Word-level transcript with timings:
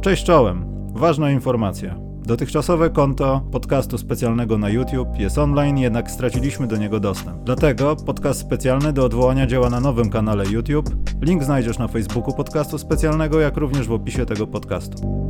Cześć 0.00 0.24
czołem. 0.24 0.64
Ważna 0.94 1.30
informacja. 1.30 1.94
Dotychczasowe 2.26 2.90
konto 2.90 3.40
podcastu 3.52 3.98
specjalnego 3.98 4.58
na 4.58 4.68
YouTube 4.68 5.18
jest 5.18 5.38
online, 5.38 5.78
jednak 5.78 6.10
straciliśmy 6.10 6.66
do 6.66 6.76
niego 6.76 7.00
dostęp. 7.00 7.44
Dlatego 7.44 7.96
podcast 7.96 8.40
specjalny 8.40 8.92
do 8.92 9.04
odwołania 9.04 9.46
działa 9.46 9.70
na 9.70 9.80
nowym 9.80 10.10
kanale 10.10 10.44
YouTube. 10.46 10.90
Link 11.22 11.44
znajdziesz 11.44 11.78
na 11.78 11.88
Facebooku 11.88 12.34
podcastu 12.34 12.78
specjalnego, 12.78 13.40
jak 13.40 13.56
również 13.56 13.88
w 13.88 13.92
opisie 13.92 14.26
tego 14.26 14.46
podcastu. 14.46 15.27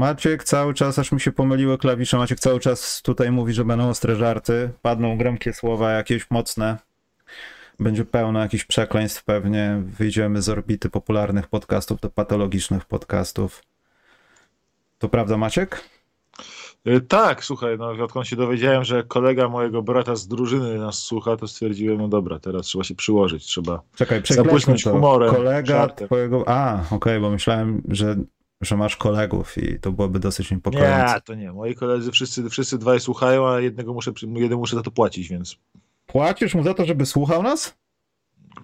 Maciek 0.00 0.44
cały 0.44 0.74
czas, 0.74 0.98
aż 0.98 1.12
mi 1.12 1.20
się 1.20 1.32
pomyliły 1.32 1.78
klawisze, 1.78 2.16
Maciek 2.16 2.40
cały 2.40 2.60
czas 2.60 3.02
tutaj 3.02 3.30
mówi, 3.30 3.52
że 3.52 3.64
będą 3.64 3.88
ostre 3.88 4.16
żarty, 4.16 4.70
padną 4.82 5.18
gromkie 5.18 5.52
słowa 5.52 5.90
jakieś 5.90 6.30
mocne, 6.30 6.78
będzie 7.80 8.04
pełno 8.04 8.40
jakichś 8.40 8.64
przekleństw 8.64 9.24
pewnie, 9.24 9.82
wyjdziemy 9.98 10.42
z 10.42 10.48
orbity 10.48 10.90
popularnych 10.90 11.48
podcastów 11.48 12.00
do 12.00 12.10
patologicznych 12.10 12.84
podcastów. 12.84 13.62
To 14.98 15.08
prawda 15.08 15.36
Maciek? 15.36 15.84
Y, 16.86 17.00
tak, 17.00 17.44
słuchaj, 17.44 17.78
no 17.78 17.90
odkąd 18.04 18.26
się 18.26 18.36
dowiedziałem, 18.36 18.84
że 18.84 19.02
kolega 19.02 19.48
mojego 19.48 19.82
brata 19.82 20.16
z 20.16 20.28
drużyny 20.28 20.78
nas 20.78 20.98
słucha, 20.98 21.36
to 21.36 21.48
stwierdziłem, 21.48 21.98
no 21.98 22.08
dobra, 22.08 22.38
teraz 22.38 22.66
trzeba 22.66 22.84
się 22.84 22.94
przyłożyć, 22.94 23.44
trzeba 23.44 23.82
Czekaj, 23.96 24.22
zabłysnąć 24.28 24.84
to. 24.84 24.90
humorem. 24.92 25.34
Kolega 25.34 25.78
żartem. 25.78 26.06
twojego... 26.06 26.44
A, 26.46 26.74
okej, 26.74 26.86
okay, 26.90 27.20
bo 27.20 27.30
myślałem, 27.30 27.82
że 27.88 28.16
że 28.60 28.76
masz 28.76 28.96
kolegów 28.96 29.58
i 29.58 29.80
to 29.80 29.92
byłoby 29.92 30.20
dosyć 30.20 30.50
niepokojące. 30.50 31.14
Nie, 31.14 31.20
to 31.20 31.34
nie. 31.34 31.52
Moi 31.52 31.74
koledzy 31.74 32.10
wszyscy, 32.10 32.50
wszyscy 32.50 32.78
dwaj 32.78 33.00
słuchają, 33.00 33.48
a 33.48 33.60
jednego 33.60 33.94
muszę, 33.94 34.12
jeden 34.34 34.58
muszę 34.58 34.76
za 34.76 34.82
to 34.82 34.90
płacić, 34.90 35.28
więc. 35.28 35.56
Płacisz 36.06 36.54
mu 36.54 36.62
za 36.62 36.74
to, 36.74 36.84
żeby 36.84 37.06
słuchał 37.06 37.42
nas? 37.42 37.74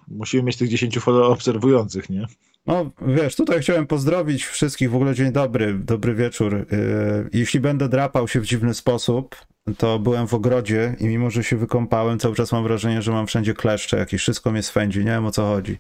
Musimy 0.09 0.43
mieć 0.43 0.57
tych 0.57 0.69
10 0.69 0.99
follow 0.99 1.33
obserwujących, 1.33 2.11
nie? 2.11 2.27
No 2.67 2.91
wiesz, 3.07 3.37
tutaj 3.37 3.61
chciałem 3.61 3.87
pozdrowić 3.87 4.45
wszystkich, 4.45 4.91
w 4.91 4.95
ogóle 4.95 5.15
dzień 5.15 5.33
dobry, 5.33 5.75
dobry 5.75 6.15
wieczór. 6.15 6.55
Yy, 6.55 7.31
jeśli 7.33 7.61
będę 7.61 7.89
drapał 7.89 8.29
się 8.29 8.41
w 8.41 8.47
dziwny 8.47 8.75
sposób, 8.75 9.37
to 9.79 9.99
byłem 9.99 10.27
w 10.27 10.35
ogrodzie 10.35 10.97
i 11.01 11.07
mimo, 11.07 11.31
że 11.31 11.45
się 11.45 11.57
wykąpałem, 11.57 12.19
cały 12.19 12.35
czas 12.35 12.53
mam 12.53 12.65
wrażenie, 12.65 13.03
że 13.03 13.13
mam 13.13 13.27
wszędzie 13.27 13.55
kleszcze 13.55 13.99
jakieś, 13.99 14.21
wszystko 14.21 14.51
mnie 14.51 14.63
swędzi, 14.63 14.99
nie 14.99 15.05
wiem 15.05 15.27
o 15.27 15.31
co 15.31 15.47
chodzi. 15.47 15.79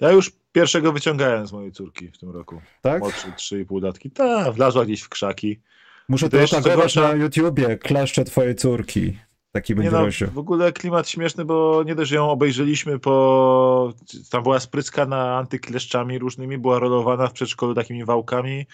Ja 0.00 0.10
już 0.10 0.32
pierwszego 0.54 0.92
wyciągałem 0.92 1.46
z 1.46 1.52
mojej 1.52 1.72
córki 1.72 2.10
w 2.10 2.18
tym 2.18 2.30
roku. 2.30 2.60
Tak? 2.82 3.00
Młodszy, 3.00 3.28
3,5 3.28 3.82
latki. 3.82 4.10
Ta, 4.10 4.52
wlazła 4.52 4.84
gdzieś 4.84 5.00
w 5.00 5.08
krzaki. 5.08 5.60
Muszę 6.08 6.28
to, 6.28 6.36
to 6.36 6.58
otagować 6.58 6.94
na 6.94 7.12
YouTubie, 7.12 7.78
kleszcze 7.78 8.24
twojej 8.24 8.54
córki. 8.54 9.18
Taki 9.52 9.74
będzie 9.74 9.90
no. 9.90 10.30
W 10.32 10.38
ogóle 10.38 10.72
klimat 10.72 11.08
śmieszny, 11.08 11.44
bo 11.44 11.82
nie 11.86 11.94
dość, 11.94 12.10
że 12.10 12.16
ją 12.16 12.30
obejrzeliśmy 12.30 12.98
po... 12.98 13.92
Tam 14.30 14.42
była 14.42 14.60
spryskana 14.60 15.36
antykleszczami 15.36 16.18
różnymi, 16.18 16.58
była 16.58 16.78
rolowana 16.78 17.26
w 17.26 17.32
przedszkolu 17.32 17.74
takimi 17.74 18.04
wałkami. 18.04 18.66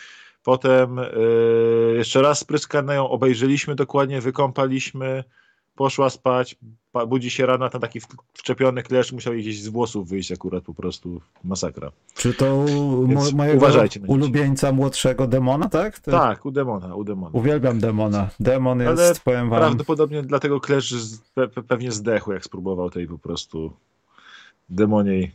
Potem 0.42 0.96
yy, 0.96 1.94
jeszcze 1.96 2.22
raz 2.22 2.38
spryskana 2.38 2.94
ją 2.94 3.08
obejrzeliśmy 3.08 3.74
dokładnie, 3.74 4.20
wykąpaliśmy, 4.20 5.24
poszła 5.80 6.10
spać, 6.10 6.56
budzi 7.08 7.30
się 7.30 7.46
rano, 7.46 7.68
ten 7.68 7.80
taki 7.80 8.00
wczepiony 8.34 8.82
klesz 8.82 9.12
musiał 9.12 9.34
jej 9.34 9.42
gdzieś 9.42 9.62
z 9.62 9.68
włosów 9.68 10.08
wyjść 10.08 10.32
akurat 10.32 10.64
po 10.64 10.74
prostu 10.74 11.20
masakra. 11.44 11.92
Czy 12.14 12.34
to 12.34 12.66
mo 13.06 13.30
mojego 13.34 13.56
uważajcie 13.56 14.00
ulubieńca 14.06 14.72
młodszego 14.72 15.26
demona, 15.26 15.68
tak? 15.68 15.98
To... 15.98 16.10
Tak, 16.10 16.46
u 16.46 16.50
demona, 16.50 16.94
u 16.94 17.04
demona. 17.04 17.30
Uwielbiam 17.38 17.80
demona. 17.80 18.28
Demon 18.40 18.80
jest, 18.80 19.02
Ale 19.02 19.14
powiem 19.24 19.50
wam... 19.50 19.58
prawdopodobnie 19.58 20.22
dlatego 20.22 20.60
klesz 20.60 20.94
pe 21.34 21.48
pewnie 21.48 21.92
zdechł, 21.92 22.32
jak 22.32 22.44
spróbował 22.44 22.90
tej 22.90 23.06
po 23.06 23.18
prostu 23.18 23.72
demoniej 24.68 25.32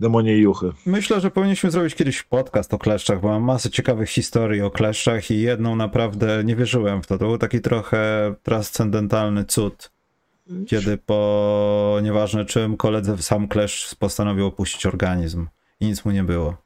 demoniej 0.00 0.40
juchy. 0.40 0.72
Myślę, 0.86 1.20
że 1.20 1.30
powinniśmy 1.30 1.70
zrobić 1.70 1.94
kiedyś 1.94 2.22
podcast 2.22 2.74
o 2.74 2.78
kleszczach, 2.78 3.20
bo 3.20 3.28
mam 3.28 3.42
masę 3.42 3.70
ciekawych 3.70 4.10
historii 4.10 4.62
o 4.62 4.70
kleszczach 4.70 5.30
i 5.30 5.40
jedną 5.40 5.76
naprawdę 5.76 6.42
nie 6.44 6.56
wierzyłem 6.56 7.02
w 7.02 7.06
to. 7.06 7.18
To 7.18 7.26
był 7.26 7.38
taki 7.38 7.60
trochę 7.60 8.34
transcendentalny 8.42 9.44
cud, 9.44 9.90
kiedy 10.66 10.98
po 10.98 11.98
nieważne 12.02 12.44
czym 12.44 12.76
koledze 12.76 13.18
sam 13.18 13.48
kleszcz 13.48 13.94
postanowił 13.94 14.46
opuścić 14.46 14.86
organizm 14.86 15.46
i 15.80 15.86
nic 15.86 16.04
mu 16.04 16.10
nie 16.10 16.24
było. 16.24 16.56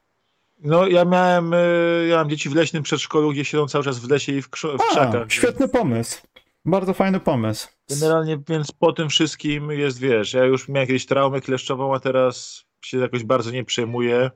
No 0.58 0.86
ja 0.86 1.04
miałem, 1.04 1.54
y, 1.54 2.06
ja 2.10 2.16
mam 2.16 2.30
dzieci 2.30 2.48
w 2.48 2.54
leśnym 2.54 2.82
przedszkolu, 2.82 3.32
gdzie 3.32 3.44
siedzą 3.44 3.68
cały 3.68 3.84
czas 3.84 3.98
w 3.98 4.10
lesie 4.10 4.32
i 4.32 4.42
w, 4.42 4.50
krz- 4.50 4.78
w 4.78 4.80
A, 4.80 4.90
krzakach. 4.90 5.32
Świetny 5.32 5.68
pomysł. 5.68 6.22
Bardzo 6.64 6.94
fajny 6.94 7.20
pomysł. 7.20 7.68
Generalnie, 7.90 8.38
więc 8.48 8.72
po 8.72 8.92
tym 8.92 9.08
wszystkim 9.08 9.70
jest, 9.70 9.98
wiesz, 9.98 10.32
ja 10.34 10.44
już 10.44 10.68
miałem 10.68 10.86
kiedyś 10.86 11.06
traumę 11.06 11.40
kleszczową, 11.40 11.94
a 11.94 12.00
teraz 12.00 12.63
się 12.86 12.98
jakoś 12.98 13.24
bardzo 13.24 13.50
nie 13.50 13.64
przejmuję, 13.64 14.30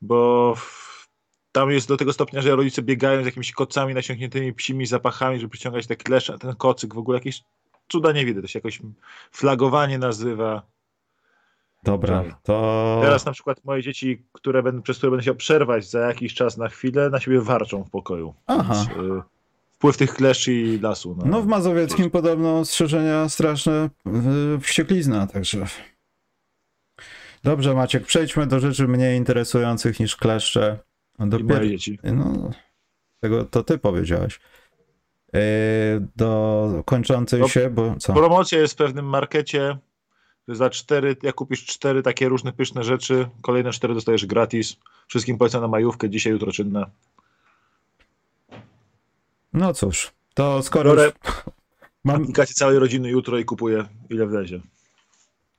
bo 0.00 0.54
tam 1.52 1.70
jest 1.70 1.88
do 1.88 1.96
tego 1.96 2.12
stopnia, 2.12 2.42
że 2.42 2.56
rodzice 2.56 2.82
biegają 2.82 3.22
z 3.22 3.26
jakimiś 3.26 3.52
kocami 3.52 3.94
nasiąkniętymi 3.94 4.52
psimi 4.52 4.86
zapachami, 4.86 5.40
żeby 5.40 5.50
przyciągać 5.50 5.86
te 5.86 5.96
klesze, 5.96 6.38
ten 6.38 6.56
kocyk, 6.56 6.94
w 6.94 6.98
ogóle 6.98 7.18
jakieś 7.18 7.42
cuda 7.88 8.12
nie 8.12 8.24
widzę, 8.24 8.42
to 8.42 8.48
się 8.48 8.58
jakoś 8.58 8.80
flagowanie 9.32 9.98
nazywa. 9.98 10.62
Dobra, 11.82 12.24
to... 12.42 12.98
Teraz 13.02 13.26
na 13.26 13.32
przykład 13.32 13.64
moje 13.64 13.82
dzieci, 13.82 14.22
które 14.32 14.62
będą, 14.62 14.82
przez 14.82 14.98
które 14.98 15.10
będę 15.10 15.22
chciał 15.22 15.34
przerwać 15.34 15.90
za 15.90 16.00
jakiś 16.00 16.34
czas 16.34 16.56
na 16.56 16.68
chwilę, 16.68 17.10
na 17.10 17.20
siebie 17.20 17.40
warczą 17.40 17.84
w 17.84 17.90
pokoju. 17.90 18.34
Aha. 18.46 18.74
Więc, 18.74 18.88
y, 18.88 19.22
wpływ 19.72 19.96
tych 19.96 20.14
kleszy 20.14 20.52
i 20.52 20.80
lasu. 20.80 21.16
No, 21.18 21.24
no 21.26 21.42
w 21.42 21.46
Mazowieckim 21.46 22.10
podobno 22.10 22.64
strzeżenia 22.64 23.28
straszne, 23.28 23.90
y, 24.56 24.60
wścieklizna, 24.60 25.26
także... 25.26 25.66
Dobrze, 27.44 27.74
Maciek, 27.74 28.06
przejdźmy 28.06 28.46
do 28.46 28.60
rzeczy 28.60 28.88
mniej 28.88 29.16
interesujących 29.16 30.00
niż 30.00 30.16
kleszcze. 30.16 30.78
Dopiero, 31.18 31.58
moje 31.58 31.70
dzieci. 31.70 31.98
No, 32.02 32.50
tego 33.20 33.44
to 33.44 33.64
ty 33.64 33.78
powiedziałeś. 33.78 34.40
Yy, 35.32 35.40
do 36.16 36.82
kończącej 36.86 37.40
no, 37.40 37.48
się, 37.48 37.70
bo 37.70 37.94
co? 37.98 38.12
Promocja 38.12 38.58
jest 38.58 38.74
w 38.74 38.76
pewnym 38.76 39.04
markecie. 39.04 39.78
Za 40.48 40.70
cztery, 40.70 41.16
jak 41.22 41.34
kupisz 41.34 41.66
cztery 41.66 42.02
takie 42.02 42.28
różne 42.28 42.52
pyszne 42.52 42.84
rzeczy, 42.84 43.28
kolejne 43.42 43.70
cztery 43.72 43.94
dostajesz 43.94 44.26
gratis. 44.26 44.76
Wszystkim 45.08 45.38
polecam 45.38 45.62
na 45.62 45.68
majówkę, 45.68 46.10
dzisiaj, 46.10 46.32
jutro 46.32 46.52
czynne. 46.52 46.86
No 49.52 49.74
cóż, 49.74 50.12
to 50.34 50.62
skoro... 50.62 50.90
Biorę 50.90 51.12
mam 52.04 52.22
aplikację 52.22 52.54
całej 52.54 52.78
rodziny 52.78 53.08
jutro 53.08 53.38
i 53.38 53.44
kupuję 53.44 53.84
ile 54.10 54.26
wlezie. 54.26 54.60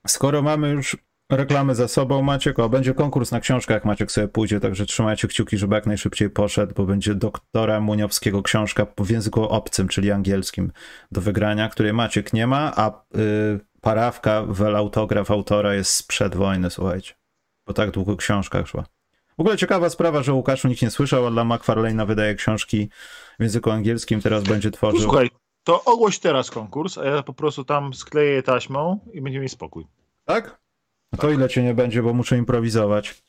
Skoro 0.07 0.41
mamy 0.41 0.69
już 0.69 0.97
reklamy 1.29 1.75
za 1.75 1.88
sobą, 1.88 2.22
Maciek. 2.22 2.59
O, 2.59 2.69
będzie 2.69 2.94
konkurs 2.94 3.31
na 3.31 3.40
książkę, 3.40 3.73
jak 3.73 3.85
Maciek 3.85 4.12
sobie 4.12 4.28
pójdzie, 4.28 4.59
także 4.59 4.85
trzymajcie 4.85 5.28
kciuki, 5.28 5.57
żeby 5.57 5.75
jak 5.75 5.85
najszybciej 5.85 6.29
poszedł, 6.29 6.73
bo 6.75 6.85
będzie 6.85 7.16
doktora 7.16 7.79
Muniowskiego 7.79 8.44
książka 8.44 8.88
w 8.97 9.09
języku 9.09 9.44
obcym, 9.44 9.88
czyli 9.88 10.12
angielskim 10.12 10.72
do 11.12 11.22
wygrania, 11.22 11.69
której 11.69 11.94
Maciek 11.94 12.34
nie 12.34 12.47
ma, 12.47 12.73
a 12.75 12.90
y, 12.90 13.59
parawka, 13.81 14.44
wel 14.44 14.75
autograf 14.75 15.31
autora 15.31 15.73
jest 15.73 15.94
sprzed 15.94 16.35
wojny, 16.35 16.69
słuchajcie. 16.69 17.13
Bo 17.67 17.73
tak 17.73 17.91
długo 17.91 18.16
książka 18.16 18.66
szła. 18.66 18.85
W 19.38 19.41
ogóle 19.41 19.57
ciekawa 19.57 19.90
sprawa, 19.90 20.23
że 20.23 20.34
Łukaszu 20.34 20.67
nikt 20.67 20.81
nie 20.81 20.91
słyszał, 20.91 21.28
a 21.28 21.31
dla 21.31 21.44
McFarlane'a 21.44 22.07
wydaje 22.07 22.35
książki 22.35 22.90
w 23.40 23.44
języku 23.44 23.72
angielskim, 23.72 24.22
teraz 24.22 24.44
będzie 24.44 24.72
tworzył. 24.72 25.01
Słuchaj, 25.01 25.29
to 25.64 25.84
ogłoś 25.84 26.20
teraz 26.20 26.52
konkurs, 26.52 26.97
a 26.97 27.05
ja 27.05 27.23
po 27.23 27.34
prostu 27.34 27.64
tam 27.66 27.93
skleję 27.93 28.43
taśmą 28.43 28.99
i 29.14 29.22
będziemy 29.22 29.43
mieć 29.43 29.52
spokój. 29.52 29.85
Tak? 30.25 30.59
No 31.11 31.17
to 31.20 31.29
ile 31.29 31.50
cię 31.50 31.64
nie 31.64 31.73
będzie, 31.73 32.03
bo 32.03 32.14
muszę 32.14 32.38
improwizować. 32.38 33.23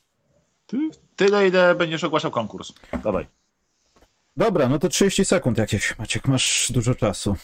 Ty, 0.66 0.76
tyle, 1.16 1.48
ile 1.48 1.74
będziesz 1.74 2.04
ogłaszał 2.04 2.30
konkurs. 2.30 2.72
Dawaj. 3.04 3.26
Dobra, 4.36 4.68
no 4.68 4.78
to 4.78 4.88
30 4.88 5.24
sekund 5.24 5.58
jakieś. 5.58 5.98
Maciek, 5.98 6.28
masz 6.28 6.72
dużo 6.72 6.94
czasu. 6.94 7.36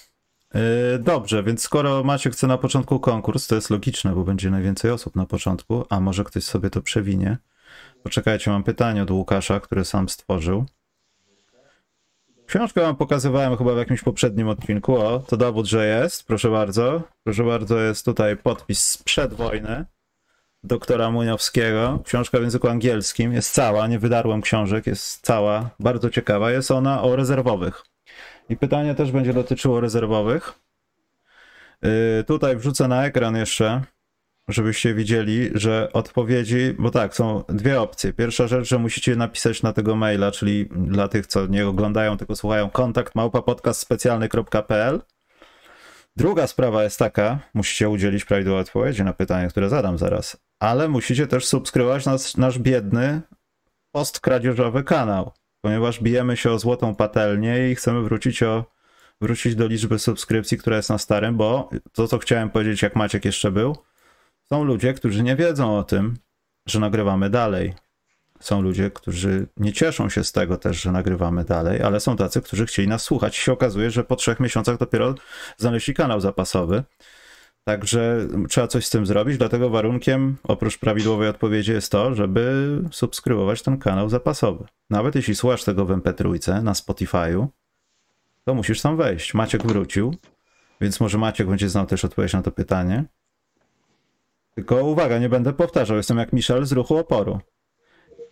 Yy, 0.55 0.61
dobrze, 0.99 1.43
więc 1.43 1.63
skoro 1.63 2.05
Maciek 2.05 2.33
chce 2.33 2.47
na 2.47 2.59
początku 2.59 3.01
konkurs, 3.01 3.47
to 3.47 3.55
jest 3.55 3.71
logiczne, 3.71 4.15
bo 4.15 4.25
będzie 4.25 4.51
najwięcej 4.51 4.91
osób 4.91 5.17
na 5.17 5.27
początku, 5.27 5.85
a 5.89 6.01
może 6.01 6.25
ktoś 6.25 6.45
sobie 6.45 6.71
to 6.71 6.83
przewinie. 6.83 7.39
Poczekajcie, 8.03 8.51
mam 8.51 8.65
pytanie 8.65 9.03
od 9.03 9.11
Łukasza, 9.11 9.61
który 9.61 9.85
sam 9.85 10.09
stworzył. 10.09 10.65
Książkę 12.47 12.81
wam 12.81 12.97
pokazywałem 12.97 13.57
chyba 13.57 13.75
w 13.75 13.79
jakimś 13.79 14.03
poprzednim 14.03 14.49
odcinku. 14.49 14.97
O, 14.97 15.19
to 15.19 15.37
dowód, 15.37 15.67
że 15.67 15.87
jest. 15.87 16.27
Proszę 16.27 16.51
bardzo. 16.51 17.03
Proszę 17.25 17.45
bardzo, 17.45 17.79
jest 17.79 18.05
tutaj 18.05 18.37
podpis 18.37 18.83
sprzed 18.83 19.35
wojny 19.35 19.85
doktora 20.65 21.11
Muniowskiego. 21.11 22.03
Książka 22.05 22.39
w 22.39 22.43
języku 22.43 22.69
angielskim 22.69 23.33
jest 23.33 23.55
cała, 23.55 23.87
nie 23.87 23.99
wydarłem 23.99 24.43
książek, 24.43 24.87
jest 24.87 25.27
cała, 25.27 25.71
bardzo 25.81 26.11
ciekawa. 26.11 26.51
Jest 26.51 26.71
ona 26.71 27.03
o 27.03 27.17
rezerwowych. 27.17 27.83
I 28.49 28.57
pytanie 28.57 28.95
też 28.95 29.13
będzie 29.13 29.33
dotyczyło 29.33 29.81
rezerwowych. 29.81 30.53
Yy, 31.83 32.25
tutaj 32.27 32.57
wrzucę 32.57 32.89
na 32.89 33.05
ekran 33.05 33.37
jeszcze, 33.37 33.83
żebyście 34.49 34.95
widzieli, 34.95 35.51
że 35.55 35.89
odpowiedzi, 35.93 36.75
bo 36.79 36.91
tak, 36.91 37.15
są 37.15 37.45
dwie 37.49 37.81
opcje. 37.81 38.13
Pierwsza 38.13 38.49
rzecz, 38.49 38.69
że 38.69 38.79
musicie 38.79 39.17
napisać 39.17 39.63
na 39.63 39.73
tego 39.73 39.97
maila, 39.97 40.31
czyli 40.31 40.69
dla 40.71 41.09
tych, 41.09 41.27
co 41.27 41.47
nie 41.47 41.67
oglądają, 41.67 42.17
tylko 42.17 42.37
słuchają, 42.37 42.71
kontakt 42.71 43.15
małpapodcastspecjalny.pl 43.15 45.01
Druga 46.17 46.47
sprawa 46.47 46.85
jest 46.85 46.99
taka, 46.99 47.39
musicie 47.55 47.89
udzielić 47.89 48.25
prawidłowej 48.25 48.63
odpowiedzi 48.63 49.05
na 49.05 49.13
pytanie, 49.13 49.49
które 49.49 49.69
zadam 49.69 49.99
zaraz, 49.99 50.37
ale 50.59 50.89
musicie 50.89 51.27
też 51.27 51.47
subskrybować 51.47 52.07
nas, 52.07 52.37
nasz 52.37 52.59
biedny 52.59 53.21
postkradzieżowy 53.93 54.85
kanał, 54.85 55.33
ponieważ 55.61 56.01
bijemy 56.01 56.37
się 56.37 56.51
o 56.51 56.59
złotą 56.59 56.95
patelnię 56.95 57.71
i 57.71 57.75
chcemy 57.75 58.03
wrócić, 58.03 58.43
o, 58.43 58.65
wrócić 59.21 59.55
do 59.55 59.67
liczby 59.67 59.99
subskrypcji, 59.99 60.59
która 60.59 60.77
jest 60.77 60.91
na 60.91 60.99
starym, 60.99 61.37
bo 61.37 61.71
to, 61.93 62.09
co 62.09 62.19
chciałem 62.19 62.51
powiedzieć, 62.51 62.83
jak 62.83 62.97
Maciek 62.97 63.25
jeszcze 63.25 63.51
był, 63.51 63.77
są 64.49 64.65
ludzie, 64.65 64.95
którzy 64.95 65.23
nie 65.23 65.37
wiedzą 65.37 65.79
o 65.79 65.85
tym, 65.85 66.17
że 66.67 66.81
nagrywamy 66.81 67.31
dalej. 67.31 67.75
Są 68.41 68.63
ludzie, 68.63 68.91
którzy 68.91 69.47
nie 69.57 69.73
cieszą 69.73 70.09
się 70.09 70.25
z 70.25 70.33
tego 70.33 70.57
też, 70.57 70.83
że 70.83 70.93
nagrywamy 70.93 71.45
dalej, 71.45 71.83
ale 71.83 72.01
są 72.01 72.17
tacy, 72.17 72.43
którzy 72.43 72.67
chcieli 72.67 72.89
nas 72.89 73.03
słuchać. 73.03 73.39
I 73.39 73.41
się 73.41 73.53
okazuje, 73.53 73.91
że 73.91 74.05
po 74.05 74.17
trzech 74.17 74.41
miesiącach 74.41 74.79
dopiero 74.79 75.15
znaleźli 75.57 75.95
kanał 75.95 76.21
zapasowy. 76.21 76.83
Także 77.69 78.29
trzeba 78.49 78.67
coś 78.67 78.87
z 78.87 78.91
tym 78.91 79.07
zrobić, 79.07 79.39
dlatego 79.39 79.71
warunkiem 79.71 80.37
oprócz 80.43 80.79
prawidłowej 80.79 81.29
odpowiedzi 81.29 81.73
jest 81.73 81.93
to, 81.93 82.15
żeby 82.15 82.67
subskrybować 82.91 83.63
ten 83.63 83.79
kanał 83.79 84.09
zapasowy. 84.09 84.65
Nawet 84.91 85.15
jeśli 85.15 85.35
słuchasz 85.35 85.65
tego 85.65 85.85
w 85.85 85.91
MP3 85.91 86.63
na 86.63 86.73
Spotify'u, 86.73 87.47
to 88.45 88.55
musisz 88.55 88.81
tam 88.81 88.97
wejść. 88.97 89.35
Maciek 89.35 89.67
wrócił, 89.67 90.15
więc 90.81 91.01
może 91.01 91.19
Maciek 91.19 91.49
będzie 91.49 91.69
znał 91.69 91.87
też 91.87 92.05
odpowiedź 92.05 92.33
na 92.33 92.43
to 92.43 92.51
pytanie. 92.51 93.05
Tylko 94.55 94.85
uwaga, 94.85 95.19
nie 95.19 95.29
będę 95.29 95.53
powtarzał, 95.53 95.97
jestem 95.97 96.19
jak 96.19 96.33
Michel 96.33 96.65
z 96.65 96.73
ruchu 96.73 96.97
oporu. 96.97 97.41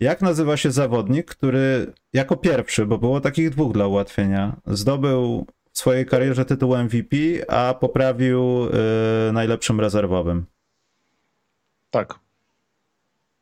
Jak 0.00 0.22
nazywa 0.22 0.56
się 0.56 0.70
zawodnik, 0.70 1.26
który 1.26 1.92
jako 2.12 2.36
pierwszy, 2.36 2.86
bo 2.86 2.98
było 2.98 3.20
takich 3.20 3.50
dwóch 3.50 3.72
dla 3.72 3.86
ułatwienia, 3.86 4.56
zdobył 4.66 5.46
w 5.74 5.78
swojej 5.78 6.06
karierze 6.06 6.44
tytuł 6.44 6.76
MVP, 6.76 7.16
a 7.48 7.74
poprawił 7.74 8.64
yy, 8.64 9.32
najlepszym 9.32 9.80
rezerwowym? 9.80 10.46
Tak. 11.90 12.18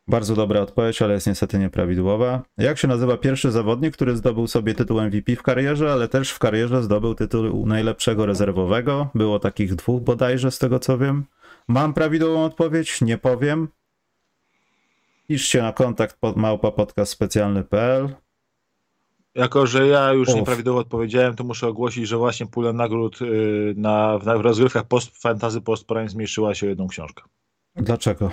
Bardzo 0.08 0.34
dobra 0.34 0.60
odpowiedź, 0.60 1.02
ale 1.02 1.14
jest 1.14 1.26
niestety 1.26 1.58
nieprawidłowa. 1.58 2.42
Jak 2.58 2.78
się 2.78 2.88
nazywa 2.88 3.16
pierwszy 3.16 3.50
zawodnik, 3.50 3.94
który 3.94 4.16
zdobył 4.16 4.46
sobie 4.46 4.74
tytuł 4.74 5.00
MVP 5.00 5.36
w 5.36 5.42
karierze, 5.42 5.92
ale 5.92 6.08
też 6.08 6.30
w 6.30 6.38
karierze 6.38 6.82
zdobył 6.82 7.14
tytuł 7.14 7.66
najlepszego 7.66 8.26
rezerwowego? 8.26 9.08
Było 9.14 9.38
takich 9.38 9.74
dwóch 9.74 10.02
bodajże, 10.02 10.50
z 10.50 10.58
tego 10.58 10.78
co 10.78 10.98
wiem. 10.98 11.24
Mam 11.68 11.94
prawidłową 11.94 12.44
odpowiedź? 12.44 13.00
Nie 13.00 13.18
powiem. 13.18 13.68
Piszcie 15.28 15.62
na 15.62 15.72
kontakt 15.72 16.16
pod 16.20 16.36
małpapodcastspecjalny.pl 16.36 18.08
Jako, 19.34 19.66
że 19.66 19.86
ja 19.86 20.12
już 20.12 20.28
Uf. 20.28 20.34
nieprawidłowo 20.34 20.80
odpowiedziałem, 20.80 21.36
to 21.36 21.44
muszę 21.44 21.66
ogłosić, 21.66 22.08
że 22.08 22.16
właśnie 22.16 22.46
pula 22.46 22.72
nagród 22.72 23.22
y, 23.22 23.74
na, 23.76 24.18
w 24.18 24.26
rozgrywkach 24.26 24.84
post, 24.84 25.22
Fantasy 25.22 25.60
Post 25.60 25.86
zmniejszyła 26.06 26.54
się 26.54 26.66
o 26.66 26.68
jedną 26.68 26.88
książkę. 26.88 27.22
Dlaczego? 27.76 28.30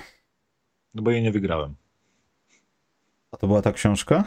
No 0.94 1.02
bo 1.02 1.12
jej 1.12 1.24
nie 1.24 1.32
wygrałem. 1.32 1.76
A 3.32 3.38
to 3.38 3.48
była 3.48 3.62
ta 3.62 3.72
książka? 3.72 4.24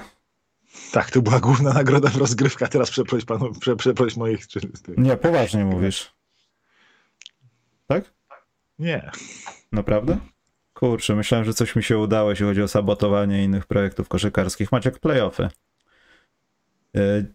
Tak, 0.92 1.10
to 1.10 1.22
była 1.22 1.40
główna 1.40 1.72
nagroda 1.72 2.08
w 2.08 2.16
rozgrywkach. 2.16 2.68
Teraz 2.68 2.90
przeproś, 2.90 3.24
panu, 3.24 3.52
prze, 3.60 3.76
przeproś 3.76 4.16
moich... 4.16 4.46
Czy, 4.46 4.60
Nie, 4.96 5.16
poważnie 5.16 5.64
mówisz. 5.64 6.12
Tak? 7.86 8.14
nie. 8.78 9.10
Naprawdę? 9.72 10.18
Kurczę, 10.74 11.16
myślałem, 11.16 11.44
że 11.44 11.54
coś 11.54 11.76
mi 11.76 11.82
się 11.82 11.98
udało, 11.98 12.30
jeśli 12.30 12.46
chodzi 12.46 12.62
o 12.62 12.68
sabotowanie 12.68 13.44
innych 13.44 13.66
projektów 13.66 14.08
koszykarskich. 14.08 14.72
Maciek 14.72 14.98
playoffy. 14.98 15.48
Yy, 16.94 17.26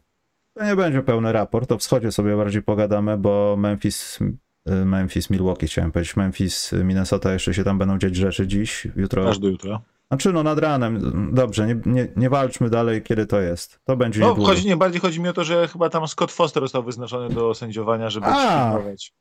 To 0.54 0.66
nie 0.66 0.76
będzie 0.76 1.02
pełny 1.02 1.32
raport, 1.32 1.72
o 1.72 1.78
wschodzie 1.78 2.12
sobie 2.12 2.36
bardziej 2.38 2.62
pogadamy, 2.64 3.18
bo 3.18 3.56
Memphis, 3.58 4.20
yy, 4.66 4.86
Memphis, 4.86 5.30
Milwaukee 5.30 5.68
chciałem 5.68 5.92
powiedzieć, 5.92 6.16
Memphis, 6.16 6.72
Minnesota 6.84 7.34
jeszcze 7.34 7.54
się 7.54 7.64
tam 7.64 7.78
będą 7.78 7.98
dziać 7.98 8.16
rzeczy 8.16 8.48
dziś, 8.48 8.88
jutro. 8.96 9.30
Aż 9.30 9.40
do 9.40 9.48
jutra. 9.48 9.82
Znaczy 10.08 10.34
no 10.34 10.44
nad 10.44 10.60
ranem, 10.60 11.02
dobrze, 11.34 11.68
nie, 11.68 11.78
nie, 11.86 12.08
nie 12.16 12.30
walczmy 12.30 12.70
dalej, 12.70 13.02
kiedy 13.04 13.26
to 13.26 13.42
jest. 13.42 13.80
To 13.86 13.98
będzie 13.98 14.20
No, 14.20 14.30
niedługo. 14.30 14.50
chodzi, 14.50 14.68
nie, 14.68 14.78
bardziej 14.78 15.02
chodzi 15.02 15.22
mi 15.22 15.30
o 15.30 15.34
to, 15.34 15.44
że 15.44 15.68
chyba 15.68 15.90
tam 15.90 16.08
Scott 16.08 16.32
Foster 16.32 16.64
został 16.64 16.84
wyznaczony 16.84 17.36
do 17.36 17.54
sędziowania, 17.54 18.10
żeby 18.10 18.26
A! 18.26 18.32
przypilnować. 18.36 19.14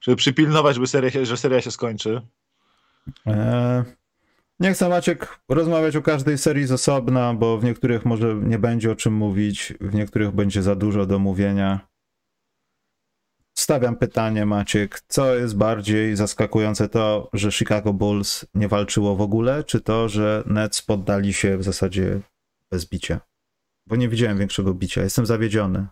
Żeby 0.00 0.16
przypilnować, 0.16 0.78
by 0.78 0.86
seria, 0.86 1.24
że 1.24 1.36
seria 1.36 1.60
się 1.60 1.70
skończy. 1.70 2.20
Eee, 3.26 3.82
Nie 4.60 4.72
chcę 4.72 4.88
Maciek 4.88 5.40
rozmawiać 5.48 5.96
o 5.96 6.02
każdej 6.02 6.38
serii 6.38 6.66
z 6.66 6.72
osobna, 6.72 7.34
bo 7.34 7.58
w 7.58 7.64
niektórych 7.64 8.04
może 8.04 8.34
nie 8.34 8.58
będzie 8.58 8.92
o 8.92 8.96
czym 8.96 9.14
mówić, 9.14 9.74
w 9.80 9.94
niektórych 9.94 10.30
będzie 10.30 10.62
za 10.62 10.74
dużo 10.74 11.06
do 11.06 11.18
mówienia. 11.18 11.88
Stawiam 13.58 13.96
pytanie, 13.96 14.46
Maciek, 14.46 15.00
co 15.08 15.34
jest 15.34 15.56
bardziej 15.56 16.16
zaskakujące 16.16 16.88
to, 16.88 17.30
że 17.32 17.52
Chicago 17.52 17.92
Bulls 17.92 18.46
nie 18.54 18.68
walczyło 18.68 19.16
w 19.16 19.20
ogóle, 19.20 19.64
czy 19.64 19.80
to, 19.80 20.08
że 20.08 20.42
Nets 20.46 20.82
poddali 20.82 21.32
się 21.32 21.58
w 21.58 21.62
zasadzie 21.62 22.20
bez 22.70 22.88
bicia? 22.88 23.20
Bo 23.86 23.96
nie 23.96 24.08
widziałem 24.08 24.38
większego 24.38 24.74
bicia, 24.74 25.02
jestem 25.02 25.26
zawiedziony. 25.26 25.86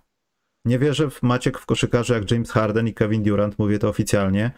Nie 0.64 0.78
wierzę 0.78 1.10
w 1.10 1.22
Maciek 1.22 1.58
w 1.58 1.66
koszykarze 1.66 2.14
jak 2.14 2.30
James 2.30 2.50
Harden 2.50 2.88
i 2.88 2.94
Kevin 2.94 3.22
Durant, 3.22 3.58
mówię 3.58 3.78
to 3.78 3.88
oficjalnie, 3.88 4.50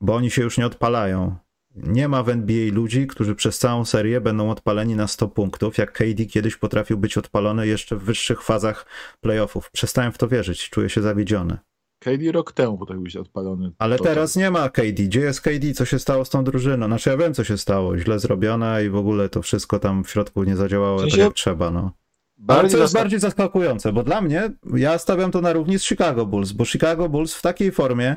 bo 0.00 0.14
oni 0.14 0.30
się 0.30 0.42
już 0.42 0.58
nie 0.58 0.66
odpalają. 0.66 1.36
Nie 1.76 2.08
ma 2.08 2.22
w 2.22 2.28
NBA 2.28 2.72
ludzi, 2.72 3.06
którzy 3.06 3.34
przez 3.34 3.58
całą 3.58 3.84
serię 3.84 4.20
będą 4.20 4.50
odpaleni 4.50 4.96
na 4.96 5.08
100 5.08 5.28
punktów, 5.28 5.78
jak 5.78 5.92
KD 5.92 6.24
kiedyś 6.26 6.56
potrafił 6.56 6.98
być 6.98 7.18
odpalony 7.18 7.66
jeszcze 7.66 7.96
w 7.96 8.02
wyższych 8.02 8.42
fazach 8.42 8.86
playoffów. 9.20 9.70
Przestałem 9.70 10.12
w 10.12 10.18
to 10.18 10.28
wierzyć, 10.28 10.70
czuję 10.70 10.88
się 10.88 11.02
zawiedziony. 11.02 11.58
KD 11.98 12.32
rok 12.32 12.52
temu 12.52 12.78
potrafił 12.78 13.02
być 13.02 13.16
odpalony. 13.16 13.72
Ale 13.78 13.98
teraz 13.98 14.36
nie 14.36 14.50
ma 14.50 14.68
KD. 14.68 14.92
Gdzie 15.02 15.20
jest 15.20 15.40
KD? 15.40 15.74
Co 15.74 15.84
się 15.84 15.98
stało 15.98 16.24
z 16.24 16.30
tą 16.30 16.44
drużyną? 16.44 16.86
Znaczy 16.86 17.10
ja 17.10 17.16
wiem, 17.16 17.34
co 17.34 17.44
się 17.44 17.58
stało. 17.58 17.98
Źle 17.98 18.18
zrobione 18.18 18.84
i 18.84 18.88
w 18.90 18.96
ogóle 18.96 19.28
to 19.28 19.42
wszystko 19.42 19.78
tam 19.78 20.04
w 20.04 20.10
środku 20.10 20.44
nie 20.44 20.56
zadziałało 20.56 20.98
W 20.98 21.00
sensie- 21.00 21.16
tak 21.16 21.24
jak 21.24 21.34
trzeba, 21.34 21.70
no. 21.70 21.80
Ale 21.80 22.46
Bardziej 22.46 22.70
co 22.70 22.78
jest 22.78 22.92
zaskak- 22.92 22.98
bardziej 23.00 23.20
zaskakujące, 23.20 23.92
bo 23.92 24.02
dla 24.02 24.20
mnie, 24.20 24.50
ja 24.74 24.98
stawiam 24.98 25.30
to 25.30 25.40
na 25.40 25.52
równi 25.52 25.78
z 25.78 25.84
Chicago 25.84 26.26
Bulls, 26.26 26.52
bo 26.52 26.64
Chicago 26.64 27.08
Bulls 27.08 27.34
w 27.34 27.42
takiej 27.42 27.72
formie, 27.72 28.16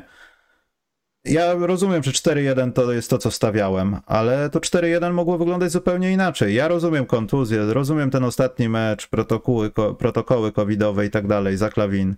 ja 1.28 1.54
rozumiem, 1.54 2.02
że 2.02 2.10
4-1 2.10 2.72
to 2.72 2.92
jest 2.92 3.10
to, 3.10 3.18
co 3.18 3.30
stawiałem, 3.30 3.96
ale 4.06 4.50
to 4.50 4.60
4-1 4.60 5.12
mogło 5.12 5.38
wyglądać 5.38 5.70
zupełnie 5.70 6.12
inaczej. 6.12 6.54
Ja 6.54 6.68
rozumiem 6.68 7.06
kontuzję, 7.06 7.58
rozumiem 7.66 8.10
ten 8.10 8.24
ostatni 8.24 8.68
mecz, 8.68 9.08
protokoły, 9.08 9.70
ko, 9.70 9.94
protokoły 9.94 10.52
covidowe 10.52 11.06
i 11.06 11.10
tak 11.10 11.26
dalej, 11.26 11.56
za 11.56 11.70
klawin, 11.70 12.16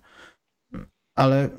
ale 1.15 1.49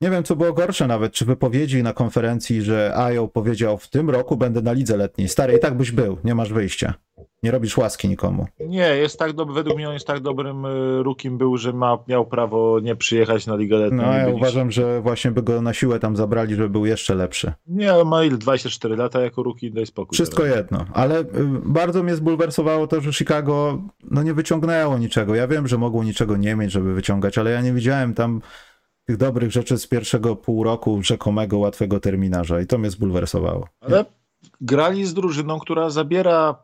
nie 0.00 0.10
wiem, 0.10 0.24
co 0.24 0.36
było 0.36 0.52
gorsze 0.52 0.86
nawet, 0.86 1.12
czy 1.12 1.24
wypowiedzi 1.24 1.82
na 1.82 1.92
konferencji, 1.92 2.62
że 2.62 2.92
Ajo 2.96 3.28
powiedział, 3.28 3.78
w 3.78 3.88
tym 3.88 4.10
roku 4.10 4.36
będę 4.36 4.62
na 4.62 4.72
lidze 4.72 4.96
letniej. 4.96 5.28
Stary, 5.28 5.56
i 5.56 5.58
tak 5.58 5.76
byś 5.76 5.90
był, 5.90 6.18
nie 6.24 6.34
masz 6.34 6.52
wyjścia. 6.52 6.94
Nie 7.42 7.50
robisz 7.50 7.76
łaski 7.76 8.08
nikomu. 8.08 8.46
Nie, 8.60 8.88
jest 8.96 9.18
tak 9.18 9.32
dobry, 9.32 9.54
według 9.54 9.76
mnie 9.76 9.88
on 9.88 9.94
jest 9.94 10.06
tak 10.06 10.20
dobrym 10.20 10.64
y, 10.64 11.02
rukim 11.02 11.38
był, 11.38 11.56
że 11.56 11.72
ma, 11.72 11.98
miał 12.08 12.26
prawo 12.26 12.80
nie 12.80 12.96
przyjechać 12.96 13.46
na 13.46 13.56
Ligę 13.56 13.76
Letnią. 13.76 14.02
No, 14.02 14.12
ja 14.12 14.28
uważam, 14.28 14.70
że 14.70 15.00
właśnie 15.00 15.30
by 15.30 15.42
go 15.42 15.62
na 15.62 15.74
siłę 15.74 15.98
tam 16.00 16.16
zabrali, 16.16 16.54
żeby 16.54 16.68
był 16.68 16.86
jeszcze 16.86 17.14
lepszy. 17.14 17.52
Nie, 17.66 17.92
ale 17.92 18.04
ma 18.04 18.24
ile? 18.24 18.38
24 18.38 18.96
lata 18.96 19.20
jako 19.20 19.42
ruki, 19.42 19.72
daj 19.72 19.86
spokój. 19.86 20.16
Wszystko 20.16 20.42
teraz. 20.42 20.56
jedno, 20.56 20.84
ale 20.92 21.20
y, 21.20 21.24
bardzo 21.64 22.02
mnie 22.02 22.16
zbulwersowało 22.16 22.86
to, 22.86 23.00
że 23.00 23.12
Chicago 23.12 23.82
no 24.10 24.22
nie 24.22 24.34
wyciągnęło 24.34 24.98
niczego. 24.98 25.34
Ja 25.34 25.48
wiem, 25.48 25.68
że 25.68 25.78
mogło 25.78 26.04
niczego 26.04 26.36
nie 26.36 26.56
mieć, 26.56 26.72
żeby 26.72 26.94
wyciągać, 26.94 27.38
ale 27.38 27.50
ja 27.50 27.60
nie 27.60 27.72
widziałem 27.72 28.14
tam 28.14 28.40
tych 29.06 29.16
dobrych 29.16 29.52
rzeczy 29.52 29.78
z 29.78 29.86
pierwszego 29.86 30.36
pół 30.36 30.64
roku 30.64 31.02
rzekomego 31.02 31.58
łatwego 31.58 32.00
terminarza 32.00 32.60
i 32.60 32.66
to 32.66 32.78
mnie 32.78 32.90
zbulwersowało. 32.90 33.68
Ale 33.80 34.04
grali 34.60 35.04
z 35.06 35.14
drużyną, 35.14 35.58
która 35.60 35.90
zabiera 35.90 36.62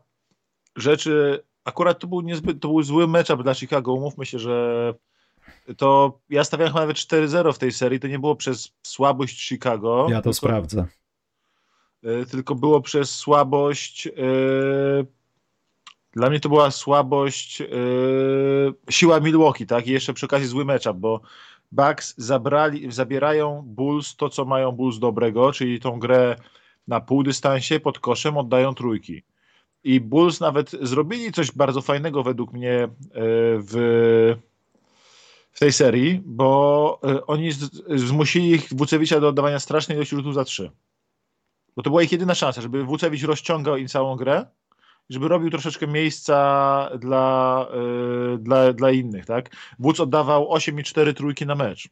rzeczy. 0.75 1.43
Akurat 1.65 1.99
to 1.99 2.07
był 2.07 2.21
niezbyt, 2.21 2.59
to 2.61 2.67
był 2.67 2.83
zły 2.83 3.07
matchup 3.07 3.43
dla 3.43 3.53
Chicago. 3.53 3.93
Umówmy 3.93 4.25
się, 4.25 4.39
że 4.39 4.93
to 5.77 6.19
ja 6.29 6.43
stawiałem 6.43 6.73
chyba 6.73 6.81
nawet 6.81 6.97
4-0 6.97 7.53
w 7.53 7.57
tej 7.57 7.71
serii. 7.71 7.99
To 7.99 8.07
nie 8.07 8.19
było 8.19 8.35
przez 8.35 8.71
słabość 8.83 9.47
Chicago. 9.47 10.07
Ja 10.09 10.17
to 10.17 10.21
tylko, 10.23 10.33
sprawdzę. 10.33 10.85
y, 12.03 12.25
tylko 12.31 12.55
było 12.55 12.81
przez 12.81 13.15
słabość. 13.15 14.07
y, 14.07 15.05
Dla 16.13 16.29
mnie 16.29 16.39
to 16.39 16.49
była 16.49 16.71
słabość, 16.71 17.61
y, 17.61 17.65
siła 18.89 19.19
Milwaukee, 19.19 19.65
tak? 19.65 19.87
I 19.87 19.91
jeszcze 19.91 20.13
przy 20.13 20.25
okazji 20.25 20.47
zły 20.47 20.65
matchup, 20.65 20.97
bo 20.97 21.21
Bucks 21.73 22.13
zabrali, 22.17 22.91
zabierają 22.91 23.63
Bulls 23.65 24.15
to, 24.15 24.29
co 24.29 24.45
mają 24.45 24.71
Bulls 24.71 24.99
dobrego, 24.99 25.51
czyli 25.51 25.79
tą 25.79 25.99
grę 25.99 26.35
na 26.87 27.01
półdystansie 27.01 27.79
pod 27.79 27.99
koszem 27.99 28.37
oddają 28.37 28.75
trójki. 28.75 29.23
I 29.83 29.99
Bulls 29.99 30.39
nawet 30.39 30.71
zrobili 30.81 31.31
coś 31.31 31.51
bardzo 31.51 31.81
fajnego 31.81 32.23
według 32.23 32.53
mnie 32.53 32.83
e, 32.83 32.89
w, 33.59 33.73
w 35.51 35.59
tej 35.59 35.73
serii, 35.73 36.21
bo 36.25 36.99
y, 37.09 37.25
oni 37.25 37.49
zmusili 37.95 38.51
ich 38.51 38.67
Wucewicza 38.71 39.19
do 39.19 39.27
oddawania 39.27 39.59
strasznej 39.59 39.97
ilości 39.97 40.15
rzutów 40.15 40.33
za 40.33 40.43
trzy. 40.43 40.71
Bo 41.75 41.83
to 41.83 41.89
była 41.89 42.03
ich 42.03 42.11
jedyna 42.11 42.35
szansa, 42.35 42.61
żeby 42.61 42.83
Wucewicz 42.83 43.23
rozciągał 43.23 43.77
im 43.77 43.87
całą 43.87 44.15
grę, 44.15 44.45
żeby 45.09 45.27
robił 45.27 45.49
troszeczkę 45.49 45.87
miejsca 45.87 46.89
dla, 46.99 47.67
yy, 47.73 48.37
dla, 48.37 48.73
dla 48.73 48.91
innych. 48.91 49.25
Tak? 49.25 49.49
Wódz 49.79 49.99
oddawał 49.99 50.51
8 50.51 50.79
i 50.79 50.83
4 50.83 51.13
trójki 51.13 51.45
na 51.45 51.55
mecz. 51.55 51.89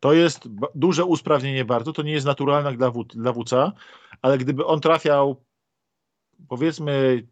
To 0.00 0.12
jest 0.12 0.48
duże 0.74 1.04
usprawnienie 1.04 1.64
bardzo, 1.64 1.92
to 1.92 2.02
nie 2.02 2.12
jest 2.12 2.26
naturalne 2.26 2.72
dla, 2.72 2.92
dla 3.14 3.32
Wuca, 3.32 3.72
ale 4.22 4.38
gdyby 4.38 4.66
on 4.66 4.80
trafiał 4.80 5.44
powiedzmy 6.48 7.26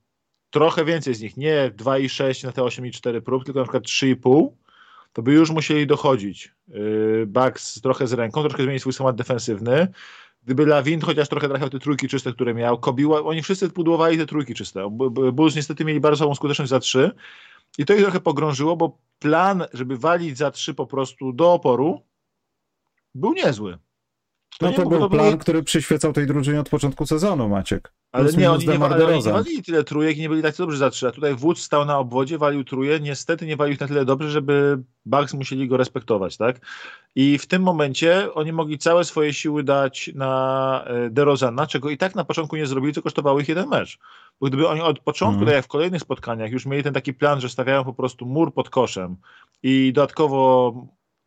trochę 0.50 0.84
więcej 0.84 1.14
z 1.14 1.20
nich, 1.20 1.36
nie 1.36 1.70
2,6 1.76 2.44
na 2.44 2.52
te 2.52 2.62
8,4 2.62 3.20
prób, 3.20 3.44
tylko 3.44 3.60
na 3.60 3.64
przykład 3.64 3.84
3,5, 3.84 4.48
to 5.12 5.22
by 5.22 5.32
już 5.32 5.50
musieli 5.50 5.86
dochodzić. 5.86 6.54
Yy, 6.68 7.24
Bucks 7.26 7.80
trochę 7.80 8.06
z 8.06 8.12
ręką, 8.12 8.40
troszkę 8.40 8.62
zmienić 8.62 8.80
swój 8.82 8.92
schemat 8.92 9.16
defensywny. 9.16 9.88
Gdyby 10.44 10.66
Lawin 10.66 11.00
chociaż 11.00 11.28
trochę 11.28 11.48
trafiał 11.48 11.70
te 11.70 11.78
trójki 11.78 12.08
czyste, 12.08 12.32
które 12.32 12.54
miał, 12.54 12.78
Kobiła, 12.78 13.22
oni 13.22 13.42
wszyscy 13.42 13.70
pudłowali 13.70 14.18
te 14.18 14.26
trójki 14.26 14.54
czyste. 14.54 14.90
Bulls 15.32 15.56
niestety 15.56 15.84
mieli 15.84 16.00
bardzo 16.00 16.18
słabą 16.18 16.34
skuteczność 16.34 16.70
za 16.70 16.80
trzy 16.80 17.10
i 17.78 17.84
to 17.84 17.94
ich 17.94 18.02
trochę 18.02 18.20
pogrążyło, 18.20 18.76
bo 18.76 18.98
plan, 19.18 19.64
żeby 19.72 19.96
walić 19.96 20.38
za 20.38 20.50
trzy 20.50 20.74
po 20.74 20.86
prostu 20.86 21.32
do 21.32 21.52
oporu, 21.52 22.00
był 23.14 23.32
niezły. 23.32 23.78
To 24.58 24.66
no 24.66 24.72
to 24.72 24.86
był 24.86 24.98
to 24.98 25.10
plan, 25.10 25.38
który 25.38 25.62
przyświecał 25.62 26.12
tej 26.12 26.26
drużynie 26.26 26.60
od 26.60 26.68
początku 26.68 27.06
sezonu, 27.06 27.48
Maciek. 27.48 27.92
Ale 28.12 28.32
nie, 28.32 28.50
oni 28.50 28.66
nie, 28.66 28.84
ale 28.84 29.06
oni 29.06 29.24
nie 29.24 29.32
walili 29.32 29.62
tyle 29.62 29.84
trójek 29.84 30.16
i 30.16 30.20
nie 30.20 30.28
byli 30.28 30.42
tak 30.42 30.56
dobrze 30.56 30.78
za 30.78 30.90
trzy. 30.90 31.08
A 31.08 31.10
tutaj 31.10 31.34
Wódz 31.34 31.62
stał 31.62 31.84
na 31.84 31.98
obwodzie, 31.98 32.38
walił 32.38 32.64
truje. 32.64 33.00
Niestety 33.00 33.46
nie 33.46 33.56
walił 33.56 33.74
ich 33.74 33.80
na 33.80 33.88
tyle 33.88 34.04
dobrze, 34.04 34.30
żeby 34.30 34.78
Bucks 35.06 35.34
musieli 35.34 35.68
go 35.68 35.76
respektować, 35.76 36.36
tak? 36.36 36.60
I 37.14 37.38
w 37.38 37.46
tym 37.46 37.62
momencie 37.62 38.34
oni 38.34 38.52
mogli 38.52 38.78
całe 38.78 39.04
swoje 39.04 39.34
siły 39.34 39.64
dać 39.64 40.10
na 40.14 40.84
e, 40.86 41.10
DeRozana, 41.10 41.66
czego 41.66 41.90
i 41.90 41.98
tak 41.98 42.14
na 42.14 42.24
początku 42.24 42.56
nie 42.56 42.66
zrobili, 42.66 42.92
co 42.92 43.02
kosztowało 43.02 43.40
ich 43.40 43.48
jeden 43.48 43.68
mecz. 43.68 43.98
Bo 44.40 44.46
gdyby 44.46 44.68
oni 44.68 44.80
od 44.80 44.98
początku, 44.98 45.42
mm. 45.42 45.46
tak 45.46 45.54
jak 45.54 45.64
w 45.64 45.68
kolejnych 45.68 46.02
spotkaniach, 46.02 46.50
już 46.50 46.66
mieli 46.66 46.82
ten 46.82 46.94
taki 46.94 47.14
plan, 47.14 47.40
że 47.40 47.48
stawiają 47.48 47.84
po 47.84 47.94
prostu 47.94 48.26
mur 48.26 48.54
pod 48.54 48.70
koszem 48.70 49.16
i 49.62 49.92
dodatkowo 49.92 50.74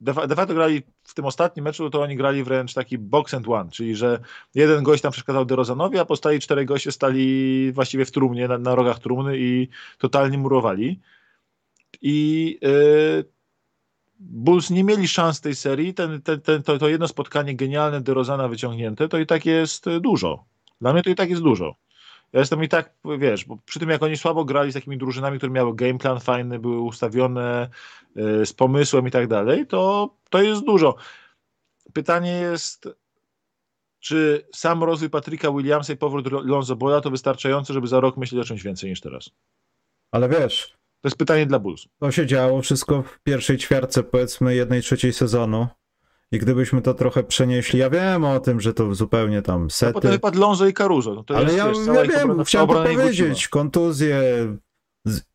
de, 0.06 0.36
facto 0.36 0.54
grali 0.54 0.82
w 1.04 1.14
tym 1.14 1.26
ostatnim 1.26 1.64
meczu, 1.66 1.90
to 1.90 2.02
oni 2.02 2.16
grali 2.16 2.44
wręcz 2.44 2.74
taki 2.74 2.98
box 2.98 3.34
and 3.34 3.48
one, 3.48 3.72
czyli 3.72 3.96
że 3.96 4.20
jeden 4.56 4.84
gość 4.84 5.04
tam 5.04 5.12
przeszkadzał 5.12 5.46
DeRozanowi, 5.46 6.00
a 6.00 6.06
pozostali 6.06 6.40
cztery 6.40 6.66
goście 6.66 6.92
stali 6.92 7.72
właściwie 7.72 8.06
w 8.06 8.12
trumnie, 8.12 8.48
na, 8.48 8.58
na 8.58 8.76
rogach 8.76 9.00
trumny 9.00 9.38
i 9.38 9.68
totalnie 9.98 10.38
murowali. 10.38 11.00
I 12.02 12.60
yy, 12.62 13.26
Bulls 14.20 14.70
nie 14.70 14.84
mieli 14.84 15.08
szans 15.08 15.42
tej 15.42 15.56
serii. 15.56 15.94
Ten, 15.94 16.22
ten, 16.22 16.42
ten, 16.42 16.64
to, 16.64 16.78
to 16.78 16.90
jedno 16.90 17.08
spotkanie 17.08 17.56
genialne 17.56 18.02
DeRozana 18.02 18.48
wyciągnięte, 18.48 19.08
to 19.08 19.18
i 19.18 19.26
tak 19.26 19.46
jest 19.46 19.86
dużo. 20.02 20.46
Dla 20.82 20.94
mnie 20.94 21.04
to 21.04 21.10
i 21.10 21.16
tak 21.16 21.30
jest 21.30 21.42
dużo. 21.42 21.76
Ja 22.36 22.40
jestem 22.40 22.64
i 22.64 22.70
tak, 22.70 22.94
wiesz, 23.20 23.46
bo 23.46 23.58
przy 23.66 23.80
tym 23.80 23.90
jak 23.90 24.04
oni 24.04 24.18
słabo 24.18 24.46
grali 24.46 24.72
z 24.72 24.74
takimi 24.74 24.98
drużynami, 24.98 25.38
które 25.38 25.52
miały 25.52 25.76
game 25.76 25.98
plan 25.98 26.20
fajny, 26.20 26.60
były 26.60 26.80
ustawione 26.80 27.70
y, 28.18 28.46
z 28.46 28.54
pomysłem 28.54 29.08
i 29.08 29.12
tak 29.12 29.28
dalej, 29.28 29.68
to, 29.68 30.10
to 30.30 30.42
jest 30.42 30.66
dużo. 30.66 30.96
Pytanie 31.94 32.32
jest, 32.32 32.90
czy 34.00 34.48
sam 34.54 34.84
rozwój 34.84 35.10
Patryka 35.10 35.52
Williamsa 35.52 35.94
i 35.94 35.98
powrót 35.98 36.32
Lonzo 36.32 36.76
Bola 36.76 37.02
to 37.02 37.12
wystarczające, 37.12 37.74
żeby 37.74 37.88
za 37.88 38.00
rok 38.00 38.18
myśleć 38.18 38.42
o 38.42 38.48
czymś 38.48 38.64
więcej 38.64 38.90
niż 38.90 39.02
teraz? 39.02 39.30
Ale 40.12 40.30
wiesz... 40.30 40.76
To 41.02 41.08
jest 41.08 41.18
pytanie 41.18 41.46
dla 41.46 41.60
Bulls. 41.60 41.88
To 42.00 42.12
się 42.12 42.26
działo 42.26 42.62
wszystko 42.62 43.04
w 43.04 43.20
pierwszej 43.20 43.58
ćwiartce, 43.58 44.04
powiedzmy, 44.04 44.56
jednej 44.56 44.82
trzeciej 44.82 45.14
sezonu. 45.14 45.68
I 46.36 46.40
gdybyśmy 46.40 46.82
to 46.82 46.94
trochę 46.94 47.24
przenieśli, 47.24 47.80
ja 47.80 47.90
wiem 47.90 48.26
o 48.26 48.40
tym, 48.40 48.62
że 48.62 48.74
to 48.74 48.96
zupełnie 48.96 49.42
tam 49.42 49.72
sety. 49.72 49.90
No 49.90 49.94
potem 49.94 50.12
wypadł 50.12 50.66
i 50.70 50.74
Caruso. 50.74 51.24
No 51.30 51.36
Ale 51.36 51.46
jest, 51.46 51.58
ja, 51.58 51.68
wiesz, 51.68 51.78
ja 51.88 52.04
wiem, 52.04 52.22
obrona, 52.22 52.44
chciałem 52.44 52.68
to 52.68 52.84
powiedzieć. 52.84 53.48
Kontuzje, 53.48 54.22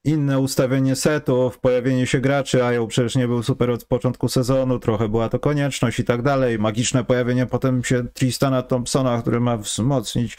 inne 0.04 0.38
ustawienie 0.38 0.96
setów, 0.96 1.58
pojawienie 1.58 2.06
się 2.06 2.20
graczy, 2.20 2.64
a 2.64 2.72
ją 2.72 2.86
przecież 2.86 3.16
nie 3.16 3.28
był 3.28 3.42
super 3.42 3.70
od 3.70 3.84
początku 3.84 4.28
sezonu, 4.28 4.78
trochę 4.78 5.08
była 5.08 5.28
to 5.28 5.38
konieczność 5.38 6.00
i 6.00 6.04
tak 6.04 6.22
dalej. 6.22 6.58
Magiczne 6.58 7.04
pojawienie 7.04 7.46
potem 7.46 7.84
się 7.84 8.04
Tristana 8.14 8.62
Thompsona, 8.62 9.22
który 9.22 9.40
ma 9.40 9.56
wzmocnić. 9.56 10.38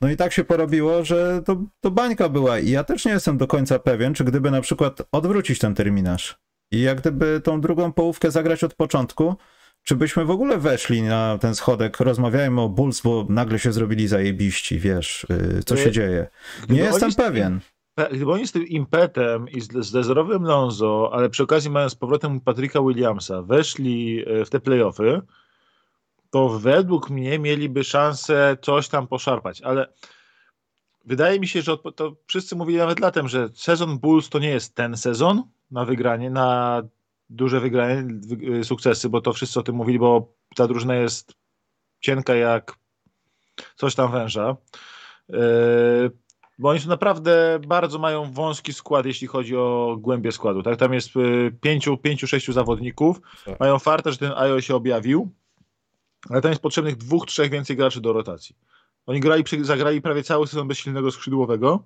No 0.00 0.10
i 0.10 0.16
tak 0.16 0.32
się 0.32 0.44
porobiło, 0.44 1.04
że 1.04 1.42
to, 1.44 1.56
to 1.80 1.90
bańka 1.90 2.28
była. 2.28 2.58
I 2.58 2.70
ja 2.70 2.84
też 2.84 3.04
nie 3.04 3.12
jestem 3.12 3.38
do 3.38 3.46
końca 3.46 3.78
pewien, 3.78 4.14
czy 4.14 4.24
gdyby 4.24 4.50
na 4.50 4.60
przykład 4.60 5.02
odwrócić 5.12 5.58
ten 5.58 5.74
terminarz 5.74 6.38
i 6.72 6.80
jak 6.80 7.00
gdyby 7.00 7.40
tą 7.44 7.60
drugą 7.60 7.92
połówkę 7.92 8.30
zagrać 8.30 8.64
od 8.64 8.74
początku, 8.74 9.36
czy 9.82 9.96
byśmy 9.96 10.24
w 10.24 10.30
ogóle 10.30 10.58
weszli 10.58 11.02
na 11.02 11.38
ten 11.38 11.54
schodek, 11.54 12.00
rozmawiajmy 12.00 12.60
o 12.60 12.68
Bulls, 12.68 13.00
bo 13.00 13.26
nagle 13.28 13.58
się 13.58 13.72
zrobili 13.72 14.08
zajebiści, 14.08 14.78
wiesz, 14.78 15.26
y, 15.58 15.62
co 15.64 15.76
się 15.76 15.90
dzieje. 15.90 16.28
Nie 16.68 16.80
jestem 16.80 17.14
pewien. 17.14 17.60
Gdyby 18.10 18.32
oni 18.32 18.46
z 18.46 18.52
tym 18.52 18.66
impetem 18.66 19.48
i 19.48 19.60
z, 19.60 19.72
z 19.72 19.92
dezerowym 19.92 20.42
Lonzo, 20.42 21.10
ale 21.12 21.30
przy 21.30 21.42
okazji 21.42 21.70
mając 21.70 21.92
z 21.92 21.96
powrotem 21.96 22.40
Patryka 22.40 22.80
Williamsa, 22.82 23.42
weszli 23.42 24.24
y, 24.28 24.44
w 24.44 24.50
te 24.50 24.60
playoffy, 24.60 25.20
to 26.30 26.48
według 26.48 27.10
mnie 27.10 27.38
mieliby 27.38 27.84
szansę 27.84 28.56
coś 28.62 28.88
tam 28.88 29.06
poszarpać, 29.06 29.62
ale 29.62 29.92
wydaje 31.04 31.40
mi 31.40 31.48
się, 31.48 31.62
że 31.62 31.76
to 31.96 32.16
wszyscy 32.26 32.56
mówili 32.56 32.78
nawet 32.78 33.00
latem, 33.00 33.28
że 33.28 33.48
sezon 33.54 33.98
Bulls 33.98 34.28
to 34.28 34.38
nie 34.38 34.50
jest 34.50 34.74
ten 34.74 34.96
sezon 34.96 35.42
na 35.70 35.84
wygranie, 35.84 36.30
na 36.30 36.82
duże 37.30 37.60
wygranie, 37.60 38.04
y, 38.60 38.64
sukcesy, 38.64 39.08
bo 39.08 39.20
to 39.20 39.32
wszyscy 39.32 39.60
o 39.60 39.62
tym 39.62 39.74
mówili, 39.74 39.98
bo 39.98 40.34
ta 40.56 40.68
drużyna 40.68 40.94
jest 40.94 41.34
cienka 42.00 42.34
jak 42.34 42.78
coś 43.76 43.94
tam 43.94 44.12
węża. 44.12 44.56
Y, 45.30 45.34
bo 46.58 46.68
oni 46.68 46.80
są 46.80 46.88
naprawdę 46.88 47.60
bardzo 47.66 47.98
mają 47.98 48.32
wąski 48.32 48.72
skład, 48.72 49.06
jeśli 49.06 49.26
chodzi 49.26 49.56
o 49.56 49.96
głębię 50.00 50.32
składu. 50.32 50.62
Tak? 50.62 50.76
Tam 50.76 50.92
jest 50.92 51.16
y, 51.16 51.52
pięciu, 51.60 51.96
pięciu, 51.96 52.26
sześciu 52.26 52.52
zawodników. 52.52 53.20
Tak. 53.44 53.60
Mają 53.60 53.78
fartę, 53.78 54.12
że 54.12 54.18
ten 54.18 54.32
IO 54.32 54.60
się 54.60 54.74
objawił, 54.74 55.30
ale 56.30 56.40
tam 56.40 56.50
jest 56.50 56.62
potrzebnych 56.62 56.96
dwóch, 56.96 57.26
trzech 57.26 57.50
więcej 57.50 57.76
graczy 57.76 58.00
do 58.00 58.12
rotacji. 58.12 58.56
Oni 59.06 59.20
grali, 59.20 59.44
zagrali 59.60 60.02
prawie 60.02 60.22
cały 60.22 60.46
sezon 60.46 60.68
bez 60.68 60.78
silnego 60.78 61.10
skrzydłowego. 61.10 61.84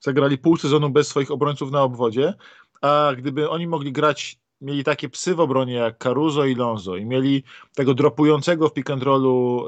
Zagrali 0.00 0.38
pół 0.38 0.56
sezonu 0.56 0.90
bez 0.90 1.08
swoich 1.08 1.30
obrońców 1.30 1.70
na 1.70 1.82
obwodzie, 1.82 2.34
a 2.82 3.12
gdyby 3.16 3.50
oni 3.50 3.66
mogli 3.66 3.92
grać 3.92 4.38
mieli 4.60 4.84
takie 4.84 5.08
psy 5.08 5.34
w 5.34 5.40
obronie 5.40 5.74
jak 5.74 5.98
Caruso 5.98 6.44
i 6.44 6.54
Lonzo 6.54 6.96
i 6.96 7.04
mieli 7.04 7.42
tego 7.74 7.94
dropującego 7.94 8.68
w 8.68 8.72
pick 8.72 8.90
and 8.90 9.02
rollu 9.02 9.66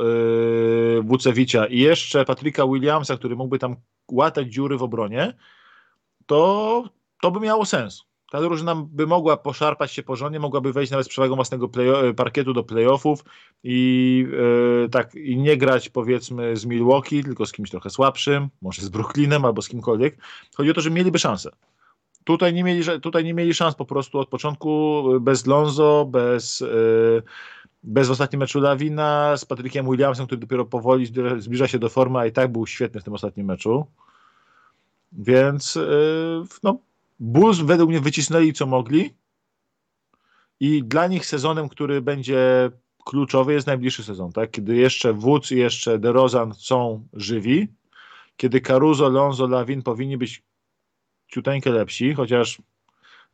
yy, 1.03 1.69
i 1.71 1.81
jeszcze 1.81 2.25
Patryka 2.25 2.67
Williamsa, 2.67 3.17
który 3.17 3.37
mógłby 3.37 3.59
tam 3.59 3.77
łatać 4.13 4.49
dziury 4.49 4.77
w 4.77 4.83
obronie, 4.83 5.35
to, 6.27 6.85
to 7.23 7.31
by 7.31 7.41
miało 7.41 7.65
sens. 7.65 8.05
Ta 8.31 8.41
drużyna 8.41 8.75
by 8.75 9.07
mogła 9.07 9.37
poszarpać 9.37 9.93
się 9.93 10.03
porządnie, 10.03 10.41
mogłaby 10.41 10.73
wejść 10.73 10.91
nawet 10.93 11.07
z 11.07 11.09
przewagą 11.09 11.35
własnego 11.35 11.69
play, 11.69 12.15
parkietu 12.15 12.53
do 12.53 12.65
playoffów 12.65 13.25
i 13.65 14.27
yy, 14.83 14.89
tak 14.89 15.15
i 15.15 15.37
nie 15.37 15.57
grać 15.57 15.89
powiedzmy 15.89 16.57
z 16.57 16.67
Milwaukee, 16.67 17.25
tylko 17.25 17.47
z 17.47 17.53
kimś 17.53 17.71
trochę 17.71 17.91
słabszym, 17.91 18.49
może 18.63 18.83
z 18.83 18.89
Brooklynem 18.89 19.45
albo 19.45 19.63
z 19.63 19.69
kimkolwiek. 19.69 20.19
Chodzi 20.57 20.71
o 20.71 20.75
to, 20.75 20.81
że 20.81 20.91
mieliby 20.91 21.19
szansę. 21.19 21.51
Tutaj 22.27 22.55
nie 22.55 22.65
mieli, 22.65 22.83
tutaj 23.03 23.25
nie 23.25 23.35
mieli 23.35 23.55
szans 23.55 23.75
po 23.75 23.85
prostu 23.85 24.19
od 24.19 24.29
początku, 24.29 25.05
bez 25.21 25.47
Lonzo, 25.47 26.07
bez, 26.11 26.63
e, 26.63 26.67
bez 27.83 28.11
ostatnim 28.11 28.41
meczu 28.41 28.61
Lawina, 28.61 29.37
z 29.37 29.45
Patrykiem 29.45 29.91
Williamsem, 29.91 30.27
który 30.27 30.41
dopiero 30.41 30.65
powoli 30.65 31.07
zbliża 31.39 31.69
się 31.69 31.79
do 31.79 31.89
formy, 31.89 32.19
a 32.19 32.27
i 32.27 32.33
tak 32.33 32.53
był 32.53 32.67
świetny 32.67 33.01
w 33.01 33.05
tym 33.05 33.15
ostatnim 33.15 33.47
meczu. 33.47 33.87
Więc 35.13 35.77
e, 35.77 35.81
no, 36.63 36.79
Bulls 37.21 37.59
według 37.59 37.91
mnie 37.91 38.01
wycisnęli 38.01 38.53
co 38.53 38.67
mogli 38.67 39.15
i 40.61 40.83
dla 40.85 41.07
nich 41.07 41.27
sezonem, 41.27 41.69
który 41.69 42.03
będzie 42.03 42.71
kluczowy 43.05 43.53
jest 43.53 43.67
najbliższy 43.67 44.05
sezon, 44.05 44.33
tak? 44.33 44.51
kiedy 44.51 44.77
jeszcze 44.77 45.13
Woods 45.13 45.53
i 45.53 45.57
jeszcze 45.57 45.99
DeRozan 45.99 46.55
są 46.55 47.07
żywi, 47.13 47.69
kiedy 48.37 48.61
Caruso, 48.61 49.09
Lonzo, 49.09 49.47
Lawin 49.47 49.83
powinni 49.83 50.17
być 50.17 50.43
ciuteńkę 51.27 51.71
lepsi, 51.71 52.15
chociaż 52.15 52.59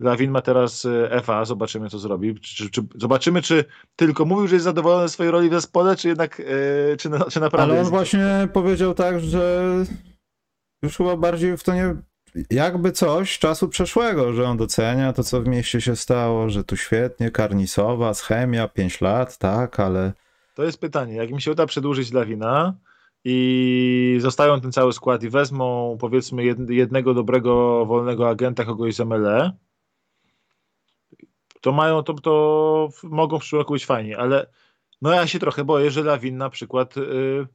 Lawin 0.00 0.30
ma 0.30 0.42
teraz 0.42 0.84
e, 0.84 1.20
FA, 1.20 1.44
zobaczymy 1.44 1.90
co 1.90 1.98
zrobi. 1.98 2.40
Czy, 2.40 2.70
czy, 2.70 2.82
zobaczymy, 2.94 3.42
czy 3.42 3.64
tylko 3.96 4.24
mówił, 4.24 4.48
że 4.48 4.54
jest 4.54 4.64
zadowolony 4.64 5.08
ze 5.08 5.14
swojej 5.14 5.32
roli 5.32 5.48
w 5.48 5.52
zespole, 5.52 5.96
czy 5.96 6.08
jednak, 6.08 6.38
yy, 6.38 6.96
czy, 6.98 7.10
czy 7.30 7.40
naprawdę. 7.40 7.72
Ale 7.72 7.80
on 7.80 7.90
właśnie 7.90 8.48
powiedział 8.52 8.94
tak, 8.94 9.20
że 9.20 9.72
już 10.82 10.96
chyba 10.96 11.16
bardziej 11.16 11.56
w 11.56 11.62
to 11.62 11.74
nie. 11.74 11.94
Jakby 12.50 12.92
coś 12.92 13.38
czasu 13.38 13.68
przeszłego, 13.68 14.32
że 14.32 14.48
on 14.48 14.56
docenia 14.56 15.12
to, 15.12 15.22
co 15.22 15.40
w 15.40 15.46
mieście 15.46 15.80
się 15.80 15.96
stało, 15.96 16.50
że 16.50 16.64
tu 16.64 16.76
świetnie, 16.76 17.30
karnisowa, 17.30 18.14
schemia, 18.14 18.68
5 18.68 19.00
lat, 19.00 19.38
tak, 19.38 19.80
ale. 19.80 20.12
To 20.54 20.64
jest 20.64 20.80
pytanie. 20.80 21.14
Jak 21.14 21.30
mi 21.30 21.42
się 21.42 21.50
uda 21.50 21.66
przedłużyć 21.66 22.12
Lawina, 22.12 22.74
i 23.24 24.16
zostają 24.20 24.60
ten 24.60 24.72
cały 24.72 24.92
skład 24.92 25.22
i 25.22 25.28
wezmą 25.28 25.96
powiedzmy 26.00 26.44
jednego 26.68 27.14
dobrego 27.14 27.86
wolnego 27.86 28.28
agenta, 28.28 28.64
kogoś 28.64 28.94
z 28.94 29.00
MLE, 29.00 29.52
to 31.60 31.72
mają, 31.72 32.02
to, 32.02 32.14
to 32.14 32.88
mogą 33.02 33.38
w 33.38 33.40
przyszłym 33.40 33.60
roku 33.60 33.72
być 33.72 33.86
fajni, 33.86 34.14
ale 34.14 34.46
no 35.02 35.12
ja 35.12 35.26
się 35.26 35.38
trochę 35.38 35.64
boję, 35.64 35.90
że 35.90 36.02
Lawin 36.02 36.36
na 36.36 36.50
przykład 36.50 36.96
yy, 36.96 37.46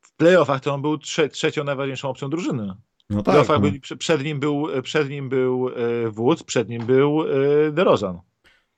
w 0.00 0.16
playoffach 0.16 0.60
to 0.60 0.74
on 0.74 0.82
był 0.82 0.98
trze 0.98 1.28
trzecią 1.28 1.64
najważniejszą 1.64 2.08
opcją 2.08 2.30
drużyny. 2.30 2.74
No 3.10 3.22
tak, 3.22 3.48
no. 3.48 3.60
byli, 3.60 3.80
przed 3.80 4.24
nim 4.24 4.40
był, 4.40 4.68
przed 4.82 5.10
nim 5.10 5.28
był 5.28 5.68
yy, 5.68 6.10
Woods, 6.10 6.42
przed 6.42 6.68
nim 6.68 6.86
był 6.86 7.26
yy, 7.26 7.72
DeRozan. 7.72 8.20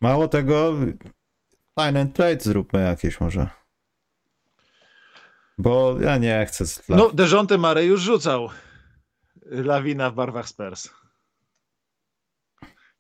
Mało 0.01 0.29
tego, 0.29 0.75
fajny 1.79 2.07
trade 2.07 2.41
zróbmy 2.41 2.81
jakieś 2.81 3.21
może. 3.21 3.64
Bo 5.59 6.01
ja 6.01 6.19
nie 6.19 6.47
chcę. 6.47 6.65
No, 6.89 7.11
Dejonte 7.11 7.59
Mare 7.59 7.85
już 7.85 8.01
rzucał 8.01 8.49
lawina 9.47 10.11
w 10.11 10.15
barwach 10.15 10.49
Spurs. 10.49 10.91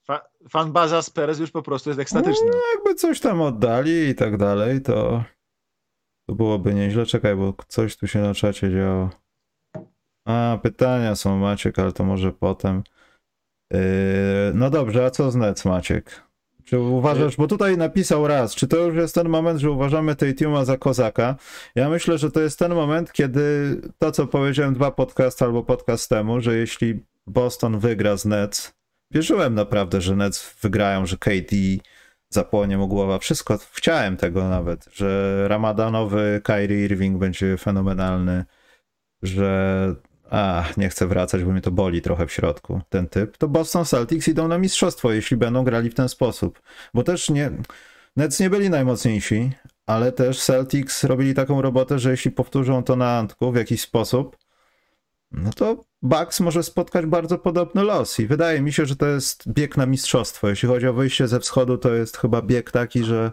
Fa 0.06 0.20
fanbaza 0.50 1.02
Spurs 1.02 1.38
już 1.38 1.50
po 1.50 1.62
prostu 1.62 1.90
jest 1.90 2.00
ekstatyczna. 2.00 2.46
No, 2.46 2.61
jakby 2.75 2.94
coś 2.94 3.20
tam 3.20 3.40
oddali 3.40 4.08
i 4.08 4.14
tak 4.14 4.37
dalej, 4.37 4.82
to, 4.82 5.25
to 6.28 6.34
byłoby 6.34 6.75
nieźle. 6.75 7.06
Czekaj, 7.06 7.37
bo 7.37 7.54
coś 7.68 7.96
tu 7.96 8.06
się 8.06 8.20
na 8.20 8.34
czacie 8.34 8.70
działo. 8.70 9.11
A, 10.26 10.58
pytania 10.62 11.14
są, 11.14 11.38
Maciek, 11.38 11.78
ale 11.78 11.92
to 11.92 12.04
może 12.04 12.32
potem. 12.32 12.82
Yy, 13.73 13.80
no 14.54 14.70
dobrze, 14.70 15.04
a 15.04 15.11
co 15.11 15.30
z 15.30 15.37
Nets, 15.37 15.64
Maciek? 15.64 16.23
Czy 16.64 16.78
uważasz, 16.78 17.37
bo 17.37 17.47
tutaj 17.47 17.76
napisał 17.76 18.26
raz, 18.26 18.54
czy 18.54 18.68
to 18.68 18.76
już 18.76 18.97
jest 18.97 19.14
ten 19.14 19.28
moment, 19.28 19.61
że 19.61 19.71
uważamy 19.71 20.16
Tatuma 20.16 20.64
za 20.64 20.78
kozaka? 20.78 21.37
Ja 21.75 21.88
myślę, 21.88 22.18
że 22.18 22.30
to 22.30 22.40
jest 22.40 22.59
ten 22.59 22.75
moment, 22.75 23.12
kiedy 23.12 23.76
to, 23.99 24.12
co 24.12 24.26
powiedziałem 24.26 24.75
dwa 24.75 24.90
podcasty 24.90 25.44
albo 25.44 25.62
podcast 25.62 26.09
temu, 26.09 26.40
że 26.40 26.56
jeśli 26.56 27.04
Boston 27.26 27.78
wygra 27.78 28.16
z 28.16 28.25
Nets, 28.25 28.75
wierzyłem 29.11 29.54
naprawdę, 29.54 30.00
że 30.00 30.16
Nets 30.16 30.54
wygrają, 30.62 31.06
że 31.06 31.16
KD 31.16 31.56
zapłonie 32.28 32.78
mu 32.78 32.88
głowa. 32.88 33.18
Wszystko, 33.18 33.59
chciałem 33.73 34.16
tego 34.16 34.49
nawet, 34.49 34.88
że 34.92 35.49
Ramadanowy 35.49 36.40
Kyrie 36.44 36.85
Irving 36.85 37.18
będzie 37.18 37.56
fenomenalny, 37.56 38.44
że 39.23 39.94
a, 40.34 40.64
nie 40.76 40.88
chcę 40.88 41.06
wracać, 41.06 41.44
bo 41.44 41.52
mnie 41.52 41.60
to 41.60 41.70
boli 41.70 42.02
trochę 42.02 42.26
w 42.26 42.32
środku, 42.32 42.80
ten 42.88 43.08
typ, 43.08 43.36
to 43.36 43.48
Boston 43.48 43.84
Celtics 43.84 44.28
idą 44.28 44.48
na 44.48 44.58
mistrzostwo, 44.58 45.12
jeśli 45.12 45.36
będą 45.36 45.64
grali 45.64 45.90
w 45.90 45.94
ten 45.94 46.08
sposób. 46.08 46.62
Bo 46.94 47.02
też 47.02 47.30
nie, 47.30 47.50
Nets 48.16 48.40
nie 48.40 48.50
byli 48.50 48.70
najmocniejsi, 48.70 49.52
ale 49.86 50.12
też 50.12 50.42
Celtics 50.42 51.04
robili 51.04 51.34
taką 51.34 51.62
robotę, 51.62 51.98
że 51.98 52.10
jeśli 52.10 52.30
powtórzą 52.30 52.82
to 52.82 52.96
na 52.96 53.18
Antku 53.18 53.52
w 53.52 53.56
jakiś 53.56 53.80
sposób, 53.80 54.36
no 55.32 55.50
to 55.50 55.84
Bucks 56.02 56.40
może 56.40 56.62
spotkać 56.62 57.06
bardzo 57.06 57.38
podobny 57.38 57.82
los 57.82 58.20
i 58.20 58.26
wydaje 58.26 58.62
mi 58.62 58.72
się, 58.72 58.86
że 58.86 58.96
to 58.96 59.06
jest 59.06 59.44
bieg 59.48 59.76
na 59.76 59.86
mistrzostwo. 59.86 60.48
Jeśli 60.48 60.68
chodzi 60.68 60.86
o 60.86 60.92
wyjście 60.92 61.28
ze 61.28 61.40
wschodu, 61.40 61.78
to 61.78 61.94
jest 61.94 62.16
chyba 62.16 62.42
bieg 62.42 62.70
taki, 62.70 63.04
że 63.04 63.32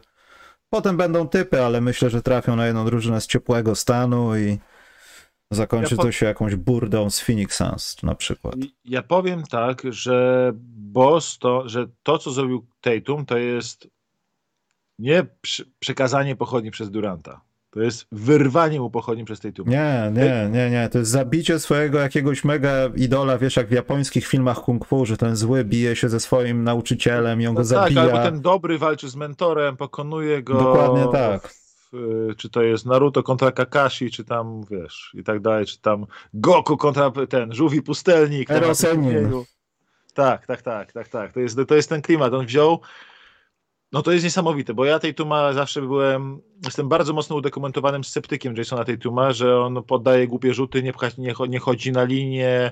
potem 0.70 0.98
będą 0.98 1.28
typy, 1.28 1.62
ale 1.62 1.82
myślę, 1.82 2.10
że 2.10 2.22
trafią 2.22 2.56
na 2.56 2.66
jedną 2.66 2.86
drużynę 2.86 3.22
z 3.22 3.28
ciepłego 3.28 3.76
stanu 3.76 4.38
i 4.38 4.60
Zakończy 5.52 5.96
ja 5.96 6.04
to 6.04 6.12
się 6.12 6.26
jakąś 6.26 6.56
burdą 6.56 7.10
z 7.10 7.20
Phoenix 7.20 7.56
Suns 7.56 8.04
na 8.04 8.16
przykład. 8.16 8.56
Ja 8.86 9.02
powiem 9.02 9.44
tak, 9.44 9.82
że 9.90 10.52
Boston, 10.76 11.70
że 11.70 11.88
to, 12.04 12.18
co 12.18 12.32
zrobił 12.32 12.66
Tatum, 12.82 13.26
to 13.26 13.38
jest 13.38 13.88
nie 15.00 15.26
przekazanie 15.80 16.36
pochodni 16.36 16.72
przez 16.72 16.92
Duranta. 16.92 17.42
To 17.72 17.82
jest 17.82 18.06
wyrwanie 18.12 18.80
mu 18.80 18.90
pochodni 18.90 19.26
przez 19.26 19.40
Tatum. 19.40 19.70
Nie, 19.70 20.12
nie, 20.14 20.50
nie, 20.52 20.70
nie. 20.70 20.90
To 20.90 20.98
jest 21.00 21.12
zabicie 21.12 21.60
swojego 21.60 22.00
jakiegoś 22.00 22.44
mega 22.44 22.88
idola, 22.96 23.38
wiesz, 23.38 23.56
jak 23.56 23.68
w 23.68 23.72
japońskich 23.72 24.28
filmach 24.28 24.60
kung 24.60 24.86
fu, 24.86 25.06
że 25.06 25.18
ten 25.18 25.36
zły 25.36 25.64
bije 25.64 25.96
się 25.96 26.10
ze 26.10 26.20
swoim 26.20 26.64
nauczycielem 26.64 27.42
i 27.42 27.48
on 27.48 27.54
no 27.54 27.62
go 27.62 27.68
tak, 27.68 27.68
zabija. 27.68 28.06
Tak, 28.06 28.14
albo 28.14 28.32
ten 28.32 28.42
dobry 28.42 28.78
walczy 28.78 29.10
z 29.10 29.16
mentorem, 29.16 29.78
pokonuje 29.78 30.44
go. 30.44 30.54
Dokładnie 30.54 31.08
tak. 31.12 31.54
Y, 31.94 32.36
czy 32.36 32.50
to 32.50 32.62
jest 32.62 32.86
Naruto 32.86 33.24
kontra 33.24 33.52
Kakashi, 33.52 34.12
czy 34.12 34.24
tam, 34.26 34.62
wiesz, 34.72 35.12
i 35.14 35.24
tak 35.24 35.40
dalej, 35.40 35.66
czy 35.66 35.82
tam 35.82 36.06
Goku 36.34 36.78
kontra 36.78 37.12
ten, 37.30 37.54
Żółwi 37.54 37.82
Pustelnik. 37.82 38.50
Tak, 40.14 40.46
tak, 40.46 40.62
tak, 40.62 40.92
tak, 40.92 41.10
tak. 41.10 41.34
To 41.34 41.40
jest, 41.40 41.58
to 41.68 41.76
jest 41.76 41.90
ten 41.90 42.02
klimat. 42.02 42.34
On 42.34 42.46
wziął 42.46 42.82
no 43.92 44.02
to 44.02 44.12
jest 44.12 44.24
niesamowite, 44.24 44.74
bo 44.74 44.86
ja 44.86 45.00
tej 45.00 45.14
Tuma 45.16 45.54
zawsze 45.54 45.82
byłem, 45.82 46.42
jestem 46.66 46.90
bardzo 46.90 47.14
mocno 47.14 47.36
udokumentowanym 47.36 48.04
sceptykiem 48.04 48.56
Jasona 48.56 48.84
tej 48.84 48.98
Tuma, 48.98 49.32
że 49.32 49.60
on 49.60 49.84
poddaje 49.84 50.28
głupie 50.28 50.54
rzuty, 50.54 50.84
nie, 50.84 50.94
nie, 51.18 51.34
nie 51.50 51.60
chodzi 51.60 51.92
na 51.92 52.04
linię, 52.04 52.72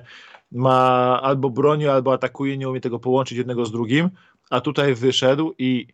ma 0.52 1.20
albo 1.22 1.50
broni, 1.50 1.86
albo 1.86 2.12
atakuje, 2.12 2.56
nie 2.58 2.68
umie 2.68 2.80
tego 2.80 2.98
połączyć 2.98 3.38
jednego 3.38 3.64
z 3.64 3.72
drugim, 3.72 4.10
a 4.50 4.60
tutaj 4.60 4.94
wyszedł 4.94 5.54
i 5.58 5.86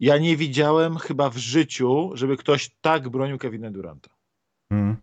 ja 0.00 0.18
nie 0.18 0.36
widziałem 0.36 0.98
chyba 0.98 1.30
w 1.30 1.36
życiu, 1.36 2.10
żeby 2.14 2.36
ktoś 2.36 2.70
tak 2.80 3.08
bronił 3.08 3.38
Kevina 3.38 3.70
Duranta. 3.70 4.10
Hmm. 4.68 4.96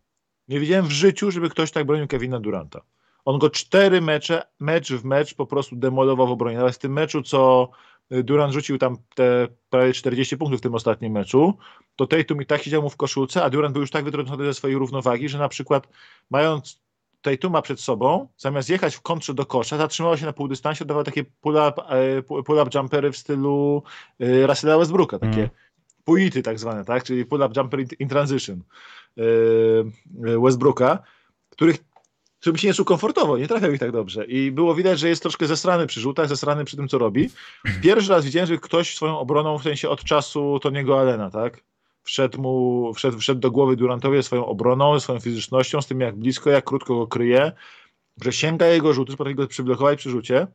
Nie 0.47 0.59
widziałem 0.59 0.85
w 0.85 0.91
życiu, 0.91 1.31
żeby 1.31 1.49
ktoś 1.49 1.71
tak 1.71 1.85
bronił 1.85 2.07
Kevina 2.07 2.39
Duranta. 2.39 2.81
On 3.25 3.39
go 3.39 3.49
cztery 3.49 4.01
mecze, 4.01 4.43
mecz 4.59 4.93
w 4.93 5.05
mecz 5.05 5.33
po 5.33 5.45
prostu 5.45 5.75
demolował 5.75 6.27
w 6.27 6.31
obronie. 6.31 6.57
Nawet 6.57 6.75
w 6.75 6.79
tym 6.79 6.93
meczu, 6.93 7.21
co 7.21 7.69
Durant 8.11 8.53
rzucił 8.53 8.77
tam 8.77 8.97
te 9.15 9.47
prawie 9.69 9.93
40 9.93 10.37
punktów 10.37 10.59
w 10.59 10.63
tym 10.63 10.75
ostatnim 10.75 11.13
meczu, 11.13 11.57
to 11.95 12.07
Tatum 12.07 12.41
i 12.41 12.45
tak 12.45 12.63
siedział 12.63 12.81
mu 12.81 12.89
w 12.89 12.97
koszulce, 12.97 13.43
a 13.43 13.49
Durant 13.49 13.73
był 13.73 13.81
już 13.81 13.91
tak 13.91 14.05
wytrącony 14.05 14.45
ze 14.45 14.53
swojej 14.53 14.77
równowagi, 14.77 15.29
że 15.29 15.37
na 15.37 15.49
przykład 15.49 15.87
mając 16.29 16.81
Tatuma 17.21 17.61
przed 17.61 17.79
sobą, 17.79 18.27
zamiast 18.37 18.69
jechać 18.69 18.95
w 18.95 19.01
kontrze 19.01 19.33
do 19.33 19.45
kosza, 19.45 19.77
zatrzymał 19.77 20.17
się 20.17 20.25
na 20.25 20.33
półdystansie, 20.33 20.85
dawał 20.85 21.03
takie 21.03 21.23
pull-up 21.23 21.81
e, 21.89 22.21
pull 22.21 22.57
jumpery 22.75 23.11
w 23.11 23.17
stylu 23.17 23.83
e, 24.19 24.47
Russella 24.47 24.77
Westbrooka, 24.77 25.19
takie 25.19 25.37
mm. 25.37 25.49
puity 26.03 26.41
tak 26.43 26.59
zwane, 26.59 26.85
tak? 26.85 27.03
czyli 27.03 27.25
pull-up 27.25 27.53
jumper 27.57 27.85
in 27.99 28.09
transition 28.09 28.63
e, 29.17 29.21
Westbrooka, 30.39 30.99
których 31.49 31.77
którym 32.41 32.57
się 32.57 32.67
nie 32.67 32.73
czuł 32.73 32.85
komfortowo, 32.85 33.37
nie 33.37 33.47
trafiał 33.47 33.71
ich 33.71 33.79
tak 33.79 33.91
dobrze. 33.91 34.25
I 34.25 34.51
było 34.51 34.75
widać, 34.75 34.99
że 34.99 35.09
jest 35.09 35.21
troszkę 35.21 35.47
zesrany 35.47 35.87
przy 35.87 35.99
rzutach, 35.99 36.27
zesrany 36.27 36.65
przy 36.65 36.77
tym, 36.77 36.87
co 36.87 36.97
robi. 36.97 37.29
Pierwszy 37.81 38.09
raz 38.09 38.25
widziałem, 38.25 38.47
że 38.47 38.57
ktoś 38.57 38.95
swoją 38.95 39.19
obroną, 39.19 39.57
w 39.57 39.63
sensie 39.63 39.89
od 39.89 40.03
czasu 40.03 40.59
Toniego 40.59 40.99
Allena, 40.99 41.29
tak? 41.29 41.63
Wszedł 42.03 42.41
mu, 42.41 42.93
wszedł, 42.93 43.19
wszedł 43.19 43.39
do 43.39 43.51
głowy 43.51 43.75
Durantowi 43.75 44.23
swoją 44.23 44.45
obroną, 44.45 44.99
swoją 44.99 45.19
fizycznością, 45.19 45.81
z 45.81 45.87
tym 45.87 45.99
jak 45.99 46.15
blisko, 46.15 46.49
jak 46.49 46.65
krótko 46.65 46.95
go 46.95 47.07
kryje, 47.07 47.51
że 48.23 48.33
sięga 48.33 48.67
jego 48.67 48.93
rzuty, 48.93 49.17
potrafi 49.17 49.35
go 49.35 49.47
przyblokować 49.47 49.99
przy 49.99 50.09
rzucie. 50.09 50.47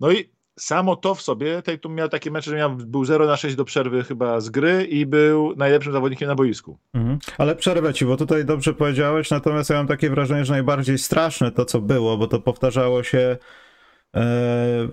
No 0.00 0.12
i 0.12 0.30
samo 0.58 0.96
to 0.96 1.14
w 1.14 1.22
sobie, 1.22 1.62
tu 1.80 1.88
miał 1.88 2.08
takie 2.08 2.30
mecze, 2.30 2.50
że 2.50 2.56
miał, 2.56 2.76
był 2.76 3.04
0 3.04 3.26
na 3.26 3.36
6 3.36 3.56
do 3.56 3.64
przerwy 3.64 4.04
chyba 4.04 4.40
z 4.40 4.50
gry 4.50 4.84
i 4.84 5.06
był 5.06 5.56
najlepszym 5.56 5.92
zawodnikiem 5.92 6.28
na 6.28 6.34
boisku. 6.34 6.78
Mhm. 6.94 7.18
Ale 7.38 7.56
przerwę 7.56 7.94
ci, 7.94 8.04
bo 8.04 8.16
tutaj 8.16 8.44
dobrze 8.44 8.74
powiedziałeś, 8.74 9.30
natomiast 9.30 9.70
ja 9.70 9.76
mam 9.76 9.86
takie 9.86 10.10
wrażenie, 10.10 10.44
że 10.44 10.52
najbardziej 10.52 10.98
straszne 10.98 11.52
to, 11.52 11.64
co 11.64 11.80
było, 11.80 12.16
bo 12.16 12.26
to 12.26 12.40
powtarzało 12.40 13.02
się 13.02 13.36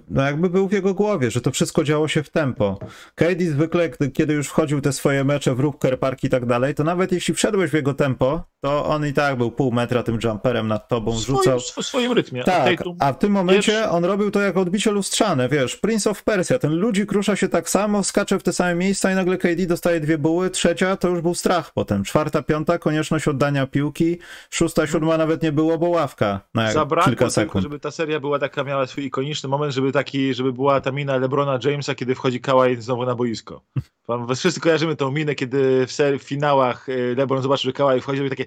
no 0.10 0.21
jakby 0.21 0.49
był 0.49 0.67
w 0.67 0.71
jego 0.71 0.93
głowie, 0.93 1.32
że 1.32 1.41
to 1.41 1.51
wszystko 1.51 1.84
działo 1.84 2.08
się 2.08 2.23
w 2.23 2.30
tempo. 2.30 2.80
KD 3.15 3.45
zwykle, 3.45 3.89
kiedy 4.13 4.34
już 4.34 4.47
wchodził 4.47 4.82
te 4.82 4.93
swoje 4.93 5.23
mecze 5.23 5.56
w 5.56 5.60
Rupker 5.60 5.99
Park 5.99 6.23
i 6.23 6.30
tak 6.30 6.45
dalej, 6.45 6.75
to 6.75 6.84
nawet 6.84 7.12
jeśli 7.12 7.34
wszedłeś 7.34 7.71
w 7.71 7.73
jego 7.73 7.93
tempo, 7.93 8.43
to 8.62 8.86
on 8.86 9.06
i 9.06 9.13
tak 9.13 9.38
był 9.38 9.52
pół 9.52 9.72
metra 9.72 10.04
tym 10.04 10.20
jumperem 10.24 10.67
nad 10.67 10.88
tobą, 10.88 11.12
w 11.12 11.20
rzucał. 11.20 11.60
w 11.60 11.86
swoim 11.86 12.12
rytmie. 12.12 12.43
Tak, 12.43 12.84
a 13.00 13.13
w 13.13 13.17
tym 13.17 13.32
momencie 13.32 13.89
on 13.89 14.06
robił 14.06 14.32
to 14.32 14.41
jako 14.41 14.62
odbicie 14.62 14.91
lustrzane, 14.91 15.50
wiesz, 15.50 15.76
Prince 15.76 16.08
of 16.08 16.24
Persia, 16.24 16.60
ten 16.60 16.76
ludzi 16.76 17.06
krusza 17.06 17.36
się 17.36 17.50
tak 17.50 17.70
samo, 17.70 18.04
skacze 18.04 18.39
w 18.39 18.43
te 18.43 18.54
same 18.54 18.76
miejsca 18.76 19.12
i 19.12 19.15
nagle 19.15 19.38
KD 19.38 19.65
dostaje 19.67 20.00
dwie 20.00 20.17
buły, 20.17 20.50
trzecia 20.50 20.98
to 20.98 21.08
już 21.08 21.22
był 21.22 21.36
strach 21.36 21.74
potem, 21.74 22.04
czwarta, 22.04 22.41
piąta, 22.41 22.80
konieczność 22.80 23.28
oddania 23.28 23.67
piłki, 23.67 24.17
szósta, 24.50 24.88
siódma 24.88 25.17
nawet 25.17 25.43
nie 25.43 25.52
było, 25.52 25.78
bo 25.78 25.89
ławka 25.89 26.41
na 26.54 26.72
Zabrakło 26.72 27.10
kilka 27.10 27.30
sekund. 27.30 27.52
Tylko, 27.52 27.62
żeby 27.62 27.80
ta 27.80 27.91
seria 27.91 28.20
była 28.20 28.39
taka, 28.39 28.63
miała 28.63 28.88
swój 28.88 29.06
ikoniczny 29.06 29.50
moment, 29.50 29.74
żeby 29.74 29.91
taki, 29.91 30.34
żeby 30.34 30.54
była 30.54 30.82
ta 30.82 30.91
mina 30.91 31.17
Lebrona 31.17 31.60
Jamesa, 31.63 31.96
kiedy 31.96 32.15
wchodzi 32.15 32.41
Kawhi 32.41 32.76
znowu 32.82 33.06
na 33.06 33.15
boisko. 33.15 33.62
Wszyscy 34.36 34.60
kojarzymy 34.60 34.96
tą 34.96 35.12
minę, 35.12 35.36
kiedy 35.36 35.86
w, 35.86 35.91
serii, 35.91 36.20
w 36.20 36.24
finałach 36.24 36.89
y, 36.89 37.15
LeBron 37.17 37.41
zobaczył, 37.41 37.70
że 37.70 37.74
Kawhi 37.74 38.02
wchodzi, 38.02 38.17
żeby 38.17 38.30
takie 38.30 38.46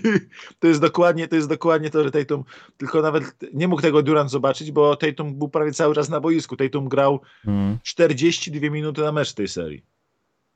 to 0.60 0.68
jest 0.68 0.80
dokładnie 0.80 1.28
to, 1.28 1.36
jest 1.36 1.48
dokładnie 1.48 1.90
to 1.90 2.04
że 2.04 2.10
Tatum 2.10 2.44
tylko 2.76 3.02
nawet 3.02 3.24
nie 3.54 3.68
mógł 3.68 3.82
tego 3.82 4.02
Durant 4.02 4.30
zobaczyć, 4.30 4.72
bo 4.72 4.96
Tatum 4.96 5.34
był 5.34 5.48
prawie 5.48 5.72
cały 5.72 5.94
czas 5.94 6.08
na 6.08 6.20
boisku. 6.20 6.56
Tatum 6.56 6.88
grał 6.88 7.20
mm. 7.46 7.78
42 7.82 8.70
minuty 8.70 9.00
na 9.00 9.12
mecz 9.12 9.32
tej 9.32 9.48
serii. 9.48 9.82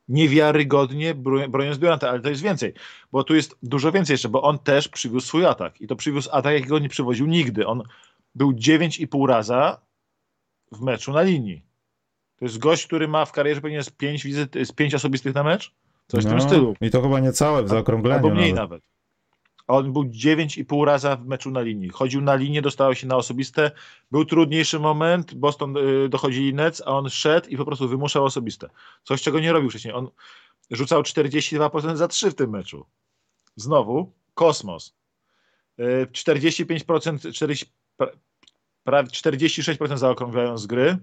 Niewiarygodnie 0.08 1.14
broniąc 1.48 1.78
Duranta, 1.78 2.10
ale 2.10 2.20
to 2.20 2.28
jest 2.28 2.42
więcej, 2.42 2.74
bo 3.12 3.24
tu 3.24 3.34
jest 3.34 3.58
dużo 3.62 3.92
więcej 3.92 4.14
jeszcze, 4.14 4.28
bo 4.28 4.42
on 4.42 4.58
też 4.58 4.88
przywiózł 4.88 5.26
swój 5.26 5.46
atak 5.46 5.80
i 5.80 5.86
to 5.86 5.96
przywiózł 5.96 6.28
atak, 6.32 6.54
jakiego 6.54 6.78
nie 6.78 6.88
przywoził 6.88 7.26
nigdy. 7.26 7.66
On 7.66 7.82
był 8.34 8.52
9,5 8.52 9.28
raza 9.28 9.80
w 10.72 10.80
meczu 10.80 11.12
na 11.12 11.22
linii. 11.22 11.62
To 12.38 12.44
jest 12.44 12.58
gość, 12.58 12.86
który 12.86 13.08
ma 13.08 13.24
w 13.24 13.32
karierze 13.32 13.60
pewnie 13.60 13.82
z 13.82 13.90
5 13.90 14.24
wizyt, 14.24 14.54
z 14.64 14.72
5 14.72 14.94
osobistych 14.94 15.34
na 15.34 15.42
mecz? 15.42 15.72
Coś 16.06 16.24
no, 16.24 16.30
w 16.30 16.32
tym 16.32 16.38
no, 16.38 16.48
stylu. 16.48 16.74
I 16.80 16.90
to 16.90 17.02
chyba 17.02 17.20
nie 17.20 17.32
całe 17.32 17.62
w 17.62 17.68
zaokrągleniu. 17.68 18.16
Albo 18.16 18.30
mniej 18.30 18.54
nawet. 18.54 18.70
nawet. 18.70 18.95
On 19.66 19.92
był 19.92 20.02
9,5 20.02 20.84
raza 20.84 21.16
w 21.16 21.26
meczu 21.26 21.50
na 21.50 21.60
linii. 21.60 21.88
Chodził 21.88 22.20
na 22.20 22.34
linię, 22.34 22.62
dostało 22.62 22.94
się 22.94 23.06
na 23.06 23.16
osobiste. 23.16 23.70
Był 24.10 24.24
trudniejszy 24.24 24.78
moment, 24.78 25.34
Boston 25.34 25.76
y, 25.76 26.08
dochodzili 26.08 26.54
Nets, 26.54 26.82
a 26.86 26.86
on 26.86 27.10
szedł 27.10 27.48
i 27.48 27.56
po 27.56 27.64
prostu 27.64 27.88
wymuszał 27.88 28.24
osobiste. 28.24 28.68
Coś, 29.04 29.22
czego 29.22 29.40
nie 29.40 29.52
robił 29.52 29.70
wcześniej. 29.70 29.94
On 29.94 30.08
rzucał 30.70 31.02
42% 31.02 31.96
za 31.96 32.08
3 32.08 32.30
w 32.30 32.34
tym 32.34 32.50
meczu. 32.50 32.86
Znowu, 33.56 34.12
kosmos. 34.34 34.96
45%, 35.78 37.32
40, 37.32 37.66
prawie 38.84 39.08
46% 39.08 39.96
zaokrąglają 39.96 40.58
z 40.58 40.66
gry. 40.66 40.98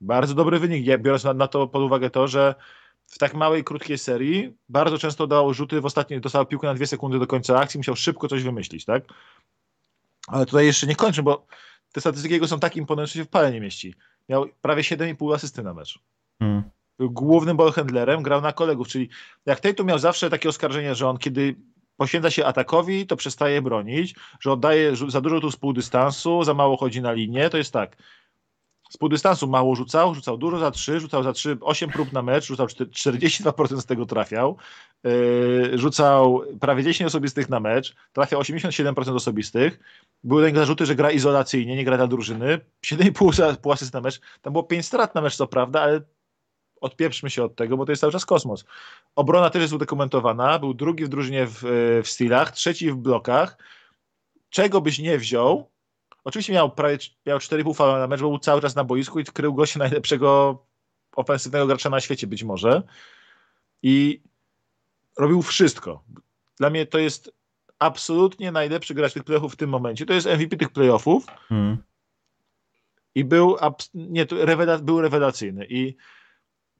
Bardzo 0.00 0.34
dobry 0.34 0.58
wynik, 0.58 0.86
biorąc 1.00 1.24
na, 1.24 1.34
na, 1.34 1.48
to 1.48 1.66
pod 1.66 1.82
uwagę 1.82 2.10
to, 2.10 2.28
że 2.28 2.54
w 3.08 3.18
tak 3.18 3.34
małej, 3.34 3.64
krótkiej 3.64 3.98
serii 3.98 4.56
bardzo 4.68 4.98
często 4.98 5.26
dało 5.26 5.54
rzuty, 5.54 5.80
w 5.80 5.86
ostatniej 5.86 6.20
dostał 6.20 6.46
piłkę 6.46 6.66
na 6.66 6.74
dwie 6.74 6.86
sekundy 6.86 7.18
do 7.18 7.26
końca 7.26 7.60
akcji, 7.60 7.78
musiał 7.78 7.96
szybko 7.96 8.28
coś 8.28 8.42
wymyślić, 8.42 8.84
tak? 8.84 9.02
Ale 10.26 10.46
tutaj 10.46 10.66
jeszcze 10.66 10.86
nie 10.86 10.96
kończę, 10.96 11.22
bo 11.22 11.46
te 11.92 12.00
statystyki 12.00 12.34
jego 12.34 12.48
są 12.48 12.60
tak 12.60 12.76
imponujące, 12.76 13.12
że 13.12 13.18
się 13.18 13.24
w 13.24 13.28
pale 13.28 13.52
nie 13.52 13.60
mieści. 13.60 13.94
Miał 14.28 14.46
prawie 14.62 14.82
7,5 14.82 15.34
asysty 15.34 15.62
na 15.62 15.74
mecz. 15.74 15.98
Hmm. 16.38 16.62
Był 16.98 17.10
głównym 17.10 17.56
ballhandlerem, 17.56 18.22
grał 18.22 18.40
na 18.40 18.52
kolegów, 18.52 18.88
czyli 18.88 19.08
jak 19.46 19.60
tu 19.76 19.84
miał 19.84 19.98
zawsze 19.98 20.30
takie 20.30 20.48
oskarżenie, 20.48 20.94
że 20.94 21.08
on 21.08 21.18
kiedy 21.18 21.56
poświęca 21.96 22.30
się 22.30 22.46
atakowi, 22.46 23.06
to 23.06 23.16
przestaje 23.16 23.62
bronić, 23.62 24.14
że 24.40 24.52
oddaje 24.52 24.96
za 24.96 25.20
dużo 25.20 25.40
tu 25.40 25.50
z 25.50 25.56
pół 25.56 25.72
dystansu, 25.72 26.44
za 26.44 26.54
mało 26.54 26.76
chodzi 26.76 27.02
na 27.02 27.12
linię, 27.12 27.50
to 27.50 27.56
jest 27.56 27.72
tak. 27.72 27.96
Z 28.88 28.96
pół 28.96 29.08
dystansu 29.08 29.48
mało 29.48 29.74
rzucał, 29.74 30.14
rzucał 30.14 30.38
dużo 30.38 30.58
za 30.58 30.70
3, 30.70 31.00
rzucał 31.00 31.22
za 31.22 31.32
3, 31.32 31.58
8 31.60 31.90
prób 31.90 32.12
na 32.12 32.22
mecz, 32.22 32.46
rzucał 32.46 32.66
42% 32.66 33.80
z 33.80 33.86
tego 33.86 34.06
trafiał, 34.06 34.56
yy, 35.04 35.78
rzucał 35.78 36.42
prawie 36.60 36.84
10 36.84 37.08
osobistych 37.08 37.48
na 37.48 37.60
mecz, 37.60 37.96
trafiał 38.12 38.40
87% 38.40 39.14
osobistych. 39.14 39.80
Były 40.24 40.44
takie 40.44 40.56
zarzuty, 40.56 40.86
że 40.86 40.94
gra 40.94 41.10
izolacyjnie, 41.10 41.76
nie 41.76 41.84
gra 41.84 41.96
dla 41.96 42.06
drużyny. 42.06 42.60
7,5 42.86 43.72
asysty 43.72 43.96
na 43.96 44.00
mecz. 44.00 44.20
Tam 44.42 44.52
było 44.52 44.62
5 44.62 44.86
strat 44.86 45.14
na 45.14 45.20
mecz, 45.20 45.36
co 45.36 45.46
prawda, 45.46 45.80
ale 45.80 46.00
odpieprzmy 46.80 47.30
się 47.30 47.44
od 47.44 47.56
tego, 47.56 47.76
bo 47.76 47.86
to 47.86 47.92
jest 47.92 48.00
cały 48.00 48.12
czas 48.12 48.26
kosmos. 48.26 48.64
Obrona 49.16 49.50
też 49.50 49.62
jest 49.62 49.74
udokumentowana. 49.74 50.58
Był 50.58 50.74
drugi 50.74 51.04
w 51.04 51.08
drużynie 51.08 51.46
w, 51.46 51.60
w 52.04 52.08
stealach, 52.08 52.50
trzeci 52.50 52.90
w 52.90 52.96
blokach. 52.96 53.58
Czego 54.50 54.80
byś 54.80 54.98
nie 54.98 55.18
wziął, 55.18 55.70
Oczywiście 56.28 56.52
miał 56.52 56.70
prawie 56.70 56.98
miał 57.26 57.38
4,5 57.38 57.74
fala 57.74 57.98
na 57.98 58.06
mecz, 58.06 58.20
bo 58.20 58.28
był 58.28 58.38
cały 58.38 58.60
czas 58.60 58.76
na 58.76 58.84
boisku 58.84 59.20
i 59.20 59.24
krył 59.24 59.54
gościa 59.54 59.78
najlepszego 59.88 60.58
ofensywnego 61.16 61.66
gracza 61.66 61.90
na 61.90 62.00
świecie 62.00 62.26
być 62.26 62.44
może. 62.44 62.82
I 63.82 64.22
robił 65.18 65.42
wszystko. 65.42 66.04
Dla 66.56 66.70
mnie 66.70 66.86
to 66.86 66.98
jest 66.98 67.32
absolutnie 67.78 68.52
najlepszy 68.52 68.94
gracz 68.94 69.12
tych 69.12 69.24
playoffów 69.24 69.52
w 69.52 69.56
tym 69.56 69.70
momencie. 69.70 70.06
To 70.06 70.12
jest 70.12 70.26
MVP 70.26 70.56
tych 70.56 70.70
playoffów. 70.70 71.26
Hmm. 71.26 71.76
I 73.14 73.24
był, 73.24 73.56
nie, 73.94 74.26
rewela, 74.30 74.78
był 74.78 75.00
rewelacyjny. 75.00 75.66
I 75.70 75.96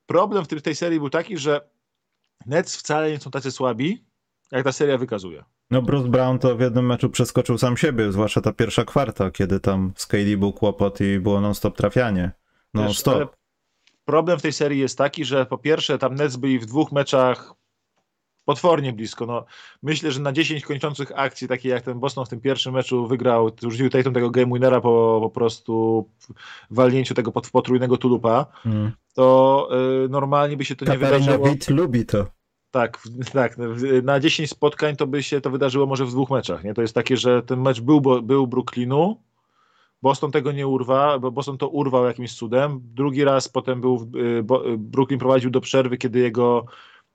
problem 0.06 0.44
w 0.44 0.62
tej 0.62 0.74
serii 0.74 0.98
był 0.98 1.10
taki, 1.10 1.38
że 1.38 1.68
Nets 2.46 2.76
wcale 2.76 3.10
nie 3.10 3.20
są 3.20 3.30
tacy 3.30 3.50
słabi, 3.50 4.04
jak 4.50 4.64
ta 4.64 4.72
seria 4.72 4.98
wykazuje. 4.98 5.44
No 5.70 5.82
Bruce 5.82 6.08
Brown 6.08 6.38
to 6.38 6.56
w 6.56 6.60
jednym 6.60 6.86
meczu 6.86 7.10
przeskoczył 7.10 7.58
sam 7.58 7.76
siebie, 7.76 8.12
zwłaszcza 8.12 8.40
ta 8.40 8.52
pierwsza 8.52 8.84
kwarta, 8.84 9.30
kiedy 9.30 9.60
tam 9.60 9.92
z 9.96 10.06
KD 10.06 10.36
był 10.36 10.52
kłopot 10.52 11.00
i 11.00 11.18
było 11.18 11.40
non-stop 11.40 11.76
trafianie. 11.76 12.30
Non-stop. 12.74 13.36
Problem 14.04 14.38
w 14.38 14.42
tej 14.42 14.52
serii 14.52 14.80
jest 14.80 14.98
taki, 14.98 15.24
że 15.24 15.46
po 15.46 15.58
pierwsze 15.58 15.98
tam 15.98 16.14
Nets 16.14 16.36
byli 16.36 16.58
w 16.58 16.66
dwóch 16.66 16.92
meczach 16.92 17.54
potwornie 18.44 18.92
blisko. 18.92 19.26
No, 19.26 19.44
myślę, 19.82 20.12
że 20.12 20.20
na 20.20 20.32
10 20.32 20.64
kończących 20.64 21.12
akcji, 21.14 21.48
takie 21.48 21.68
jak 21.68 21.82
ten 21.82 22.00
Boston 22.00 22.24
w 22.24 22.28
tym 22.28 22.40
pierwszym 22.40 22.74
meczu 22.74 23.06
wygrał, 23.06 23.50
rzucił 23.62 23.90
Tatum 23.90 24.14
tego 24.14 24.30
game 24.30 24.46
winnera 24.46 24.80
po, 24.80 25.18
po 25.22 25.30
prostu 25.30 26.04
walnięciu 26.70 27.14
tego 27.14 27.32
potrójnego 27.32 27.96
tulupa, 27.96 28.46
mm. 28.66 28.92
to 29.14 29.68
y, 30.04 30.08
normalnie 30.08 30.56
by 30.56 30.64
się 30.64 30.76
to 30.76 30.86
Katarina 30.86 31.10
nie 31.10 31.18
wydarzyło. 31.18 31.48
Witt 31.48 31.70
lubi 31.70 32.06
to. 32.06 32.37
Tak, 32.70 32.98
tak. 33.32 33.56
Na 34.02 34.20
10 34.20 34.50
spotkań 34.50 34.96
to 34.96 35.06
by 35.06 35.22
się 35.22 35.40
to 35.40 35.50
wydarzyło 35.50 35.86
może 35.86 36.04
w 36.04 36.10
dwóch 36.10 36.30
meczach. 36.30 36.64
Nie? 36.64 36.74
To 36.74 36.82
jest 36.82 36.94
takie, 36.94 37.16
że 37.16 37.42
ten 37.42 37.60
mecz 37.60 37.80
był, 37.80 38.00
był 38.22 38.46
Brooklynu, 38.46 39.16
Boston 40.02 40.30
tego 40.30 40.52
nie 40.52 40.66
urwa, 40.66 41.18
bo 41.18 41.30
Boston 41.30 41.58
to 41.58 41.68
urwał 41.68 42.04
jakimś 42.04 42.34
cudem. 42.34 42.80
Drugi 42.94 43.24
raz 43.24 43.48
potem 43.48 43.80
był, 43.80 44.10
y, 44.16 44.18
y, 44.72 44.78
Brooklyn 44.78 45.18
prowadził 45.18 45.50
do 45.50 45.60
przerwy, 45.60 45.98
kiedy 45.98 46.18
jego 46.18 46.66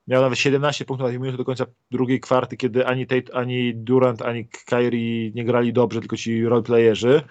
miał 0.08 0.22
nawet 0.22 0.38
17 0.38 0.84
punktów 0.84 1.06
na 1.06 1.12
minuty 1.12 1.36
do 1.36 1.44
końca 1.44 1.66
drugiej 1.90 2.20
kwarty, 2.20 2.56
kiedy 2.56 2.86
ani 2.86 3.06
Tate, 3.06 3.34
ani 3.34 3.74
Durant, 3.74 4.22
ani 4.22 4.48
Kyrie 4.48 5.30
nie 5.30 5.44
grali 5.44 5.72
dobrze, 5.72 6.00
tylko 6.00 6.16
ci 6.16 6.44
roleplayerzy. 6.44 7.22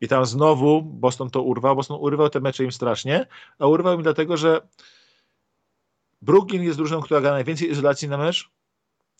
I 0.00 0.08
tam 0.08 0.26
znowu 0.26 0.82
Boston 0.82 1.30
to 1.30 1.42
urwał. 1.42 1.76
Boston 1.76 1.98
urwał 2.00 2.28
te 2.28 2.40
mecze 2.40 2.64
im 2.64 2.72
strasznie, 2.72 3.26
a 3.58 3.66
urwał 3.66 3.94
im 3.94 4.02
dlatego, 4.02 4.36
że 4.36 4.60
Brooklyn 6.22 6.62
jest 6.62 6.78
drużyną, 6.78 7.00
która 7.00 7.20
gra 7.20 7.30
najwięcej 7.30 7.70
izolacji 7.70 8.08
na 8.08 8.18
mecz. 8.18 8.50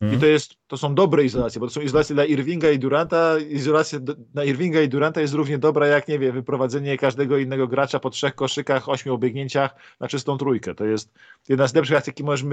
I 0.00 0.04
mhm. 0.04 0.20
to, 0.20 0.26
jest, 0.26 0.54
to 0.66 0.76
są 0.76 0.94
dobre 0.94 1.24
izolacje, 1.24 1.60
bo 1.60 1.66
to 1.66 1.72
są 1.72 1.80
izolacje 1.80 2.14
dla 2.14 2.24
Irvinga 2.24 2.70
i 2.70 2.78
Duranta. 2.78 3.38
Izolacja 3.38 3.98
na 4.34 4.44
Irvinga 4.44 4.80
i 4.80 4.88
Duranta 4.88 5.20
jest 5.20 5.34
równie 5.34 5.58
dobra 5.58 5.86
jak, 5.86 6.08
nie 6.08 6.18
wiem, 6.18 6.32
wyprowadzenie 6.32 6.98
każdego 6.98 7.38
innego 7.38 7.68
gracza 7.68 7.98
po 7.98 8.10
trzech 8.10 8.34
koszykach, 8.34 8.88
ośmiu 8.88 9.14
obiegnięciach 9.14 9.74
na 10.00 10.08
czystą 10.08 10.38
trójkę. 10.38 10.74
To 10.74 10.84
jest 10.84 11.12
jedna 11.48 11.68
z 11.68 11.74
lepszych 11.74 11.96
akcji, 11.96 12.10
jakie 12.10 12.24
możesz 12.24 12.46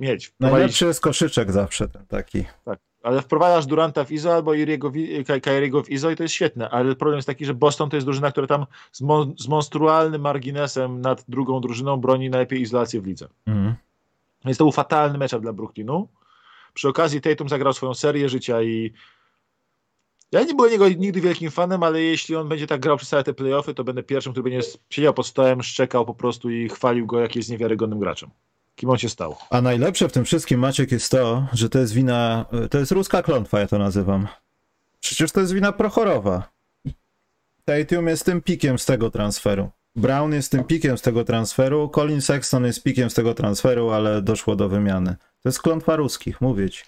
mieć. 0.00 0.34
Najlepszy 0.40 0.86
jest 0.86 1.00
koszyczek 1.00 1.52
zawsze 1.52 1.88
ten 1.88 2.06
taki. 2.06 2.44
Tak, 2.64 2.78
ale 3.02 3.22
wprowadzasz 3.22 3.66
Duranta 3.66 4.04
w 4.04 4.12
ISO 4.12 4.34
albo 4.34 4.52
Kyriego 5.42 5.82
w 5.82 5.90
ISO 5.90 6.10
i 6.10 6.16
to 6.16 6.22
jest 6.22 6.34
świetne, 6.34 6.70
ale 6.70 6.96
problem 6.96 7.16
jest 7.16 7.26
taki, 7.26 7.44
że 7.44 7.54
Boston 7.54 7.90
to 7.90 7.96
jest 7.96 8.06
drużyna, 8.06 8.30
która 8.30 8.46
tam 8.46 8.66
z, 8.92 9.00
mon 9.00 9.34
z 9.38 9.48
monstrualnym 9.48 10.20
marginesem 10.20 11.00
nad 11.00 11.24
drugą 11.28 11.60
drużyną 11.60 11.96
broni 11.96 12.30
najlepiej 12.30 12.60
izolację 12.60 13.00
w 13.00 13.06
lidze. 13.06 13.28
Mhm. 13.46 13.74
Więc 14.44 14.58
to 14.58 14.64
był 14.64 14.72
fatalny 14.72 15.18
mecz 15.18 15.36
dla 15.36 15.52
Brooklynu. 15.52 16.08
Przy 16.74 16.88
okazji 16.88 17.20
Tatum 17.20 17.48
zagrał 17.48 17.72
swoją 17.72 17.94
serię 17.94 18.28
życia 18.28 18.62
i 18.62 18.92
ja 20.32 20.42
nie 20.42 20.54
byłem 20.54 20.72
jego 20.72 20.88
nigdy 20.88 21.20
wielkim 21.20 21.50
fanem, 21.50 21.82
ale 21.82 22.02
jeśli 22.02 22.36
on 22.36 22.48
będzie 22.48 22.66
tak 22.66 22.80
grał 22.80 22.96
przez 22.96 23.08
całe 23.08 23.24
te 23.24 23.34
playoffy, 23.34 23.74
to 23.74 23.84
będę 23.84 24.02
pierwszym, 24.02 24.32
który 24.32 24.50
będzie 24.50 24.68
siedział 24.90 25.14
pod 25.14 25.26
stołem, 25.26 25.62
szczekał 25.62 26.06
po 26.06 26.14
prostu 26.14 26.50
i 26.50 26.68
chwalił 26.68 27.06
go, 27.06 27.20
jak 27.20 27.36
jest 27.36 27.50
niewiarygodnym 27.50 27.98
graczem. 27.98 28.30
Kim 28.76 28.90
on 28.90 28.98
się 28.98 29.08
stał. 29.08 29.36
A 29.50 29.60
najlepsze 29.60 30.08
w 30.08 30.12
tym 30.12 30.24
wszystkim, 30.24 30.60
Maciek, 30.60 30.92
jest 30.92 31.10
to, 31.10 31.46
że 31.52 31.68
to 31.68 31.78
jest 31.78 31.92
wina, 31.92 32.44
to 32.70 32.78
jest 32.78 32.92
ruska 32.92 33.22
klątwa, 33.22 33.60
ja 33.60 33.66
to 33.66 33.78
nazywam. 33.78 34.28
Przecież 35.00 35.32
to 35.32 35.40
jest 35.40 35.52
wina 35.52 35.72
Prochorowa. 35.72 36.50
Tatum 37.64 38.06
jest 38.06 38.24
tym 38.24 38.42
pikiem 38.42 38.78
z 38.78 38.86
tego 38.86 39.10
transferu. 39.10 39.70
Brown 39.96 40.32
jest 40.32 40.52
tym 40.52 40.64
pikiem 40.64 40.98
z 40.98 41.02
tego 41.02 41.24
transferu, 41.24 41.90
Colin 41.94 42.20
Sexton 42.20 42.64
jest 42.64 42.82
pikiem 42.82 43.10
z 43.10 43.14
tego 43.14 43.34
transferu, 43.34 43.90
ale 43.90 44.22
doszło 44.22 44.56
do 44.56 44.68
wymiany. 44.68 45.16
To 45.42 45.48
jest 45.48 45.62
klątwa 45.62 45.96
ruskich, 45.96 46.40
mówić. 46.40 46.86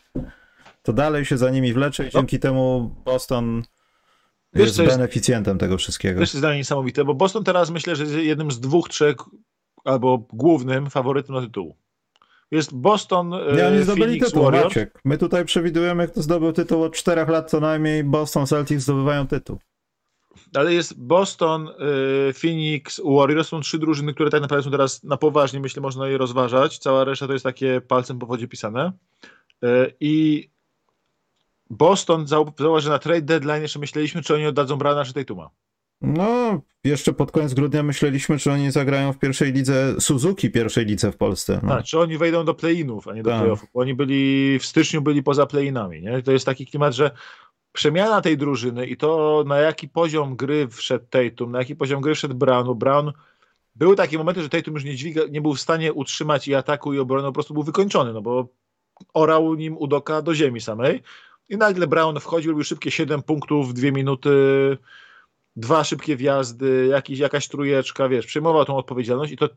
To 0.82 0.92
dalej 0.92 1.24
się 1.24 1.38
za 1.38 1.50
nimi 1.50 1.72
wlecze 1.72 2.02
i 2.02 2.06
no. 2.06 2.12
dzięki 2.12 2.38
temu 2.38 2.94
Boston 3.04 3.62
Wiesz, 4.54 4.78
jest 4.78 4.82
beneficjentem 4.82 5.58
tego 5.58 5.78
wszystkiego. 5.78 6.14
To 6.14 6.22
jest 6.22 6.34
zdanie 6.34 6.56
niesamowite, 6.56 7.04
bo 7.04 7.14
Boston 7.14 7.44
teraz 7.44 7.70
myślę, 7.70 7.96
że 7.96 8.02
jest 8.02 8.16
jednym 8.16 8.50
z 8.50 8.60
dwóch, 8.60 8.88
trzech 8.88 9.16
albo 9.84 10.18
głównym 10.32 10.90
faworytem 10.90 11.34
na 11.34 11.40
tytuł. 11.40 11.76
Jest 12.50 12.74
Boston, 12.74 13.30
Nie, 13.56 13.66
oni 13.66 13.82
zdobyli 13.82 14.20
tytuł, 14.20 14.42
Warriors. 14.42 14.64
Maciek. 14.64 15.00
My 15.04 15.18
tutaj 15.18 15.44
przewidujemy, 15.44 16.08
kto 16.08 16.22
zdobył 16.22 16.52
tytuł 16.52 16.82
od 16.82 16.94
czterech 16.94 17.28
lat 17.28 17.50
co 17.50 17.60
najmniej. 17.60 18.04
Boston 18.04 18.46
Celtics 18.46 18.82
zdobywają 18.82 19.26
tytuł 19.26 19.58
ale 20.54 20.74
jest 20.74 21.00
Boston, 21.00 21.68
y, 21.68 22.32
Phoenix, 22.32 23.00
Warriors, 23.04 23.48
są 23.48 23.60
trzy 23.60 23.78
drużyny, 23.78 24.14
które 24.14 24.30
tak 24.30 24.42
naprawdę 24.42 24.64
są 24.64 24.70
teraz 24.70 25.02
na 25.04 25.16
poważnie, 25.16 25.60
myślę, 25.60 25.82
można 25.82 26.08
je 26.08 26.18
rozważać. 26.18 26.78
Cała 26.78 27.04
reszta 27.04 27.26
to 27.26 27.32
jest 27.32 27.44
takie 27.44 27.80
palcem 27.80 28.18
po 28.18 28.26
wodzie 28.26 28.48
pisane. 28.48 28.92
Y, 29.64 29.94
I 30.00 30.48
Boston, 31.70 32.26
zauważ, 32.26 32.82
że 32.84 32.90
na 32.90 32.98
trade 32.98 33.22
deadline 33.22 33.62
jeszcze 33.62 33.78
myśleliśmy, 33.78 34.22
czy 34.22 34.34
oni 34.34 34.46
oddadzą 34.46 34.76
Brana 34.76 35.04
czy 35.04 35.12
Tatuma. 35.12 35.50
No, 36.02 36.60
jeszcze 36.84 37.12
pod 37.12 37.30
koniec 37.30 37.54
grudnia 37.54 37.82
myśleliśmy, 37.82 38.38
czy 38.38 38.52
oni 38.52 38.70
zagrają 38.70 39.12
w 39.12 39.18
pierwszej 39.18 39.52
lidze 39.52 39.94
Suzuki, 40.00 40.50
pierwszej 40.50 40.86
lidze 40.86 41.12
w 41.12 41.16
Polsce. 41.16 41.60
No. 41.62 41.68
Tak, 41.68 41.84
czy 41.84 41.98
oni 41.98 42.18
wejdą 42.18 42.44
do 42.44 42.54
play-inów, 42.54 43.08
a 43.08 43.14
nie 43.14 43.22
do 43.22 43.30
tak. 43.30 43.40
playoffów. 43.40 43.68
Oni 43.74 43.94
byli 43.94 44.58
w 44.58 44.66
styczniu 44.66 45.02
byli 45.02 45.22
poza 45.22 45.46
play-inami. 45.46 46.02
Nie? 46.02 46.22
To 46.22 46.32
jest 46.32 46.46
taki 46.46 46.66
klimat, 46.66 46.94
że 46.94 47.10
przemiana 47.72 48.20
tej 48.20 48.36
drużyny 48.36 48.86
i 48.86 48.96
to 48.96 49.44
na 49.46 49.58
jaki 49.58 49.88
poziom 49.88 50.36
gry 50.36 50.68
wszedł 50.68 51.04
Tatum, 51.10 51.52
na 51.52 51.58
jaki 51.58 51.76
poziom 51.76 52.00
gry 52.00 52.14
wszedł 52.14 52.34
Brown. 52.34 52.78
Brown 52.78 53.12
były 53.74 53.96
takie 53.96 54.18
momenty, 54.18 54.42
że 54.42 54.48
Tatum 54.48 54.74
już 54.74 54.84
nie, 54.84 54.94
dźwiga, 54.94 55.22
nie 55.30 55.40
był 55.40 55.54
w 55.54 55.60
stanie 55.60 55.92
utrzymać 55.92 56.48
i 56.48 56.54
ataku 56.54 56.94
i 56.94 56.98
obrony, 56.98 57.28
po 57.28 57.32
prostu 57.32 57.54
był 57.54 57.62
wykończony, 57.62 58.12
no 58.12 58.22
bo 58.22 58.48
orał 59.14 59.54
nim 59.54 59.76
Udoka 59.78 60.22
do 60.22 60.34
ziemi 60.34 60.60
samej 60.60 61.02
i 61.48 61.56
nagle 61.56 61.86
Brown 61.86 62.20
wchodził, 62.20 62.50
robił 62.50 62.64
szybkie 62.64 62.90
7 62.90 63.22
punktów, 63.22 63.74
2 63.74 63.90
minuty, 63.90 64.30
dwa 65.56 65.84
szybkie 65.84 66.16
wjazdy, 66.16 66.86
jakiś, 66.90 67.18
jakaś 67.18 67.48
trujeczka, 67.48 68.08
wiesz, 68.08 68.26
przejmował 68.26 68.64
tą 68.64 68.76
odpowiedzialność 68.76 69.32
i 69.32 69.36
to 69.36 69.48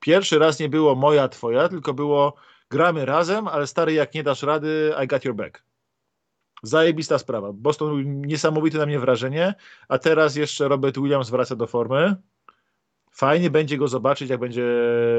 pierwszy 0.00 0.38
raz 0.38 0.60
nie 0.60 0.68
było 0.68 0.94
moja, 0.94 1.28
twoja, 1.28 1.68
tylko 1.68 1.94
było 1.94 2.34
gramy 2.70 3.04
razem, 3.04 3.48
ale 3.48 3.66
stary, 3.66 3.92
jak 3.92 4.14
nie 4.14 4.22
dasz 4.22 4.42
rady, 4.42 4.94
I 5.04 5.06
got 5.06 5.24
your 5.24 5.34
back. 5.34 5.62
Zajebista 6.66 7.18
sprawa. 7.18 7.52
Boston 7.52 8.20
niesamowite 8.20 8.78
na 8.78 8.86
mnie 8.86 8.98
wrażenie, 8.98 9.54
a 9.88 9.98
teraz 9.98 10.36
jeszcze 10.36 10.68
Robert 10.68 10.98
Williams 10.98 11.30
wraca 11.30 11.56
do 11.56 11.66
formy. 11.66 12.16
Fajnie 13.10 13.50
będzie 13.50 13.78
go 13.78 13.88
zobaczyć, 13.88 14.30
jak 14.30 14.40
będzie, 14.40 14.64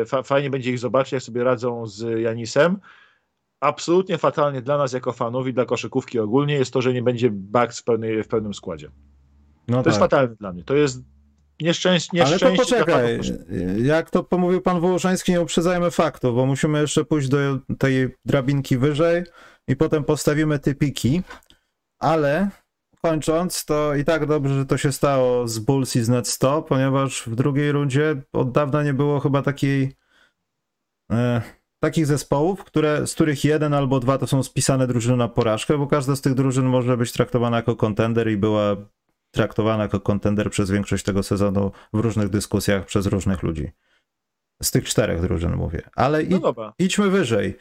fa, 0.08 0.24
fajnie 0.24 0.50
będzie 0.50 0.72
ich 0.72 0.80
zobaczyć, 0.80 1.14
jak 1.14 1.22
sobie 1.22 1.44
radzą 1.44 1.88
z 1.88 2.22
Janisem. 2.22 2.78
Absolutnie 3.60 4.18
fatalnie 4.18 4.62
dla 4.62 4.78
nas 4.78 4.94
jako 4.94 5.14
fanów 5.14 5.48
i 5.48 5.54
dla 5.54 5.66
koszykówki 5.66 6.20
ogólnie 6.20 6.54
jest 6.54 6.74
to, 6.74 6.82
że 6.82 6.94
nie 6.94 7.04
będzie 7.04 7.30
Bucks 7.32 7.80
w, 7.80 7.84
pełnej, 7.84 8.24
w 8.24 8.28
pełnym 8.28 8.54
składzie. 8.54 8.90
No 9.68 9.78
to 9.78 9.84
tak. 9.84 9.86
jest 9.86 10.00
fatalne 10.00 10.36
dla 10.36 10.54
mnie. 10.54 10.64
To 10.64 10.76
jest 10.76 11.04
nieszczęście. 11.62 12.18
nieszczęście 12.18 12.48
Ale 12.48 12.56
to 12.58 12.64
poczekaj, 12.64 13.20
jak 13.84 14.10
to 14.10 14.24
pomówił 14.24 14.62
pan 14.62 14.80
Wołoszański, 14.80 15.32
nie 15.32 15.42
uprzedzajmy 15.42 15.92
faktu, 15.92 16.34
bo 16.34 16.46
musimy 16.46 16.82
jeszcze 16.82 17.06
pójść 17.06 17.28
do 17.28 17.38
tej 17.80 18.16
drabinki 18.26 18.78
wyżej 18.78 19.24
i 19.68 19.76
potem 19.76 20.04
postawimy 20.04 20.60
typiki, 20.60 21.22
ale 22.00 22.50
kończąc, 23.02 23.66
to 23.66 23.96
i 23.96 24.06
tak 24.06 24.26
dobrze, 24.26 24.54
że 24.56 24.66
to 24.66 24.78
się 24.78 24.92
stało 24.92 25.48
z 25.48 25.60
Bulls 25.60 25.96
i 25.96 26.04
z 26.04 26.10
Net 26.10 26.28
100, 26.28 26.62
ponieważ 26.62 27.24
w 27.28 27.36
drugiej 27.36 27.72
rundzie 27.72 28.22
od 28.34 28.52
dawna 28.52 28.84
nie 28.84 28.94
było 28.94 29.20
chyba 29.20 29.42
takiej 29.42 29.96
e, 31.12 31.42
takich 31.80 32.06
zespołów, 32.06 32.64
które, 32.64 33.08
z 33.08 33.14
których 33.14 33.44
jeden 33.44 33.74
albo 33.74 34.00
dwa 34.00 34.18
to 34.18 34.28
są 34.28 34.44
spisane 34.44 34.88
drużyny 34.88 35.18
na 35.18 35.28
porażkę, 35.28 35.78
bo 35.78 35.88
każda 35.88 36.16
z 36.16 36.22
tych 36.22 36.34
drużyn 36.34 36.66
może 36.66 36.98
być 36.98 37.12
traktowana 37.12 37.58
jako 37.58 37.76
kontender 37.76 38.32
i 38.32 38.38
była 38.38 38.76
traktowana 39.32 39.84
jako 39.84 40.00
kontender 40.00 40.50
przez 40.50 40.72
większość 40.72 41.04
tego 41.04 41.24
sezonu 41.24 41.72
w 41.94 42.00
różnych 42.00 42.30
dyskusjach 42.30 42.86
przez 42.86 43.06
różnych 43.06 43.44
ludzi. 43.44 43.72
Z 44.64 44.72
tych 44.72 44.86
czterech 44.86 45.22
drużyn 45.22 45.56
mówię. 45.56 45.82
Ale 45.96 46.24
no 46.24 46.54
idźmy 46.80 47.10
wyżej. 47.10 47.58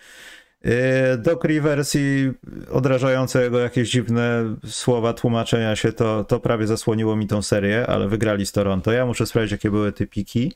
Yy, 0.64 1.18
Doc 1.18 1.44
Rivers 1.44 1.94
i 1.94 2.32
odrażające 2.70 3.42
jego 3.42 3.58
jakieś 3.58 3.90
dziwne 3.90 4.56
słowa 4.66 5.12
tłumaczenia 5.12 5.76
się, 5.76 5.92
to, 5.92 6.24
to 6.24 6.40
prawie 6.40 6.66
zasłoniło 6.66 7.16
mi 7.16 7.26
tą 7.26 7.42
serię, 7.42 7.86
ale 7.86 8.08
wygrali 8.08 8.46
z 8.46 8.52
Toronto. 8.52 8.92
Ja 8.92 9.06
muszę 9.06 9.26
sprawdzić, 9.26 9.52
jakie 9.52 9.70
były 9.70 9.92
typiki. 9.92 10.52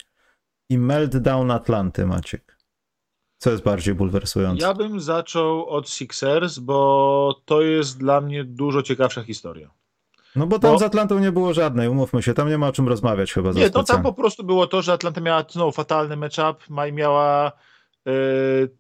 I 0.71 0.79
Meltdown 0.79 1.51
Atlanty, 1.51 2.07
Maciek. 2.07 2.59
Co 3.39 3.51
jest 3.51 3.63
bardziej 3.63 3.95
bulwersujące? 3.95 4.67
Ja 4.67 4.75
bym 4.75 5.01
zaczął 5.01 5.67
od 5.67 5.91
Sixers, 5.91 6.59
bo 6.59 7.41
to 7.45 7.63
jest 7.63 7.99
dla 7.99 8.21
mnie 8.21 8.45
dużo 8.45 8.83
ciekawsza 8.83 9.23
historia. 9.23 9.71
No 10.37 10.47
bo 10.47 10.59
tam 10.59 10.73
bo... 10.73 10.79
z 10.79 10.83
Atlantą 10.83 11.19
nie 11.19 11.33
było 11.33 11.55
żadnej, 11.55 11.89
umówmy 11.89 12.23
się, 12.23 12.35
tam 12.35 12.49
nie 12.49 12.59
ma 12.59 12.69
o 12.69 12.73
czym 12.73 12.89
rozmawiać 12.89 13.33
chyba. 13.33 13.53
Nie, 13.53 13.71
to 13.71 13.83
tam 13.83 14.03
po 14.03 14.13
prostu 14.13 14.45
było 14.45 14.67
to, 14.67 14.83
że 14.83 14.93
Atlanta 14.93 15.21
miała 15.21 15.45
no, 15.55 15.71
fatalny 15.71 16.17
matchup, 16.17 16.65
miała 16.93 17.53
yy, 18.07 18.79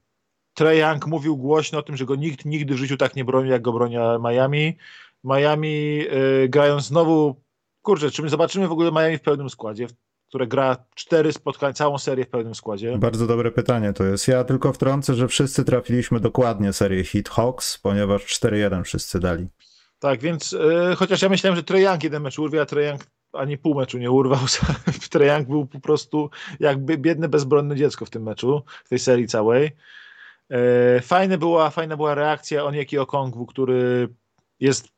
Trae 0.58 0.76
Young 0.76 1.06
mówił 1.06 1.36
głośno 1.36 1.78
o 1.78 1.82
tym, 1.82 1.96
że 1.96 2.04
go 2.04 2.16
nikt 2.16 2.44
nigdy 2.44 2.74
w 2.74 2.76
życiu 2.76 2.96
tak 2.96 3.16
nie 3.16 3.24
broni, 3.24 3.50
jak 3.50 3.62
go 3.62 3.72
broni 3.72 3.96
Miami. 4.28 4.76
Miami 5.24 5.96
yy, 5.96 6.48
grają 6.48 6.80
znowu, 6.80 7.42
kurczę, 7.82 8.10
czy 8.10 8.22
my 8.22 8.28
zobaczymy 8.28 8.68
w 8.68 8.72
ogóle 8.72 8.92
Miami 8.92 9.18
w 9.18 9.20
pełnym 9.20 9.50
składzie, 9.50 9.86
które 10.28 10.46
gra 10.46 10.76
cztery 10.94 11.32
spotkań, 11.32 11.74
całą 11.74 11.98
serię 11.98 12.24
w 12.24 12.28
pełnym 12.28 12.54
składzie? 12.54 12.98
Bardzo 12.98 13.26
dobre 13.26 13.50
pytanie 13.50 13.92
to 13.92 14.04
jest. 14.04 14.28
Ja 14.28 14.44
tylko 14.44 14.72
wtrącę, 14.72 15.14
że 15.14 15.28
wszyscy 15.28 15.64
trafiliśmy 15.64 16.20
dokładnie 16.20 16.72
serię 16.72 17.04
Hit 17.04 17.28
Hawks, 17.28 17.78
ponieważ 17.78 18.22
4-1 18.22 18.82
wszyscy 18.82 19.20
dali. 19.20 19.46
Tak, 19.98 20.20
więc 20.20 20.52
yy, 20.52 20.96
chociaż 20.96 21.22
ja 21.22 21.28
myślałem, 21.28 21.56
że 21.56 21.62
Trae 21.62 21.80
Young 21.80 22.04
jeden 22.04 22.22
mecz 22.22 22.38
urwie, 22.38 22.60
a 22.60 22.66
Trae 22.66 22.84
Young 22.84 23.00
ani 23.32 23.58
pół 23.58 23.74
meczu 23.74 23.98
nie 23.98 24.10
urwał. 24.10 24.40
Trae 25.10 25.36
Young 25.36 25.48
był 25.48 25.66
po 25.66 25.80
prostu 25.80 26.30
jakby 26.60 26.98
biedne, 26.98 27.28
bezbronne 27.28 27.76
dziecko 27.76 28.04
w 28.04 28.10
tym 28.10 28.22
meczu, 28.22 28.62
w 28.84 28.88
tej 28.88 28.98
serii 28.98 29.26
całej. 29.26 29.70
E, 30.50 31.00
fajne 31.00 31.38
była, 31.38 31.70
fajna 31.70 31.96
była 31.96 32.14
reakcja 32.14 32.64
Onieki 32.64 32.98
Okongwu, 32.98 33.46
który 33.46 34.08
jest 34.60 34.88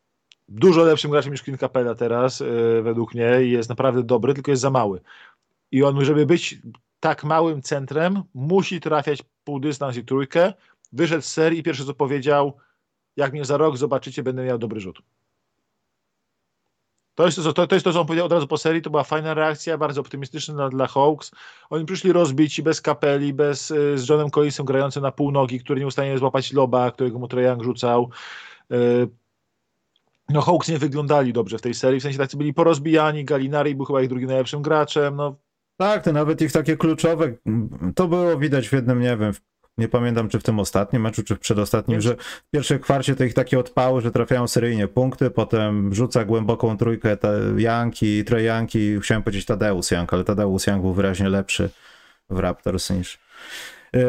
dużo 0.49 0.83
lepszym 0.83 1.11
graczem 1.11 1.33
niż 1.33 1.43
Clint 1.43 1.61
Capella 1.61 1.95
teraz, 1.95 2.41
e, 2.41 2.47
według 2.83 3.15
mnie, 3.15 3.43
i 3.43 3.51
jest 3.51 3.69
naprawdę 3.69 4.03
dobry, 4.03 4.35
tylko 4.35 4.51
jest 4.51 4.63
za 4.63 4.71
mały. 4.71 5.01
I 5.73 5.83
on, 5.83 6.05
żeby 6.05 6.27
być 6.27 6.59
tak 7.01 7.25
małym 7.25 7.63
centrem, 7.63 8.23
musi 8.35 8.81
trafiać 8.81 9.23
pół 9.45 9.61
dystans 9.61 9.97
i 9.97 10.05
trójkę. 10.05 10.53
Wyszedł 10.93 11.23
z 11.23 11.33
serii 11.33 11.59
i 11.59 11.63
pierwsze 11.63 11.85
co 11.85 11.95
powiedział, 11.95 12.57
jak 13.17 13.33
mnie 13.33 13.45
za 13.45 13.57
rok 13.57 13.77
zobaczycie, 13.77 14.23
będę 14.23 14.45
miał 14.45 14.59
dobry 14.59 14.81
rzut. 14.81 15.03
To 17.21 17.27
jest 17.27 17.37
to, 17.45 17.53
to, 17.53 17.67
to 17.67 17.77
jest 17.77 17.85
to, 17.85 17.93
co 17.93 18.01
on 18.01 18.07
powiedział 18.07 18.27
od 18.27 18.33
razu 18.33 18.47
po 18.47 18.59
serii, 18.59 18.83
to 18.83 18.91
była 18.91 19.05
fajna 19.05 19.35
reakcja, 19.35 19.79
bardzo 19.79 20.01
optymistyczna 20.01 20.55
dla, 20.55 20.69
dla 20.69 20.87
Hawks. 20.87 21.31
Oni 21.71 21.85
przyszli 21.85 22.13
rozbici, 22.13 22.63
bez 22.63 22.81
kapeli, 22.81 23.35
bez, 23.35 23.71
y, 23.71 23.99
z 23.99 24.09
Johnem 24.09 24.31
Collinsem 24.31 24.67
grającym 24.67 25.03
na 25.03 25.13
półnogi, 25.13 25.61
który 25.61 25.81
nie 25.81 25.87
ustanie 25.87 26.19
złapać 26.19 26.53
loba, 26.53 26.91
którego 26.91 27.19
mu 27.19 27.29
Young 27.37 27.63
rzucał. 27.63 28.11
Y, 28.73 29.09
no 30.29 30.41
Hawks 30.41 30.69
nie 30.69 30.79
wyglądali 30.79 31.33
dobrze 31.33 31.59
w 31.59 31.63
tej 31.63 31.75
serii, 31.75 32.01
w 32.01 32.03
sensie 32.03 32.19
tacy 32.19 32.37
byli 32.37 32.55
porozbijani, 32.55 33.25
Galinari 33.25 33.75
był 33.75 33.85
chyba 33.85 34.03
ich 34.03 34.09
drugim 34.09 34.29
najlepszym 34.29 34.63
graczem, 34.63 35.17
no 35.17 35.37
tak, 35.77 36.05
to 36.05 36.13
nawet 36.13 36.43
ich 36.43 36.53
takie 36.53 36.77
kluczowe, 36.77 37.33
to 37.95 38.09
było 38.09 38.39
widać 38.39 38.69
w 38.69 38.73
jednym, 38.73 39.01
nie 39.01 39.17
wiem, 39.17 39.33
w 39.33 39.41
nie 39.79 39.89
pamiętam 39.89 40.29
czy 40.29 40.39
w 40.39 40.43
tym 40.43 40.59
ostatnim 40.61 41.03
meczu, 41.03 41.23
czy 41.23 41.37
w 41.37 41.39
przedostatnim, 41.39 42.01
że 42.01 42.17
w 42.17 42.51
pierwszej 42.51 42.81
kwarcie 42.81 43.17
to 43.17 43.25
ich 43.25 43.35
takie 43.35 43.59
odpały, 43.59 44.01
że 44.01 44.11
trafiają 44.11 44.49
seryjnie 44.49 44.89
punkty, 44.89 45.31
potem 45.31 45.95
rzuca 45.95 46.25
głęboką 46.25 46.77
trójkę 46.77 47.17
Young 47.57 48.03
i 48.03 48.25
Trey 48.25 48.47
Young 48.47 48.75
i 48.75 49.01
chciałem 49.01 49.23
powiedzieć 49.23 49.45
Tadeusz 49.45 49.91
Young, 49.91 50.15
ale 50.15 50.25
Tadeusz 50.25 50.67
Young 50.67 50.83
był 50.83 50.93
wyraźnie 50.93 51.29
lepszy 51.29 51.71
w 52.31 52.39
Raptors 52.39 52.91
niż 52.91 53.19
e, 53.97 54.01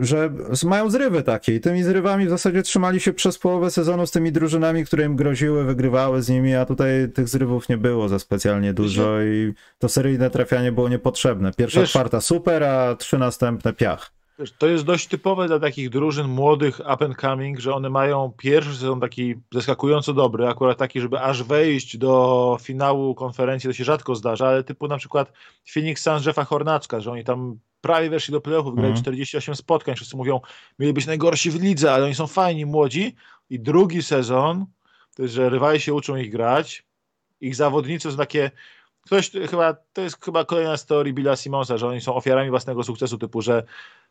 że 0.00 0.30
mają 0.64 0.90
zrywy 0.90 1.22
takie 1.22 1.54
i 1.54 1.60
tymi 1.60 1.82
zrywami 1.82 2.26
w 2.26 2.30
zasadzie 2.30 2.62
trzymali 2.62 3.00
się 3.00 3.12
przez 3.12 3.38
połowę 3.38 3.70
sezonu 3.70 4.06
z 4.06 4.10
tymi 4.10 4.32
drużynami, 4.32 4.84
które 4.84 5.04
im 5.04 5.16
groziły, 5.16 5.64
wygrywały 5.64 6.22
z 6.22 6.28
nimi, 6.28 6.54
a 6.54 6.66
tutaj 6.66 6.90
tych 7.14 7.28
zrywów 7.28 7.68
nie 7.68 7.76
było 7.78 8.08
za 8.08 8.18
specjalnie 8.18 8.74
dużo 8.74 9.22
i 9.22 9.52
to 9.78 9.88
seryjne 9.88 10.30
trafianie 10.30 10.72
było 10.72 10.88
niepotrzebne. 10.88 11.52
Pierwsza 11.52 11.80
Wiesz, 11.80 11.90
kwarta 11.90 12.20
super, 12.20 12.64
a 12.64 12.96
trzy 12.96 13.18
następne 13.18 13.72
piach. 13.72 14.15
To 14.58 14.66
jest 14.66 14.84
dość 14.84 15.06
typowe 15.06 15.46
dla 15.46 15.58
takich 15.58 15.90
drużyn 15.90 16.28
młodych, 16.28 16.80
up 16.80 17.04
and 17.04 17.16
coming, 17.20 17.60
że 17.60 17.74
one 17.74 17.90
mają 17.90 18.32
pierwszy 18.36 18.72
sezon 18.74 19.00
taki 19.00 19.34
zaskakująco 19.52 20.12
dobry, 20.12 20.48
akurat 20.48 20.78
taki, 20.78 21.00
żeby 21.00 21.20
aż 21.20 21.42
wejść 21.42 21.96
do 21.96 22.56
finału 22.62 23.14
konferencji, 23.14 23.68
to 23.70 23.74
się 23.74 23.84
rzadko 23.84 24.14
zdarza, 24.14 24.48
ale 24.48 24.64
typu 24.64 24.88
na 24.88 24.98
przykład 24.98 25.32
Phoenix 25.74 26.02
Suns 26.02 26.26
Jeffa 26.26 26.44
Hornacka, 26.44 27.00
że 27.00 27.10
oni 27.12 27.24
tam 27.24 27.58
prawie 27.80 28.10
weszli 28.10 28.32
do 28.32 28.40
playoffów, 28.40 28.74
wygrali 28.74 28.92
mm. 28.92 29.02
48 29.02 29.54
spotkań, 29.54 29.96
wszyscy 29.96 30.16
mówią, 30.16 30.40
mieli 30.78 30.92
być 30.92 31.06
najgorsi 31.06 31.50
w 31.50 31.62
lidze, 31.62 31.92
ale 31.92 32.04
oni 32.04 32.14
są 32.14 32.26
fajni, 32.26 32.66
młodzi 32.66 33.14
i 33.50 33.60
drugi 33.60 34.02
sezon, 34.02 34.66
to 35.16 35.22
jest, 35.22 35.34
że 35.34 35.48
rywali 35.48 35.80
się 35.80 35.94
uczą 35.94 36.16
ich 36.16 36.32
grać, 36.32 36.84
ich 37.40 37.56
zawodnicy 37.56 38.10
są 38.10 38.16
takie 38.16 38.50
ktoś 39.06 39.30
chyba, 39.50 39.74
to 39.92 40.00
jest 40.00 40.24
chyba 40.24 40.44
kolejna 40.44 40.76
z 40.76 40.86
teorii 40.86 41.12
Billa 41.12 41.36
Simonsa, 41.36 41.78
że 41.78 41.88
oni 41.88 42.00
są 42.00 42.14
ofiarami 42.14 42.50
własnego 42.50 42.82
sukcesu, 42.82 43.18
typu, 43.18 43.42
że 43.42 43.62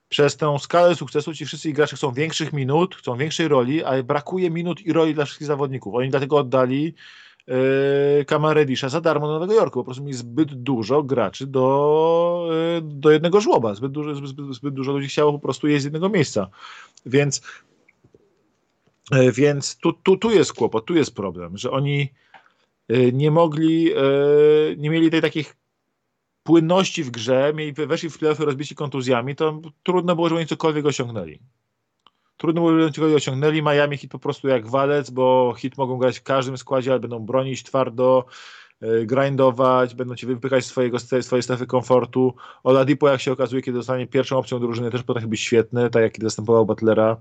przez 0.10 0.38
tę 0.38 0.60
skalę 0.60 0.96
sukcesu 0.96 1.34
ci 1.34 1.46
wszyscy 1.46 1.72
gracze 1.72 1.96
chcą 1.96 2.12
większych 2.12 2.54
minut, 2.54 2.96
chcą 2.96 3.18
większej 3.18 3.48
roli, 3.48 3.84
ale 3.84 4.04
brakuje 4.04 4.50
minut 4.50 4.82
i 4.82 4.94
roli 4.94 5.14
dla 5.14 5.26
wszystkich 5.26 5.48
zawodników. 5.48 5.96
Oni 5.96 6.10
dlatego 6.10 6.38
oddali 6.38 6.94
yy, 7.48 8.90
za 8.90 9.02
darmo 9.02 9.28
do 9.28 9.34
Nowego 9.34 9.54
Jorku. 9.54 9.80
Po 9.80 9.84
prostu 9.84 10.04
mieli 10.04 10.18
zbyt 10.18 10.54
dużo 10.54 11.04
graczy 11.04 11.48
do, 11.48 12.50
yy, 12.50 12.82
do 12.84 13.12
jednego 13.12 13.42
żłoba. 13.42 13.76
Zbyt 13.76 13.92
dużo, 13.92 14.16
zbyt, 14.16 14.56
zbyt 14.56 14.74
dużo 14.74 14.92
ludzi 14.92 15.08
chciało 15.08 15.34
po 15.34 15.40
prostu 15.40 15.68
jeść 15.68 15.82
z 15.82 15.86
jednego 15.86 16.10
miejsca. 16.10 16.50
Więc, 17.06 17.42
yy, 19.12 19.32
więc 19.32 19.78
tu, 19.78 19.94
tu, 19.94 20.18
tu 20.18 20.32
jest 20.32 20.54
kłopot, 20.54 20.86
tu 20.86 20.96
jest 20.96 21.16
problem, 21.16 21.58
że 21.58 21.72
oni 21.72 22.10
yy, 22.90 23.14
nie 23.14 23.32
mogli, 23.32 23.84
yy, 23.84 24.76
nie 24.78 24.90
mieli 24.90 25.12
tej 25.12 25.22
takich 25.22 25.56
płynności 26.46 27.04
w 27.04 27.12
grze, 27.12 27.54
mieli, 27.56 27.74
weszli 27.74 28.10
w 28.10 28.18
playoffy 28.18 28.46
rozbici 28.46 28.76
kontuzjami, 28.76 29.36
to 29.36 29.62
trudno 29.84 30.16
było, 30.16 30.30
żeby 30.30 30.40
oni 30.40 30.48
cokolwiek 30.48 30.86
osiągnęli. 30.86 31.40
Trudno 32.38 32.62
było, 32.62 32.80
żeby 32.80 32.92
cokolwiek 32.92 33.18
osiągnęli. 33.18 33.62
Miami 33.62 33.98
hit 33.98 34.12
po 34.12 34.20
prostu 34.20 34.48
jak 34.48 34.68
walec, 34.68 35.10
bo 35.10 35.54
hit 35.58 35.78
mogą 35.78 35.98
grać 35.98 36.20
w 36.20 36.24
każdym 36.24 36.58
składzie, 36.58 36.92
ale 36.92 37.00
będą 37.00 37.20
bronić 37.20 37.64
twardo, 37.64 38.26
yy, 38.82 39.06
grindować, 39.06 39.96
będą 39.96 40.16
ci 40.16 40.26
wypychać 40.26 40.66
swojego, 40.66 41.00
swojej 41.00 41.44
strefy 41.44 41.68
komfortu. 41.68 42.34
Oladipo, 42.64 43.10
jak 43.10 43.22
się 43.22 43.32
okazuje, 43.32 43.62
kiedy 43.62 43.78
zostanie 43.78 44.08
pierwszą 44.08 44.38
opcją 44.38 44.60
drużyny, 44.60 44.92
też 44.92 45.04
potrafi 45.04 45.28
być 45.28 45.42
świetny, 45.42 45.90
tak 45.90 46.04
jak 46.04 46.14
kiedy 46.14 46.26
zastępował 46.26 46.66
Butlera. 46.66 47.18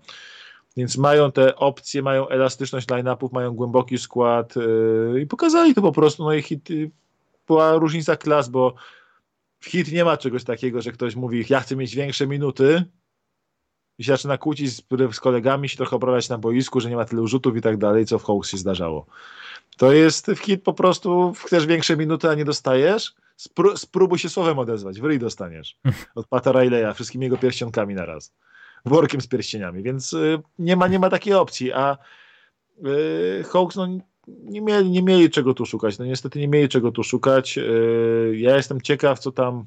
Więc 0.77 0.97
mają 0.97 1.33
te 1.33 1.57
opcje, 1.57 2.03
mają 2.03 2.29
elastyczność 2.29 2.89
line-upów, 2.91 3.33
mają 3.33 3.55
głęboki 3.55 3.99
skład 3.99 4.57
yy, 4.57 5.21
i 5.21 5.27
pokazali 5.27 5.75
to 5.75 5.83
po 5.83 5.93
prostu. 5.93 6.25
No 6.25 6.35
i 6.35 6.43
hit, 6.43 6.71
yy, 6.71 6.91
była 7.47 7.73
różnica 7.73 8.17
klas, 8.17 8.49
bo 8.49 8.75
w 9.65 9.67
hit 9.67 9.93
nie 9.93 10.05
ma 10.05 10.17
czegoś 10.17 10.45
takiego, 10.45 10.83
że 10.83 10.93
ktoś 10.93 11.17
mówi, 11.17 11.45
ja 11.49 11.61
chcę 11.61 11.77
mieć 11.77 11.95
większe 11.97 12.27
minuty. 12.27 12.85
I 13.99 14.05
się 14.05 14.13
zaczyna 14.13 14.39
kłócić 14.39 14.71
z, 14.71 14.83
z 15.13 15.21
kolegami, 15.21 15.69
się 15.69 15.77
trochę 15.77 15.97
obrażać 15.97 16.29
na 16.29 16.39
boisku, 16.39 16.81
że 16.81 16.91
nie 16.91 16.97
ma 16.97 17.05
tyle 17.05 17.27
rzutów 17.27 17.57
i 17.57 17.61
tak 17.61 17.77
dalej, 17.77 18.07
co 18.07 18.19
w 18.19 18.25
Hawks 18.25 18.51
się 18.51 18.57
zdarzało. 18.57 19.07
To 19.77 19.93
jest 19.93 20.27
w 20.27 20.39
hit 20.39 20.63
po 20.63 20.73
prostu, 20.73 21.33
chcesz 21.47 21.67
większe 21.67 21.97
minuty, 21.97 22.29
a 22.29 22.35
nie 22.35 22.45
dostajesz, 22.45 23.15
Spró 23.37 23.77
spróbuj 23.77 24.19
się 24.19 24.29
słowem 24.29 24.59
odezwać, 24.59 25.01
w 25.01 25.05
ryj 25.05 25.19
dostaniesz. 25.19 25.79
Od 26.15 26.27
Pata 26.27 26.53
Rileya, 26.53 26.95
wszystkimi 26.95 27.25
jego 27.25 27.37
pierścionkami 27.37 27.95
naraz, 27.95 28.35
workiem 28.85 29.21
z 29.21 29.27
pierścieniami, 29.27 29.83
więc 29.83 30.13
y, 30.13 30.43
nie, 30.59 30.77
ma, 30.77 30.89
nie 30.89 30.99
ma 30.99 31.11
takiej 31.11 31.35
opcji, 31.35 31.73
a 31.73 31.99
yy, 32.83 33.45
Hawks 33.53 33.77
no, 33.77 33.89
nie, 34.27 34.61
mieli, 34.61 34.91
nie 34.91 35.03
mieli 35.03 35.31
czego 35.31 35.55
tu 35.55 35.67
szukać. 35.67 35.99
No 35.99 36.05
niestety 36.05 36.39
nie 36.39 36.49
mieli 36.49 36.69
czego 36.69 36.93
tu 36.93 37.03
szukać. 37.03 37.57
Yy, 37.57 38.35
ja 38.37 38.57
jestem 38.57 38.81
ciekaw, 38.81 39.19
co 39.19 39.33
tam 39.33 39.65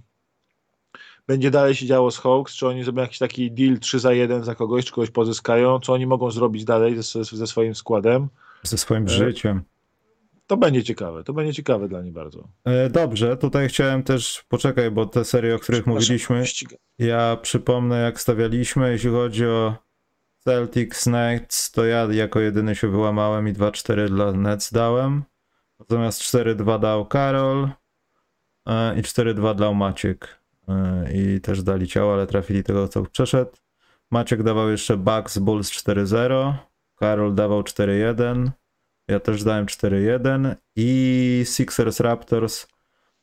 będzie 1.27 1.51
dalej 1.51 1.75
się 1.75 1.85
działo 1.85 2.11
z 2.11 2.17
Hawks, 2.17 2.53
czy 2.53 2.67
oni 2.67 2.83
zrobią 2.83 3.01
jakiś 3.01 3.17
taki 3.17 3.51
deal 3.51 3.79
3 3.79 3.99
za 3.99 4.13
1 4.13 4.43
za 4.43 4.55
kogoś, 4.55 4.85
czy 4.85 4.91
kogoś 4.91 5.09
pozyskają, 5.09 5.79
co 5.79 5.93
oni 5.93 6.07
mogą 6.07 6.31
zrobić 6.31 6.65
dalej 6.65 7.03
ze, 7.03 7.23
ze 7.23 7.47
swoim 7.47 7.75
składem. 7.75 8.27
Ze 8.63 8.77
swoim 8.77 9.05
e, 9.05 9.09
życiem. 9.09 9.61
To 10.47 10.57
będzie 10.57 10.83
ciekawe, 10.83 11.23
to 11.23 11.33
będzie 11.33 11.53
ciekawe 11.53 11.87
dla 11.87 12.01
nich 12.01 12.13
bardzo. 12.13 12.47
E, 12.65 12.89
dobrze, 12.89 13.37
tutaj 13.37 13.69
chciałem 13.69 14.03
też, 14.03 14.45
poczekaj, 14.49 14.91
bo 14.91 15.05
te 15.05 15.25
serie, 15.25 15.55
o 15.55 15.59
których 15.59 15.87
mówiliśmy, 15.87 16.43
ja 16.99 17.37
przypomnę 17.41 18.01
jak 18.01 18.21
stawialiśmy, 18.21 18.91
jeśli 18.91 19.09
chodzi 19.09 19.45
o 19.45 19.86
Celtics 20.47 21.05
Nets, 21.05 21.71
to 21.71 21.85
ja 21.85 22.07
jako 22.11 22.39
jedyny 22.39 22.75
się 22.75 22.87
wyłamałem 22.87 23.47
i 23.47 23.53
2-4 23.53 24.07
dla 24.07 24.31
Nets 24.31 24.71
dałem. 24.71 25.23
Natomiast 25.79 26.21
4-2 26.21 26.79
dał 26.79 27.05
Karol 27.05 27.69
e, 28.67 28.99
i 28.99 29.01
4-2 29.01 29.55
dał 29.55 29.75
Maciek. 29.75 30.39
E, 30.67 31.07
I 31.13 31.41
też 31.41 31.63
dali 31.63 31.87
ciało, 31.87 32.13
ale 32.13 32.27
trafili 32.27 32.63
tego, 32.63 32.87
co 32.87 33.03
przeszedł. 33.03 33.51
Maciek 34.11 34.43
dawał 34.43 34.69
jeszcze 34.69 34.97
Bucks 34.97 35.37
Bulls 35.37 35.71
4-0. 35.71 36.53
Karol 36.95 37.35
dawał 37.35 37.61
4-1. 37.61 38.49
Ja 39.07 39.19
też 39.19 39.43
dałem 39.43 39.65
4-1. 39.65 40.55
I 40.75 41.41
Sixers 41.45 41.99
Raptors. 41.99 42.67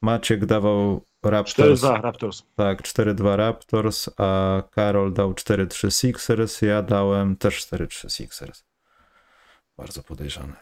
Maciek 0.02 0.46
dawał 0.46 1.00
Raptors. 1.30 1.80
4-2 1.80 2.00
Raptors. 2.00 2.42
Tak, 2.56 2.82
4-2 2.82 3.37
Raptors, 3.37 4.10
a 4.16 4.62
Karol 4.70 5.12
dał 5.12 5.32
4-3 5.32 5.90
Sixers, 5.90 6.62
ja 6.62 6.82
dałem 6.82 7.37
też 7.37 7.66
4-3 7.66 8.08
Sixers. 8.10 8.64
Bardzo 9.76 10.02
podejrzane. 10.02 10.56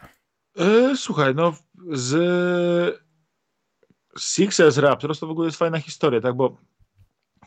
E, 0.57 0.97
słuchaj, 0.97 1.35
no 1.35 1.53
z 1.91 3.01
Sixers 4.19 4.77
Raptors 4.77 5.19
to 5.19 5.27
w 5.27 5.31
ogóle 5.31 5.47
jest 5.47 5.57
fajna 5.57 5.79
historia, 5.79 6.21
tak, 6.21 6.35
bo 6.35 6.57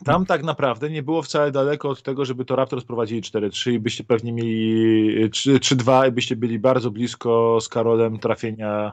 tam 0.04 0.26
tak 0.26 0.42
naprawdę 0.42 0.90
nie 0.90 1.02
było 1.02 1.22
wcale 1.22 1.50
daleko 1.52 1.88
od 1.88 2.02
tego, 2.02 2.24
żeby 2.24 2.44
to 2.44 2.56
Raptors 2.56 2.84
prowadzili 2.84 3.22
4-3 3.22 3.72
i 3.72 3.78
byście 3.78 4.04
pewnie 4.04 4.32
mieli 4.32 5.30
3-2 5.30 6.08
i 6.08 6.12
byście 6.12 6.36
byli 6.36 6.58
bardzo 6.58 6.90
blisko 6.90 7.58
z 7.60 7.68
Karolem 7.68 8.18
trafienia 8.18 8.92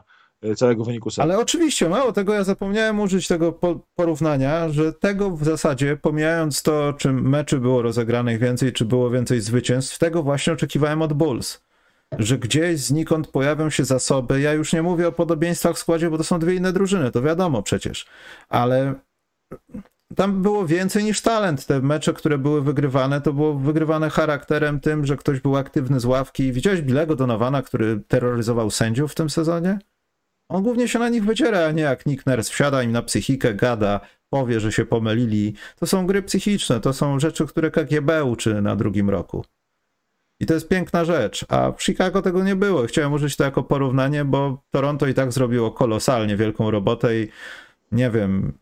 całego 0.56 0.84
wyniku 0.84 1.10
serii. 1.10 1.30
Ale 1.30 1.40
oczywiście, 1.40 1.88
mało 1.88 2.12
tego, 2.12 2.34
ja 2.34 2.44
zapomniałem 2.44 3.00
użyć 3.00 3.28
tego 3.28 3.60
porównania, 3.94 4.68
że 4.68 4.92
tego 4.92 5.30
w 5.30 5.44
zasadzie, 5.44 5.96
pomijając 5.96 6.62
to, 6.62 6.92
czy 6.92 7.12
meczy 7.12 7.58
było 7.60 7.82
rozegranych 7.82 8.38
więcej, 8.38 8.72
czy 8.72 8.84
było 8.84 9.10
więcej 9.10 9.40
zwycięstw, 9.40 9.98
tego 9.98 10.22
właśnie 10.22 10.52
oczekiwałem 10.52 11.02
od 11.02 11.12
Bulls. 11.12 11.64
Że 12.18 12.38
gdzieś 12.38 12.80
znikąd 12.80 13.28
pojawią 13.28 13.70
się 13.70 13.84
zasoby. 13.84 14.40
Ja 14.40 14.52
już 14.52 14.72
nie 14.72 14.82
mówię 14.82 15.08
o 15.08 15.12
podobieństwach 15.12 15.76
w 15.76 15.78
składzie, 15.78 16.10
bo 16.10 16.18
to 16.18 16.24
są 16.24 16.38
dwie 16.38 16.54
inne 16.54 16.72
drużyny, 16.72 17.10
to 17.10 17.22
wiadomo 17.22 17.62
przecież. 17.62 18.06
Ale 18.48 18.94
tam 20.16 20.42
było 20.42 20.66
więcej 20.66 21.04
niż 21.04 21.20
talent. 21.20 21.66
Te 21.66 21.80
mecze, 21.80 22.12
które 22.12 22.38
były 22.38 22.62
wygrywane, 22.62 23.20
to 23.20 23.32
było 23.32 23.54
wygrywane 23.54 24.10
charakterem 24.10 24.80
tym, 24.80 25.06
że 25.06 25.16
ktoś 25.16 25.40
był 25.40 25.56
aktywny 25.56 26.00
z 26.00 26.04
ławki. 26.04 26.52
Widziałeś 26.52 26.82
Bilego 26.82 27.16
Donowana, 27.16 27.62
który 27.62 28.00
terroryzował 28.08 28.70
sędziów 28.70 29.12
w 29.12 29.14
tym 29.14 29.30
sezonie? 29.30 29.78
On 30.48 30.62
głównie 30.62 30.88
się 30.88 30.98
na 30.98 31.08
nich 31.08 31.24
wyciera, 31.24 31.66
a 31.66 31.70
nie 31.72 31.82
jak 31.82 32.06
Nick 32.06 32.26
Nurse 32.26 32.52
wsiada 32.52 32.82
im 32.82 32.92
na 32.92 33.02
psychikę, 33.02 33.54
gada, 33.54 34.00
powie, 34.30 34.60
że 34.60 34.72
się 34.72 34.86
pomylili. 34.86 35.54
To 35.76 35.86
są 35.86 36.06
gry 36.06 36.22
psychiczne, 36.22 36.80
to 36.80 36.92
są 36.92 37.20
rzeczy, 37.20 37.46
które 37.46 37.70
KGB 37.70 38.24
uczy 38.24 38.62
na 38.62 38.76
drugim 38.76 39.10
roku. 39.10 39.44
I 40.40 40.46
to 40.46 40.54
jest 40.54 40.68
piękna 40.68 41.04
rzecz, 41.04 41.44
a 41.48 41.72
w 41.72 41.82
Chicago 41.82 42.22
tego 42.22 42.44
nie 42.44 42.56
było. 42.56 42.86
Chciałem 42.86 43.12
użyć 43.12 43.36
to 43.36 43.44
jako 43.44 43.62
porównanie, 43.62 44.24
bo 44.24 44.62
Toronto 44.70 45.06
i 45.06 45.14
tak 45.14 45.32
zrobiło 45.32 45.70
kolosalnie 45.70 46.36
wielką 46.36 46.70
robotę 46.70 47.20
i 47.20 47.28
nie 47.92 48.10
wiem, 48.10 48.52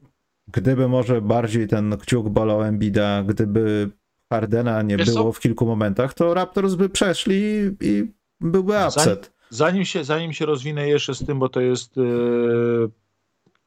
gdyby 0.49 0.88
może 0.88 1.23
bardziej 1.23 1.68
ten 1.68 1.97
kciuk 1.99 2.29
bolał 2.29 2.62
Embida, 2.62 3.23
gdyby 3.23 3.90
Hardena 4.33 4.83
nie 4.83 4.97
Wiesz 4.97 5.11
było 5.11 5.25
co? 5.25 5.33
w 5.33 5.40
kilku 5.40 5.66
momentach, 5.66 6.14
to 6.14 6.35
Raptors 6.35 6.75
by 6.75 6.88
przeszli 6.88 7.71
i 7.81 8.12
byłby 8.40 8.73
upset. 8.87 9.33
Zanim 9.53 9.85
się, 9.85 10.05
zanim 10.05 10.33
się 10.33 10.47
rozwinę 10.47 10.88
jeszcze 10.88 11.15
z 11.15 11.27
tym, 11.27 11.38
bo 11.38 11.49
to 11.49 11.61
jest 11.61 11.97
yy, 11.97 12.91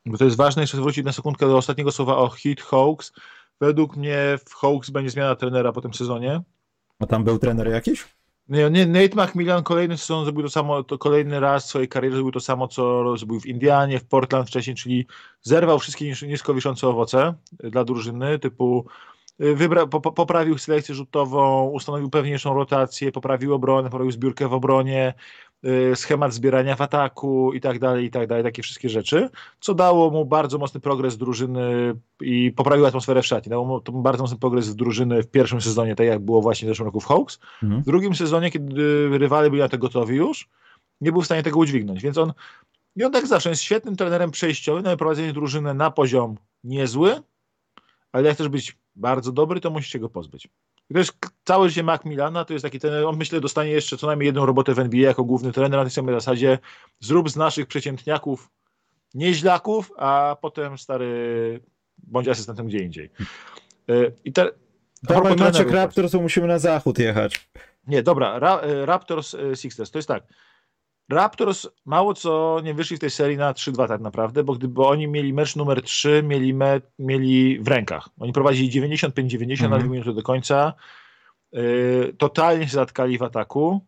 bo 0.06 0.18
to 0.18 0.26
jest 0.26 0.38
ważne, 0.38 0.64
jeszcze 0.64 0.78
wrócić 0.78 1.06
na 1.06 1.12
sekundkę 1.12 1.48
do 1.48 1.58
ostatniego 1.58 1.92
słowa 1.92 2.18
o 2.18 2.30
hit 2.30 2.62
Hawks. 2.62 3.14
Według 3.62 3.98
mnie 3.98 4.38
w 4.46 4.54
Hawks 4.54 4.90
będzie 4.90 5.10
zmiana 5.10 5.36
trenera 5.36 5.72
po 5.72 5.82
tym 5.82 5.94
sezonie. 5.94 6.42
A 7.00 7.06
tam 7.06 7.24
był 7.24 7.40
trener 7.40 7.68
jakiś? 7.68 8.06
Nie, 8.48 8.70
nie, 8.70 8.86
Nate 8.86 9.26
McMillan 9.26 9.64
kolejny 9.64 9.98
sezon 9.98 10.26
zrobił 10.26 10.44
to 10.44 10.50
samo, 10.50 10.84
to 10.84 10.98
kolejny 10.98 11.40
raz 11.40 11.66
w 11.66 11.70
swojej 11.70 11.88
karierze 11.88 12.16
zrobił 12.16 12.32
to 12.32 12.40
samo, 12.40 12.68
co 12.68 13.18
zrobił 13.18 13.40
w 13.40 13.46
Indianie, 13.46 14.00
w 14.00 14.06
Portland 14.06 14.48
wcześniej, 14.48 14.76
czyli 14.76 15.08
zerwał 15.42 15.80
wszystkie 15.80 16.14
nisko 16.28 16.54
wiszące 16.54 16.88
owoce 16.88 17.34
dla 17.52 17.84
drużyny, 17.84 18.40
typu 18.40 18.86
y, 19.42 19.56
wybra, 19.56 19.88
po, 19.88 20.02
poprawił 20.02 20.58
selekcję 20.58 20.96
rzutową, 20.96 21.70
ustanowił 21.70 22.10
pewniejszą 22.10 22.54
rotację, 22.54 23.12
poprawił 23.12 23.54
obronę, 23.54 23.90
poprawił 23.90 24.12
zbiórkę 24.12 24.48
w 24.48 24.54
obronie, 24.54 25.14
schemat 25.96 26.34
zbierania 26.34 26.76
w 26.76 26.82
ataku 26.82 27.54
i 27.54 27.62
tak 27.62 27.80
dalej, 27.80 28.06
i 28.06 28.12
tak 28.12 28.28
dalej, 28.28 28.44
takie 28.44 28.62
wszystkie 28.62 28.90
rzeczy, 28.90 29.30
co 29.60 29.74
dało 29.74 30.10
mu 30.10 30.26
bardzo 30.26 30.58
mocny 30.58 30.80
progres 30.80 31.18
drużyny 31.18 31.96
i 32.22 32.52
poprawiło 32.52 32.88
atmosferę 32.88 33.22
w 33.22 33.26
szacie. 33.26 33.50
Dało 33.50 33.66
mu 33.66 33.82
to 33.82 33.92
bardzo 33.92 34.24
mocny 34.24 34.38
progres 34.38 34.76
drużyny 34.76 35.24
w 35.24 35.28
pierwszym 35.28 35.62
sezonie, 35.62 35.96
tak 35.96 36.08
jak 36.08 36.20
było 36.20 36.42
właśnie 36.42 36.66
w 36.66 36.70
zeszłym 36.70 36.86
roku 36.86 37.00
w 37.00 37.06
Hawks. 37.06 37.40
Mhm. 37.64 37.82
W 37.82 37.86
drugim 37.86 38.16
sezonie, 38.16 38.52
kiedy 38.52 39.10
rywale 39.18 39.50
byli 39.50 39.62
na 39.62 39.70
to 39.70 39.78
gotowi 39.78 40.16
już, 40.16 40.50
nie 41.02 41.12
był 41.12 41.22
w 41.22 41.26
stanie 41.26 41.44
tego 41.44 41.60
udźwignąć, 41.60 42.02
więc 42.02 42.18
on 42.18 42.34
i 42.96 43.04
on 43.04 43.12
tak 43.12 43.28
zawsze 43.28 43.50
jest 43.50 43.62
świetnym 43.62 43.96
trenerem 43.96 44.32
przejściowym 44.32 44.84
na 44.84 44.98
prowadzenie 44.98 45.34
drużyny 45.34 45.74
na 45.74 45.92
poziom 45.92 46.38
niezły, 46.64 47.22
ale 48.12 48.28
jak 48.28 48.36
chcesz 48.36 48.48
być 48.48 48.78
bardzo 48.96 49.32
dobry, 49.32 49.60
to 49.60 49.70
musisz 49.70 49.92
się 49.92 50.00
go 50.00 50.10
pozbyć. 50.10 50.48
I 50.90 50.94
to 50.94 51.00
jest 51.00 51.14
całe 51.44 51.70
życie 51.70 51.84
Macmillana, 51.84 52.46
to 52.46 52.54
jest 52.54 52.64
taki 52.64 52.80
trener, 52.80 53.06
on 53.06 53.18
myślę 53.18 53.42
dostanie 53.42 53.72
jeszcze 53.72 53.98
co 53.98 54.08
najmniej 54.08 54.26
jedną 54.26 54.46
robotę 54.46 54.74
w 54.74 54.80
NBA 54.80 55.02
jako 55.02 55.24
główny 55.24 55.52
trener 55.52 55.80
na 55.80 55.84
tej 55.84 55.92
samej 55.92 56.16
zasadzie, 56.16 56.60
zrób 57.00 57.30
z 57.30 57.36
naszych 57.36 57.68
przeciętniaków 57.68 58.50
nieźlaków, 59.14 59.92
a 59.98 60.38
potem 60.42 60.78
stary 60.78 61.60
bądź 61.98 62.28
asystentem 62.28 62.68
gdzie 62.68 62.80
indziej. 62.80 63.10
E, 63.90 63.94
I 64.26 64.34
te, 64.34 64.52
Dawaj 65.04 65.36
Maciek 65.36 65.72
Raptors, 65.72 66.12
to 66.12 66.22
musimy 66.22 66.48
na 66.48 66.60
zachód 66.60 67.00
jechać. 67.00 67.50
Nie, 67.88 68.04
dobra, 68.04 68.40
Ra 68.40 68.60
e, 68.60 68.86
Raptors 68.86 69.34
e, 69.34 69.56
Sixers, 69.56 69.92
to 69.92 69.98
jest 69.98 70.08
tak. 70.08 70.24
Raptors 71.10 71.68
mało 71.86 72.14
co 72.14 72.62
nie 72.64 72.74
wyszli 72.74 72.98
w 72.98 73.00
tej 73.00 73.10
serii 73.10 73.38
na 73.38 73.54
3-2 73.54 73.88
tak 73.88 74.02
naprawdę, 74.02 74.44
bo 74.44 74.54
gdyby 74.54 74.84
oni 74.84 75.08
mieli 75.08 75.34
mecz 75.34 75.56
numer 75.56 75.82
3, 75.82 76.24
mieli, 76.24 76.54
me, 76.54 76.82
mieli 77.00 77.60
w 77.60 77.68
rękach. 77.68 78.10
Oni 78.20 78.34
prowadzili 78.34 78.82
95-90 78.82 79.60
mm. 79.60 79.72
na 79.72 79.78
2 79.78 79.88
minuty 79.88 80.14
do 80.14 80.24
końca. 80.24 80.74
Yy, 81.52 82.14
totalnie 82.18 82.68
się 82.68 82.74
zatkali 82.74 83.18
w 83.18 83.24
ataku. 83.24 83.82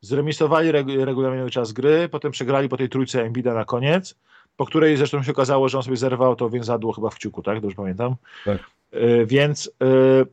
Zremisowali 0.00 0.72
reg 0.72 0.86
regulaminowy 0.88 1.50
czas 1.50 1.72
gry, 1.72 2.08
potem 2.08 2.32
przegrali 2.32 2.68
po 2.68 2.76
tej 2.76 2.88
trójce 2.88 3.22
Embida 3.22 3.54
na 3.54 3.64
koniec, 3.64 4.14
po 4.56 4.66
której 4.66 4.96
zresztą 4.96 5.22
się 5.22 5.32
okazało, 5.32 5.68
że 5.68 5.78
on 5.78 5.84
sobie 5.84 5.96
zerwał 5.96 6.36
to 6.36 6.50
więzadło 6.50 6.92
chyba 6.92 7.10
w 7.10 7.14
kciuku, 7.14 7.42
tak? 7.42 7.60
Dobrze 7.60 7.76
pamiętam. 7.76 8.16
Tak. 8.44 8.58
Yy, 8.92 9.26
więc 9.26 9.70
yy, 9.80 10.26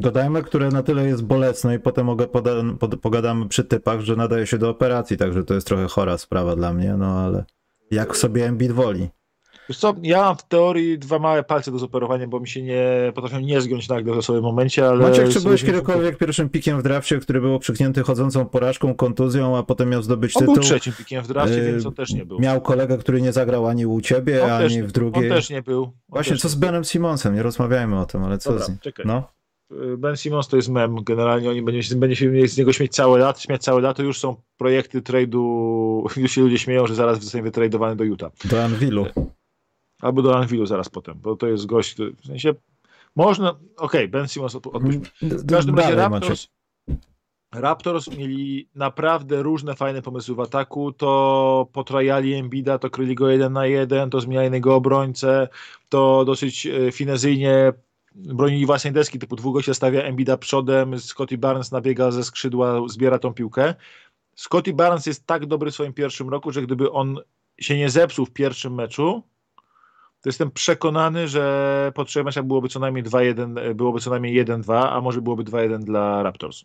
Dodajmy, 0.00 0.42
które 0.42 0.68
na 0.68 0.82
tyle 0.82 1.06
jest 1.06 1.24
bolesne 1.24 1.74
i 1.74 1.78
potem 1.78 2.06
mogę 2.06 2.26
poda- 2.26 2.76
pod- 2.78 3.00
pogadamy 3.00 3.48
przy 3.48 3.64
typach, 3.64 4.00
że 4.00 4.16
nadaje 4.16 4.46
się 4.46 4.58
do 4.58 4.70
operacji, 4.70 5.16
także 5.16 5.44
to 5.44 5.54
jest 5.54 5.66
trochę 5.66 5.88
chora 5.88 6.18
sprawa 6.18 6.56
dla 6.56 6.72
mnie, 6.72 6.94
no 6.98 7.06
ale 7.06 7.44
jak 7.90 8.16
sobie 8.16 8.46
Embiid 8.46 8.72
woli. 8.72 9.08
Wiesz 9.68 9.78
co, 9.78 9.94
ja 10.02 10.20
mam 10.22 10.36
w 10.36 10.42
teorii 10.42 10.98
dwa 10.98 11.18
małe 11.18 11.42
palce 11.42 11.72
do 11.72 11.78
zoperowania, 11.78 12.28
bo 12.28 12.40
mi 12.40 12.48
się 12.48 12.62
nie 12.62 13.12
potrafią 13.14 13.40
nie 13.40 13.60
zgiąć 13.60 13.88
nagle 13.88 14.14
w 14.14 14.24
sobie 14.24 14.40
momencie, 14.40 14.88
ale... 14.88 15.08
Maciek, 15.08 15.28
czy 15.28 15.40
byłeś 15.40 15.64
kiedykolwiek 15.64 16.18
pierwszym 16.18 16.48
pikiem 16.48 16.80
w 16.80 16.82
drafcie, 16.82 17.18
który 17.18 17.40
był 17.40 17.58
przyknięty 17.58 18.02
chodzącą 18.02 18.46
porażką, 18.46 18.94
kontuzją, 18.94 19.56
a 19.56 19.62
potem 19.62 19.88
miał 19.88 20.02
zdobyć 20.02 20.36
on 20.36 20.40
tytuł? 20.40 20.54
był 20.54 20.62
trzecim 20.62 20.92
pikiem 20.92 21.24
w 21.24 21.28
drafcie, 21.28 21.56
yy, 21.56 21.72
więc 21.72 21.86
on 21.86 21.94
też 21.94 22.12
nie 22.12 22.26
był. 22.26 22.40
Miał 22.40 22.60
kolegę, 22.60 22.98
który 22.98 23.22
nie 23.22 23.32
zagrał 23.32 23.66
ani 23.66 23.86
u 23.86 24.00
ciebie, 24.00 24.44
on 24.44 24.50
ani 24.50 24.82
w 24.82 24.92
drugiej. 24.92 25.30
On 25.30 25.36
też 25.36 25.50
nie 25.50 25.62
był. 25.62 25.82
On 25.82 25.92
Właśnie, 26.08 26.36
co 26.36 26.48
z 26.48 26.54
Benem 26.54 26.84
Simonsem? 26.84 27.34
Nie 27.34 27.42
rozmawiajmy 27.42 28.00
o 28.00 28.06
tym, 28.06 28.24
ale 28.24 28.38
co 28.38 28.50
Dobra, 28.50 28.66
z 28.66 28.68
nim? 28.68 28.78
Czekaj. 28.80 29.06
No? 29.06 29.39
Ben 29.98 30.16
Simmons 30.16 30.48
to 30.48 30.56
jest 30.56 30.68
mem. 30.68 31.04
Generalnie 31.04 31.50
oni 31.50 31.62
będą 31.62 31.82
się, 31.82 31.96
będzie 31.96 32.16
się 32.16 32.48
z 32.48 32.58
niego 32.58 32.72
śmieć 32.72 32.92
całe 32.92 33.18
lat, 33.18 33.40
śmiać 33.40 33.62
całe 33.62 33.80
lato. 33.80 34.02
Już 34.02 34.18
są 34.18 34.36
projekty 34.56 35.00
trade'u, 35.00 35.40
już 36.22 36.32
się 36.32 36.40
ludzie 36.40 36.58
śmieją, 36.58 36.86
że 36.86 36.94
zaraz 36.94 37.22
zostanie 37.22 37.42
wytradowany 37.42 37.96
do 37.96 38.04
Utah. 38.04 38.32
Do 38.44 38.64
Anvilu. 38.64 39.06
Albo 40.00 40.22
do 40.22 40.36
Anvilu 40.36 40.66
zaraz 40.66 40.88
potem, 40.88 41.18
bo 41.22 41.36
to 41.36 41.46
jest 41.46 41.66
gość, 41.66 41.96
w 42.22 42.26
sensie 42.26 42.54
można, 43.16 43.50
okej, 43.50 43.64
okay, 43.76 44.08
Ben 44.08 44.28
Simmons 44.28 44.54
odpuśćmy. 44.54 45.00
W 45.22 45.46
każdym 45.46 45.78
razie 45.78 45.94
Raptors, 45.94 46.48
Raptors 47.54 48.16
mieli 48.16 48.68
naprawdę 48.74 49.42
różne 49.42 49.74
fajne 49.74 50.02
pomysły 50.02 50.34
w 50.34 50.40
ataku, 50.40 50.92
to 50.92 51.68
potrajali 51.72 52.34
Embida, 52.34 52.78
to 52.78 52.90
kryli 52.90 53.14
go 53.14 53.28
jeden 53.28 53.52
na 53.52 53.66
jeden, 53.66 54.10
to 54.10 54.20
zmieniali 54.20 54.54
jego 54.54 54.74
obrońcę, 54.74 55.48
to 55.88 56.24
dosyć 56.24 56.66
e, 56.66 56.92
finezyjnie 56.92 57.72
bronili 58.14 58.66
własnej 58.66 58.92
deski, 58.92 59.18
typu 59.18 59.36
długo 59.36 59.62
się 59.62 59.74
stawia 59.74 60.02
Embida 60.02 60.36
przodem, 60.36 60.98
Scotty 60.98 61.38
Barnes 61.38 61.72
nabiega 61.72 62.10
ze 62.10 62.24
skrzydła, 62.24 62.88
zbiera 62.88 63.18
tą 63.18 63.34
piłkę. 63.34 63.74
Scotty 64.36 64.72
Barnes 64.72 65.06
jest 65.06 65.26
tak 65.26 65.46
dobry 65.46 65.70
w 65.70 65.74
swoim 65.74 65.92
pierwszym 65.92 66.28
roku, 66.28 66.52
że 66.52 66.62
gdyby 66.62 66.90
on 66.90 67.18
się 67.60 67.76
nie 67.76 67.90
zepsuł 67.90 68.26
w 68.26 68.30
pierwszym 68.30 68.74
meczu, 68.74 69.22
to 70.20 70.28
jestem 70.28 70.50
przekonany, 70.50 71.28
że 71.28 71.92
po 71.94 72.04
trzech 72.04 72.24
meczach 72.24 72.44
byłoby 72.44 72.68
co 72.68 72.80
najmniej 72.80 73.04
2-1, 73.04 73.74
byłoby 73.74 74.00
co 74.00 74.10
najmniej 74.10 74.44
1-2, 74.44 74.88
a 74.90 75.00
może 75.00 75.20
byłoby 75.20 75.44
2-1 75.44 75.78
dla 75.78 76.22
Raptors. 76.22 76.64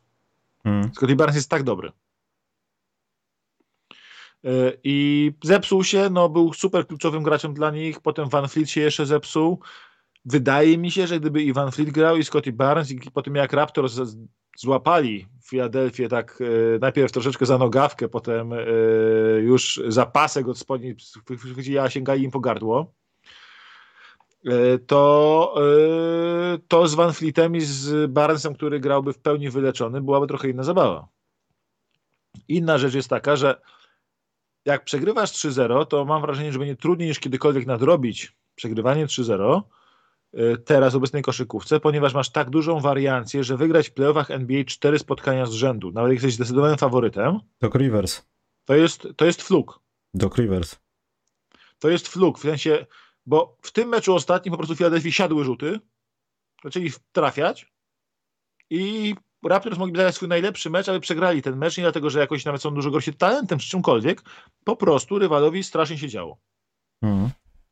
Hmm. 0.64 0.92
Scotty 0.94 1.16
Barnes 1.16 1.36
jest 1.36 1.50
tak 1.50 1.64
dobry. 1.64 1.92
E, 4.46 4.74
I 4.84 5.32
zepsuł 5.44 5.84
się, 5.84 6.10
no 6.10 6.30
był 6.30 6.54
super 6.54 6.88
kluczowym 6.88 7.24
graczem 7.24 7.54
dla 7.54 7.72
nich, 7.72 8.00
potem 8.02 8.30
Van 8.30 8.48
Fleet 8.48 8.70
się 8.70 8.82
jeszcze 8.82 9.06
zepsuł. 9.06 9.60
Wydaje 10.26 10.78
mi 10.78 10.92
się, 10.92 11.08
że 11.08 11.20
gdyby 11.20 11.44
Ivan 11.44 11.72
Fleet 11.72 11.92
grał 11.92 12.18
i 12.18 12.24
Scotty 12.24 12.54
Barnes 12.54 12.92
i 12.92 13.12
po 13.12 13.22
tym 13.22 13.36
jak 13.36 13.54
Raptors 13.54 14.02
złapali 14.58 15.28
Filadelfię 15.44 16.08
tak 16.08 16.40
e, 16.42 16.80
najpierw 16.80 17.12
troszeczkę 17.12 17.46
za 17.46 17.58
nogawkę, 17.58 18.10
potem 18.10 18.54
e, 18.54 18.58
już 19.40 19.82
za 19.88 20.06
pasek 20.06 20.48
od 20.48 20.58
spodni 20.58 20.96
a 21.82 21.90
sięgali 21.90 22.24
im 22.24 22.32
po 22.32 22.40
gardło, 22.40 22.94
e, 24.46 24.78
to, 24.78 25.56
e, 25.58 26.58
to 26.68 26.88
z 26.88 26.96
Van 26.96 27.14
Fleetem 27.14 27.56
i 27.56 27.62
z 27.62 28.12
Barnesem, 28.12 28.54
który 28.54 28.80
grałby 28.80 29.14
w 29.14 29.20
pełni 29.20 29.50
wyleczony, 29.50 30.02
byłaby 30.02 30.28
trochę 30.28 30.50
inna 30.50 30.64
zabawa. 30.64 31.08
Inna 32.48 32.78
rzecz 32.78 32.94
jest 32.94 33.10
taka, 33.10 33.36
że 33.36 33.62
jak 34.66 34.84
przegrywasz 34.84 35.32
3-0, 35.32 35.86
to 35.86 36.06
mam 36.06 36.22
wrażenie, 36.22 36.52
że 36.52 36.60
będzie 36.60 36.76
trudniej 36.76 37.10
niż 37.10 37.20
kiedykolwiek 37.20 37.66
nadrobić 37.66 38.36
przegrywanie 38.56 39.06
3-0, 39.06 39.62
Y, 39.62 39.85
teraz 40.66 40.94
w 40.94 40.96
obecnej 40.96 41.24
koszykówce, 41.24 41.80
ponieważ 41.80 42.14
masz 42.14 42.30
tak 42.30 42.50
dużą 42.50 42.80
wariancję, 42.80 43.44
że 43.44 43.58
wygrać 43.58 43.90
w 43.90 43.94
playoffach 43.94 44.32
NBA 44.32 44.64
cztery 44.64 45.00
spotkania 45.00 45.46
z 45.46 45.52
rzędu, 45.52 45.92
nawet 45.92 46.10
jak 46.10 46.16
jesteś 46.16 46.34
zdecydowanym 46.34 46.78
faworytem. 46.78 47.40
Doc 47.62 47.76
Rivers. 47.76 48.22
To 48.66 48.76
jest, 48.76 49.08
to 49.16 49.26
jest 49.26 49.42
fluk. 49.42 49.80
Doc 50.14 50.38
Rivers. 50.38 50.76
To 51.80 51.90
jest 51.90 52.08
fluk, 52.08 52.40
w 52.40 52.42
sensie, 52.42 52.86
bo 53.26 53.58
w 53.62 53.72
tym 53.72 53.90
meczu 53.90 54.16
ostatnim 54.16 54.52
po 54.52 54.58
prostu 54.58 54.76
Filadelfii 54.76 55.12
siadły 55.12 55.44
rzuty, 55.44 55.80
zaczęli 56.64 56.92
trafiać 57.12 57.74
i 58.70 59.16
Raptors 59.44 59.78
mogli 59.78 59.96
zagrać 59.96 60.16
swój 60.16 60.28
najlepszy 60.28 60.70
mecz, 60.70 60.90
ale 60.90 61.00
przegrali 61.00 61.42
ten 61.42 61.58
mecz 61.58 61.78
nie 61.78 61.84
dlatego, 61.84 62.10
że 62.10 62.20
jakoś 62.20 62.46
nawet 62.46 62.62
są 62.62 62.74
dużo 62.74 62.92
gorsi 62.92 63.14
talentem 63.14 63.60
czy 63.60 63.70
czymkolwiek, 63.70 64.22
po 64.64 64.76
prostu 64.76 65.20
rywalowi 65.20 65.64
strasznie 65.64 65.98
się 65.98 66.08
działo. 66.08 66.38
Mhm. 67.02 67.30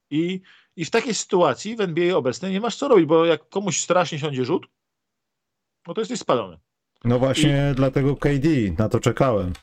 I, 0.09 0.41
I 0.76 0.86
w 0.86 0.91
takiej 0.91 1.13
sytuacji 1.13 1.76
w 1.76 1.82
NBA 1.82 2.17
obecnej 2.17 2.51
nie 2.51 2.61
masz 2.61 2.76
co 2.76 2.88
robić, 2.88 3.05
bo 3.05 3.26
jak 3.26 3.49
komuś 3.49 3.80
strasznie 3.80 4.19
siądzie 4.19 4.45
rzut, 4.45 4.67
no 5.88 5.93
to 5.93 6.01
jesteś 6.01 6.19
spalony. 6.19 6.59
No 7.03 7.19
właśnie 7.19 7.69
I, 7.71 7.76
dlatego 7.76 8.15
KD, 8.15 8.49
na 8.78 8.89
to 8.89 8.99
czekałem. 8.99 9.53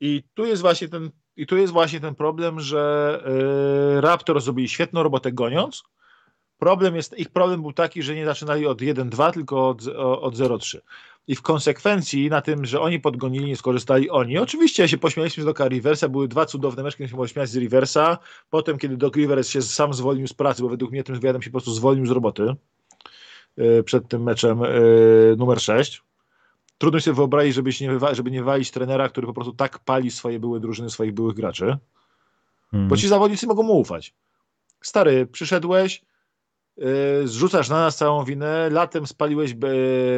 I 0.00 0.22
tu 0.34 0.44
jest 0.44 0.62
właśnie 0.62 0.88
ten, 0.88 1.10
i 1.36 1.46
tu 1.46 1.56
jest 1.56 1.72
właśnie 1.72 2.00
ten 2.00 2.14
problem, 2.14 2.60
że 2.60 3.22
yy, 3.94 4.00
Raptor 4.00 4.40
zrobili 4.40 4.68
świetną 4.68 5.02
robotę 5.02 5.32
goniąc. 5.32 5.82
Problem 6.64 6.96
jest, 6.96 7.18
ich 7.18 7.28
problem 7.28 7.62
był 7.62 7.72
taki, 7.72 8.02
że 8.02 8.14
nie 8.14 8.24
zaczynali 8.24 8.66
od 8.66 8.80
1-2, 8.80 9.32
tylko 9.32 9.68
od, 9.68 9.86
od 9.96 10.34
0-3 10.34 10.78
i 11.28 11.36
w 11.36 11.42
konsekwencji 11.42 12.30
na 12.30 12.40
tym, 12.40 12.64
że 12.64 12.80
oni 12.80 13.00
podgonili, 13.00 13.46
nie 13.46 13.56
skorzystali 13.56 14.10
oni. 14.10 14.38
Oczywiście 14.38 14.88
się 14.88 14.98
pośmialiśmy 14.98 15.42
z 15.42 15.46
Doka 15.46 15.68
Riversa, 15.68 16.08
były 16.08 16.28
dwa 16.28 16.46
cudowne 16.46 16.82
mecze, 16.82 16.96
kiedy 16.96 17.08
się 17.08 17.14
było 17.14 17.28
śmiać 17.28 17.48
z 17.48 17.56
Riversa, 17.56 18.18
potem 18.50 18.78
kiedy 18.78 18.96
Doc 18.96 19.16
Rivers 19.16 19.48
się 19.48 19.62
sam 19.62 19.94
zwolnił 19.94 20.26
z 20.26 20.32
pracy, 20.32 20.62
bo 20.62 20.68
według 20.68 20.90
mnie 20.90 21.04
tym 21.04 21.14
wywiadem 21.14 21.42
się 21.42 21.50
po 21.50 21.52
prostu 21.52 21.72
zwolnił 21.72 22.06
z 22.06 22.10
roboty 22.10 22.54
yy, 23.56 23.82
przed 23.82 24.08
tym 24.08 24.22
meczem 24.22 24.60
yy, 24.60 25.34
numer 25.38 25.60
6. 25.60 26.02
Trudno 26.78 27.00
sobie 27.00 27.14
wyobrazić, 27.14 27.54
żeby, 27.54 27.70
nie, 27.80 28.14
żeby 28.14 28.30
nie 28.30 28.42
walić 28.42 28.70
trenera, 28.70 29.08
który 29.08 29.26
po 29.26 29.34
prostu 29.34 29.52
tak 29.52 29.78
pali 29.78 30.10
swoje 30.10 30.40
były 30.40 30.60
drużyny, 30.60 30.90
swoich 30.90 31.14
byłych 31.14 31.36
graczy, 31.36 31.76
hmm. 32.70 32.88
bo 32.88 32.96
ci 32.96 33.08
zawodnicy 33.08 33.46
mogą 33.46 33.62
mu 33.62 33.80
ufać. 33.80 34.14
Stary, 34.80 35.26
przyszedłeś, 35.26 36.02
zrzucasz 37.24 37.68
na 37.68 37.80
nas 37.80 37.96
całą 37.96 38.24
winę. 38.24 38.70
Latem 38.70 39.06
spaliłeś 39.06 39.54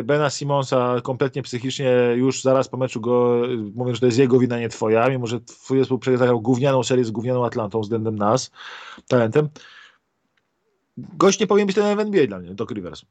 Bena 0.05 0.31
Simonsa 0.31 1.01
kompletnie 1.03 1.43
psychicznie, 1.43 1.93
już 2.17 2.43
zaraz 2.43 2.69
po 2.69 2.77
meczu 2.77 3.01
go, 3.01 3.43
mówię, 3.75 3.95
że 3.95 4.01
to 4.01 4.07
jest 4.07 4.19
jego 4.19 4.39
wina, 4.39 4.59
nie 4.59 4.69
twoja, 4.69 5.09
mimo 5.09 5.27
że 5.27 5.41
twój 5.41 5.79
zespół 5.79 5.99
przegrał 5.99 6.41
gównianą 6.41 6.83
serię 6.83 7.05
z 7.05 7.11
gównianą 7.11 7.47
Atlantą 7.47 7.81
względem 7.81 8.17
nas, 8.17 8.51
talentem. 9.09 9.49
Gość 10.97 11.41
nie 11.41 11.47
powinien 11.47 11.67
być 11.67 11.77
ten 11.77 12.01
NBA 12.01 12.27
dla 12.27 12.39
mnie, 12.39 12.55
Doc 12.55 12.71
Rivers. 12.71 13.03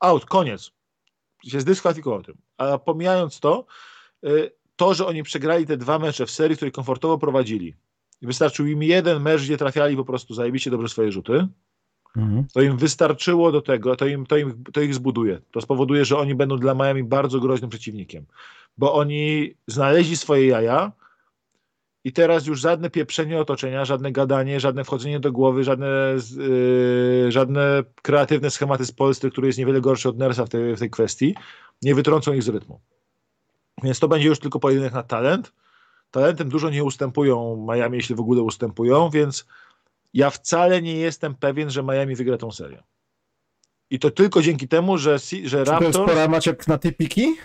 Out, 0.00 0.24
koniec. 0.24 0.70
Się 1.44 1.60
zdyskwalifikował 1.60 2.22
tym. 2.22 2.36
A 2.58 2.78
pomijając 2.78 3.40
to, 3.40 3.66
y, 4.24 4.52
to, 4.76 4.94
że 4.94 5.06
oni 5.06 5.22
przegrali 5.22 5.66
te 5.66 5.76
dwa 5.76 5.98
mecze 5.98 6.26
w 6.26 6.30
serii, 6.30 6.56
które 6.56 6.70
komfortowo 6.70 7.18
prowadzili, 7.18 7.74
wystarczył 8.22 8.66
im 8.66 8.82
jeden 8.82 9.22
mecz, 9.22 9.42
gdzie 9.42 9.56
trafiali 9.56 9.96
po 9.96 10.04
prostu 10.04 10.34
zajebiście 10.34 10.70
dobrze 10.70 10.88
swoje 10.88 11.12
rzuty, 11.12 11.48
Mhm. 12.16 12.44
To 12.54 12.62
im 12.62 12.76
wystarczyło 12.76 13.52
do 13.52 13.62
tego, 13.62 13.96
to, 13.96 14.06
im, 14.06 14.26
to, 14.26 14.36
im, 14.36 14.64
to 14.72 14.80
ich 14.80 14.94
zbuduje. 14.94 15.40
To 15.50 15.60
spowoduje, 15.60 16.04
że 16.04 16.18
oni 16.18 16.34
będą 16.34 16.58
dla 16.58 16.74
Miami 16.74 17.04
bardzo 17.04 17.40
groźnym 17.40 17.70
przeciwnikiem, 17.70 18.24
bo 18.78 18.94
oni 18.94 19.54
znaleźli 19.66 20.16
swoje 20.16 20.46
jaja 20.46 20.92
i 22.04 22.12
teraz 22.12 22.46
już 22.46 22.60
żadne 22.60 22.90
pieprzenie 22.90 23.40
otoczenia, 23.40 23.84
żadne 23.84 24.12
gadanie, 24.12 24.60
żadne 24.60 24.84
wchodzenie 24.84 25.20
do 25.20 25.32
głowy, 25.32 25.64
żadne, 25.64 26.16
yy, 26.36 27.32
żadne 27.32 27.84
kreatywne 28.02 28.50
schematy 28.50 28.84
z 28.84 28.92
Polscy, 28.92 29.30
który 29.30 29.46
jest 29.46 29.58
niewiele 29.58 29.80
gorszy 29.80 30.08
od 30.08 30.18
Nersa 30.18 30.44
w 30.44 30.48
tej, 30.48 30.76
w 30.76 30.78
tej 30.78 30.90
kwestii, 30.90 31.34
nie 31.82 31.94
wytrącą 31.94 32.32
ich 32.32 32.42
z 32.42 32.48
rytmu. 32.48 32.80
Więc 33.82 33.98
to 33.98 34.08
będzie 34.08 34.28
już 34.28 34.38
tylko 34.38 34.60
pojedynek 34.60 34.92
na 34.92 35.02
talent. 35.02 35.52
Talentem 36.10 36.48
dużo 36.48 36.70
nie 36.70 36.84
ustępują 36.84 37.66
Miami, 37.72 37.96
jeśli 37.96 38.14
w 38.14 38.20
ogóle 38.20 38.42
ustępują, 38.42 39.10
więc 39.10 39.46
ja 40.14 40.30
wcale 40.30 40.82
nie 40.82 40.96
jestem 40.96 41.34
pewien, 41.34 41.70
że 41.70 41.82
Miami 41.82 42.16
wygra 42.16 42.36
tą 42.36 42.50
serię. 42.50 42.82
I 43.90 43.98
to 43.98 44.10
tylko 44.10 44.42
dzięki 44.42 44.68
temu, 44.68 44.98
że, 44.98 45.18
że 45.44 45.64
Raptors... 45.64 45.78
to 45.78 46.00
jest 46.00 46.12
pora 46.12 46.28
Maciek 46.28 46.68
na 46.68 46.78
typiki? 46.78 47.36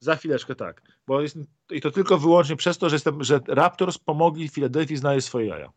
Za 0.00 0.16
chwileczkę 0.16 0.54
tak. 0.54 0.82
Bo 1.06 1.20
jest, 1.20 1.36
I 1.70 1.80
to 1.80 1.90
tylko 1.90 2.18
wyłącznie 2.18 2.56
przez 2.56 2.78
to, 2.78 2.88
że, 2.88 2.96
jestem, 2.96 3.24
że 3.24 3.40
Raptors 3.48 3.98
pomogli 3.98 4.48
Filadelfii 4.48 4.96
znaleźć 4.96 5.26
swoje 5.26 5.46
jaja. 5.46 5.72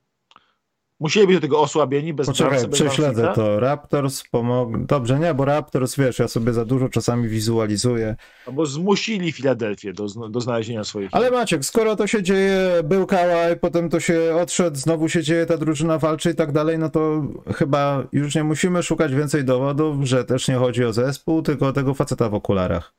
Musieli 1.04 1.28
być 1.28 1.36
do 1.36 1.42
tego 1.42 1.60
osłabieni, 1.60 2.14
bez 2.14 2.28
Poczekaj, 2.28 2.70
prześledzę 2.70 3.32
to. 3.36 3.60
Raptors 3.60 4.24
pomogli. 4.32 4.86
Dobrze, 4.86 5.20
nie, 5.20 5.34
bo 5.34 5.46
Raptors, 5.46 5.96
wiesz, 5.96 6.20
ja 6.20 6.28
sobie 6.28 6.54
za 6.54 6.66
dużo 6.66 6.90
czasami 6.90 7.30
wizualizuję. 7.30 8.16
Albo 8.48 8.66
zmusili 8.66 9.32
Filadelfię 9.32 9.94
do, 9.94 10.08
do 10.30 10.42
znalezienia 10.42 10.84
swoich. 10.84 11.10
Ale 11.12 11.32
Maciek, 11.32 11.66
skoro 11.66 11.96
to 11.96 12.08
się 12.08 12.24
dzieje, 12.24 12.70
był 12.84 13.06
Kałaj, 13.06 13.60
potem 13.60 13.90
to 13.90 14.00
się 14.00 14.36
odszedł, 14.42 14.78
znowu 14.78 15.10
się 15.10 15.24
dzieje, 15.24 15.46
ta 15.46 15.58
drużyna 15.58 15.98
walczy 15.98 16.32
i 16.32 16.36
tak 16.36 16.52
dalej, 16.52 16.80
no 16.80 16.90
to 16.90 17.24
chyba 17.56 18.04
już 18.12 18.36
nie 18.36 18.44
musimy 18.44 18.84
szukać 18.84 19.14
więcej 19.14 19.46
dowodów, 19.46 20.04
że 20.04 20.26
też 20.26 20.48
nie 20.48 20.56
chodzi 20.56 20.86
o 20.86 20.94
zespół, 20.94 21.42
tylko 21.42 21.68
o 21.68 21.74
tego 21.74 21.94
faceta 21.94 22.30
w 22.30 22.34
okularach. 22.34 22.94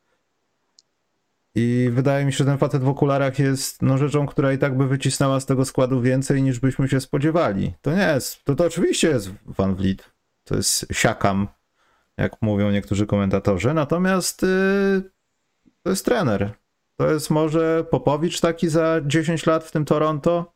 I 1.55 1.89
wydaje 1.91 2.25
mi 2.25 2.33
się, 2.33 2.37
że 2.37 2.45
ten 2.45 2.57
facet 2.57 2.83
w 2.83 2.87
okularach 2.87 3.39
jest 3.39 3.81
no, 3.81 3.97
rzeczą, 3.97 4.25
która 4.25 4.53
i 4.53 4.57
tak 4.57 4.77
by 4.77 4.87
wycisnęła 4.87 5.39
z 5.39 5.45
tego 5.45 5.65
składu 5.65 6.01
więcej 6.01 6.43
niż 6.43 6.59
byśmy 6.59 6.87
się 6.87 6.99
spodziewali. 6.99 7.73
To 7.81 7.91
nie 7.91 8.13
jest, 8.13 8.43
to, 8.43 8.55
to 8.55 8.65
oczywiście 8.65 9.07
jest 9.07 9.31
Van 9.45 9.75
Vliet, 9.75 10.11
to 10.43 10.55
jest 10.55 10.85
siakam, 10.91 11.47
jak 12.17 12.41
mówią 12.41 12.71
niektórzy 12.71 13.05
komentatorzy, 13.05 13.73
natomiast 13.73 14.41
yy, 14.41 15.11
to 15.83 15.89
jest 15.89 16.05
trener. 16.05 16.53
To 16.97 17.11
jest 17.11 17.29
może 17.29 17.85
Popowicz 17.91 18.41
taki 18.41 18.69
za 18.69 19.01
10 19.05 19.45
lat 19.45 19.63
w 19.63 19.71
tym 19.71 19.85
Toronto, 19.85 20.53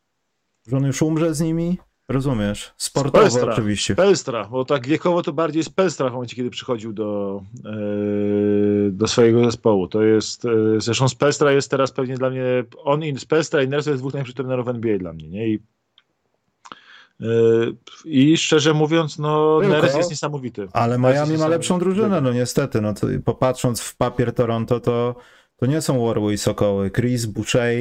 że 0.68 0.78
on 0.78 0.84
już 0.84 1.02
umrze 1.02 1.36
z 1.36 1.41
nimi. 1.41 1.80
Rozumiesz. 2.10 2.74
Sportowo 2.78 3.18
Spelstra. 3.18 3.53
oczywiście. 3.53 3.95
Pelstra, 3.95 4.45
bo 4.45 4.66
tak 4.66 4.88
wiekowo 4.88 5.24
to 5.24 5.34
bardziej 5.34 5.60
jest 5.60 5.76
Pelstra 5.76 6.10
w 6.10 6.14
momencie, 6.14 6.36
kiedy 6.36 6.49
przychodził 6.49 6.93
do, 6.93 7.41
yy, 7.64 8.91
do 8.91 9.07
swojego 9.07 9.45
zespołu. 9.45 9.88
To 9.88 10.03
jest, 10.03 10.43
yy, 10.43 10.82
zresztą 10.82 11.10
Spelstra 11.10 11.51
jest 11.51 11.72
teraz 11.72 11.91
pewnie 11.91 12.18
dla 12.18 12.30
mnie, 12.30 12.43
on 12.78 13.03
i 13.03 13.20
Spelstra 13.20 13.64
i 13.64 13.68
Ners 13.68 13.86
jest 13.86 14.01
dwóch 14.01 14.14
najlepszych 14.14 14.36
trenerów 14.36 14.68
NBA 14.68 14.97
dla 14.97 15.14
mnie, 15.14 15.30
nie? 15.30 15.47
I, 15.47 15.60
yy, 17.20 17.76
I 18.05 18.38
szczerze 18.38 18.74
mówiąc, 18.74 19.20
no 19.20 19.60
Tylko, 19.62 19.76
Neres 19.76 19.95
jest 19.95 20.10
niesamowity. 20.10 20.68
Ale 20.74 20.97
Miami 20.97 21.38
ma 21.38 21.47
lepszą 21.47 21.80
drużynę, 21.80 22.22
no 22.22 22.34
niestety. 22.34 22.82
No 22.82 22.93
to, 22.93 23.07
popatrząc 23.26 23.82
w 23.82 23.97
papier 23.97 24.34
Toronto, 24.34 24.80
to, 24.80 25.16
to 25.57 25.66
nie 25.66 25.82
są 25.82 26.05
Warły 26.05 26.34
i 26.34 26.38
Sokoły. 26.38 26.91
Chris 26.91 27.26
Boucher 27.26 27.74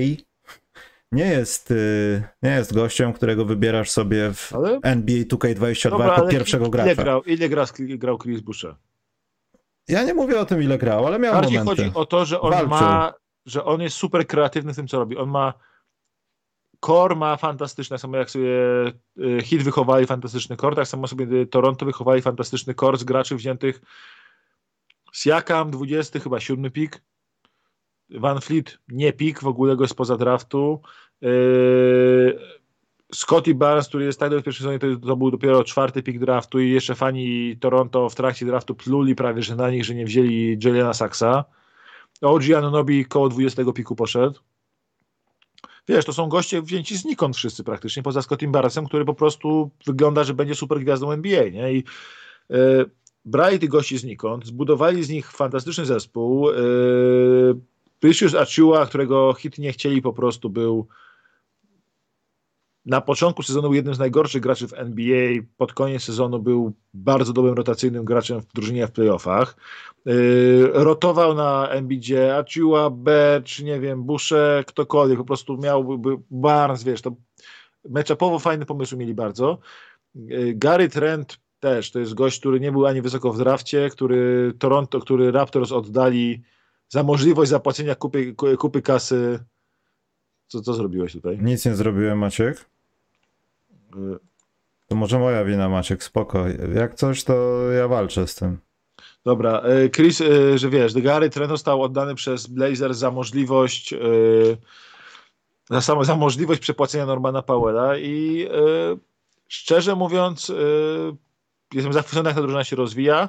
nie 1.13 1.27
jest, 1.27 1.71
y, 1.71 2.23
nie 2.43 2.51
jest 2.51 2.75
gościem, 2.75 3.13
którego 3.13 3.45
wybierasz 3.45 3.91
sobie 3.91 4.33
w 4.35 4.53
ale... 4.55 4.81
NBA 4.83 5.17
2K22 5.17 5.91
Dobra, 5.91 6.07
jako 6.07 6.29
pierwszego 6.29 6.71
gracza. 6.71 6.93
Ile 6.93 7.05
grał, 7.05 7.23
ile 7.23 7.49
gra, 7.49 7.65
grał 7.79 8.19
Chris 8.19 8.41
Boucher? 8.41 8.75
Ja 9.89 10.03
nie 10.03 10.15
mówię 10.15 10.41
o 10.41 10.45
tym, 10.45 10.63
ile 10.63 10.79
grał, 10.79 11.07
ale 11.07 11.19
miał 11.19 11.35
Bardziej 11.35 11.59
momenty. 11.59 11.83
chodzi 11.85 11.97
o 11.97 12.07
to, 12.07 12.25
że 12.25 12.41
on 12.41 12.51
Walczył. 12.51 12.69
ma, 12.69 13.15
że 13.47 13.65
on 13.65 13.81
jest 13.81 13.97
super 13.97 14.27
kreatywny 14.27 14.73
w 14.73 14.77
tym, 14.77 14.89
co 14.89 14.99
robi. 14.99 15.17
On 15.17 15.31
ma 15.31 15.55
Core 16.81 17.17
ma 17.17 17.37
fantastyczne, 17.37 17.99
samo 17.99 18.17
jak 18.17 18.31
sobie 18.31 18.51
y, 19.19 19.43
Hit 19.43 19.63
wychowali 19.63 20.07
fantastyczny 20.07 20.57
core, 20.57 20.77
tak 20.77 20.89
samo 20.89 21.07
sobie 21.07 21.47
Toronto 21.47 21.87
wychowali 21.87 22.23
fantastyczny 22.23 22.75
core 22.75 22.99
z 22.99 23.05
graczy 23.05 23.37
wziętych 23.37 23.81
z 25.13 25.27
Jakam, 25.27 25.71
20, 25.71 26.21
chyba 26.21 26.41
7 26.41 26.71
pik. 26.71 27.03
Van 28.11 28.41
Fleet 28.41 28.79
nie 28.89 29.13
pik, 29.13 29.41
w 29.41 29.47
ogóle 29.47 29.77
go 29.77 29.89
spoza 29.89 30.17
draftu. 30.17 30.81
Yy, 31.21 32.39
Scotty 33.15 33.55
Barnes, 33.55 33.89
który 33.89 34.05
jest 34.05 34.21
tak 34.21 34.31
do 34.31 34.41
w 34.41 34.43
pierwszej 34.43 34.63
sezonie, 34.63 34.79
to, 34.79 35.07
to, 35.07 35.17
był 35.17 35.31
dopiero 35.31 35.65
czwarty 35.65 36.03
pik 36.03 36.19
draftu 36.19 36.61
i 36.61 36.71
jeszcze 36.71 36.95
fani 36.95 37.57
Toronto 37.61 38.09
w 38.09 38.15
trakcie 38.15 38.47
draftu 38.47 38.75
pluli 38.75 39.15
prawie, 39.15 39.43
że 39.43 39.57
na 39.57 39.71
nich, 39.71 39.85
że 39.85 39.95
nie 39.95 40.05
wzięli 40.05 40.59
Juliana 40.65 40.95
Saxa. 40.95 41.45
OG 42.23 42.43
Anunobi 42.57 43.05
koło 43.05 43.29
20 43.29 43.73
piku 43.73 43.97
poszedł. 43.97 44.41
Wiesz, 45.89 46.05
to 46.05 46.13
są 46.13 46.29
goście 46.29 46.63
wzięci 46.63 46.97
znikąd 46.97 47.37
wszyscy 47.37 47.65
praktycznie, 47.65 48.03
poza 48.03 48.23
Scottim 48.23 48.53
Barnesem, 48.53 48.87
który 48.87 49.05
po 49.05 49.15
prostu 49.15 49.71
wygląda, 49.87 50.25
że 50.25 50.35
będzie 50.35 50.55
super 50.55 50.81
gwiazdą 50.81 51.13
NBA, 51.13 51.49
nie? 51.49 51.73
I 51.73 51.85
yy, 52.49 52.91
brali 53.25 53.59
tych 53.59 53.69
gości 53.69 53.99
znikąd, 53.99 54.47
zbudowali 54.47 55.05
z 55.05 55.09
nich 55.09 55.33
fantastyczny 55.33 55.85
zespół. 55.85 56.51
Yy, 56.51 57.61
Precious 58.01 58.35
Achua, 58.35 58.87
którego 58.87 59.35
hit 59.35 59.59
nie 59.59 59.73
chcieli, 59.73 60.03
po 60.03 60.13
prostu 60.13 60.51
był 60.51 60.89
na 62.89 63.01
początku 63.01 63.43
sezonu 63.43 63.75
jednym 63.75 63.95
z 63.95 63.99
najgorszych 63.99 64.43
graczy 64.43 64.69
w 64.69 64.73
NBA, 64.73 65.43
pod 65.57 65.73
koniec 65.73 66.03
sezonu 66.03 66.39
był 66.39 66.73
bardzo 66.95 67.33
dobrym 67.33 67.55
rotacyjnym 67.55 68.05
graczem 68.05 68.41
w 68.41 68.53
drużynie 68.53 68.87
w 68.87 68.93
playoffach. 68.93 69.57
Yy, 70.07 70.71
rotował 70.73 71.35
na 71.35 71.69
NBJ, 71.69 72.17
Achua, 72.17 72.91
Becz, 72.91 73.61
nie 73.61 73.81
wiem, 73.81 74.03
Busze, 74.03 74.65
ktokolwiek, 74.67 75.19
po 75.19 75.25
prostu 75.25 75.59
miałby 75.59 76.17
Barnes, 76.31 76.85
wiesz, 76.85 77.03
to 77.03 77.17
matchupowo 77.89 78.39
fajny 78.39 78.67
pomysł 78.67 78.97
mieli 78.97 79.15
bardzo. 79.15 79.59
Yy, 80.15 80.55
Gary 80.55 80.89
Trent 80.89 81.39
też, 81.61 81.91
to 81.91 81.99
jest 81.99 82.15
gość, 82.15 82.41
który 82.41 82.61
nie 82.61 82.73
był 82.73 82.87
ani 82.87 83.03
wysoko 83.03 83.33
w 83.33 83.39
drafcie, 83.39 83.91
który 83.91 84.53
Toronto, 84.59 85.01
który 85.01 85.33
Raptors 85.33 85.73
oddali 85.73 86.43
za 86.89 87.03
możliwość 87.03 87.51
zapłacenia 87.51 87.95
kupy, 87.95 88.35
kupy 88.59 88.83
kasy. 88.83 89.39
Co, 90.47 90.61
co 90.61 90.75
zrobiłeś 90.75 91.13
tutaj? 91.13 91.39
Nic 91.43 91.65
nie 91.67 91.75
zrobiłem, 91.75 92.19
Maciek. 92.19 92.65
To 94.87 94.95
może 94.95 95.19
moja 95.19 95.45
wina, 95.45 95.69
Maciek, 95.69 96.05
spoko. 96.05 96.45
Jak 96.75 96.95
coś, 96.95 97.25
to 97.25 97.63
ja 97.71 97.89
walczę 97.89 98.27
z 98.27 98.35
tym. 98.35 98.59
Dobra, 99.25 99.61
e, 99.61 99.89
Chris, 99.89 100.21
e, 100.21 100.59
że 100.59 100.71
wiesz, 100.71 100.95
Gary 100.95 101.31
Trent 101.31 101.51
został 101.51 101.83
oddany 101.83 102.15
przez 102.15 102.47
Blazers 102.47 102.99
za 102.99 103.11
możliwość 103.11 103.93
e, 103.93 103.99
za, 105.71 105.81
samo, 105.81 106.05
za 106.05 106.17
możliwość 106.17 106.61
przepłacenia 106.61 107.07
Normana 107.07 107.43
Powella 107.43 107.99
i 107.99 108.49
szczerze 109.49 109.97
mówiąc 109.97 110.53
jestem 111.75 111.93
zachwycony, 111.93 112.29
jak 112.29 112.37
ta 112.37 112.43
drużyna 112.43 112.65
się 112.65 112.77
rozwija. 112.77 113.29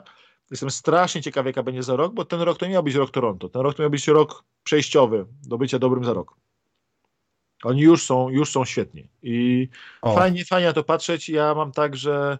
Jestem 0.52 0.72
strasznie 0.72 1.22
ciekawy, 1.22 1.50
jaka 1.50 1.64
będzie 1.64 1.84
za 1.84 1.95
rok, 1.95 2.14
bo 2.14 2.26
ten 2.26 2.41
rok 2.41 2.58
to 2.58 2.66
nie 2.66 2.72
miał 2.72 2.84
być 2.84 2.95
rok 2.95 3.12
Toronto. 3.12 3.50
Ten 3.50 3.62
rok 3.62 3.76
to 3.76 3.84
miał 3.84 3.89
być 3.89 4.08
rok 4.08 4.43
przejściowy 4.64 5.26
do 5.47 5.58
bycia 5.58 5.80
dobrym 5.80 6.04
za 6.04 6.14
rok. 6.14 6.36
Oni 7.64 7.82
już 7.82 8.06
są, 8.06 8.30
już 8.30 8.52
są 8.52 8.66
świetni. 8.66 9.08
I 9.24 9.68
fajnie, 10.16 10.45
fajnie 10.45 10.68
na 10.68 10.74
to 10.74 10.84
patrzeć. 10.84 11.30
Ja 11.30 11.56
mam 11.56 11.72
tak, 11.72 11.95
że 11.95 12.38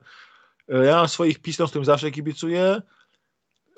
e, 0.70 0.86
ja 0.86 0.96
mam 0.96 1.08
swoich 1.08 1.40
Pistons, 1.40 1.70
którym 1.70 1.86
zawsze 1.86 2.12
kibicuję. 2.12 2.82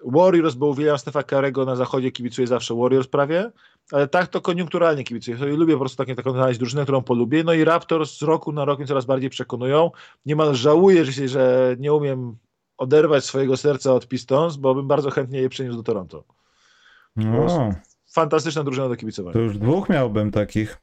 Warriors, 0.06 0.56
bo 0.56 0.66
uwielbiam 0.66 0.98
Stefa 0.98 1.24
Karego 1.24 1.66
na 1.66 1.76
zachodzie, 1.76 2.12
kibicuję 2.12 2.48
zawsze 2.48 2.76
Warriors 2.76 3.08
prawie, 3.08 3.52
ale 3.92 4.08
tak 4.08 4.28
to 4.28 4.42
koniunkturalnie 4.42 5.04
kibicuję. 5.04 5.38
I 5.38 5.58
lubię 5.58 5.74
po 5.74 5.80
prostu 5.80 5.98
taką, 5.98 6.16
taką 6.16 6.32
znaleźć 6.32 6.60
drużynę, 6.60 6.84
którą 6.84 7.02
polubię. 7.02 7.44
No 7.44 7.54
i 7.54 7.64
Raptors 7.64 8.18
z 8.18 8.22
roku 8.22 8.52
na 8.52 8.66
rok 8.66 8.80
mnie 8.80 8.88
coraz 8.88 9.06
bardziej 9.06 9.30
przekonują. 9.30 9.92
Niemal 10.26 10.56
żałuję, 10.56 11.06
że, 11.06 11.14
się, 11.14 11.28
że 11.28 11.76
nie 11.80 11.94
umiem 11.94 12.38
oderwać 12.82 13.26
swojego 13.26 13.58
serca 13.58 13.94
od 13.94 14.08
Pistons, 14.08 14.56
bo 14.56 14.76
bym 14.76 14.88
bardzo 14.88 15.10
chętnie 15.10 15.42
je 15.42 15.50
przeniósł 15.50 15.78
do 15.78 15.84
Toronto. 15.84 16.24
No. 17.16 17.74
Fantastyczna 18.12 18.64
drużyna 18.64 18.90
do 18.90 18.96
kibicowania. 18.96 19.34
To 19.34 19.40
już 19.40 19.58
dwóch 19.58 19.90
miałbym 19.90 20.32
takich. 20.32 20.78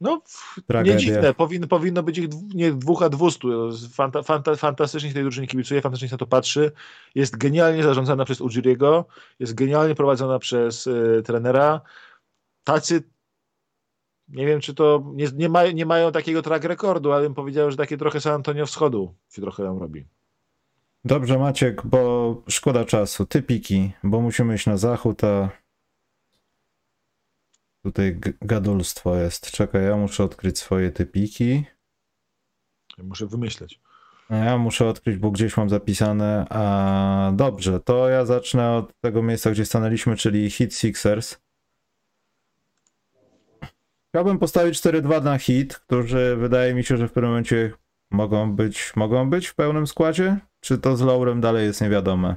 No, 0.00 0.22
Tragedia. 0.66 0.94
nie 0.94 1.00
dziwne, 1.00 1.34
powinno, 1.34 1.66
powinno 1.66 2.02
być 2.02 2.18
ich 2.18 2.28
nie 2.54 2.72
dwóch, 2.72 3.02
a 3.02 3.08
dwustu. 3.08 3.48
Fanta, 3.92 4.22
fanta, 4.22 4.56
fantastycznie 4.56 5.12
tej 5.12 5.22
drużynie 5.22 5.46
kibicuje, 5.46 5.80
fantastycznie 5.80 6.14
na 6.14 6.18
to 6.18 6.26
patrzy. 6.26 6.72
Jest 7.14 7.36
genialnie 7.36 7.82
zarządzana 7.82 8.24
przez 8.24 8.40
Ujiriego, 8.40 9.04
jest 9.38 9.54
genialnie 9.54 9.94
prowadzona 9.94 10.38
przez 10.38 10.86
y, 10.86 11.22
trenera. 11.24 11.80
Tacy, 12.64 13.02
nie 14.28 14.46
wiem, 14.46 14.60
czy 14.60 14.74
to 14.74 15.12
nie, 15.14 15.26
nie, 15.34 15.48
ma, 15.48 15.66
nie 15.66 15.86
mają 15.86 16.12
takiego 16.12 16.42
track 16.42 16.64
rekordu, 16.64 17.12
ale 17.12 17.22
bym 17.22 17.34
powiedział, 17.34 17.70
że 17.70 17.76
takie 17.76 17.96
trochę 17.96 18.20
San 18.20 18.32
Antonio 18.32 18.66
Wschodu 18.66 19.14
się 19.30 19.42
trochę 19.42 19.62
tam 19.64 19.78
robi. 19.78 20.06
Dobrze, 21.04 21.38
Maciek, 21.38 21.86
bo 21.86 22.42
szkoda 22.48 22.84
czasu. 22.84 23.26
Ty 23.26 23.42
piki, 23.42 23.92
bo 24.04 24.20
musimy 24.20 24.54
iść 24.54 24.66
na 24.66 24.76
zachód, 24.76 25.24
a 25.24 25.50
Tutaj 27.84 28.20
gadulstwo 28.42 29.16
jest. 29.16 29.50
Czekaj, 29.50 29.84
ja 29.84 29.96
muszę 29.96 30.24
odkryć 30.24 30.58
swoje 30.58 30.90
typiki. 30.90 31.64
Ja 32.98 33.04
muszę 33.04 33.26
wymyśleć. 33.26 33.80
Ja 34.30 34.58
muszę 34.58 34.88
odkryć, 34.88 35.16
bo 35.16 35.30
gdzieś 35.30 35.56
mam 35.56 35.68
zapisane. 35.68 36.46
A 36.50 37.32
dobrze, 37.34 37.80
to 37.80 38.08
ja 38.08 38.24
zacznę 38.24 38.72
od 38.72 39.00
tego 39.00 39.22
miejsca, 39.22 39.50
gdzie 39.50 39.64
stanęliśmy, 39.64 40.16
czyli 40.16 40.50
Hit 40.50 40.74
Sixers. 40.74 41.38
Chciałbym 44.08 44.38
postawić 44.38 44.80
4-2 44.80 45.22
na 45.22 45.38
hit, 45.38 45.76
którzy 45.76 46.36
wydaje 46.36 46.74
mi 46.74 46.84
się, 46.84 46.96
że 46.96 47.08
w 47.08 47.12
pewnym 47.12 47.30
momencie 47.30 47.72
mogą 48.10 48.52
być, 48.52 48.96
mogą 48.96 49.30
być 49.30 49.46
w 49.46 49.54
pełnym 49.54 49.86
składzie? 49.86 50.38
Czy 50.64 50.78
to 50.78 50.96
z 50.96 51.00
Laurem 51.00 51.40
dalej 51.40 51.66
jest 51.66 51.80
niewiadome? 51.80 52.36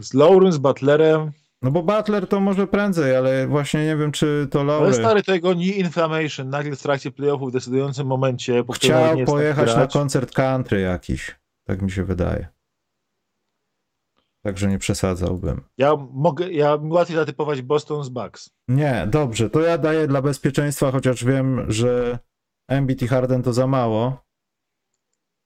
Z 0.00 0.14
Laurem, 0.14 0.52
z 0.52 0.58
Butlerem 0.58 1.30
no 1.62 1.70
bo 1.70 1.82
Butler 1.82 2.26
to 2.26 2.40
może 2.40 2.66
prędzej, 2.66 3.16
ale 3.16 3.46
właśnie 3.46 3.84
nie 3.84 3.96
wiem, 3.96 4.12
czy 4.12 4.48
to 4.50 4.64
Laury. 4.64 4.86
Ale 4.86 4.94
stary, 4.94 5.22
to 5.22 5.34
jego 5.34 5.54
knee 5.54 5.78
inflammation 5.78 6.48
nagle 6.48 6.76
w 6.76 6.82
trakcie 6.82 7.10
playoffów 7.10 7.50
w 7.50 7.52
decydującym 7.52 8.06
momencie. 8.06 8.64
Po 8.64 8.72
Chciał 8.72 9.24
pojechać 9.26 9.76
na 9.76 9.86
koncert 9.86 10.32
country 10.32 10.80
jakiś. 10.80 11.36
Tak 11.66 11.82
mi 11.82 11.90
się 11.90 12.04
wydaje. 12.04 12.48
Także 14.42 14.68
nie 14.68 14.78
przesadzałbym. 14.78 15.60
Ja 15.78 15.96
mogę, 16.12 16.52
ja 16.52 16.78
łatwiej 16.82 17.16
zatypować 17.16 17.62
Boston 17.62 18.04
z 18.04 18.08
Bucks. 18.08 18.50
Nie, 18.68 19.08
dobrze, 19.10 19.50
to 19.50 19.60
ja 19.60 19.78
daję 19.78 20.06
dla 20.06 20.22
bezpieczeństwa, 20.22 20.90
chociaż 20.90 21.24
wiem, 21.24 21.64
że 21.68 22.18
MBT 22.68 23.06
Harden 23.06 23.42
to 23.42 23.52
za 23.52 23.66
mało, 23.66 24.24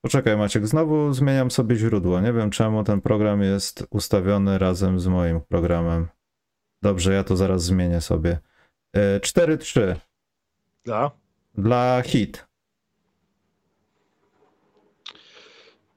Poczekaj 0.04 0.36
Maciek, 0.36 0.66
znowu 0.66 1.12
zmieniam 1.12 1.50
sobie 1.50 1.76
źródło. 1.76 2.20
Nie 2.20 2.32
wiem 2.32 2.50
czemu 2.50 2.84
ten 2.84 3.00
program 3.00 3.42
jest 3.42 3.86
ustawiony 3.90 4.58
razem 4.58 5.00
z 5.00 5.06
moim 5.06 5.40
programem. 5.40 6.08
Dobrze, 6.82 7.12
ja 7.12 7.24
to 7.24 7.36
zaraz 7.36 7.64
zmienię 7.64 8.00
sobie. 8.00 8.38
4-3. 8.96 9.80
E, 9.80 9.96
dla? 10.84 11.10
Dla 11.54 12.02
hit. 12.02 12.46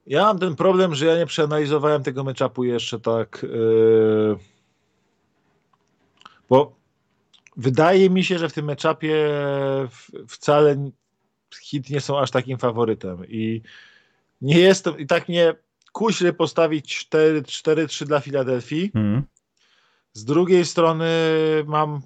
Ja 0.06 0.24
mam 0.24 0.40
ten 0.40 0.56
problem, 0.56 0.96
że 0.96 1.06
ja 1.06 1.18
nie 1.18 1.26
przeanalizowałem 1.26 2.04
tego 2.04 2.24
matchupu 2.24 2.64
jeszcze 2.64 3.00
tak. 3.00 3.44
Yy... 3.44 4.38
Bo 6.50 6.76
wydaje 7.58 8.10
mi 8.10 8.24
się, 8.24 8.40
że 8.40 8.50
w 8.50 8.54
tym 8.54 8.66
meczapie 8.66 9.30
wcale 10.28 10.90
hit 11.62 11.90
nie 11.90 12.02
są 12.02 12.20
aż 12.20 12.32
takim 12.32 12.58
faworytem. 12.58 13.26
I 13.28 13.62
nie 14.42 14.60
jestem, 14.60 15.00
i 15.00 15.08
tak 15.08 15.30
mnie 15.30 15.56
kusi 15.92 16.34
postawić 16.34 17.08
4-3 17.10 18.06
dla 18.06 18.20
Filadelfii. 18.20 18.92
Hmm. 18.94 19.24
Z 20.14 20.26
drugiej 20.26 20.66
strony 20.66 21.08
mam, 21.66 22.02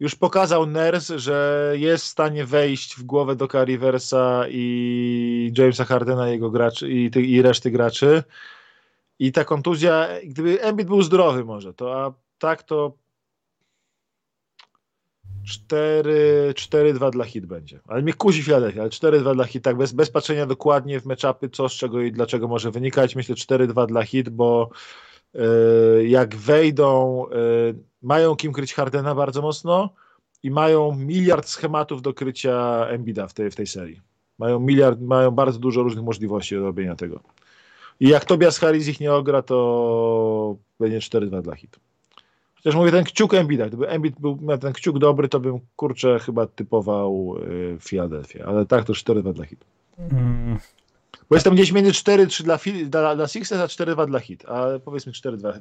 już 0.00 0.14
pokazał 0.14 0.66
Ners, 0.66 1.08
że 1.08 1.72
jest 1.76 2.04
w 2.04 2.08
stanie 2.08 2.44
wejść 2.44 2.96
w 2.96 3.02
głowę 3.02 3.36
do 3.36 3.48
Riversa 3.64 4.44
i 4.48 5.52
Jamesa 5.58 5.84
Hardena 5.84 6.28
jego 6.28 6.50
graczy, 6.50 6.90
i, 6.90 7.10
i 7.16 7.42
reszty 7.42 7.70
graczy. 7.70 8.22
I 9.18 9.32
ta 9.32 9.44
kontuzja, 9.44 10.08
gdyby 10.24 10.62
Embiid 10.62 10.88
był 10.88 11.02
zdrowy 11.02 11.44
może, 11.44 11.74
to 11.74 12.04
a 12.04 12.12
tak 12.38 12.62
to 12.62 12.92
4-2 15.46 17.10
dla 17.10 17.24
hit 17.24 17.46
będzie. 17.46 17.80
Ale 17.86 18.02
mnie 18.02 18.12
kusi 18.12 18.42
Philadelphia, 18.42 18.80
ale 18.80 18.90
4-2 18.90 19.34
dla 19.34 19.44
hit, 19.44 19.64
tak 19.64 19.76
bez, 19.76 19.92
bez 19.92 20.10
patrzenia 20.10 20.46
dokładnie 20.46 21.00
w 21.00 21.06
meczapy, 21.06 21.48
co 21.48 21.68
z 21.68 21.72
czego 21.72 22.00
i 22.00 22.12
dlaczego 22.12 22.48
może 22.48 22.70
wynikać. 22.70 23.16
Myślę 23.16 23.34
4-2 23.34 23.86
dla 23.86 24.02
hit, 24.02 24.28
bo 24.28 24.70
yy, 25.34 26.08
jak 26.08 26.36
wejdą, 26.36 27.24
yy, 27.30 27.74
mają 28.02 28.36
kim 28.36 28.52
kryć 28.52 28.74
Hardena 28.74 29.14
bardzo 29.14 29.42
mocno 29.42 29.90
i 30.42 30.50
mają 30.50 30.94
miliard 30.94 31.48
schematów 31.48 32.02
do 32.02 32.14
krycia 32.14 32.86
Embida 32.88 33.26
w 33.26 33.34
tej, 33.34 33.50
w 33.50 33.56
tej 33.56 33.66
serii. 33.66 34.00
Mają 34.38 34.60
miliard, 34.60 35.00
mają 35.00 35.30
bardzo 35.30 35.58
dużo 35.58 35.82
różnych 35.82 36.04
możliwości 36.04 36.54
do 36.54 36.60
robienia 36.60 36.96
tego. 36.96 37.20
I 38.00 38.08
jak 38.08 38.24
Tobias 38.24 38.58
Harris 38.58 38.88
ich 38.88 39.00
nie 39.00 39.12
ogra, 39.12 39.42
to 39.42 40.56
będzie 40.80 40.98
4-2 40.98 41.42
dla 41.42 41.54
hit. 41.54 41.78
Chociaż 42.62 42.74
mówię, 42.74 42.90
ten 42.90 43.04
kciuk 43.04 43.34
Embida, 43.34 43.66
gdyby 43.66 43.88
Embid 43.88 44.20
był, 44.20 44.38
miał 44.42 44.58
ten 44.58 44.72
kciuk 44.72 44.98
dobry, 44.98 45.28
to 45.28 45.40
bym, 45.40 45.60
kurczę, 45.76 46.18
chyba 46.18 46.46
typował 46.46 47.36
y, 47.36 47.78
Philadelphia, 47.80 48.44
ale 48.44 48.66
tak 48.66 48.84
to 48.84 48.92
4-2 48.92 49.32
dla 49.32 49.44
hit. 49.44 49.64
Mm. 49.98 50.58
Bo 51.30 51.36
jestem 51.36 51.54
gdzieś 51.54 51.72
między 51.72 51.90
4-3 51.90 52.42
dla, 52.42 52.58
dla, 52.86 53.16
dla 53.16 53.26
Sixers, 53.26 53.60
a 53.80 53.84
4-2 53.84 54.06
dla 54.06 54.20
Hit. 54.20 54.44
Ale 54.48 54.80
powiedzmy 54.80 55.12
4-2 55.12 55.52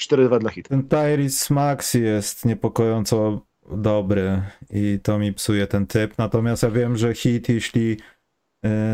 4-2 0.00 0.38
dla 0.38 0.50
Hit. 0.50 0.68
Ten 0.68 0.88
Tyrese 0.88 1.54
Maxi 1.54 2.02
jest 2.02 2.44
niepokojąco 2.44 3.40
dobry 3.70 4.42
i 4.70 4.98
to 5.02 5.18
mi 5.18 5.32
psuje 5.32 5.66
ten 5.66 5.86
typ. 5.86 6.18
Natomiast 6.18 6.62
ja 6.62 6.70
wiem, 6.70 6.96
że 6.96 7.14
hit, 7.14 7.48
jeśli 7.48 7.96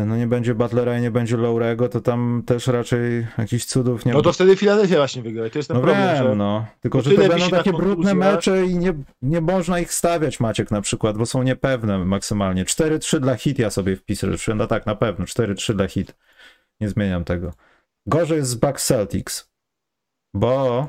no 0.05 0.17
nie 0.17 0.27
będzie 0.27 0.55
Butlera 0.55 0.97
i 0.97 1.01
nie 1.01 1.11
będzie 1.11 1.37
Lowrego, 1.37 1.89
to 1.89 2.01
tam 2.01 2.43
też 2.45 2.67
raczej 2.67 3.27
jakichś 3.37 3.65
cudów 3.65 4.05
nie 4.05 4.13
No 4.13 4.21
to 4.21 4.33
wtedy 4.33 4.55
Filadelfia 4.55 4.95
właśnie 4.95 5.21
wygra. 5.21 5.49
To 5.49 5.59
jest 5.59 5.67
ten 5.67 5.77
No 5.77 5.83
problem, 5.83 6.15
wiem, 6.15 6.23
że 6.27 6.35
no. 6.35 6.65
Tylko, 6.81 7.01
że 7.01 7.11
to 7.11 7.27
będą 7.27 7.49
takie 7.49 7.73
brudne 7.73 8.13
mecze 8.13 8.65
i 8.65 8.77
nie, 8.77 8.93
nie 9.21 9.41
można 9.41 9.79
ich 9.79 9.93
stawiać, 9.93 10.39
Maciek, 10.39 10.71
na 10.71 10.81
przykład, 10.81 11.17
bo 11.17 11.25
są 11.25 11.43
niepewne 11.43 12.05
maksymalnie. 12.05 12.65
4-3 12.65 13.19
dla 13.19 13.35
hit 13.35 13.59
ja 13.59 13.69
sobie 13.69 13.95
wpiszę, 13.95 14.27
no 14.55 14.67
tak, 14.67 14.85
na 14.85 14.95
pewno, 14.95 15.25
4-3 15.25 15.73
dla 15.73 15.87
hit. 15.87 16.15
Nie 16.81 16.89
zmieniam 16.89 17.23
tego. 17.23 17.53
Gorzej 18.07 18.37
jest 18.37 18.49
z 18.49 18.55
Bucks 18.55 18.85
Celtics, 18.85 19.51
bo 20.33 20.87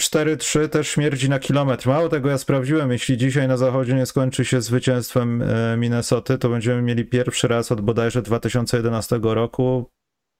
4-3 0.00 0.68
też 0.68 0.88
śmierdzi 0.88 1.28
na 1.28 1.38
kilometr. 1.38 1.88
Mało 1.88 2.08
tego, 2.08 2.28
ja 2.28 2.38
sprawdziłem, 2.38 2.92
jeśli 2.92 3.16
dzisiaj 3.16 3.48
na 3.48 3.56
zachodzie 3.56 3.94
nie 3.94 4.06
skończy 4.06 4.44
się 4.44 4.60
zwycięstwem 4.60 5.42
e, 5.42 5.76
Minnesoty, 5.76 6.38
to 6.38 6.48
będziemy 6.48 6.82
mieli 6.82 7.04
pierwszy 7.04 7.48
raz 7.48 7.72
od 7.72 7.80
bodajże 7.80 8.22
2011 8.22 9.20
roku 9.22 9.90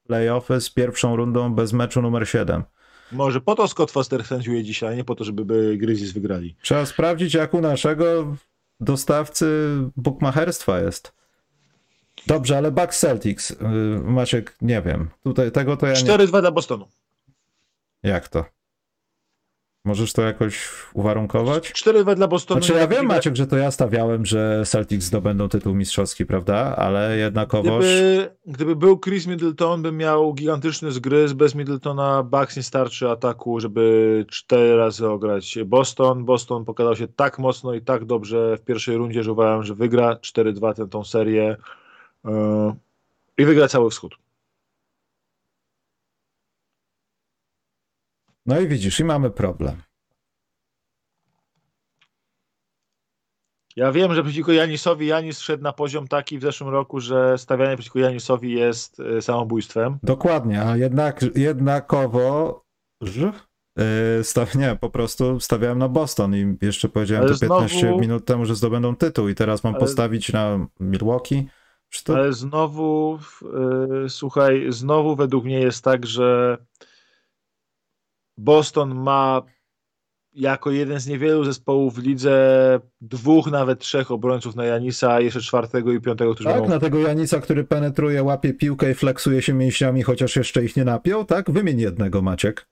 playoffy 0.07 0.61
z 0.61 0.70
pierwszą 0.70 1.16
rundą 1.16 1.55
bez 1.55 1.72
meczu 1.72 2.03
numer 2.03 2.28
7. 2.28 2.62
może 3.12 3.41
po 3.41 3.55
to 3.55 3.68
Scott 3.68 3.91
Foster 3.91 4.24
sędziuje 4.24 4.64
dzisiaj, 4.64 4.97
nie 4.97 5.05
po 5.05 5.14
to, 5.14 5.24
żeby 5.24 5.45
by 5.45 5.76
Grizzlies 5.76 6.12
wygrali. 6.12 6.57
Trzeba 6.62 6.86
sprawdzić, 6.86 7.34
jak 7.34 7.55
u 7.55 7.61
naszego 7.61 8.36
dostawcy 8.80 9.76
bukmacherstwa 9.97 10.80
jest. 10.80 11.12
Dobrze, 12.26 12.57
ale 12.57 12.70
Bucks 12.70 13.01
Celtics, 13.01 13.51
yy, 13.51 14.01
Maciek, 14.05 14.57
nie 14.61 14.82
wiem. 14.82 15.11
Tutaj 15.22 15.53
tego 15.53 15.76
to 15.76 15.86
ja 15.86 15.93
nie... 15.93 15.99
4-2 15.99 16.41
dla 16.41 16.51
Bostonu. 16.51 16.89
Jak 18.03 18.28
to? 18.28 18.45
Możesz 19.84 20.12
to 20.12 20.22
jakoś 20.22 20.68
uwarunkować? 20.94 21.72
4-2 21.72 22.14
dla 22.14 22.28
Bostonu. 22.28 22.62
Znaczy 22.62 22.80
ja 22.80 22.86
wiem, 22.86 23.06
Maciek, 23.06 23.36
że 23.36 23.46
to 23.46 23.56
ja 23.56 23.70
stawiałem, 23.70 24.26
że 24.26 24.62
Celtics 24.66 25.04
zdobędą 25.04 25.48
tytuł 25.48 25.74
mistrzowski, 25.74 26.26
prawda? 26.26 26.76
Ale 26.76 27.16
jednakowoż... 27.16 27.84
Gdyby, 27.84 28.36
gdyby 28.46 28.76
był 28.76 29.00
Chris 29.00 29.26
Middleton, 29.26 29.82
by 29.82 29.92
miał 29.92 30.34
gigantyczny 30.34 30.92
zgryz. 30.92 31.32
Bez 31.32 31.54
Middletona 31.54 32.22
Bucks 32.22 32.56
nie 32.56 32.62
starczy 32.62 33.10
ataku, 33.10 33.60
żeby 33.60 34.24
cztery 34.28 34.76
razy 34.76 35.08
ograć 35.08 35.58
Boston. 35.66 36.24
Boston 36.24 36.64
pokazał 36.64 36.96
się 36.96 37.08
tak 37.08 37.38
mocno 37.38 37.74
i 37.74 37.80
tak 37.80 38.04
dobrze 38.04 38.56
w 38.56 38.64
pierwszej 38.64 38.96
rundzie, 38.96 39.22
że 39.22 39.32
uważam, 39.32 39.62
że 39.62 39.74
wygra 39.74 40.14
4-2 40.14 40.74
tę 40.74 40.88
tą 40.88 41.04
serię 41.04 41.56
yy, 42.24 42.32
i 43.38 43.44
wygra 43.44 43.68
cały 43.68 43.90
wschód. 43.90 44.27
No 48.49 48.61
i 48.61 48.68
widzisz, 48.68 49.01
i 49.01 49.05
mamy 49.05 49.30
problem. 49.30 49.82
Ja 53.76 53.92
wiem, 53.92 54.14
że 54.14 54.22
przeciwko 54.22 54.53
Janisowi 54.53 55.07
Janis 55.07 55.40
szedł 55.40 55.62
na 55.62 55.72
poziom 55.72 56.09
taki 56.09 56.38
w 56.38 56.42
zeszłym 56.42 56.70
roku, 56.70 57.01
że 57.01 57.38
stawianie 57.38 57.76
przeciwko 57.76 57.99
Janisowi 57.99 58.53
jest 58.53 59.01
y, 59.01 59.22
samobójstwem. 59.22 59.99
Dokładnie, 60.03 60.62
a 60.62 60.76
jednak 60.76 61.24
jednakowo... 61.34 62.64
Yy, 63.03 64.24
staw, 64.24 64.55
nie, 64.55 64.76
po 64.80 64.90
prostu 64.90 65.40
stawiałem 65.40 65.78
na 65.78 65.88
Boston 65.88 66.34
i 66.34 66.57
jeszcze 66.62 66.88
powiedziałem 66.88 67.24
Ale 67.24 67.34
to 67.34 67.40
15 67.40 67.80
znowu- 67.80 68.01
minut 68.01 68.24
temu, 68.24 68.44
że 68.44 68.55
zdobędą 68.55 68.96
tytuł 68.96 69.28
i 69.28 69.34
teraz 69.34 69.64
mam 69.64 69.74
Ale- 69.74 69.80
postawić 69.80 70.32
na 70.32 70.66
Milwaukee? 70.80 71.49
To... 72.05 72.14
Ale 72.14 72.32
znowu, 72.32 73.18
y, 74.05 74.09
słuchaj, 74.09 74.66
znowu 74.68 75.16
według 75.16 75.44
mnie 75.44 75.61
jest 75.61 75.84
tak, 75.84 76.07
że 76.07 76.59
Boston 78.39 78.95
ma 78.95 79.43
jako 80.32 80.70
jeden 80.70 81.01
z 81.01 81.07
niewielu 81.07 81.45
zespołów 81.45 81.95
w 81.95 81.99
lidze 81.99 82.80
dwóch, 83.01 83.51
nawet 83.51 83.78
trzech 83.80 84.11
obrońców 84.11 84.57
na 84.57 84.64
Janisa, 84.64 85.20
jeszcze 85.20 85.41
czwartego 85.41 85.93
i 85.93 86.01
piątego, 86.01 86.34
którzy 86.34 86.49
Tak, 86.49 86.59
mogą... 86.59 86.68
na 86.70 86.78
tego 86.78 86.99
Janisa, 86.99 87.41
który 87.41 87.64
penetruje, 87.64 88.22
łapie 88.22 88.55
piłkę 88.55 88.91
i 88.91 88.95
fleksuje 88.95 89.43
się 89.43 89.55
mięśniami, 89.55 90.03
chociaż 90.03 90.36
jeszcze 90.36 90.64
ich 90.64 90.76
nie 90.76 90.84
napiął, 90.84 91.24
tak? 91.24 91.51
Wymień 91.51 91.80
jednego, 91.80 92.22
Maciek. 92.22 92.68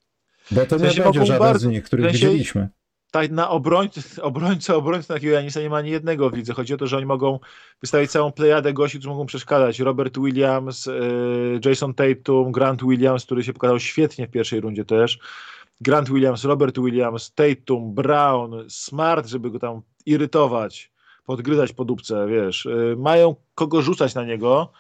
Bo 0.51 0.67
to 0.67 0.79
W 0.79 0.83
nie 0.83 0.87
sensie 0.87 1.03
będzie 1.03 1.19
mogą 1.21 1.27
żaden 1.27 1.43
bardzo- 1.43 1.69
z 1.69 1.71
nich, 1.73 1.85
których 1.85 2.07
w 2.07 2.09
sensie- 2.09 2.27
widzieliśmy. 2.27 2.69
Tak, 3.11 3.31
na 3.31 3.51
obrońcę, 3.51 4.23
obrońcę, 4.23 4.77
obrońcę 4.77 5.15
takiego 5.15 5.33
Janisa 5.35 5.61
nie 5.61 5.71
ma 5.71 5.77
ani 5.77 5.91
jednego 5.91 6.31
w 6.31 6.35
lidze. 6.37 6.53
Chodzi 6.53 6.75
o 6.75 6.77
to, 6.77 6.87
że 6.87 6.97
oni 6.97 7.07
mogą 7.07 7.39
wystawić 7.81 8.11
całą 8.11 8.33
plejadę 8.33 8.73
gości, 8.73 8.99
którzy 8.99 9.09
mogą 9.09 9.27
przeszkadzać. 9.27 9.81
Robert 9.81 10.19
Williams, 10.19 10.87
y, 10.87 11.61
Jason 11.65 11.95
Tatum, 11.95 12.53
Grant 12.53 12.83
Williams, 12.85 13.25
który 13.25 13.45
się 13.45 13.53
pokazał 13.53 13.81
świetnie 13.81 14.27
w 14.27 14.31
pierwszej 14.31 14.61
rundzie 14.61 14.85
też. 14.85 15.19
Grant 15.81 16.09
Williams, 16.11 16.45
Robert 16.45 16.79
Williams, 16.79 17.35
Tatum, 17.35 17.95
Brown, 17.95 18.55
Smart, 18.69 19.27
żeby 19.27 19.51
go 19.51 19.59
tam 19.59 19.83
irytować, 20.07 20.93
podgryzać 21.27 21.73
po 21.73 21.85
dupce, 21.85 22.27
wiesz. 22.29 22.67
Y, 22.67 22.95
mają 22.99 23.37
kogo 23.55 23.83
rzucać 23.83 24.15
na 24.15 24.25
niego. 24.25 24.73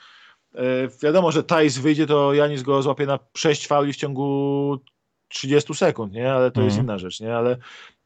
Y, 0.54 0.58
wiadomo, 1.02 1.32
że 1.32 1.42
Tajs 1.44 1.78
wyjdzie, 1.78 2.06
to 2.06 2.34
Janis 2.34 2.62
go 2.62 2.82
złapie 2.82 3.06
na 3.06 3.18
6 3.36 3.66
fauli 3.66 3.92
w 3.92 3.96
ciągu 3.96 4.78
30 5.28 5.74
sekund, 5.74 6.12
nie? 6.12 6.32
Ale 6.32 6.50
to 6.50 6.60
jest 6.62 6.76
Mhm. 6.78 6.86
inna 6.86 6.98
rzecz, 6.98 7.20
nie? 7.20 7.36
Ale 7.36 7.56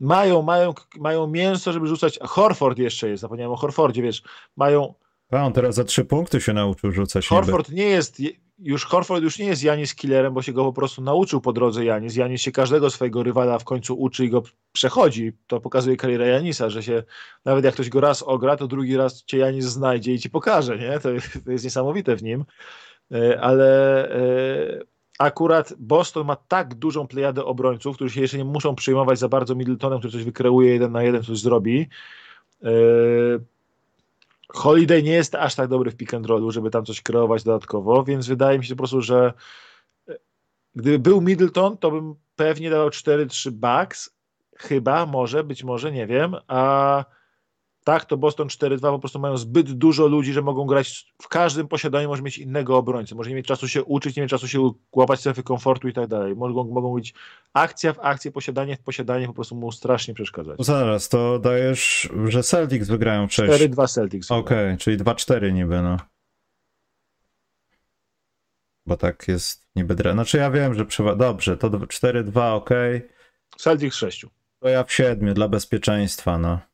mają, 0.00 0.42
mają, 0.42 0.74
mają 0.98 1.26
mięso, 1.26 1.72
żeby 1.72 1.86
rzucać. 1.86 2.18
Horford 2.22 2.78
jeszcze 2.78 3.08
jest, 3.08 3.20
zapomniałem 3.20 3.52
o 3.52 3.56
Horfordzie, 3.56 4.02
wiesz. 4.02 4.22
Mają. 4.56 4.94
A 5.32 5.36
on 5.46 5.52
teraz 5.52 5.74
za 5.74 5.84
trzy 5.84 6.04
punkty 6.04 6.40
się 6.40 6.52
nauczył 6.52 6.92
rzucać. 6.92 7.28
Horford 7.28 7.68
nie 7.70 7.84
jest. 7.84 8.22
Już 8.62 8.84
Horford 8.84 9.22
już 9.22 9.38
nie 9.38 9.46
jest 9.46 9.62
Janis 9.62 9.94
killerem, 9.94 10.34
bo 10.34 10.42
się 10.42 10.52
go 10.52 10.64
po 10.64 10.72
prostu 10.72 11.02
nauczył 11.02 11.40
po 11.40 11.52
drodze 11.52 11.84
Janis. 11.84 12.16
Janis 12.16 12.40
się 12.40 12.52
każdego 12.52 12.90
swojego 12.90 13.22
rywala 13.22 13.58
w 13.58 13.64
końcu 13.64 13.94
uczy 13.94 14.24
i 14.24 14.30
go 14.30 14.42
przechodzi. 14.72 15.32
To 15.46 15.60
pokazuje 15.60 15.96
kariera 15.96 16.26
Janisa, 16.26 16.70
że 16.70 16.82
się 16.82 17.02
nawet 17.44 17.64
jak 17.64 17.74
ktoś 17.74 17.88
go 17.88 18.00
raz 18.00 18.22
ogra, 18.22 18.56
to 18.56 18.66
drugi 18.66 18.96
raz 18.96 19.24
cię 19.24 19.38
Janis 19.38 19.64
znajdzie 19.64 20.12
i 20.12 20.18
ci 20.18 20.30
pokaże, 20.30 20.78
nie? 20.78 21.00
To, 21.00 21.08
to 21.44 21.50
jest 21.50 21.64
niesamowite 21.64 22.16
w 22.16 22.22
nim. 22.22 22.44
E, 23.12 23.40
Ale 23.40 24.08
e, 24.10 24.80
akurat 25.18 25.74
Boston 25.78 26.26
ma 26.26 26.36
tak 26.36 26.74
dużą 26.74 27.06
plejadę 27.06 27.44
obrońców, 27.44 27.96
którzy 27.96 28.14
się 28.14 28.20
jeszcze 28.20 28.38
nie 28.38 28.44
muszą 28.44 28.74
przyjmować 28.74 29.18
za 29.18 29.28
bardzo 29.28 29.54
Middletonem, 29.54 29.98
który 29.98 30.12
coś 30.12 30.24
wykreuje 30.24 30.72
jeden 30.72 30.92
na 30.92 31.02
jeden, 31.02 31.22
coś 31.22 31.38
zrobi. 31.38 31.88
Holiday 34.54 35.02
nie 35.02 35.12
jest 35.12 35.34
aż 35.34 35.54
tak 35.54 35.68
dobry 35.68 35.90
w 35.90 35.96
pick 35.96 36.14
and 36.14 36.26
rollu, 36.26 36.50
żeby 36.50 36.70
tam 36.70 36.84
coś 36.84 37.02
kreować 37.02 37.42
dodatkowo, 37.42 38.04
więc 38.04 38.26
wydaje 38.26 38.58
mi 38.58 38.64
się 38.64 38.74
po 38.74 38.78
prostu, 38.78 39.02
że 39.02 39.32
e, 40.08 40.16
gdyby 40.74 40.98
był 40.98 41.20
Middleton, 41.20 41.78
to 41.78 41.90
bym 41.90 42.14
pewnie 42.36 42.70
dawał 42.70 42.88
4-3 42.88 43.50
Bucks, 43.50 44.16
chyba, 44.58 45.06
może, 45.06 45.44
być 45.44 45.64
może, 45.64 45.92
nie 45.92 46.06
wiem, 46.06 46.36
a 46.48 47.04
tak, 47.84 48.04
to 48.04 48.16
Boston 48.16 48.48
4-2 48.48 48.80
po 48.80 48.98
prostu 48.98 49.18
mają 49.18 49.36
zbyt 49.36 49.72
dużo 49.72 50.06
ludzi, 50.06 50.32
że 50.32 50.42
mogą 50.42 50.66
grać 50.66 51.14
w 51.22 51.28
każdym 51.28 51.68
posiadaniu, 51.68 52.08
może 52.08 52.22
mieć 52.22 52.38
innego 52.38 52.76
obrońcę, 52.76 53.14
może 53.14 53.30
nie 53.30 53.36
mieć 53.36 53.46
czasu 53.46 53.68
się 53.68 53.84
uczyć, 53.84 54.16
nie 54.16 54.22
mieć 54.22 54.30
czasu 54.30 54.48
się 54.48 54.70
łapać 54.92 55.20
strefy 55.20 55.42
komfortu 55.42 55.88
i 55.88 55.92
tak 55.92 56.06
dalej. 56.06 56.36
Mogą, 56.36 56.64
mogą 56.64 56.94
być 56.94 57.14
akcja 57.52 57.92
w 57.92 58.00
akcję, 58.00 58.32
posiadanie 58.32 58.76
w 58.76 58.80
posiadanie, 58.80 59.26
po 59.26 59.34
prostu 59.34 59.56
mu 59.56 59.72
strasznie 59.72 60.14
przeszkadzać. 60.14 60.58
No 60.58 60.64
zaraz, 60.64 61.08
to 61.08 61.38
dajesz, 61.38 62.10
że 62.24 62.42
Celtics 62.42 62.88
wygrają 62.88 63.28
w 63.28 63.34
6. 63.34 63.52
4-2 63.64 63.88
Celtics. 63.88 64.30
Okej, 64.30 64.76
czyli 64.78 64.98
2-4 64.98 65.52
niby, 65.52 65.82
no. 65.82 65.96
Bo 68.86 68.96
tak 68.96 69.28
jest 69.28 69.66
niby 69.76 69.94
dre... 69.94 70.12
Znaczy 70.12 70.38
ja 70.38 70.50
wiem, 70.50 70.74
że 70.74 70.86
przewa... 70.86 71.16
Dobrze, 71.16 71.56
to 71.56 71.70
4-2, 71.70 72.54
okej. 72.54 73.08
Celtics 73.56 73.96
6. 73.96 74.26
To 74.60 74.68
ja 74.68 74.84
w 74.84 74.92
7 74.92 75.34
dla 75.34 75.48
bezpieczeństwa, 75.48 76.38
no. 76.38 76.69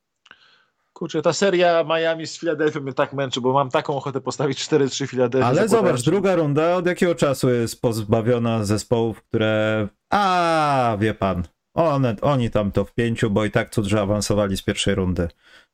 Kurczę, 0.97 1.23
ta 1.23 1.33
seria 1.33 1.85
Miami 1.85 2.27
z 2.27 2.39
Filadelfią 2.39 2.81
mnie 2.81 2.93
tak 2.93 3.13
męczy, 3.13 3.41
bo 3.41 3.53
mam 3.53 3.71
taką 3.71 3.97
ochotę 3.97 4.21
postawić 4.21 4.59
4-3 4.59 5.07
Filadelfię. 5.07 5.47
Ale 5.47 5.69
zobacz, 5.69 6.03
druga 6.03 6.37
runda 6.37 6.75
od 6.75 6.87
jakiego 6.87 7.15
czasu 7.15 7.51
jest 7.51 7.81
pozbawiona 7.81 8.65
zespołów, 8.65 9.23
które. 9.23 9.89
A, 10.11 10.97
wie 11.01 11.15
pan. 11.15 11.43
One, 11.75 12.17
oni 12.23 12.51
tam 12.51 12.73
to 12.73 12.85
w 12.85 12.95
pięciu, 12.95 13.31
bo 13.31 13.45
i 13.45 13.51
tak 13.51 13.71
cud, 13.71 13.87
że 13.87 14.01
awansowali 14.01 14.57
z 14.57 14.63
pierwszej 14.63 14.95
rundy. 14.95 15.29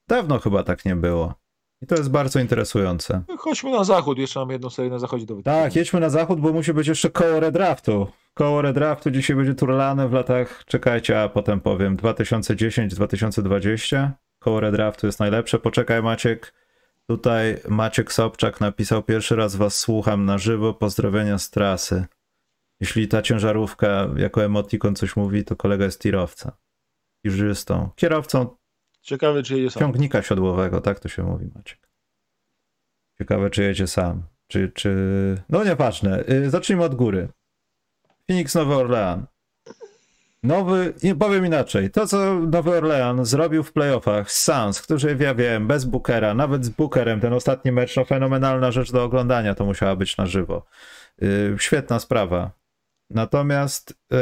Dawno 0.09 0.39
chyba 0.39 0.63
tak 0.63 0.85
nie 0.85 0.97
było. 0.97 1.35
I 1.83 1.87
to 1.87 1.95
jest 1.95 2.11
bardzo 2.11 2.41
interesujące. 2.41 3.23
Chodźmy 3.39 3.71
na 3.71 3.85
zachód, 3.85 4.19
jeszcze 4.19 4.41
mam 4.41 4.51
jedną 4.51 4.71
serię 4.71 4.91
na 4.91 4.99
zachodzie 4.99 5.27
do 5.27 5.35
wytypowania. 5.35 5.65
Tak, 5.65 5.77
jedźmy 5.77 6.01
na 6.01 6.11
zachód, 6.11 6.41
bo 6.41 6.53
musi 6.53 6.75
być 6.75 6.87
jeszcze 6.87 7.11
koło 7.11 7.41
redraftu. 7.41 8.07
Koło 8.35 8.63
redraftu 8.63 9.11
dzisiaj 9.11 9.37
będzie 9.37 9.55
turlane 9.55 10.09
w 10.09 10.13
latach, 10.13 10.65
czekajcie, 10.67 11.23
a 11.23 11.29
potem 11.29 11.61
powiem, 11.61 11.97
2010-2020. 11.97 14.11
Koło 14.43 14.61
redraftu 14.61 15.07
jest 15.07 15.21
najlepsze. 15.21 15.59
Poczekaj 15.59 16.03
Maciek. 16.03 16.55
Tutaj 17.07 17.61
Maciek 17.69 18.13
Sobczak 18.13 18.61
napisał, 18.61 19.03
pierwszy 19.03 19.37
raz 19.37 19.57
was 19.57 19.79
słucham 19.79 20.25
na 20.25 20.39
żywo, 20.39 20.75
pozdrowienia 20.75 21.39
z 21.39 21.51
trasy. 21.51 22.07
Jeśli 22.81 23.09
ta 23.09 23.23
ciężarówka 23.23 24.09
jako 24.17 24.45
emotikon 24.45 24.95
coś 24.95 25.17
mówi, 25.17 25.45
to 25.45 25.57
kolega 25.57 25.85
jest 25.85 26.01
tirowca. 26.01 26.57
Iżystą. 27.25 27.91
Kierowcą 27.97 28.57
Ciekawy, 29.03 29.43
czy 29.43 29.57
jedzie 29.57 29.71
sam. 29.71 29.81
ciągnika 29.81 30.23
siodłowego, 30.23 30.81
tak 30.81 31.01
to 31.01 31.09
się 31.09 31.23
mówi 31.23 31.51
Maciek. 31.55 31.89
Ciekawe, 33.19 33.51
czy 33.51 33.63
jedzie 33.63 33.87
sam. 33.87 34.23
czy, 34.47 34.73
czy... 34.75 35.43
No 35.49 35.65
nieważne. 35.65 36.25
Y, 36.29 36.51
zacznijmy 36.51 36.85
od 36.85 36.95
góry. 36.95 37.29
Phoenix 38.27 38.55
Nowy 38.55 38.75
Orlean. 38.75 39.27
Nowy, 40.43 40.95
powiem 41.19 41.47
inaczej, 41.47 41.91
to 41.91 42.07
co 42.07 42.35
Nowy 42.35 42.71
Orlean 42.71 43.25
zrobił 43.25 43.63
w 43.63 43.73
playoffach 43.73 44.33
z 44.33 44.45
Suns, 44.45 44.83
którzy 44.83 45.17
ja 45.21 45.35
wiem, 45.35 45.67
bez 45.67 45.85
Bookera, 45.85 46.35
nawet 46.35 46.65
z 46.65 46.69
Bookerem, 46.69 47.21
ten 47.21 47.33
ostatni 47.33 47.73
mecz, 47.73 47.97
no 47.97 48.05
fenomenalna 48.05 48.71
rzecz 48.71 48.93
do 48.93 49.05
oglądania, 49.05 49.55
to 49.55 49.65
musiała 49.65 49.97
być 49.97 50.17
na 50.17 50.27
żywo. 50.27 50.67
Yy, 51.21 51.57
świetna 51.59 51.99
sprawa. 51.99 52.51
Natomiast 53.11 53.95
yy, 54.11 54.19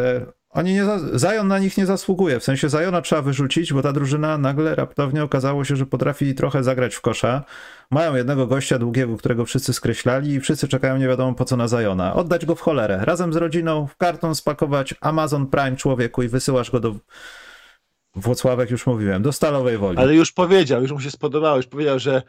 oni 0.50 0.72
nie, 0.72 0.84
Zion 1.16 1.48
na 1.48 1.58
nich 1.58 1.76
nie 1.76 1.86
zasługuje. 1.86 2.40
W 2.40 2.44
sensie 2.44 2.68
Zajona 2.68 3.02
trzeba 3.02 3.22
wyrzucić, 3.22 3.72
bo 3.72 3.82
ta 3.82 3.92
drużyna 3.92 4.38
nagle 4.38 4.74
raptownie 4.74 5.24
okazało 5.24 5.64
się, 5.64 5.76
że 5.76 5.86
potrafi 5.86 6.34
trochę 6.34 6.64
zagrać 6.64 6.94
w 6.94 7.00
kosza. 7.00 7.44
Mają 7.90 8.14
jednego 8.14 8.46
gościa 8.46 8.78
długiego, 8.78 9.16
którego 9.16 9.44
wszyscy 9.44 9.72
skreślali 9.72 10.30
i 10.30 10.40
wszyscy 10.40 10.68
czekają 10.68 10.96
nie 10.96 11.08
wiadomo 11.08 11.34
po 11.34 11.44
co 11.44 11.56
na 11.56 11.68
Zajona. 11.68 12.14
Oddać 12.14 12.46
go 12.46 12.54
w 12.54 12.60
cholerę. 12.60 12.98
Razem 13.04 13.32
z 13.32 13.36
rodziną 13.36 13.86
w 13.86 13.96
karton 13.96 14.34
spakować 14.34 14.94
Amazon 15.00 15.46
Prime 15.46 15.76
człowieku 15.76 16.22
i 16.22 16.28
wysyłasz 16.28 16.70
go 16.70 16.80
do 16.80 16.94
Włocławek 18.14 18.70
już 18.70 18.86
mówiłem, 18.86 19.22
do 19.22 19.32
Stalowej 19.32 19.78
Woli. 19.78 19.98
Ale 19.98 20.14
już 20.14 20.32
powiedział, 20.32 20.82
już 20.82 20.92
mu 20.92 21.00
się 21.00 21.10
spodobało, 21.10 21.56
już 21.56 21.66
powiedział, 21.66 21.98
że 21.98 22.22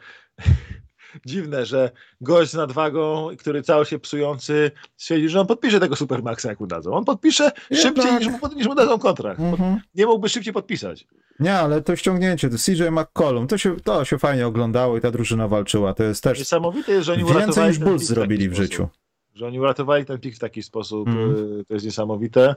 dziwne, 1.26 1.66
że 1.66 1.90
gość 2.20 2.50
z 2.50 2.54
nadwagą, 2.54 3.28
który 3.38 3.62
cały 3.62 3.86
się 3.86 3.98
psujący, 3.98 4.70
stwierdzi, 4.96 5.28
że 5.28 5.40
on 5.40 5.46
podpisze 5.46 5.80
tego 5.80 5.96
Supermaxa, 5.96 6.44
jak 6.48 6.60
mu 6.60 6.66
dadzą. 6.66 6.92
On 6.92 7.04
podpisze 7.04 7.52
szybciej 7.72 8.10
tak. 8.10 8.20
niż, 8.20 8.28
mu, 8.28 8.38
niż 8.56 8.66
mu 8.66 8.74
dadzą 8.74 8.98
kontrakt. 8.98 9.40
Mhm. 9.40 9.80
Nie 9.94 10.06
mógłby 10.06 10.28
szybciej 10.28 10.52
podpisać. 10.52 11.06
Nie, 11.40 11.54
ale 11.54 11.82
to 11.82 11.96
ściągnięcie, 11.96 12.50
to 12.50 12.56
CJ 12.58 12.82
McCollum, 12.90 13.46
to 13.46 13.58
się, 13.58 13.76
to 13.80 14.04
się 14.04 14.18
fajnie 14.18 14.46
oglądało 14.46 14.96
i 14.96 15.00
ta 15.00 15.10
drużyna 15.10 15.48
walczyła. 15.48 15.94
To 15.94 16.04
jest 16.04 16.22
też 16.22 16.38
Niesamowite 16.38 16.92
jest, 16.92 17.06
że 17.06 17.12
oni 17.12 17.24
więcej 17.24 17.68
niż 17.68 17.78
Bulls 17.78 18.02
zrobili 18.02 18.48
w, 18.48 18.52
w 18.52 18.56
życiu. 18.56 18.88
Że 19.34 19.46
oni 19.46 19.60
uratowali 19.60 20.04
ten 20.04 20.18
pik 20.18 20.36
w 20.36 20.38
taki 20.38 20.62
sposób, 20.62 21.08
mm. 21.08 21.64
to 21.68 21.74
jest 21.74 21.86
niesamowite. 21.86 22.54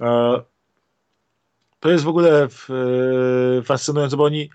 E, 0.00 0.40
to 1.80 1.90
jest 1.90 2.04
w 2.04 2.08
ogóle 2.08 2.42
e, 2.42 3.62
fascynujące, 3.62 4.16
bo 4.16 4.24
oni 4.24 4.50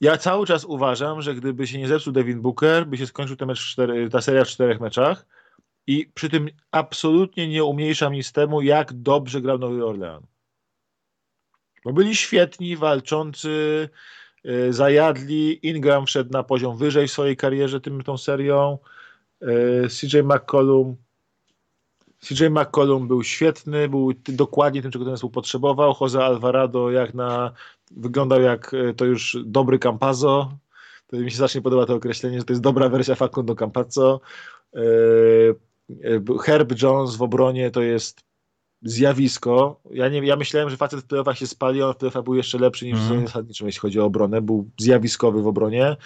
ja 0.00 0.16
cały 0.16 0.46
czas 0.46 0.64
uważam, 0.64 1.22
że 1.22 1.34
gdyby 1.34 1.66
się 1.66 1.78
nie 1.78 1.88
zepsuł 1.88 2.12
Devin 2.12 2.40
Booker, 2.40 2.86
by 2.86 2.96
się 2.96 3.06
skończył 3.06 3.36
ten 3.36 3.48
mecz 3.48 3.60
cztery, 3.60 4.10
ta 4.10 4.20
seria 4.20 4.44
w 4.44 4.48
czterech 4.48 4.80
meczach 4.80 5.26
i 5.86 6.10
przy 6.14 6.28
tym 6.30 6.48
absolutnie 6.70 7.48
nie 7.48 7.64
umniejszam 7.64 8.12
nic 8.12 8.32
temu, 8.32 8.62
jak 8.62 8.92
dobrze 8.92 9.40
grał 9.40 9.58
Nowy 9.58 9.86
Orlean. 9.86 10.22
Bo 11.84 11.92
byli 11.92 12.16
świetni, 12.16 12.76
walczący, 12.76 13.88
yy, 14.44 14.72
zajadli. 14.72 15.66
Ingram 15.68 16.06
wszedł 16.06 16.32
na 16.32 16.42
poziom 16.42 16.76
wyżej 16.76 17.08
w 17.08 17.12
swojej 17.12 17.36
karierze 17.36 17.80
tym, 17.80 18.02
tą 18.02 18.18
serią. 18.18 18.78
Yy, 19.40 19.88
CJ 19.88 20.18
McCollum 20.22 20.96
CJ 22.20 22.50
McCollum 22.50 23.08
był 23.08 23.22
świetny, 23.22 23.88
był 23.88 24.12
dokładnie 24.28 24.82
tym, 24.82 24.90
czego 24.90 25.04
ten 25.04 25.14
zespół 25.14 25.30
potrzebował. 25.30 25.94
Jose 26.00 26.24
Alvarado 26.24 26.90
jak 26.90 27.14
na, 27.14 27.52
wyglądał 27.90 28.40
jak 28.40 28.74
e, 28.74 28.94
to 28.94 29.04
już 29.04 29.36
dobry 29.44 29.78
Campazo. 29.78 30.52
To 31.06 31.16
mi 31.16 31.30
się 31.30 31.36
zacznie 31.36 31.62
podoba 31.62 31.86
to 31.86 31.94
określenie, 31.94 32.38
że 32.38 32.44
to 32.44 32.52
jest 32.52 32.62
dobra 32.62 32.88
wersja 32.88 33.14
Facundo 33.14 33.54
Campazzo. 33.54 34.20
E, 34.74 34.80
e, 34.80 36.38
Herb 36.42 36.82
Jones 36.82 37.16
w 37.16 37.22
obronie 37.22 37.70
to 37.70 37.82
jest 37.82 38.20
zjawisko. 38.82 39.80
Ja, 39.90 40.08
nie, 40.08 40.18
ja 40.18 40.36
myślałem, 40.36 40.70
że 40.70 40.76
facet 40.76 41.00
w 41.00 41.06
playoffach 41.06 41.38
się 41.38 41.46
spali, 41.46 41.82
on 41.82 41.94
w 41.94 41.96
playoffach 41.96 42.24
był 42.24 42.34
jeszcze 42.34 42.58
lepszy 42.58 42.84
niż 42.84 42.94
mm. 42.94 43.04
w 43.04 43.08
sezonie 43.08 43.26
zasadniczym, 43.26 43.66
jeśli 43.66 43.80
chodzi 43.80 44.00
o 44.00 44.04
obronę. 44.04 44.40
Był 44.42 44.70
zjawiskowy 44.78 45.42
w 45.42 45.46
obronie. 45.46 45.96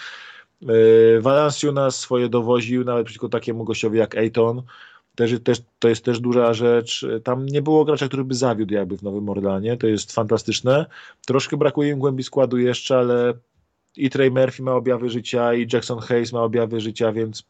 Valanciunas 1.20 1.98
swoje 1.98 2.28
dowoził 2.28 2.84
nawet 2.84 3.06
przeciwko 3.06 3.28
takiemu 3.28 3.64
gościowi 3.64 3.98
jak 3.98 4.16
Ayton 4.16 4.62
też, 5.14 5.40
też, 5.44 5.58
to 5.78 5.88
jest 5.88 6.04
też 6.04 6.20
duża 6.20 6.54
rzecz. 6.54 7.06
Tam 7.24 7.46
nie 7.46 7.62
było 7.62 7.84
gracza, 7.84 8.08
który 8.08 8.24
by 8.24 8.34
zawiódł 8.34 8.74
jakby 8.74 8.96
w 8.96 9.02
Nowym 9.02 9.28
Orlanie. 9.28 9.76
To 9.76 9.86
jest 9.86 10.12
fantastyczne. 10.12 10.86
Troszkę 11.26 11.56
brakuje 11.56 11.90
im 11.90 11.98
głębi 11.98 12.22
składu 12.22 12.58
jeszcze, 12.58 12.98
ale 12.98 13.34
i 13.96 14.10
Trey 14.10 14.30
Murphy 14.30 14.62
ma 14.62 14.74
objawy 14.74 15.10
życia, 15.10 15.54
i 15.54 15.66
Jackson 15.72 15.98
Hayes 15.98 16.32
ma 16.32 16.42
objawy 16.42 16.80
życia, 16.80 17.12
więc. 17.12 17.42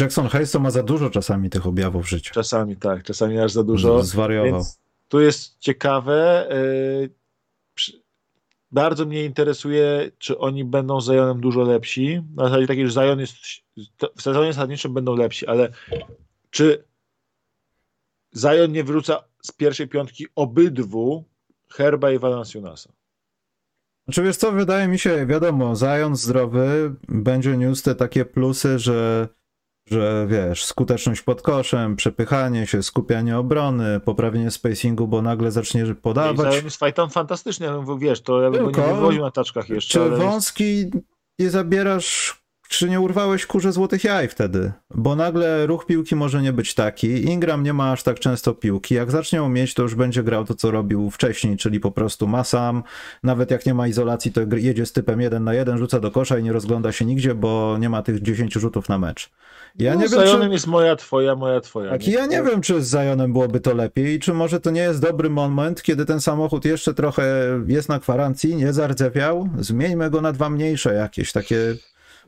Jackson 0.00 0.28
Hayes 0.28 0.50
to 0.50 0.58
ma 0.58 0.70
za 0.70 0.82
dużo 0.82 1.10
czasami 1.10 1.50
tych 1.50 1.66
objawów 1.66 2.08
życia. 2.08 2.30
Czasami 2.34 2.76
tak, 2.76 3.02
czasami 3.02 3.38
aż 3.38 3.52
za 3.52 3.64
dużo. 3.64 4.02
Zwariował. 4.02 4.52
Więc 4.52 4.78
tu 5.08 5.20
jest 5.20 5.58
ciekawe. 5.58 6.48
Yy, 7.00 7.10
bardzo 8.72 9.06
mnie 9.06 9.24
interesuje, 9.24 10.10
czy 10.18 10.38
oni 10.38 10.64
będą 10.64 11.00
z 11.00 11.06
Zionem 11.06 11.40
dużo 11.40 11.62
lepsi. 11.62 12.22
Na 12.36 12.44
zasadzie 12.44 12.66
takiej, 12.66 12.88
że 12.88 12.92
Zion 12.92 13.20
jest 13.20 13.34
w 14.16 14.22
sezonie 14.22 14.52
zasadniczym 14.52 14.94
będą 14.94 15.16
lepsi, 15.16 15.46
ale 15.46 15.68
czy 16.50 16.84
Zion 18.36 18.72
nie 18.72 18.84
wróca 18.84 19.24
z 19.42 19.52
pierwszej 19.52 19.88
piątki 19.88 20.26
obydwu 20.34 21.24
Herba 21.68 22.10
i 22.10 22.18
Valanciunasa? 22.18 22.92
Znaczy 24.04 24.22
wiesz 24.22 24.36
co, 24.36 24.52
wydaje 24.52 24.88
mi 24.88 24.98
się, 24.98 25.26
wiadomo, 25.26 25.74
Zion 25.76 26.16
zdrowy 26.16 26.94
będzie 27.08 27.56
niósł 27.56 27.84
te 27.84 27.94
takie 27.94 28.24
plusy, 28.24 28.78
że, 28.78 29.28
że 29.86 30.26
wiesz, 30.30 30.64
skuteczność 30.64 31.22
pod 31.22 31.42
koszem, 31.42 31.96
przepychanie 31.96 32.66
się, 32.66 32.82
skupianie 32.82 33.38
obrony, 33.38 34.00
poprawienie 34.00 34.50
spacingu, 34.50 35.08
bo 35.08 35.22
nagle 35.22 35.50
zacznie 35.50 35.94
podawać. 35.94 36.54
Zion 36.54 36.64
jest 36.64 36.76
fajtam 36.76 37.10
fantastycznie, 37.10 37.70
wiesz, 37.98 38.20
to 38.20 38.42
ja 38.42 38.50
bym 38.50 38.64
Tylko, 38.64 38.80
go 38.80 38.88
nie 38.88 38.94
wywoził 38.94 39.22
na 39.22 39.30
taczkach 39.30 39.68
jeszcze. 39.68 39.98
Czy 39.98 40.16
wąski 40.16 40.90
nie 41.38 41.50
zabierasz 41.50 42.45
czy 42.68 42.88
nie 42.88 43.00
urwałeś 43.00 43.46
kurze 43.46 43.72
złotych 43.72 44.04
jaj 44.04 44.28
wtedy? 44.28 44.72
Bo 44.94 45.16
nagle 45.16 45.66
ruch 45.66 45.86
piłki 45.86 46.16
może 46.16 46.42
nie 46.42 46.52
być 46.52 46.74
taki. 46.74 47.24
Ingram 47.24 47.62
nie 47.62 47.72
ma 47.72 47.92
aż 47.92 48.02
tak 48.02 48.18
często 48.18 48.54
piłki. 48.54 48.94
Jak 48.94 49.10
zacznie 49.10 49.42
umieć, 49.42 49.74
to 49.74 49.82
już 49.82 49.94
będzie 49.94 50.22
grał 50.22 50.44
to, 50.44 50.54
co 50.54 50.70
robił 50.70 51.10
wcześniej, 51.10 51.56
czyli 51.56 51.80
po 51.80 51.90
prostu 51.90 52.28
ma 52.28 52.44
sam. 52.44 52.82
Nawet 53.22 53.50
jak 53.50 53.66
nie 53.66 53.74
ma 53.74 53.88
izolacji, 53.88 54.32
to 54.32 54.40
jedzie 54.56 54.86
z 54.86 54.92
typem 54.92 55.20
1 55.20 55.44
na 55.44 55.54
1, 55.54 55.78
rzuca 55.78 56.00
do 56.00 56.10
kosza 56.10 56.38
i 56.38 56.42
nie 56.42 56.52
rozgląda 56.52 56.92
się 56.92 57.04
nigdzie, 57.04 57.34
bo 57.34 57.76
nie 57.78 57.88
ma 57.88 58.02
tych 58.02 58.22
10 58.22 58.54
rzutów 58.54 58.88
na 58.88 58.98
mecz. 58.98 59.30
Ja 59.78 59.94
no, 59.94 60.00
nie 60.00 60.08
wiem, 60.08 60.20
Zajonem 60.20 60.48
czy... 60.48 60.52
jest 60.52 60.66
moja, 60.66 60.96
twoja, 60.96 61.36
moja, 61.36 61.60
twoja. 61.60 61.90
Tak, 61.90 62.06
nie? 62.06 62.12
ja 62.12 62.26
nie 62.26 62.42
wiem, 62.42 62.60
czy 62.60 62.82
z 62.82 62.88
Zajonem 62.88 63.32
byłoby 63.32 63.60
to 63.60 63.74
lepiej, 63.74 64.20
czy 64.20 64.34
może 64.34 64.60
to 64.60 64.70
nie 64.70 64.80
jest 64.80 65.00
dobry 65.00 65.30
moment, 65.30 65.82
kiedy 65.82 66.04
ten 66.04 66.20
samochód 66.20 66.64
jeszcze 66.64 66.94
trochę 66.94 67.24
jest 67.66 67.88
na 67.88 67.98
gwarancji, 67.98 68.56
nie 68.56 68.72
zardzewiał. 68.72 69.48
Zmieńmy 69.58 70.10
go 70.10 70.20
na 70.20 70.32
dwa 70.32 70.50
mniejsze 70.50 70.94
jakieś, 70.94 71.32
takie 71.32 71.76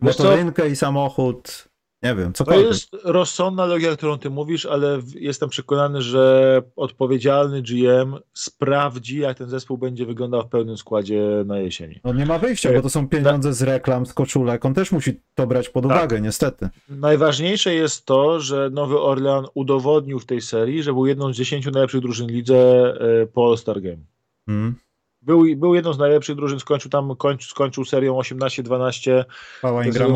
motorynkę 0.01 0.69
i 0.69 0.77
samochód, 0.77 1.69
nie 2.03 2.15
wiem, 2.15 2.33
cokolwiek. 2.33 2.63
To 2.63 2.69
jest 2.69 2.89
rozsądna 3.05 3.67
logia, 3.67 3.97
którą 3.97 4.19
ty 4.19 4.31
mówisz, 4.31 4.67
ale 4.67 4.99
jestem 5.15 5.49
przekonany, 5.49 6.03
że 6.03 6.63
odpowiedzialny 6.77 7.63
GM 7.63 8.17
sprawdzi, 8.35 9.19
jak 9.19 9.39
ten 9.39 9.49
zespół 9.49 9.79
będzie 9.79 10.07
wyglądał 10.07 10.43
w 10.43 10.49
pełnym 10.49 10.77
składzie 10.77 11.23
na 11.47 11.59
jesieni. 11.59 12.01
No 12.05 12.13
nie 12.13 12.27
ma 12.27 12.39
wyjścia, 12.39 12.73
bo 12.73 12.83
to 12.83 12.91
są 12.91 13.09
pieniądze 13.09 13.53
z 13.53 13.63
reklam, 13.63 14.07
z 14.07 14.15
koczulek, 14.15 14.65
on 14.65 14.75
też 14.75 14.93
musi 14.93 15.21
to 15.35 15.47
brać 15.47 15.69
pod 15.69 15.85
uwagę, 15.85 16.17
tak. 16.17 16.23
niestety. 16.23 16.69
Najważniejsze 16.89 17.75
jest 17.75 18.05
to, 18.05 18.41
że 18.41 18.71
Nowy 18.71 19.01
Orlean 19.01 19.47
udowodnił 19.55 20.19
w 20.19 20.27
tej 20.27 20.41
serii, 20.41 20.83
że 20.83 20.93
był 20.93 21.07
jedną 21.07 21.33
z 21.33 21.37
dziesięciu 21.37 21.71
najlepszych 21.71 22.01
drużyn 22.01 22.27
lidze 22.27 22.95
e, 23.23 23.27
po 23.27 23.51
All-Star 23.51 23.81
Game. 23.81 24.05
Hmm. 24.47 24.75
Był, 25.23 25.57
był 25.57 25.75
jedną 25.75 25.93
z 25.93 25.99
najlepszych 25.99 26.37
drużyn, 26.37 26.61
skończył 26.61 26.91
tam 26.91 27.17
kończył, 27.17 27.51
skończył 27.51 27.85
serią 27.85 28.15
18-12. 28.15 29.25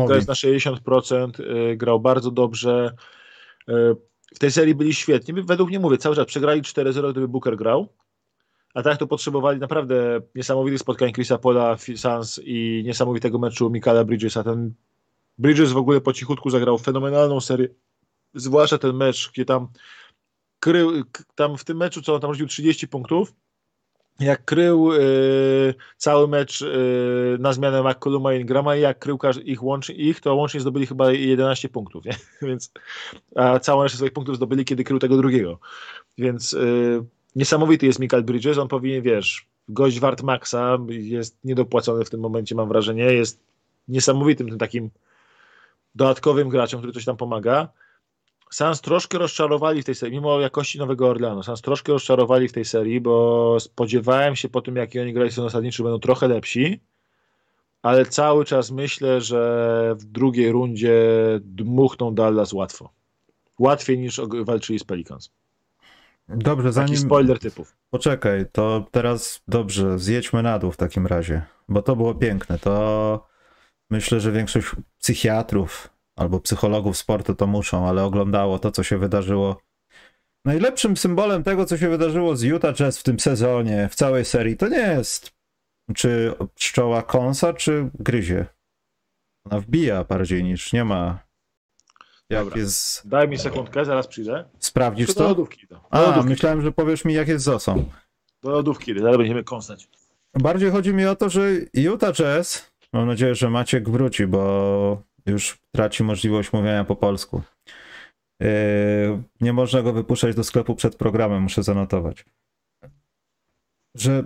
To 0.07 0.15
jest 0.15 0.27
na 0.27 0.33
60%, 0.33 1.39
y, 1.39 1.77
grał 1.77 1.99
bardzo 1.99 2.31
dobrze. 2.31 2.93
Y, 3.69 3.73
w 4.35 4.39
tej 4.39 4.51
serii 4.51 4.75
byli 4.75 4.93
świetni. 4.93 5.33
Według 5.43 5.69
mnie 5.69 5.79
mówię, 5.79 5.97
cały 5.97 6.15
czas 6.15 6.25
przegrali 6.25 6.61
4-0, 6.61 7.11
gdyby 7.11 7.27
Booker 7.27 7.57
grał. 7.57 7.87
A 8.73 8.81
tak 8.81 8.97
to 8.97 9.07
potrzebowali 9.07 9.59
naprawdę 9.59 10.21
niesamowitych 10.35 10.79
spotkań 10.79 11.13
Chrisa 11.13 11.37
Pola, 11.37 11.77
Sans 11.95 12.39
i 12.43 12.83
niesamowitego 12.85 13.39
meczu 13.39 13.69
Mikala 13.69 14.03
Bridgesa. 14.03 14.43
Ten 14.43 14.73
Bridges 15.37 15.71
w 15.71 15.77
ogóle 15.77 16.01
po 16.01 16.13
cichutku 16.13 16.49
zagrał 16.49 16.77
fenomenalną 16.77 17.41
serię, 17.41 17.67
zwłaszcza 18.33 18.77
ten 18.77 18.95
mecz, 18.95 19.31
gdzie 19.31 19.45
tam 19.45 19.67
krył, 20.59 21.03
tam 21.35 21.57
w 21.57 21.63
tym 21.63 21.77
meczu, 21.77 22.01
co 22.01 22.15
on 22.15 22.21
tam 22.21 22.33
rzucił 22.33 22.47
30 22.47 22.87
punktów, 22.87 23.33
jak 24.19 24.45
krył 24.45 24.93
y, 24.93 25.73
cały 25.97 26.27
mecz 26.27 26.61
y, 26.61 27.37
na 27.39 27.53
zmianę 27.53 27.83
McColluma 27.83 28.33
i 28.33 28.41
Ingrama 28.41 28.75
jak 28.75 28.99
krył 28.99 29.19
ich, 29.43 29.63
łącznie, 29.63 29.95
ich, 29.95 30.21
to 30.21 30.35
łącznie 30.35 30.59
zdobyli 30.59 30.87
chyba 30.87 31.11
11 31.11 31.69
punktów, 31.69 32.05
nie? 32.05 32.15
Więc, 32.47 32.71
a 33.35 33.59
całą 33.59 33.83
resztę 33.83 33.97
swoich 33.97 34.13
punktów 34.13 34.35
zdobyli, 34.35 34.65
kiedy 34.65 34.83
krył 34.83 34.99
tego 34.99 35.17
drugiego. 35.17 35.59
Więc 36.17 36.53
y, 36.53 37.03
niesamowity 37.35 37.85
jest 37.85 37.99
Michael 37.99 38.23
Bridges, 38.23 38.57
on 38.57 38.67
powinien, 38.67 39.01
wiesz, 39.01 39.47
gość 39.69 39.99
wart 39.99 40.23
Maxa, 40.23 40.77
jest 40.89 41.37
niedopłacony 41.43 42.05
w 42.05 42.09
tym 42.09 42.19
momencie, 42.19 42.55
mam 42.55 42.67
wrażenie, 42.67 43.03
jest 43.03 43.39
niesamowitym 43.87 44.49
tym 44.49 44.57
takim 44.57 44.89
dodatkowym 45.95 46.49
graczem, 46.49 46.79
który 46.79 46.93
coś 46.93 47.05
tam 47.05 47.17
pomaga. 47.17 47.69
Sans 48.53 48.81
troszkę 48.81 49.17
rozczarowali 49.17 49.81
w 49.81 49.85
tej 49.85 49.95
serii, 49.95 50.15
mimo 50.15 50.39
jakości 50.39 50.79
Nowego 50.79 51.09
Orleanu. 51.09 51.43
Sans 51.43 51.61
troszkę 51.61 51.91
rozczarowali 51.91 52.47
w 52.47 52.53
tej 52.53 52.65
serii, 52.65 53.01
bo 53.01 53.57
spodziewałem 53.59 54.35
się 54.35 54.49
po 54.49 54.61
tym, 54.61 54.75
jak 54.75 54.89
oni 55.01 55.13
grali 55.13 55.29
w 55.29 55.33
zasadniczy, 55.33 55.83
będą 55.83 55.99
trochę 55.99 56.27
lepsi. 56.27 56.81
ale 57.81 58.05
cały 58.05 58.45
czas 58.45 58.71
myślę, 58.71 59.21
że 59.21 59.95
w 59.97 60.05
drugiej 60.05 60.51
rundzie 60.51 61.03
dmuchną 61.41 62.15
Dallas 62.15 62.53
łatwo. 62.53 62.89
Łatwiej 63.59 63.99
niż 63.99 64.21
walczyli 64.43 64.79
z 64.79 64.83
Pelicans. 64.83 65.31
Dobrze, 66.29 66.67
Taki 66.67 66.73
zanim... 66.73 66.97
spoiler 66.97 67.39
typów. 67.39 67.75
Poczekaj, 67.89 68.45
to 68.51 68.85
teraz 68.91 69.41
dobrze, 69.47 69.99
zjedźmy 69.99 70.43
na 70.43 70.59
dół 70.59 70.71
w 70.71 70.77
takim 70.77 71.07
razie, 71.07 71.41
bo 71.69 71.81
to 71.81 71.95
było 71.95 72.15
piękne. 72.15 72.59
To 72.59 73.27
myślę, 73.89 74.19
że 74.19 74.31
większość 74.31 74.67
psychiatrów 74.99 75.92
albo 76.15 76.39
psychologów 76.39 76.97
sportu 76.97 77.35
to 77.35 77.47
muszą, 77.47 77.87
ale 77.87 78.03
oglądało 78.03 78.59
to, 78.59 78.71
co 78.71 78.83
się 78.83 78.97
wydarzyło. 78.97 79.61
Najlepszym 80.45 80.97
symbolem 80.97 81.43
tego, 81.43 81.65
co 81.65 81.77
się 81.77 81.89
wydarzyło 81.89 82.35
z 82.35 82.43
Utah 82.43 82.75
Jazz 82.75 82.99
w 82.99 83.03
tym 83.03 83.19
sezonie, 83.19 83.89
w 83.91 83.95
całej 83.95 84.25
serii, 84.25 84.57
to 84.57 84.67
nie 84.67 84.77
jest 84.77 85.33
czy 85.95 86.33
pszczoła 86.55 87.01
kąsa, 87.01 87.53
czy 87.53 87.89
gryzie. 87.99 88.45
Ona 89.45 89.59
wbija 89.59 90.03
bardziej 90.03 90.43
niż 90.43 90.73
nie 90.73 90.83
ma. 90.83 91.19
Jak 92.29 92.43
Dobra. 92.45 92.59
jest. 92.59 93.07
Daj 93.07 93.27
mi 93.27 93.37
sekundkę, 93.37 93.85
zaraz 93.85 94.07
przyjdę. 94.07 94.45
Sprawdzisz 94.59 95.13
to? 95.13 95.23
lodówki. 95.23 95.67
Do, 95.67 95.75
do 95.75 95.81
A, 95.89 96.01
lodówki, 96.01 96.29
myślałem, 96.29 96.61
że 96.61 96.71
powiesz 96.71 97.05
mi, 97.05 97.13
jak 97.13 97.27
jest 97.27 97.45
z 97.45 97.47
osą. 97.47 97.89
do 98.43 98.49
lodówki, 98.49 98.99
zaraz 98.99 99.17
będziemy 99.17 99.43
kąsać. 99.43 99.89
Bardziej 100.33 100.71
chodzi 100.71 100.93
mi 100.93 101.05
o 101.05 101.15
to, 101.15 101.29
że 101.29 101.49
Utah 101.73 102.13
Jazz, 102.13 102.71
mam 102.93 103.07
nadzieję, 103.07 103.35
że 103.35 103.49
Maciek 103.49 103.89
wróci, 103.89 104.27
bo 104.27 105.01
już 105.25 105.57
traci 105.71 106.03
możliwość 106.03 106.53
mówienia 106.53 106.83
po 106.83 106.95
polsku. 106.95 107.41
Yy, 108.39 108.47
nie 109.41 109.53
można 109.53 109.81
go 109.81 109.93
wypuszczać 109.93 110.35
do 110.35 110.43
sklepu 110.43 110.75
przed 110.75 110.95
programem, 110.95 111.43
muszę 111.43 111.63
zanotować. 111.63 112.25
Że 113.95 114.23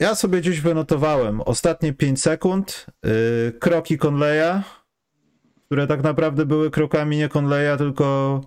ja 0.00 0.14
sobie 0.14 0.40
gdzieś 0.40 0.60
wynotowałem 0.60 1.40
ostatnie 1.40 1.92
5 1.92 2.22
sekund, 2.22 2.86
yy, 3.04 3.52
kroki 3.60 3.98
Conleya, 3.98 4.62
które 5.66 5.86
tak 5.86 6.02
naprawdę 6.02 6.46
były 6.46 6.70
krokami 6.70 7.16
nie 7.16 7.28
Conleya, 7.28 7.78
tylko 7.78 8.40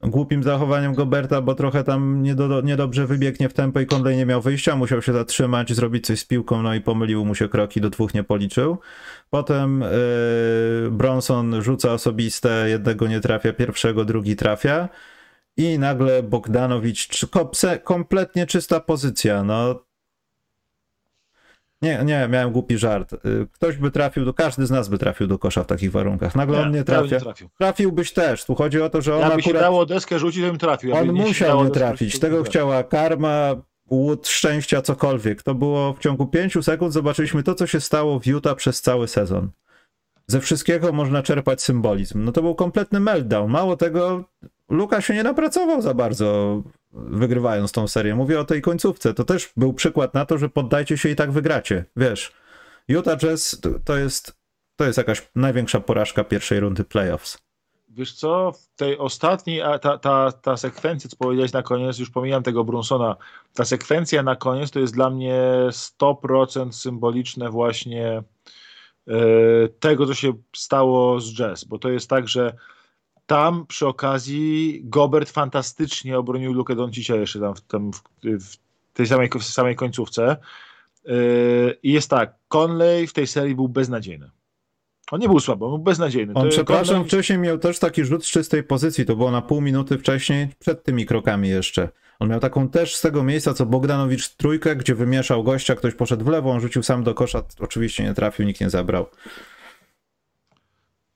głupim 0.00 0.42
zachowaniem 0.42 0.94
Goberta, 0.94 1.42
bo 1.42 1.54
trochę 1.54 1.84
tam 1.84 2.22
niedo, 2.22 2.60
niedobrze 2.60 3.06
wybiegnie 3.06 3.48
w 3.48 3.54
tempo 3.54 3.80
i 3.80 3.86
Conley 3.86 4.16
nie 4.16 4.26
miał 4.26 4.42
wyjścia, 4.42 4.76
musiał 4.76 5.02
się 5.02 5.12
zatrzymać, 5.12 5.72
zrobić 5.72 6.06
coś 6.06 6.20
z 6.20 6.24
piłką, 6.24 6.62
no 6.62 6.74
i 6.74 6.80
pomylił 6.80 7.24
mu 7.24 7.34
się 7.34 7.48
kroki, 7.48 7.80
do 7.80 7.90
dwóch 7.90 8.14
nie 8.14 8.24
policzył. 8.24 8.78
Potem 9.30 9.80
yy, 9.80 10.90
Bronson 10.90 11.62
rzuca 11.62 11.92
osobiste, 11.92 12.68
jednego 12.68 13.06
nie 13.06 13.20
trafia, 13.20 13.52
pierwszego, 13.52 14.04
drugi 14.04 14.36
trafia 14.36 14.88
i 15.56 15.78
nagle 15.78 16.22
Bogdanowicz, 16.22 17.26
kompletnie 17.84 18.46
czysta 18.46 18.80
pozycja, 18.80 19.44
no 19.44 19.87
nie, 21.82 22.00
nie, 22.04 22.28
miałem 22.30 22.52
głupi 22.52 22.78
żart. 22.78 23.12
Yy, 23.24 23.46
Ktoś 23.52 23.76
by 23.76 23.90
trafił, 23.90 24.24
do, 24.24 24.34
każdy 24.34 24.66
z 24.66 24.70
nas 24.70 24.88
by 24.88 24.98
trafił 24.98 25.26
do 25.26 25.38
kosza 25.38 25.64
w 25.64 25.66
takich 25.66 25.90
warunkach. 25.92 26.34
Nagle 26.34 26.60
on 26.60 26.70
nie 26.72 26.84
trafia. 26.84 27.20
trafił. 27.20 27.48
Trafiłbyś 27.58 28.12
też. 28.12 28.44
Tu 28.44 28.54
chodzi 28.54 28.80
o 28.82 28.90
to, 28.90 29.02
że 29.02 29.14
on 29.14 29.20
Jakby 29.20 29.42
się 29.42 29.50
akurat... 29.50 29.62
dało 29.62 29.86
deskę 29.86 30.18
rzucić, 30.18 30.42
to 30.42 30.48
bym 30.48 30.58
trafił. 30.58 30.92
On 30.92 30.96
Jakby 31.06 31.16
się 31.22 31.26
musiał 31.28 31.64
nie 31.64 31.70
trafić. 31.70 31.98
rzucić, 32.08 32.20
Tego 32.20 32.42
chciała 32.42 32.82
karma, 32.84 33.56
łód 33.90 34.28
szczęścia, 34.28 34.82
cokolwiek. 34.82 35.42
To 35.42 35.54
było 35.54 35.92
w 35.92 35.98
ciągu 35.98 36.26
pięciu 36.26 36.62
sekund. 36.62 36.92
Zobaczyliśmy 36.92 37.42
to, 37.42 37.54
co 37.54 37.66
się 37.66 37.80
stało 37.80 38.20
w 38.20 38.26
Utah 38.26 38.56
przez 38.56 38.82
cały 38.82 39.08
sezon. 39.08 39.50
Ze 40.26 40.40
wszystkiego 40.40 40.92
można 40.92 41.22
czerpać 41.22 41.62
symbolizm. 41.62 42.24
No 42.24 42.32
to 42.32 42.42
był 42.42 42.54
kompletny 42.54 43.00
meltdown. 43.00 43.50
Mało 43.50 43.76
tego, 43.76 44.24
Luka 44.70 45.00
się 45.00 45.14
nie 45.14 45.22
napracował 45.22 45.82
za 45.82 45.94
bardzo, 45.94 46.62
wygrywając 46.92 47.72
tą 47.72 47.88
serię. 47.88 48.14
Mówię 48.14 48.40
o 48.40 48.44
tej 48.44 48.62
końcówce. 48.62 49.14
To 49.14 49.24
też 49.24 49.52
był 49.56 49.72
przykład 49.72 50.14
na 50.14 50.26
to, 50.26 50.38
że 50.38 50.48
poddajcie 50.48 50.98
się 50.98 51.08
i 51.08 51.16
tak 51.16 51.32
wygracie. 51.32 51.84
Wiesz, 51.96 52.32
Utah 52.88 53.18
Jazz 53.18 53.60
to- 53.84 53.96
jest, 53.96 54.36
to 54.76 54.84
jest 54.84 54.98
jakaś 54.98 55.28
największa 55.34 55.80
porażka 55.80 56.24
pierwszej 56.24 56.60
rundy 56.60 56.84
playoffs. 56.84 57.38
Wiesz 57.88 58.12
co, 58.12 58.52
w 58.52 58.76
tej 58.76 58.98
ostatniej, 58.98 59.62
a 59.62 59.78
ta, 59.78 59.98
ta, 59.98 60.32
ta 60.32 60.56
sekwencja, 60.56 61.10
co 61.10 61.16
powiedziałeś 61.16 61.52
na 61.52 61.62
koniec, 61.62 61.98
już 61.98 62.10
pomijam 62.10 62.42
tego 62.42 62.64
Brunsona, 62.64 63.16
ta 63.54 63.64
sekwencja 63.64 64.22
na 64.22 64.36
koniec 64.36 64.70
to 64.70 64.80
jest 64.80 64.94
dla 64.94 65.10
mnie 65.10 65.42
100% 65.70 66.72
symboliczne 66.72 67.50
właśnie 67.50 68.22
e, 69.08 69.14
tego, 69.80 70.06
co 70.06 70.14
się 70.14 70.32
stało 70.56 71.20
z 71.20 71.34
Jazz, 71.34 71.64
bo 71.64 71.78
to 71.78 71.88
jest 71.90 72.10
tak, 72.10 72.28
że 72.28 72.56
tam 73.28 73.66
przy 73.66 73.86
okazji 73.86 74.80
Gobert 74.84 75.30
fantastycznie 75.30 76.18
obronił 76.18 76.52
Lukę 76.52 76.74
Doncicia 76.74 77.16
jeszcze 77.16 77.40
tam 77.40 77.54
w, 77.54 77.60
tam 77.60 77.92
w, 77.92 78.02
w 78.24 78.56
tej 78.92 79.06
samej, 79.06 79.30
w 79.38 79.44
samej 79.44 79.76
końcówce 79.76 80.36
E, 81.06 81.12
i 81.82 81.92
jest 81.92 82.10
tak, 82.10 82.34
Conley 82.48 83.06
w 83.06 83.12
tej 83.12 83.26
serii 83.26 83.54
był 83.54 83.68
beznadziejny. 83.68 84.30
On 85.10 85.20
nie 85.20 85.28
był 85.28 85.40
słaby, 85.40 85.64
on 85.64 85.70
był 85.70 85.78
beznadziejny. 85.78 86.34
On, 86.34 86.42
To- 86.44 86.50
przepraszam, 86.50 87.02
Conley- 87.02 87.06
wcześniej 87.06 87.38
miał 87.38 87.58
też 87.58 87.78
taki 87.78 88.04
rzut 88.04 88.24
z 88.24 88.30
czystej 88.30 88.62
pozycji, 88.62 89.06
to 89.06 89.16
było 89.16 89.30
na 89.30 89.42
pół 89.42 89.60
minuty 89.60 89.98
wcześniej, 89.98 90.48
przed 90.58 90.84
tymi 90.84 91.06
krokami 91.06 91.48
jeszcze. 91.48 91.88
On 92.18 92.28
miał 92.28 92.40
taką 92.40 92.68
też 92.68 92.96
z 92.96 93.00
tego 93.00 93.24
miejsca, 93.24 93.54
co 93.54 93.66
Bogdanowicz 93.66 94.28
trójkę, 94.28 94.76
gdzie 94.76 94.94
wymieszał 94.94 95.44
gościa, 95.44 95.74
ktoś 95.74 95.94
poszedł 95.94 96.24
w 96.24 96.28
lewo, 96.28 96.50
on 96.50 96.60
rzucił 96.60 96.82
sam 96.82 97.04
do 97.04 97.14
kosza, 97.14 97.42
oczywiście 97.60 98.04
nie 98.04 98.14
trafił, 98.14 98.46
nikt 98.46 98.60
nie 98.60 98.70
zabrał. 98.70 99.06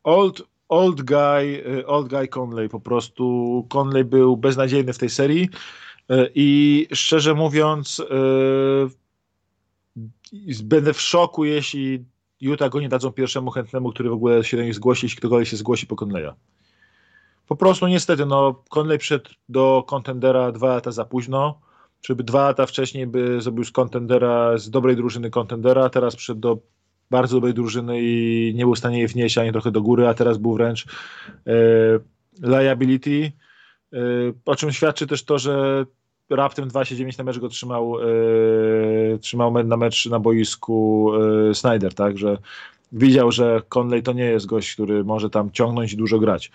Old, 0.05 0.43
old 0.73 1.03
guy, 1.03 1.63
y, 1.79 1.87
old 1.87 2.09
guy 2.09 2.29
Conley 2.29 2.69
po 2.69 2.81
prostu. 2.81 3.67
Conley 3.69 4.05
był 4.05 4.37
beznadziejny 4.37 4.93
w 4.93 4.99
tej 4.99 5.11
serii 5.11 5.49
y, 6.11 6.31
i 6.35 6.87
szczerze 6.93 7.35
mówiąc 7.35 7.99
y, 10.33 10.65
będę 10.65 10.93
w 10.93 11.01
szoku, 11.01 11.45
jeśli 11.45 12.05
Utah 12.41 12.71
go 12.71 12.81
nie 12.81 12.89
dadzą 12.89 13.13
pierwszemu 13.13 13.51
chętnemu, 13.51 13.91
który 13.91 14.11
w 14.11 14.13
ogóle 14.13 14.45
się 14.45 14.57
do 14.57 14.63
nich 14.63 14.75
zgłosi, 14.75 15.07
jeśli 15.07 15.19
ktokolwiek 15.19 15.49
się 15.49 15.57
zgłosi 15.57 15.87
po 15.87 15.97
Conleya. 15.97 16.33
Po 17.49 17.57
prostu 17.57 17.87
niestety, 17.87 18.27
no 18.27 18.63
Conley 18.69 18.99
przyszedł 18.99 19.31
do 19.49 19.85
kontendera 19.87 20.53
dwa 20.53 20.69
lata 20.69 20.91
za 20.91 21.05
późno. 21.05 21.61
Żeby 22.07 22.25
dwa 22.25 22.43
lata 22.43 22.67
wcześniej 22.67 23.07
by 23.07 23.41
zrobił 23.41 23.65
z 23.65 23.71
kontendera, 23.71 24.59
z 24.59 24.71
dobrej 24.71 24.97
drużyny 24.97 25.31
kontendera, 25.31 25.91
teraz 25.91 26.17
przyszedł 26.17 26.41
do 26.41 26.59
bardzo 27.13 27.37
dobrej 27.37 27.55
drużyny 27.55 27.99
i 28.01 28.53
nie 28.57 28.65
był 28.65 28.75
w 28.75 28.79
stanie 28.79 28.99
jej 28.99 29.09
wnieść 29.09 29.39
ani 29.39 29.53
trochę 29.53 29.71
do 29.71 29.83
góry, 29.83 30.09
a 30.09 30.15
teraz 30.15 30.39
był 30.39 30.55
wręcz 30.55 30.87
e, 31.47 31.53
liability, 32.43 33.33
e, 33.93 33.99
o 34.47 34.57
czym 34.57 34.73
świadczy 34.73 35.07
też 35.07 35.25
to, 35.25 35.39
że 35.39 35.87
raptem 36.31 36.69
29 36.69 37.19
na 37.19 37.25
mecz 37.25 37.39
go 37.39 37.49
trzymał, 37.49 37.97
e, 38.01 39.19
trzymał 39.19 39.65
na 39.65 39.77
mecz 39.77 40.07
na 40.07 40.19
boisku 40.19 41.11
e, 41.51 41.55
Snyder, 41.55 41.95
tak, 41.95 42.19
że 42.19 42.39
widział, 42.93 43.33
że 43.33 43.63
Conley 43.69 44.03
to 44.03 44.13
nie 44.13 44.25
jest 44.25 44.47
gość, 44.47 44.75
który 44.75 45.05
może 45.05 45.31
tam 45.31 45.51
ciągnąć 45.51 45.93
i 45.93 45.97
dużo 45.97 46.19
grać. 46.19 46.51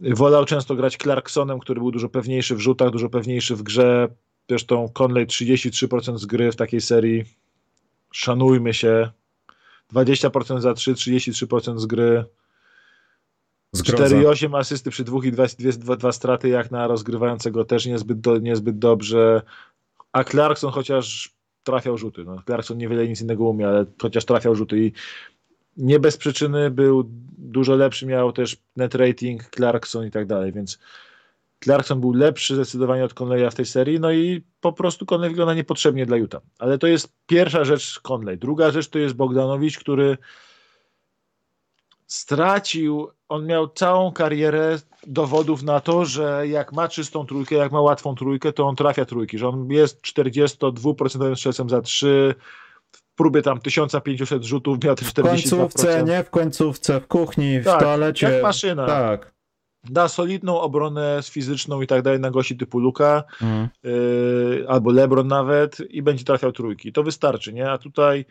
Wolał 0.00 0.44
często 0.44 0.74
grać 0.76 0.96
Clarksonem, 0.96 1.58
który 1.58 1.80
był 1.80 1.90
dużo 1.90 2.08
pewniejszy 2.08 2.56
w 2.56 2.60
rzutach, 2.60 2.90
dużo 2.90 3.08
pewniejszy 3.08 3.56
w 3.56 3.62
grze. 3.62 4.08
Zresztą 4.48 4.88
Conley 4.94 5.26
33% 5.26 6.18
z 6.18 6.26
gry 6.26 6.52
w 6.52 6.56
takiej 6.56 6.80
serii. 6.80 7.24
Szanujmy 8.12 8.74
się. 8.74 9.10
20% 9.92 10.60
za 10.60 10.74
3, 10.74 10.94
33% 10.94 11.78
z 11.78 11.86
gry. 11.86 12.24
Zgroza. 13.72 14.16
4,8 14.16 14.58
asysty 14.58 14.90
przy 14.90 15.04
dwóch 15.04 15.24
i 15.24 15.32
dwa, 15.32 15.46
dwie, 15.58 15.72
dwa, 15.72 15.96
dwa 15.96 16.12
straty 16.12 16.48
jak 16.48 16.70
na 16.70 16.86
rozgrywającego 16.86 17.64
też 17.64 17.86
niezbyt, 17.86 18.20
do, 18.20 18.38
niezbyt 18.38 18.78
dobrze. 18.78 19.42
A 20.12 20.24
Clarkson 20.24 20.72
chociaż 20.72 21.34
trafiał 21.64 21.98
rzuty. 21.98 22.24
No, 22.24 22.42
Clarkson 22.46 22.78
niewiele 22.78 23.08
nic 23.08 23.20
innego 23.20 23.44
umie, 23.44 23.68
ale 23.68 23.86
chociaż 24.02 24.24
trafiał 24.24 24.54
rzuty 24.54 24.84
i 24.84 24.92
nie 25.76 26.00
bez 26.00 26.16
przyczyny 26.16 26.70
był 26.70 27.04
dużo 27.38 27.74
lepszy, 27.74 28.06
miał 28.06 28.32
też 28.32 28.56
net 28.76 28.94
rating 28.94 29.50
Clarkson 29.50 30.06
i 30.06 30.10
tak 30.10 30.26
dalej, 30.26 30.52
więc 30.52 30.78
Clarkson 31.64 32.00
był 32.00 32.12
lepszy 32.12 32.54
zdecydowanie 32.54 33.04
od 33.04 33.14
Conleya 33.20 33.50
w 33.50 33.54
tej 33.54 33.66
serii, 33.66 34.00
no 34.00 34.12
i 34.12 34.42
po 34.60 34.72
prostu 34.72 35.06
Conley 35.06 35.30
wygląda 35.30 35.54
niepotrzebnie 35.54 36.06
dla 36.06 36.16
Utah. 36.16 36.42
Ale 36.58 36.78
to 36.78 36.86
jest 36.86 37.12
pierwsza 37.26 37.64
rzecz 37.64 38.00
Conley. 38.00 38.38
Druga 38.38 38.70
rzecz 38.70 38.88
to 38.88 38.98
jest 38.98 39.14
Bogdanowicz, 39.14 39.78
który 39.78 40.18
stracił, 42.06 43.08
on 43.28 43.46
miał 43.46 43.68
całą 43.68 44.12
karierę 44.12 44.78
dowodów 45.06 45.62
na 45.62 45.80
to, 45.80 46.04
że 46.04 46.48
jak 46.48 46.72
ma 46.72 46.88
czystą 46.88 47.26
trójkę, 47.26 47.54
jak 47.54 47.72
ma 47.72 47.80
łatwą 47.80 48.14
trójkę, 48.14 48.52
to 48.52 48.66
on 48.66 48.76
trafia 48.76 49.04
trójki, 49.04 49.38
że 49.38 49.48
on 49.48 49.70
jest 49.70 50.00
42% 50.02 51.36
strzelcem 51.36 51.70
za 51.70 51.80
3, 51.80 52.34
w 52.92 53.02
próbie 53.16 53.42
tam 53.42 53.60
1500 53.60 54.44
rzutów 54.44 54.84
miał 54.84 54.94
te 54.94 55.04
W 55.04 55.12
42%. 55.14 55.22
końcówce, 55.22 56.04
nie 56.04 56.24
w 56.24 56.30
końcówce, 56.30 57.00
w 57.00 57.06
kuchni, 57.06 57.60
w 57.60 57.64
Tak, 57.64 57.80
toalecie. 57.80 58.30
jak 58.30 58.42
maszyna. 58.42 58.86
Tak. 58.86 59.33
Da 59.90 60.08
solidną 60.08 60.60
obronę 60.60 61.22
z 61.22 61.30
fizyczną 61.30 61.82
i 61.82 61.86
tak 61.86 62.02
dalej 62.02 62.20
na 62.20 62.30
gości 62.30 62.56
typu 62.56 62.78
Luka, 62.78 63.24
Mhm. 63.42 63.68
yy, 63.82 64.66
albo 64.68 64.92
LeBron 64.92 65.28
nawet 65.28 65.78
i 65.90 66.02
będzie 66.02 66.24
trafiał 66.24 66.52
trójki. 66.52 66.92
To 66.92 67.02
wystarczy, 67.02 67.52
nie? 67.52 67.70
A 67.70 67.78
tutaj 67.78 68.24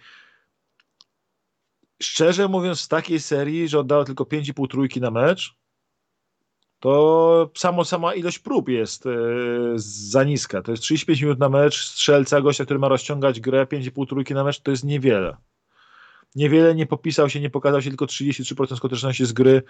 szczerze 2.01 2.47
mówiąc 2.47 2.86
w 2.86 2.88
takiej 2.88 3.20
serii, 3.20 3.68
że 3.68 3.80
oddało 3.80 4.04
tylko 4.04 4.24
5,5 4.24 4.68
trójki 4.68 5.01
na 5.01 5.12
mecz, 5.12 5.56
to 6.80 7.51
samo, 7.58 7.86
sama 7.86 8.14
ilość 8.14 8.39
prób 8.39 8.70
jest 8.70 9.06
yy, 9.06 9.74
za 9.76 10.24
niska. 10.24 10.62
To 10.62 10.72
jest 10.72 10.84
35 10.84 11.22
minut 11.22 11.39
na 11.39 11.49
mecz, 11.49 11.86
strzelca, 11.86 12.41
gościa, 12.41 12.66
który 12.66 12.80
ma 12.80 12.88
rozciągać 12.88 13.39
grę, 13.39 13.66
5,5 13.66 14.08
trójki 14.10 14.34
na 14.34 14.43
mecz, 14.43 14.60
to 14.62 14.72
jest 14.72 14.84
niewiele. 14.84 15.38
Niewiele 16.36 16.76
nie 16.76 16.86
popisał 16.86 17.30
się, 17.30 17.40
nie 17.40 17.50
pokazał 17.50 17.82
się, 17.82 17.90
tylko 17.90 18.06
33% 18.06 18.76
skuteczności 18.76 19.26
z 19.26 19.34
gry. 19.34 19.64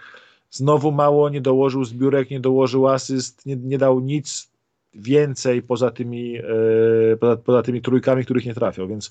Znowu 0.50 0.92
mało, 0.92 1.28
nie 1.28 1.40
dołożył 1.40 1.84
zbiórek, 1.84 2.30
nie 2.30 2.40
dołożył 2.40 2.88
asyst, 2.88 3.46
nie, 3.46 3.56
nie 3.56 3.78
dał 3.78 4.00
nic 4.00 4.50
więcej 4.94 5.62
poza 5.62 5.90
tymi, 5.90 6.32
yy, 6.32 7.16
poza, 7.20 7.36
poza 7.36 7.62
tymi 7.62 7.82
trójkami, 7.82 8.24
których 8.24 8.46
nie 8.46 8.54
trafiał, 8.54 8.88
więc 8.88 9.10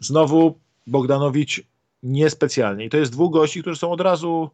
znowu 0.00 0.58
Bogdanowicz 0.86 1.62
niespecjalnie. 2.02 2.84
I 2.84 2.90
to 2.90 2.96
jest 2.96 3.12
dwóch 3.12 3.32
gości, 3.32 3.60
którzy 3.60 3.76
są 3.76 3.90
od 3.90 4.00
razu 4.00 4.50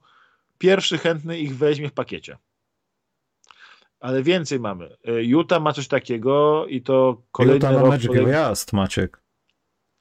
pierwszy 0.59 0.99
chętny 0.99 1.39
ich 1.39 1.57
weźmie 1.57 1.89
w 1.89 1.93
pakiecie. 1.93 2.36
Ale 4.01 4.22
więcej 4.22 4.61
mamy. 4.61 4.97
E, 5.05 5.22
Utah 5.22 5.62
ma 5.62 5.72
coś 5.72 5.89
takiego 5.89 6.66
i 6.66 6.82
to 6.82 7.22
kolejny 7.32 7.57
Utah 7.57 7.72
ma 7.72 7.80
rok... 7.80 7.91
mecz 7.91 8.07
kolejny... 8.07 8.26
gwiazd, 8.30 8.72
Maciek. 8.72 9.20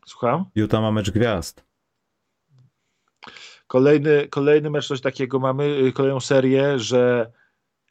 Słucham? 0.06 0.46
Utah 0.56 0.82
ma 0.82 0.92
mecz 0.92 1.12
gwiazd. 1.12 1.67
Kolejny, 3.68 4.28
kolejny 4.28 4.70
mecz 4.70 4.88
coś 4.88 5.02
takiego 5.02 5.40
mamy, 5.40 5.64
y, 5.64 5.92
kolejną 5.92 6.20
serię, 6.20 6.80
że 6.80 7.32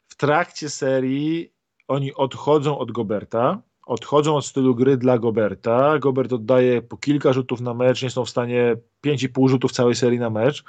w 0.07 0.15
trakcie 0.15 0.69
serii 0.69 1.51
oni 1.87 2.13
odchodzą 2.13 2.77
od 2.77 2.91
Goberta, 2.91 3.61
odchodzą 3.85 4.35
od 4.35 4.45
stylu 4.45 4.75
gry 4.75 4.97
dla 4.97 5.17
Goberta. 5.17 5.99
Gobert 5.99 6.33
oddaje 6.33 6.81
po 6.81 6.97
kilka 6.97 7.33
rzutów 7.33 7.61
na 7.61 7.73
mecz, 7.73 8.03
nie 8.03 8.09
są 8.09 8.25
w 8.25 8.29
stanie 8.29 8.75
5,5 9.05 9.49
rzutów 9.49 9.71
całej 9.71 9.95
serii 9.95 10.19
na 10.19 10.29
mecz, 10.29 10.63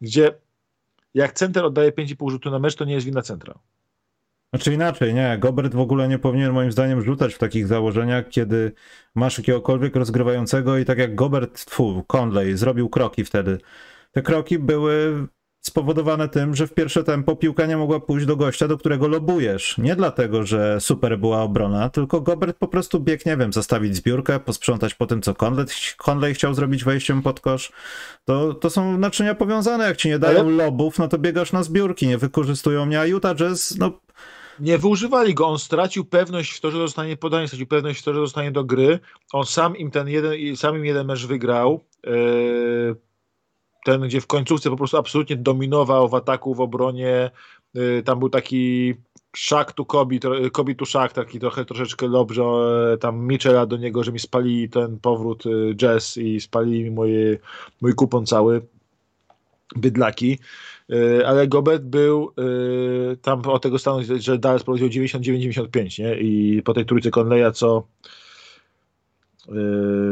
gdzie 0.00 0.34
jak 1.14 1.32
center 1.32 1.64
oddaje 1.64 1.92
5,5 1.92 2.30
rzutu 2.30 2.50
na 2.50 2.58
mecz, 2.58 2.74
to 2.74 2.84
nie 2.84 2.94
jest 2.94 3.06
wina 3.06 3.22
centra. 3.22 3.54
Znaczy 4.54 4.74
inaczej, 4.74 5.14
nie. 5.14 5.38
Gobert 5.38 5.74
w 5.74 5.80
ogóle 5.80 6.08
nie 6.08 6.18
powinien 6.18 6.52
moim 6.52 6.72
zdaniem 6.72 7.02
rzucać 7.02 7.34
w 7.34 7.38
takich 7.38 7.66
założeniach, 7.66 8.28
kiedy 8.28 8.72
masz 9.14 9.38
jakiegokolwiek 9.38 9.96
rozgrywającego 9.96 10.78
i 10.78 10.84
tak 10.84 10.98
jak 10.98 11.14
Gobert, 11.14 11.64
tfu, 11.64 12.04
Conley 12.16 12.56
zrobił 12.56 12.88
kroki 12.88 13.24
wtedy. 13.24 13.58
Te 14.14 14.22
kroki 14.22 14.58
były 14.58 15.26
spowodowane 15.60 16.28
tym, 16.28 16.54
że 16.54 16.66
w 16.66 16.74
pierwsze 16.74 17.04
tempo 17.04 17.36
piłka 17.36 17.66
nie 17.66 17.76
mogła 17.76 18.00
pójść 18.00 18.26
do 18.26 18.36
gościa, 18.36 18.68
do 18.68 18.78
którego 18.78 19.08
lobujesz. 19.08 19.78
Nie 19.78 19.96
dlatego, 19.96 20.46
że 20.46 20.80
super 20.80 21.18
była 21.18 21.42
obrona, 21.42 21.90
tylko 21.90 22.20
Gobert 22.20 22.58
po 22.58 22.68
prostu 22.68 23.00
biegł, 23.00 23.22
nie 23.26 23.36
wiem, 23.36 23.52
zastawić 23.52 23.96
zbiórkę, 23.96 24.40
posprzątać 24.40 24.94
po 24.94 25.06
tym, 25.06 25.22
co 25.22 25.34
Conley, 25.34 25.66
Conley 26.06 26.34
chciał 26.34 26.54
zrobić 26.54 26.84
wejściem 26.84 27.22
pod 27.22 27.40
kosz. 27.40 27.72
To, 28.24 28.54
to 28.54 28.70
są 28.70 28.98
naczynia 28.98 29.34
powiązane. 29.34 29.84
Jak 29.84 29.96
ci 29.96 30.08
nie 30.08 30.18
dają 30.18 30.40
Ale... 30.40 30.50
lobów, 30.50 30.98
no 30.98 31.08
to 31.08 31.18
biegasz 31.18 31.52
na 31.52 31.62
zbiórki, 31.62 32.06
nie 32.06 32.18
wykorzystują 32.18 32.86
mnie, 32.86 33.00
a 33.00 33.06
Utah 33.06 33.36
Jazz, 33.36 33.78
no 33.78 34.00
nie 34.60 34.78
wyużywali 34.78 35.34
go. 35.34 35.46
On 35.46 35.58
stracił 35.58 36.04
pewność 36.04 36.52
w 36.52 36.60
to, 36.60 36.70
że 36.70 36.78
zostanie 36.78 37.16
podanie, 37.16 37.48
stracił 37.48 37.66
pewność 37.66 38.00
w 38.00 38.04
to, 38.04 38.14
że 38.14 38.20
zostanie 38.20 38.52
do 38.52 38.64
gry. 38.64 38.98
On 39.32 39.44
sam 39.44 39.76
im 39.76 39.90
ten 39.90 40.08
jeden, 40.08 40.56
sam 40.56 40.76
im 40.76 40.84
jeden 40.84 41.06
mecz 41.06 41.26
wygrał. 41.26 41.80
Yy, 42.06 42.96
ten, 43.84 44.00
gdzie 44.02 44.20
w 44.20 44.26
końcówce 44.26 44.70
po 44.70 44.76
prostu 44.76 44.96
absolutnie 44.96 45.36
dominował 45.36 46.08
w 46.08 46.14
ataku, 46.14 46.54
w 46.54 46.60
obronie. 46.60 47.30
Yy, 47.74 48.02
tam 48.04 48.18
był 48.18 48.28
taki 48.28 48.94
szak 49.36 49.72
tu 49.72 49.84
Kobi, 49.84 50.20
Kobi 50.52 50.76
tu 50.76 50.86
szak, 50.86 51.12
taki 51.12 51.40
trochę 51.40 51.64
troszeczkę 51.64 52.08
lob, 52.08 52.32
że 52.32 52.42
e, 52.94 52.98
tam 52.98 53.26
Michela 53.26 53.66
do 53.66 53.76
niego, 53.76 54.04
że 54.04 54.12
mi 54.12 54.18
spali 54.18 54.68
ten 54.68 54.98
powrót 54.98 55.46
y, 55.46 55.74
jazz 55.76 56.16
i 56.16 56.40
spali 56.40 56.90
moje, 56.90 57.38
mój 57.80 57.94
kupon 57.94 58.26
cały 58.26 58.62
bydlaki. 59.76 60.38
E, 60.90 61.26
ale 61.26 61.48
Gobet 61.48 61.84
był 61.86 62.32
tam 63.22 63.42
o 63.46 63.58
tego 63.58 63.78
stanu, 63.78 64.00
że 64.18 64.38
Dallas 64.38 64.62
prowadził 64.62 64.88
99-95 64.88 66.02
nie? 66.02 66.16
i 66.20 66.62
po 66.62 66.74
tej 66.74 66.86
trójce 66.86 67.10
Conleya, 67.10 67.52
co 67.52 67.86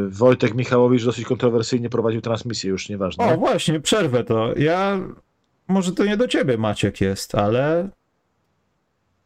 Wojtek 0.08 0.54
Michałowicz 0.54 1.04
dosyć 1.04 1.24
kontrowersyjnie 1.24 1.90
prowadził 1.90 2.20
transmisję, 2.20 2.70
już 2.70 2.88
nieważne. 2.88 3.24
O 3.24 3.36
właśnie, 3.36 3.80
przerwę 3.80 4.24
to. 4.24 4.58
Ja, 4.58 5.00
może 5.68 5.92
to 5.92 6.04
nie 6.04 6.16
do 6.16 6.28
ciebie 6.28 6.58
Maciek 6.58 7.00
jest, 7.00 7.34
ale 7.34 7.88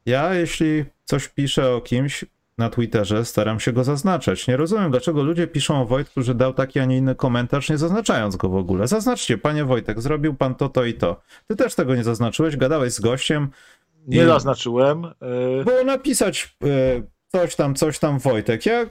ja 0.06 0.34
jeśli 0.34 0.84
coś 1.04 1.28
piszę 1.28 1.74
o 1.74 1.80
kimś, 1.80 2.24
na 2.58 2.70
Twitterze 2.70 3.24
staram 3.24 3.60
się 3.60 3.72
go 3.72 3.84
zaznaczać. 3.84 4.46
Nie 4.46 4.56
rozumiem, 4.56 4.90
dlaczego 4.90 5.22
ludzie 5.22 5.46
piszą 5.46 5.82
o 5.82 5.86
Wojtku, 5.86 6.22
że 6.22 6.34
dał 6.34 6.52
taki, 6.52 6.80
a 6.80 6.84
nie 6.84 6.96
inny 6.96 7.14
komentarz, 7.14 7.70
nie 7.70 7.78
zaznaczając 7.78 8.36
go 8.36 8.48
w 8.48 8.56
ogóle. 8.56 8.88
Zaznaczcie, 8.88 9.38
panie 9.38 9.64
Wojtek, 9.64 10.00
zrobił 10.00 10.34
pan 10.34 10.54
to, 10.54 10.68
to 10.68 10.84
i 10.84 10.94
to. 10.94 11.20
Ty 11.46 11.56
też 11.56 11.74
tego 11.74 11.94
nie 11.94 12.04
zaznaczyłeś, 12.04 12.56
gadałeś 12.56 12.92
z 12.92 13.00
gościem. 13.00 13.48
Nie 14.06 14.26
zaznaczyłem. 14.26 15.02
Yy... 15.02 15.64
Było 15.64 15.84
napisać 15.84 16.56
yy, 16.60 17.06
coś 17.28 17.56
tam, 17.56 17.74
coś 17.74 17.98
tam 17.98 18.18
Wojtek. 18.18 18.66
Ja 18.66 18.86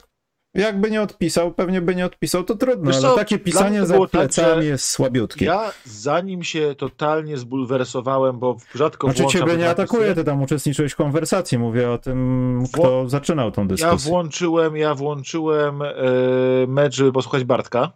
jakby 0.55 0.91
nie 0.91 1.01
odpisał, 1.01 1.51
pewnie 1.51 1.81
by 1.81 1.95
nie 1.95 2.05
odpisał, 2.05 2.43
to 2.43 2.55
trudno, 2.55 2.91
Wiesz 2.91 2.95
ale 2.95 3.09
co, 3.09 3.15
takie 3.15 3.39
pisanie 3.39 3.85
za 3.85 3.99
tak, 3.99 4.09
plecami 4.09 4.55
tak, 4.55 4.63
jest 4.63 4.89
słabiutkie. 4.89 5.45
Ja 5.45 5.71
zanim 5.85 6.43
się 6.43 6.75
totalnie 6.77 7.37
zbulwersowałem, 7.37 8.39
bo 8.39 8.57
rzadko 8.75 9.11
Znaczy 9.11 9.37
ciebie 9.39 9.57
nie 9.57 9.69
atakuję, 9.69 10.15
ty 10.15 10.23
tam 10.23 10.41
uczestniczyłeś 10.41 10.91
w 10.91 10.95
konwersacji, 10.95 11.57
mówię 11.57 11.91
o 11.91 11.97
tym, 11.97 12.63
kto 12.73 13.09
zaczynał 13.09 13.51
tą 13.51 13.67
dyskusję. 13.67 14.09
Ja 14.09 14.11
włączyłem, 14.11 14.77
ja 14.77 14.95
włączyłem 14.95 15.79
yy, 15.79 16.67
mecz, 16.67 16.95
żeby 16.95 17.11
posłuchać 17.11 17.43
Bartka 17.43 17.91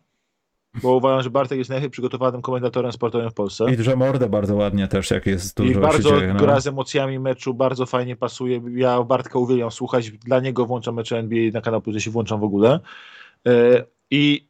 bo 0.74 0.96
uważam, 0.96 1.24
że 1.24 1.30
Bartek 1.30 1.58
jest 1.58 1.70
najlepiej 1.70 1.90
przygotowanym 1.90 2.42
komentatorem 2.42 2.92
sportowym 2.92 3.30
w 3.30 3.34
Polsce. 3.34 3.74
I 3.74 3.84
że 3.84 3.96
mordę 3.96 4.30
bardzo 4.30 4.56
ładnie 4.56 4.88
też, 4.88 5.12
jak 5.12 5.26
jest 5.26 5.58
dużo 5.58 5.72
I 5.72 5.82
bardzo 5.82 6.20
dzieje, 6.20 6.34
no. 6.34 6.40
gra 6.40 6.60
z 6.60 6.68
emocjami 6.68 7.20
meczu, 7.20 7.54
bardzo 7.54 7.86
fajnie 7.86 8.16
pasuje. 8.16 8.62
Ja 8.76 9.04
Bartka 9.04 9.40
uwielbiam 9.40 9.72
słuchać, 9.72 10.12
dla 10.12 10.40
niego 10.40 10.66
włączam 10.66 10.96
mecze 10.96 11.18
NBA 11.18 11.52
na 11.54 11.62
kanał 11.62 11.82
się 11.98 12.12
włączam 12.12 12.40
w 12.40 12.44
ogóle. 12.44 12.80
E, 13.48 13.86
I 14.12 14.50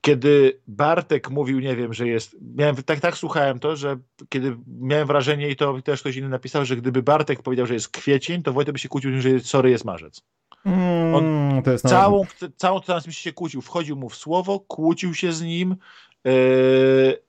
kiedy 0.00 0.60
Bartek 0.66 1.30
mówił, 1.30 1.60
nie 1.60 1.76
wiem, 1.76 1.94
że 1.94 2.08
jest, 2.08 2.36
miałem, 2.56 2.76
tak, 2.76 3.00
tak 3.00 3.16
słuchałem 3.16 3.58
to, 3.58 3.76
że 3.76 3.96
kiedy 4.28 4.56
miałem 4.80 5.06
wrażenie 5.06 5.50
i 5.50 5.56
to 5.56 5.82
też 5.82 6.00
ktoś 6.00 6.16
inny 6.16 6.28
napisał, 6.28 6.64
że 6.64 6.76
gdyby 6.76 7.02
Bartek 7.02 7.42
powiedział, 7.42 7.66
że 7.66 7.74
jest 7.74 7.88
kwiecień, 7.88 8.42
to 8.42 8.52
Wojtek 8.52 8.72
by 8.72 8.78
się 8.78 8.88
kłócił, 8.88 9.20
że 9.20 9.40
sorry, 9.40 9.70
jest 9.70 9.84
marzec. 9.84 10.22
Mm, 10.64 11.62
całą, 11.78 12.24
nawet... 12.40 12.56
całą 12.56 12.80
transmisję 12.80 13.22
się 13.22 13.32
kłócił, 13.32 13.62
wchodził 13.62 13.96
mu 13.96 14.08
w 14.08 14.16
słowo, 14.16 14.60
kłócił 14.60 15.14
się 15.14 15.32
z 15.32 15.42
nim. 15.42 15.76
Yy, 16.24 17.22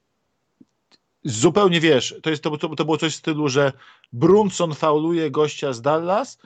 zupełnie 1.23 1.82
wiesz, 1.82 2.15
to, 2.23 2.30
jest, 2.30 2.43
to, 2.43 2.57
to, 2.57 2.75
to 2.75 2.86
było 2.86 2.97
coś 2.97 3.13
w 3.13 3.15
stylu, 3.15 3.49
że 3.49 3.73
Brunson 4.13 4.75
fauluje 4.75 5.32
gościa 5.32 5.73
z 5.73 5.82
Dallas, 5.82 6.38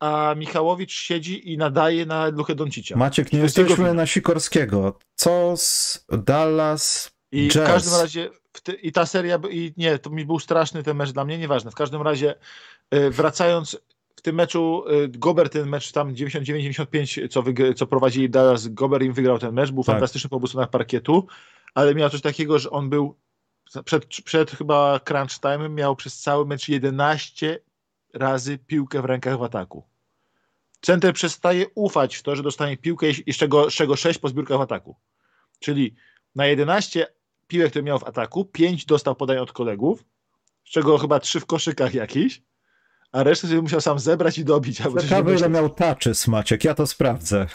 a 0.00 0.34
Michałowicz 0.36 0.92
siedzi 0.92 1.52
i 1.52 1.58
nadaje 1.58 2.06
na 2.06 2.26
Luchę 2.26 2.54
Doncicia. 2.54 2.96
Maciek, 2.96 3.32
nie 3.32 3.38
jesteśmy 3.38 3.94
na 3.94 4.06
Sikorskiego. 4.06 4.98
Co 5.14 5.54
z 5.56 6.04
Dallas 6.24 7.12
I 7.32 7.48
Jazz? 7.48 7.68
w 7.68 7.72
każdym 7.72 8.00
razie 8.00 8.30
te, 8.62 8.72
i 8.72 8.92
ta 8.92 9.06
seria, 9.06 9.38
i 9.50 9.72
nie, 9.76 9.98
to 9.98 10.10
mi 10.10 10.24
był 10.24 10.38
straszny 10.38 10.82
ten 10.82 10.96
mecz 10.96 11.12
dla 11.12 11.24
mnie, 11.24 11.38
nieważne. 11.38 11.70
W 11.70 11.74
każdym 11.74 12.02
razie 12.02 12.34
yy, 12.90 13.10
wracając 13.10 13.78
w 14.16 14.22
tym 14.22 14.36
meczu 14.36 14.84
y, 14.90 15.08
Gober 15.08 15.50
ten 15.50 15.68
mecz 15.68 15.92
tam 15.92 16.14
99-95, 16.14 17.28
co, 17.28 17.44
co 17.76 17.86
prowadzili 17.86 18.30
Dallas, 18.30 18.68
Gober 18.68 19.02
im 19.02 19.12
wygrał 19.12 19.38
ten 19.38 19.54
mecz, 19.54 19.70
był 19.70 19.84
tak. 19.84 19.94
fantastyczny 19.94 20.30
po 20.30 20.36
obu 20.36 20.46
stronach 20.46 20.70
parkietu, 20.70 21.26
ale 21.74 21.94
miał 21.94 22.10
coś 22.10 22.20
takiego, 22.20 22.58
że 22.58 22.70
on 22.70 22.90
był 22.90 23.16
przed, 23.84 24.06
przed 24.06 24.50
chyba 24.50 25.00
crunch 25.00 25.40
time 25.40 25.68
miał 25.68 25.96
przez 25.96 26.20
cały 26.20 26.46
mecz 26.46 26.68
11 26.68 27.58
razy 28.14 28.58
piłkę 28.58 29.02
w 29.02 29.04
rękach 29.04 29.38
w 29.38 29.42
ataku. 29.42 29.84
Center 30.80 31.14
przestaje 31.14 31.66
ufać 31.74 32.16
w 32.16 32.22
to, 32.22 32.36
że 32.36 32.42
dostanie 32.42 32.76
piłkę 32.76 33.10
i 33.26 33.32
z 33.32 33.36
czego, 33.36 33.70
z 33.70 33.74
czego 33.74 33.96
6 33.96 34.18
po 34.18 34.28
zbiórkach 34.28 34.58
w 34.58 34.60
ataku. 34.60 34.96
Czyli 35.58 35.94
na 36.34 36.46
11 36.46 37.06
piłek, 37.46 37.70
które 37.70 37.82
miał 37.82 37.98
w 37.98 38.04
ataku, 38.04 38.44
5 38.44 38.86
dostał 38.86 39.14
podań 39.14 39.38
od 39.38 39.52
kolegów, 39.52 40.04
z 40.64 40.70
czego 40.70 40.98
chyba 40.98 41.20
3 41.20 41.40
w 41.40 41.46
koszykach 41.46 41.94
jakiś, 41.94 42.42
a 43.12 43.22
resztę 43.22 43.48
sobie 43.48 43.62
musiał 43.62 43.80
sam 43.80 43.98
zebrać 43.98 44.38
i 44.38 44.44
dobić. 44.44 44.76
Ciekawe 44.76 45.34
ile 45.34 45.48
miał 45.48 45.70
touches 45.70 46.28
Maciek, 46.28 46.64
ja 46.64 46.74
to 46.74 46.86
sprawdzę. 46.86 47.46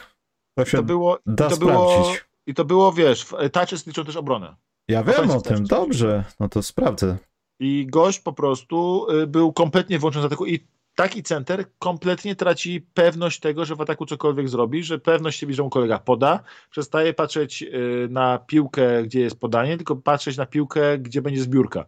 To, 0.57 0.65
się 0.65 0.77
to 0.77 0.83
było, 0.83 1.19
da 1.25 1.49
to 1.49 1.55
sprawdzić. 1.55 1.97
Było, 1.97 2.13
I 2.47 2.53
to 2.53 2.65
było, 2.65 2.93
wiesz, 2.93 3.25
touches 3.51 3.87
liczą 3.87 4.05
też 4.05 4.15
obronę. 4.15 4.55
Ja 4.87 5.03
wiem 5.03 5.31
o 5.31 5.41
tym, 5.41 5.63
dobrze, 5.63 6.23
no 6.39 6.49
to 6.49 6.63
sprawdzę. 6.63 7.17
I 7.59 7.87
gość 7.89 8.19
po 8.19 8.33
prostu 8.33 9.07
y, 9.11 9.27
był 9.27 9.53
kompletnie 9.53 9.99
włączony 9.99 10.23
z 10.23 10.25
ataku 10.25 10.45
i 10.45 10.67
taki 10.95 11.23
center 11.23 11.65
kompletnie 11.79 12.35
traci 12.35 12.81
pewność 12.93 13.39
tego, 13.39 13.65
że 13.65 13.75
w 13.75 13.81
ataku 13.81 14.05
cokolwiek 14.05 14.49
zrobi, 14.49 14.83
że 14.83 14.99
pewność 14.99 15.39
siebie, 15.39 15.53
że 15.53 15.63
mu 15.63 15.69
kolega 15.69 15.99
poda, 15.99 16.43
przestaje 16.69 17.13
patrzeć 17.13 17.63
y, 17.63 18.07
na 18.09 18.37
piłkę, 18.37 19.03
gdzie 19.03 19.19
jest 19.19 19.39
podanie, 19.39 19.77
tylko 19.77 19.95
patrzeć 19.95 20.37
na 20.37 20.45
piłkę, 20.45 20.97
gdzie 20.97 21.21
będzie 21.21 21.41
zbiórka. 21.41 21.85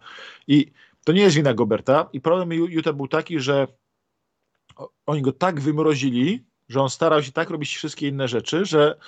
I 0.48 0.72
to 1.06 1.12
nie 1.12 1.22
jest 1.22 1.36
wina 1.36 1.54
Goberta 1.54 2.10
i 2.14 2.22
problem 2.22 2.52
Utah 2.52 2.96
był 2.96 3.08
taki, 3.08 3.40
że 3.40 3.68
oni 5.06 5.22
go 5.22 5.32
tak 5.32 5.62
wymrozili, 5.62 6.46
że 6.70 6.82
on 6.82 6.90
starał 6.90 7.24
się 7.24 7.32
tak 7.32 7.50
robić 7.50 7.76
wszystkie 7.76 8.08
inne 8.08 8.28
rzeczy, 8.28 8.66
że 8.66 9.00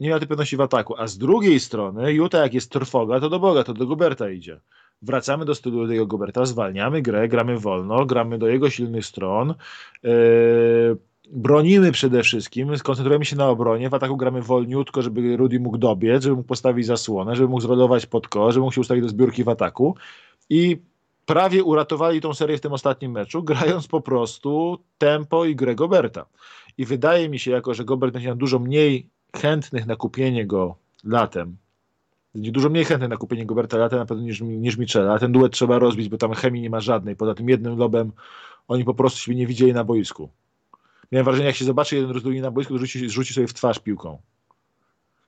nie 0.00 0.08
miał 0.08 0.18
tej 0.18 0.28
pewności 0.28 0.56
w 0.56 0.60
ataku. 0.60 0.94
A 0.96 1.06
z 1.06 1.18
drugiej 1.18 1.60
strony 1.60 2.12
Utah 2.12 2.42
jak 2.42 2.54
jest 2.54 2.70
trwoga, 2.70 3.20
to 3.20 3.28
do 3.28 3.38
Boga, 3.38 3.64
to 3.64 3.74
do 3.74 3.86
Goberta 3.86 4.30
idzie. 4.30 4.60
Wracamy 5.02 5.44
do 5.44 5.54
stylu 5.54 5.88
tego 5.88 6.06
Goberta, 6.06 6.46
zwalniamy 6.46 7.02
grę, 7.02 7.28
gramy 7.28 7.58
wolno, 7.58 8.06
gramy 8.06 8.38
do 8.38 8.48
jego 8.48 8.70
silnych 8.70 9.06
stron. 9.06 9.54
Yy, 10.02 10.10
bronimy 11.30 11.92
przede 11.92 12.22
wszystkim, 12.22 12.76
skoncentrujemy 12.76 13.24
się 13.24 13.36
na 13.36 13.48
obronie, 13.48 13.90
w 13.90 13.94
ataku 13.94 14.16
gramy 14.16 14.42
wolniutko, 14.42 15.02
żeby 15.02 15.36
Rudy 15.36 15.60
mógł 15.60 15.78
dobiec, 15.78 16.22
żeby 16.22 16.36
mógł 16.36 16.48
postawić 16.48 16.86
zasłonę, 16.86 17.36
żeby 17.36 17.48
mógł 17.48 17.60
zrolować 17.60 18.06
pod 18.06 18.28
żeby 18.34 18.60
mógł 18.60 18.72
się 18.72 18.80
ustawić 18.80 19.02
do 19.02 19.08
zbiórki 19.08 19.44
w 19.44 19.48
ataku 19.48 19.96
i 20.50 20.82
prawie 21.28 21.64
uratowali 21.64 22.20
tą 22.20 22.34
serię 22.34 22.58
w 22.58 22.60
tym 22.60 22.72
ostatnim 22.72 23.12
meczu, 23.12 23.42
grając 23.42 23.86
po 23.86 24.00
prostu 24.00 24.78
tempo 24.98 25.44
i 25.44 25.56
grę 25.56 25.74
Goberta. 25.74 26.26
I 26.78 26.84
wydaje 26.84 27.28
mi 27.28 27.38
się, 27.38 27.50
jako 27.50 27.74
że 27.74 27.84
Gobert 27.84 28.12
będzie 28.12 28.28
miał 28.28 28.36
dużo 28.36 28.58
mniej 28.58 29.08
chętnych 29.36 29.86
na 29.86 29.96
kupienie 29.96 30.46
go 30.46 30.76
latem, 31.04 31.56
będzie 32.34 32.52
dużo 32.52 32.68
mniej 32.68 32.84
chętnych 32.84 33.10
na 33.10 33.16
kupienie 33.16 33.46
Goberta 33.46 33.76
latem 33.76 33.98
na 33.98 34.06
pewno 34.06 34.24
niż, 34.24 34.40
niż 34.40 34.76
Michela, 34.76 35.14
a 35.14 35.18
ten 35.18 35.32
duet 35.32 35.52
trzeba 35.52 35.78
rozbić, 35.78 36.08
bo 36.08 36.18
tam 36.18 36.32
chemii 36.32 36.62
nie 36.62 36.70
ma 36.70 36.80
żadnej. 36.80 37.16
Poza 37.16 37.34
tym 37.34 37.48
jednym 37.48 37.78
lobem 37.78 38.12
oni 38.68 38.84
po 38.84 38.94
prostu 38.94 39.18
siebie 39.18 39.36
nie 39.36 39.46
widzieli 39.46 39.72
na 39.72 39.84
boisku. 39.84 40.30
Miałem 41.12 41.24
wrażenie, 41.24 41.46
jak 41.46 41.56
się 41.56 41.64
zobaczy 41.64 41.96
jeden 41.96 42.20
z 42.20 42.42
na 42.42 42.50
boisku, 42.50 42.74
to 42.74 42.78
rzuci, 42.78 43.10
rzuci 43.10 43.34
sobie 43.34 43.46
w 43.46 43.54
twarz 43.54 43.78
piłką. 43.78 44.18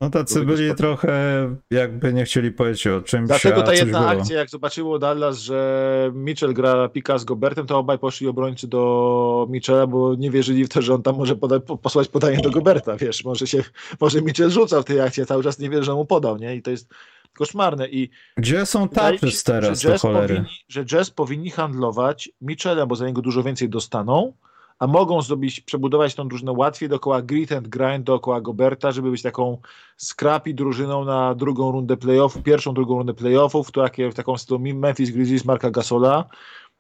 No 0.01 0.11
tacy 0.11 0.45
byli 0.45 0.75
trochę, 0.75 1.49
jakby 1.71 2.13
nie 2.13 2.25
chcieli 2.25 2.53
powiedzieć 2.53 2.87
o 2.87 3.01
czymś, 3.03 3.29
Dlatego 3.29 3.63
ta 3.63 3.75
jedna 3.75 3.99
było. 3.99 4.11
akcja, 4.11 4.39
jak 4.39 4.51
zobaczyło 4.51 4.99
Dallas, 4.99 5.39
że 5.39 6.11
Mitchell 6.15 6.55
gra 6.55 6.89
pika 6.89 7.19
z 7.19 7.25
Gobertem, 7.25 7.67
to 7.67 7.79
obaj 7.79 7.99
poszli 7.99 8.29
obrońcy 8.29 8.69
do 8.69 9.47
Mitchella, 9.51 9.87
bo 9.87 10.15
nie 10.15 10.31
wierzyli 10.31 10.65
w 10.65 10.69
to, 10.69 10.83
że 10.83 10.95
on 10.95 11.03
tam 11.03 11.17
może 11.17 11.37
poda 11.37 11.61
posłać 11.61 12.09
podanie 12.09 12.39
do 12.39 12.51
Goberta, 12.51 12.97
wiesz, 12.97 13.25
może 13.25 13.47
się, 13.47 13.65
może 14.01 14.23
Mitchell 14.23 14.51
rzucał 14.51 14.83
w 14.83 14.85
tej 14.85 15.01
akcji, 15.01 15.27
cały 15.27 15.43
czas 15.43 15.59
nie 15.59 15.71
wie, 15.71 15.83
że 15.83 15.95
mu 15.95 16.05
podał, 16.07 16.37
nie? 16.37 16.57
I 16.57 16.63
to 16.63 16.71
jest 16.71 16.89
koszmarne. 17.35 17.89
I 17.89 18.11
Gdzie 18.37 18.67
są 18.67 18.89
Taczys 18.89 19.45
teraz, 19.45 19.81
że 19.81 19.89
do 19.93 19.99
cholery? 19.99 20.35
Powinni, 20.35 20.57
że 20.69 20.85
Jazz 20.85 21.11
powinni 21.11 21.51
handlować 21.51 22.31
Mitchellem, 22.41 22.89
bo 22.89 22.97
za 22.97 23.07
niego 23.07 23.23
dużo 23.23 23.43
więcej 23.43 23.69
dostaną, 23.69 24.33
a 24.81 24.87
mogą 24.87 25.23
zrobić, 25.23 25.61
przebudować 25.61 26.15
tą 26.15 26.29
drużynę 26.29 26.53
łatwiej 26.53 26.89
dookoła 26.89 27.23
grit 27.23 27.53
and 27.53 27.69
grind, 27.69 28.05
dookoła 28.05 28.41
Goberta, 28.41 28.93
żeby 28.93 29.11
być 29.11 29.23
taką 29.23 29.59
scrappy 29.97 30.55
drużyną 30.55 31.05
na 31.05 31.35
drugą 31.35 31.73
rundę 31.73 31.97
playoffów, 31.97 32.43
pierwszą, 32.43 32.75
drugą 32.75 32.99
rundę 32.99 33.15
playoffów, 33.15 33.73
to 33.73 33.85
w 34.11 34.15
taką 34.15 34.37
stylu 34.37 34.61
Memphis 34.61 35.11
Grizzlies 35.11 35.45
Marka 35.45 35.71
Gasola, 35.71 36.25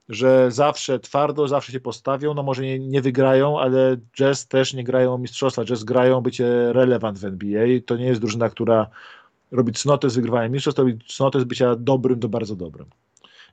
że 0.09 0.51
zawsze 0.51 1.01
twardo, 1.01 1.49
zawsze 1.49 1.73
się 1.73 1.81
postawią, 1.81 2.35
no 2.35 2.43
może 2.43 2.63
nie, 2.63 2.79
nie 2.79 3.03
wygrają, 3.03 3.61
ale 3.61 3.97
Jazz 4.19 4.49
też 4.49 4.75
nie 4.75 4.85
grają 4.85 5.19
mistrzostwa, 5.19 5.65
Jazz 5.65 5.85
grają 5.85 6.21
bycie 6.21 6.73
relevant 6.73 7.19
w 7.19 7.25
NBA, 7.25 7.67
to 7.87 7.97
nie 7.97 8.05
jest 8.05 8.21
drużyna, 8.21 8.49
która 8.49 8.87
robi 9.51 9.73
cnotę 9.73 10.11
z 10.11 10.17
wygrywania 10.17 10.49
mistrzostw, 10.49 10.79
robi 10.79 10.99
cnotę 11.09 11.41
z 11.41 11.45
bycia 11.45 11.77
dobrym 11.77 12.19
do 12.19 12.29
bardzo 12.29 12.57
dobrym. 12.57 12.87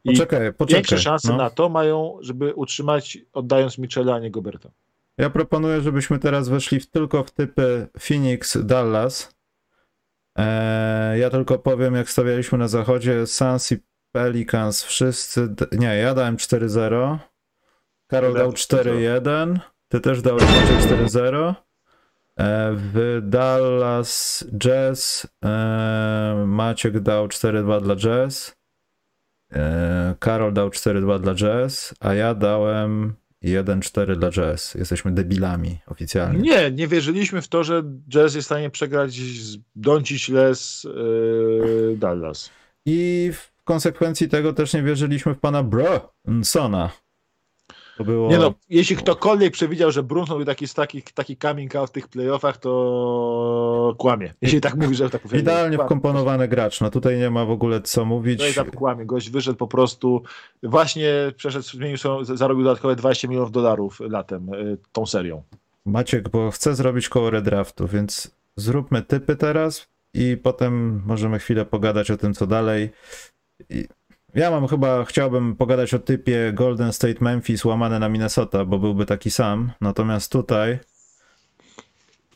I 0.03 0.11
poczekaj, 0.11 0.53
poczekaj. 0.53 0.75
Większe 0.75 0.97
szanse 0.97 1.31
no. 1.31 1.37
na 1.37 1.49
to 1.49 1.69
mają, 1.69 2.17
żeby 2.21 2.53
utrzymać, 2.53 3.17
oddając 3.33 3.77
Michela, 3.77 4.15
a 4.15 4.19
nie 4.19 4.31
Goberta. 4.31 4.69
Ja 5.17 5.29
proponuję, 5.29 5.81
żebyśmy 5.81 6.19
teraz 6.19 6.49
weszli 6.49 6.79
w, 6.79 6.89
tylko 6.89 7.23
w 7.23 7.31
typy 7.31 7.87
Phoenix, 7.99 8.57
Dallas. 8.65 9.35
Eee, 10.35 11.19
ja 11.19 11.29
tylko 11.29 11.59
powiem, 11.59 11.95
jak 11.95 12.09
stawialiśmy 12.09 12.57
na 12.57 12.67
zachodzie, 12.67 13.27
Suns 13.27 13.71
i 13.71 13.77
Pelicans, 14.11 14.83
wszyscy, 14.83 15.55
nie, 15.71 15.97
ja 15.97 16.13
dałem 16.13 16.37
4-0, 16.37 17.17
Karol 18.07 18.33
dał 18.33 18.51
4-1, 18.51 19.59
ty 19.87 19.99
też 19.99 20.21
dałeś 20.21 20.43
4-0. 20.43 21.53
Eee, 22.37 22.75
w 22.75 23.19
Dallas 23.23 24.45
Jazz 24.57 25.27
eee, 25.41 26.45
Maciek 26.45 26.99
dał 26.99 27.27
4-2 27.27 27.81
dla 27.81 27.95
Jazz. 27.95 28.56
E, 29.53 30.15
Karol 30.19 30.53
dał 30.53 30.69
4-2 30.69 31.19
dla 31.19 31.35
Jazz, 31.35 31.93
a 31.99 32.13
ja 32.13 32.35
dałem 32.35 33.13
1-4 33.43 34.15
dla 34.15 34.31
Jazz. 34.31 34.75
Jesteśmy 34.75 35.11
debilami 35.11 35.79
oficjalnie. 35.87 36.39
Nie, 36.39 36.71
nie 36.71 36.87
wierzyliśmy 36.87 37.41
w 37.41 37.47
to, 37.47 37.63
że 37.63 37.83
Jazz 38.09 38.35
jest 38.35 38.45
w 38.45 38.51
stanie 38.51 38.69
przegrać 38.69 39.13
z 39.13 39.57
Doncic 39.75 40.29
Les 40.29 40.83
yy, 40.83 41.97
Dallas. 41.97 42.49
I 42.85 43.31
w 43.33 43.63
konsekwencji 43.63 44.29
tego 44.29 44.53
też 44.53 44.73
nie 44.73 44.83
wierzyliśmy 44.83 45.33
w 45.33 45.39
pana 45.39 45.63
Brunsona. 45.63 46.89
Było... 48.03 48.29
Nie 48.29 48.37
no, 48.37 48.53
jeśli 48.69 48.95
ktokolwiek 48.95 49.53
przewidział, 49.53 49.91
że 49.91 50.03
Brunson 50.03 50.37
był 50.37 50.45
taki, 50.45 50.67
taki, 50.67 51.01
taki 51.01 51.37
coming 51.37 51.75
out 51.75 51.89
w 51.89 51.93
tych 51.93 52.07
playoffach, 52.07 52.57
to 52.57 53.95
kłamie. 53.97 54.33
Jeśli 54.41 54.61
tak 54.61 54.75
mówi, 54.75 54.95
że 54.95 55.09
tak 55.09 55.21
powiem. 55.21 55.39
Idealnie 55.39 55.77
wkomponowany 55.77 56.47
gracz, 56.47 56.81
no 56.81 56.89
tutaj 56.89 57.17
nie 57.17 57.29
ma 57.29 57.45
w 57.45 57.51
ogóle 57.51 57.81
co 57.81 58.05
mówić. 58.05 58.39
No 58.39 58.47
i 58.47 58.53
tak 58.53 58.75
kłamie, 58.75 59.05
gość 59.05 59.29
wyszedł 59.29 59.57
po 59.57 59.67
prostu, 59.67 60.23
właśnie 60.63 61.09
przeszedł, 61.35 61.65
zmienił 61.65 61.97
zarobił 62.21 62.63
dodatkowe 62.63 62.95
20 62.95 63.27
milionów 63.27 63.51
dolarów 63.51 63.99
latem 63.99 64.53
y, 64.53 64.77
tą 64.91 65.05
serią. 65.05 65.43
Maciek, 65.85 66.29
bo 66.29 66.51
chcę 66.51 66.75
zrobić 66.75 67.09
koło 67.09 67.29
redraftu, 67.29 67.87
więc 67.87 68.31
zróbmy 68.55 69.01
typy 69.01 69.35
teraz 69.35 69.87
i 70.13 70.37
potem 70.43 71.03
możemy 71.05 71.39
chwilę 71.39 71.65
pogadać 71.65 72.11
o 72.11 72.17
tym, 72.17 72.33
co 72.33 72.47
dalej. 72.47 72.89
I 73.69 73.87
ja 74.35 74.51
mam 74.51 74.67
chyba, 74.67 75.05
chciałbym 75.05 75.55
pogadać 75.55 75.93
o 75.93 75.99
typie 75.99 76.51
Golden 76.53 76.93
State 76.93 77.17
Memphis 77.21 77.65
łamane 77.65 77.99
na 77.99 78.09
Minnesota, 78.09 78.65
bo 78.65 78.79
byłby 78.79 79.05
taki 79.05 79.31
sam. 79.31 79.71
Natomiast 79.81 80.31
tutaj 80.31 80.79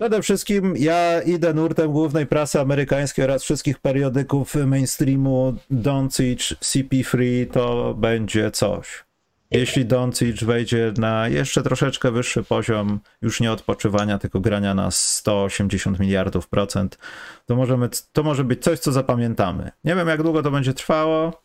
przede 0.01 0.21
wszystkim 0.21 0.73
ja 0.77 1.21
idę 1.21 1.53
nurtem 1.53 1.91
głównej 1.91 2.27
prasy 2.27 2.59
amerykańskiej 2.59 3.25
oraz 3.25 3.43
wszystkich 3.43 3.79
periodyków 3.79 4.55
mainstreamu 4.55 5.55
Doncic, 5.69 6.41
CP3 6.41 7.17
to 7.51 7.93
będzie 7.93 8.51
coś. 8.51 9.03
Jeśli 9.51 9.85
Doncic 9.85 10.43
wejdzie 10.43 10.93
na 10.97 11.27
jeszcze 11.27 11.63
troszeczkę 11.63 12.11
wyższy 12.11 12.43
poziom, 12.43 12.99
już 13.21 13.39
nie 13.39 13.51
odpoczywania, 13.51 14.17
tylko 14.17 14.39
grania 14.39 14.73
na 14.73 14.91
180 14.91 15.99
miliardów 15.99 16.47
procent, 16.47 16.97
to, 17.45 17.55
możemy, 17.55 17.89
to 18.11 18.23
może 18.23 18.43
być 18.43 18.63
coś, 18.63 18.79
co 18.79 18.91
zapamiętamy. 18.91 19.71
Nie 19.83 19.95
wiem, 19.95 20.07
jak 20.07 20.23
długo 20.23 20.43
to 20.43 20.51
będzie 20.51 20.73
trwało, 20.73 21.41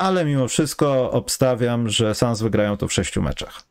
ale 0.00 0.24
mimo 0.24 0.48
wszystko 0.48 1.10
obstawiam, 1.10 1.88
że 1.88 2.14
Suns 2.14 2.42
wygrają 2.42 2.76
to 2.76 2.88
w 2.88 2.92
sześciu 2.92 3.22
meczach. 3.22 3.62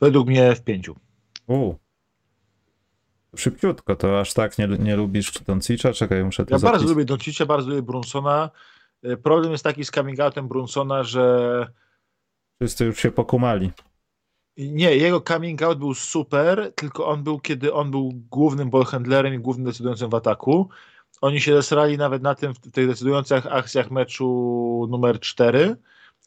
Według 0.00 0.28
mnie 0.28 0.54
w 0.54 0.62
pięciu. 0.62 0.96
U. 1.46 1.74
Szybciutko, 3.36 3.96
to 3.96 4.20
aż 4.20 4.32
tak 4.32 4.58
nie, 4.58 4.66
nie 4.66 4.96
lubisz 4.96 5.32
Doncicza? 5.32 5.92
Czekaj, 5.92 6.24
muszę 6.24 6.46
to 6.46 6.54
Ja 6.54 6.58
zapis... 6.58 6.72
bardzo 6.72 6.88
lubię 6.88 7.04
Doncicza, 7.04 7.46
bardzo 7.46 7.70
lubię 7.70 7.82
Brunsona. 7.82 8.50
E, 9.02 9.16
problem 9.16 9.52
jest 9.52 9.64
taki 9.64 9.84
z 9.84 9.90
coming 9.90 10.20
outem 10.20 10.48
Brunsona, 10.48 11.02
że... 11.02 11.66
Wszyscy 12.60 12.84
już 12.84 12.98
się 12.98 13.10
pokumali. 13.10 13.70
Nie, 14.56 14.96
jego 14.96 15.20
coming 15.20 15.62
out 15.62 15.78
był 15.78 15.94
super, 15.94 16.72
tylko 16.74 17.06
on 17.06 17.22
był, 17.22 17.40
kiedy 17.40 17.72
on 17.72 17.90
był 17.90 18.12
głównym 18.30 18.70
ballhandlerem 18.70 19.34
i 19.34 19.38
głównym 19.38 19.66
decydującym 19.66 20.10
w 20.10 20.14
ataku. 20.14 20.68
Oni 21.24 21.40
się 21.40 21.54
zesrali 21.54 21.98
nawet 21.98 22.22
na 22.22 22.34
tym, 22.34 22.54
w 22.54 22.58
tych 22.58 22.88
decydujących 22.88 23.46
akcjach 23.46 23.90
meczu 23.90 24.26
numer 24.90 25.20
4, 25.20 25.76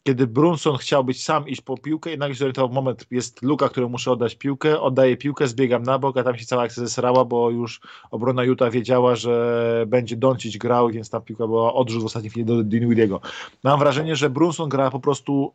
kiedy 0.04 0.28
Brunson 0.28 0.78
chciał 0.78 1.04
być 1.04 1.24
sam 1.24 1.48
iść 1.48 1.62
po 1.62 1.78
piłkę 1.78 2.14
i 2.14 2.18
nagle 2.18 2.36
się 2.36 2.40
zorientował, 2.40 2.74
moment, 2.74 3.06
jest 3.12 3.42
luka, 3.42 3.70
którą 3.70 3.90
muszę 3.90 4.12
oddać 4.12 4.36
piłkę, 4.36 4.80
oddaję 4.80 5.18
piłkę, 5.18 5.48
zbiegam 5.48 5.84
na 5.84 6.00
bok, 6.00 6.18
a 6.18 6.24
tam 6.24 6.38
się 6.38 6.46
cała 6.46 6.64
akcja 6.64 6.84
zesrała, 6.84 7.26
bo 7.26 7.50
już 7.50 7.82
obrona 8.12 8.44
Utah 8.44 8.72
wiedziała, 8.72 9.16
że 9.16 9.86
będzie 9.88 10.16
Doncic 10.16 10.58
grał, 10.58 10.90
więc 10.90 11.10
ta 11.10 11.22
piłka 11.22 11.48
była 11.48 11.74
odrzut 11.74 12.04
w 12.04 12.06
ostatniej 12.06 12.30
chwili 12.30 12.46
do 12.46 12.64
Dinwidiego. 12.64 13.22
Mam 13.64 13.80
wrażenie, 13.80 14.16
że 14.16 14.30
Brunson 14.30 14.70
gra 14.70 14.92
po 14.92 15.00
prostu 15.00 15.54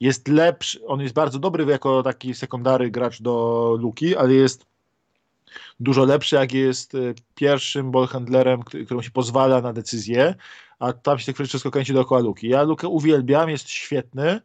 jest 0.00 0.28
lepszy, 0.28 0.86
on 0.86 1.00
jest 1.00 1.14
bardzo 1.14 1.38
dobry 1.38 1.64
jako 1.64 2.02
taki 2.02 2.34
sekundary 2.34 2.90
gracz 2.90 3.22
do 3.22 3.76
luki, 3.80 4.16
ale 4.16 4.34
jest 4.34 4.71
dużo 5.82 6.04
lepszy, 6.04 6.36
jak 6.36 6.52
jest 6.52 6.94
y, 6.94 7.14
pierwszym 7.34 7.90
ballhandlerem, 7.90 8.62
któremu 8.62 9.02
się 9.02 9.10
pozwala 9.10 9.60
na 9.60 9.72
decyzję, 9.72 10.34
a 10.78 10.92
tam 10.92 11.18
się 11.18 11.32
tak 11.32 11.46
wszystko 11.46 11.70
kręci 11.70 11.92
dookoła 11.92 12.20
Luki. 12.20 12.48
Ja 12.48 12.62
Lukę 12.62 12.88
uwielbiam, 12.88 13.50
jest 13.50 13.68
świetny, 13.68 14.40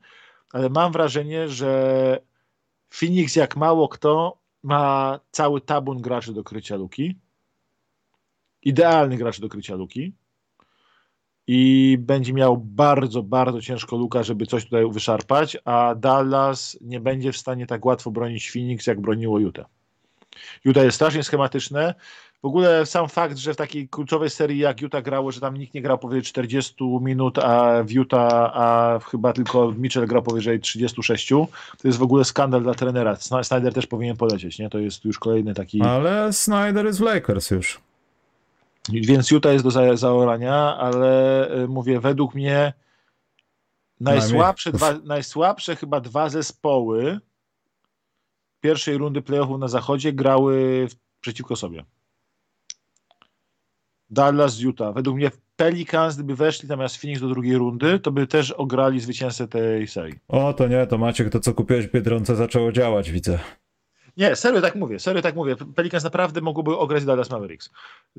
ale 0.52 0.70
mam 0.70 0.92
wrażenie, 0.92 1.50
że 1.50 2.22
Phoenix 2.90 3.36
jak 3.36 3.56
mało 3.56 3.90
kto 3.90 4.38
ma 4.64 5.20
cały 5.32 5.62
tabun 5.62 6.02
graczy 6.02 6.34
do 6.34 6.44
krycia 6.44 6.76
Luki. 6.76 7.16
Idealny 8.62 9.18
gracz 9.18 9.40
do 9.40 9.50
krycia 9.50 9.76
Luki. 9.76 10.14
I 11.48 11.98
będzie 12.00 12.34
miał 12.34 12.58
bardzo, 12.58 13.24
bardzo 13.24 13.62
ciężko 13.62 13.98
Luka, 13.98 14.24
żeby 14.24 14.46
coś 14.46 14.66
tutaj 14.66 14.92
wyszarpać, 14.92 15.58
a 15.66 15.96
Dallas 15.96 16.78
nie 16.82 17.00
będzie 17.00 17.32
w 17.32 17.38
stanie 17.38 17.68
tak 17.68 17.86
łatwo 17.86 18.12
bronić 18.12 18.52
Phoenix, 18.52 18.88
jak 18.88 19.02
broniło 19.02 19.40
Utah. 19.40 19.77
Utah 20.66 20.84
jest 20.84 20.96
strasznie 20.96 21.24
schematyczne. 21.24 21.96
W 22.42 22.46
ogóle 22.46 22.86
sam 22.86 23.10
fakt, 23.10 23.38
że 23.38 23.54
w 23.54 23.58
takiej 23.58 23.90
kluczowej 23.90 24.30
serii 24.30 24.60
jak 24.60 24.82
Utah 24.82 25.04
grało, 25.04 25.32
że 25.32 25.42
tam 25.42 25.58
nikt 25.58 25.74
nie 25.74 25.82
grał 25.82 25.98
powyżej 25.98 26.24
40 26.24 26.76
minut, 27.02 27.40
a 27.40 27.84
w 27.84 27.92
Utah 27.92 28.52
a 28.54 29.00
chyba 29.12 29.34
tylko 29.34 29.72
Mitchell 29.72 30.08
grał 30.08 30.24
powyżej 30.24 30.60
36, 30.60 31.30
to 31.30 31.48
jest 31.84 31.98
w 31.98 32.02
ogóle 32.02 32.26
skandal 32.26 32.64
dla 32.64 32.74
trenera. 32.74 33.16
Snyder 33.44 33.74
też 33.74 33.88
powinien 33.88 34.18
polecieć, 34.18 34.60
nie? 34.60 34.70
To 34.70 34.80
jest 34.80 35.06
już 35.06 35.20
kolejny 35.20 35.54
taki... 35.54 35.82
Ale 35.82 36.34
Snyder 36.34 36.86
jest 36.86 37.00
w 37.00 37.02
Lakers 37.02 37.52
już. 37.52 37.82
Więc 38.90 39.32
Utah 39.32 39.54
jest 39.54 39.66
do 39.66 39.98
zaorania, 39.98 40.78
ale 40.78 41.52
y, 41.64 41.68
mówię, 41.68 42.00
według 42.00 42.36
mnie 42.36 42.74
najsłabsze, 44.00 44.72
dwa, 44.72 44.94
najsłabsze 45.04 45.76
chyba 45.76 46.00
dwa 46.02 46.30
zespoły 46.30 47.20
pierwszej 48.62 48.98
rundy 48.98 49.22
playoffów 49.22 49.60
na 49.60 49.68
zachodzie 49.68 50.14
grały 50.14 50.88
przeciwko 51.22 51.56
sobie. 51.56 51.86
Dallas 54.10 54.54
z 54.54 54.62
Utah. 54.62 54.94
Według 54.94 55.18
mnie 55.18 55.32
Pelicans, 55.56 56.16
gdyby 56.16 56.36
weszli 56.36 56.68
zamiast 56.68 56.98
Phoenix 56.98 57.22
do 57.22 57.28
drugiej 57.28 57.56
rundy, 57.56 58.00
to 58.00 58.12
by 58.12 58.28
też 58.28 58.52
ograli 58.52 59.00
zwycięzcę 59.00 59.48
tej 59.48 59.88
serii. 59.88 60.16
O, 60.28 60.54
to 60.54 60.68
nie, 60.68 60.88
to 60.88 60.98
Maciek, 60.98 61.30
to 61.30 61.40
co 61.40 61.54
kupiłeś 61.54 61.88
w 61.88 61.92
Biedronce 61.92 62.36
zaczęło 62.36 62.72
działać, 62.72 63.12
widzę. 63.12 63.40
Nie, 64.18 64.36
serio 64.36 64.62
tak 64.62 64.76
mówię, 64.76 65.00
serio 65.00 65.22
tak 65.22 65.36
mówię. 65.36 65.56
Pelicans 65.76 66.04
naprawdę 66.04 66.42
mogłoby 66.42 66.78
ograć 66.78 67.06
Dallas 67.06 67.30
Mavericks. 67.30 67.70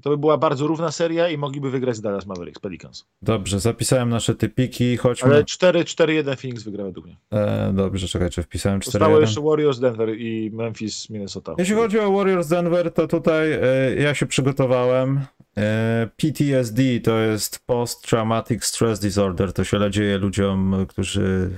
To 0.03 0.11
by 0.11 0.19
była 0.19 0.39
bardzo 0.39 0.67
równa 0.67 0.93
seria 0.93 1.29
i 1.29 1.39
mogliby 1.39 1.71
wygrać 1.71 2.01
Dallas 2.01 2.27
Mavericks, 2.27 2.61
Pelicans. 2.61 3.07
Dobrze, 3.23 3.61
zapisałem 3.61 4.09
nasze 4.09 4.35
typiki, 4.35 4.97
chodźmy. 4.97 5.29
Ale 5.29 5.45
4-4-1 5.45 6.37
Phoenix 6.37 6.63
wygra 6.63 6.85
według 6.85 7.07
mnie. 7.07 7.17
E, 7.33 7.73
dobrze, 7.73 8.09
czekaj, 8.09 8.31
czy 8.31 8.43
wpisałem 8.43 8.81
4-1? 8.81 8.85
Zostało 8.85 9.21
jeszcze 9.21 9.41
Warriors 9.41 9.79
Denver 9.79 10.19
i 10.19 10.51
Memphis 10.55 11.11
Minnesota. 11.11 11.55
Jeśli 11.59 11.75
chodzi 11.75 11.99
o 11.99 12.13
Warriors 12.13 12.49
Denver, 12.49 12.93
to 12.93 13.09
tutaj 13.09 13.53
e, 13.53 13.95
ja 13.97 14.15
się 14.15 14.27
przygotowałem. 14.27 15.21
E, 15.57 16.09
PTSD 16.17 16.83
to 17.03 17.19
jest 17.19 17.67
Post-Traumatic 17.67 18.65
Stress 18.65 19.01
Disorder. 19.01 19.53
To 19.53 19.65
się 19.65 19.91
dzieje 19.91 20.19
ludziom, 20.19 20.87
którzy 20.89 21.51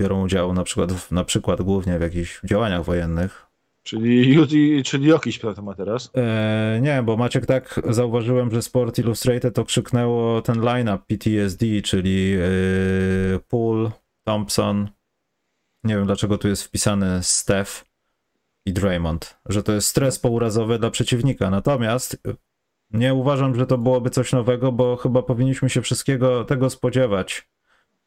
biorą 0.00 0.24
udział 0.24 0.52
na 0.52 0.64
przykład, 0.64 0.92
w, 0.92 1.12
na 1.12 1.24
przykład 1.24 1.62
głównie 1.62 1.98
w 1.98 2.02
jakichś 2.02 2.40
działaniach 2.44 2.84
wojennych. 2.84 3.53
Czyli, 3.84 4.82
czyli 4.84 5.08
jakiś 5.08 5.38
temat 5.38 5.76
teraz? 5.76 6.10
E, 6.14 6.78
nie, 6.82 7.02
bo 7.02 7.16
Maciek 7.16 7.46
tak 7.46 7.80
zauważyłem, 7.88 8.50
że 8.50 8.62
Sport 8.62 8.98
Illustrated 8.98 9.54
to 9.54 9.64
krzyknęło 9.64 10.42
ten 10.42 10.62
line-up 10.62 11.04
PTSD, 11.06 11.66
czyli 11.82 12.34
e, 12.34 13.38
Poole, 13.48 13.90
Thompson. 14.24 14.88
Nie 15.84 15.96
wiem 15.96 16.06
dlaczego 16.06 16.38
tu 16.38 16.48
jest 16.48 16.62
wpisany 16.62 17.22
Steph 17.22 17.84
i 18.66 18.72
Draymond, 18.72 19.38
że 19.46 19.62
to 19.62 19.72
jest 19.72 19.88
stres 19.88 20.18
pourazowy 20.18 20.78
dla 20.78 20.90
przeciwnika. 20.90 21.50
Natomiast 21.50 22.22
nie 22.90 23.14
uważam, 23.14 23.54
że 23.54 23.66
to 23.66 23.78
byłoby 23.78 24.10
coś 24.10 24.32
nowego, 24.32 24.72
bo 24.72 24.96
chyba 24.96 25.22
powinniśmy 25.22 25.70
się 25.70 25.82
wszystkiego 25.82 26.44
tego 26.44 26.70
spodziewać. 26.70 27.48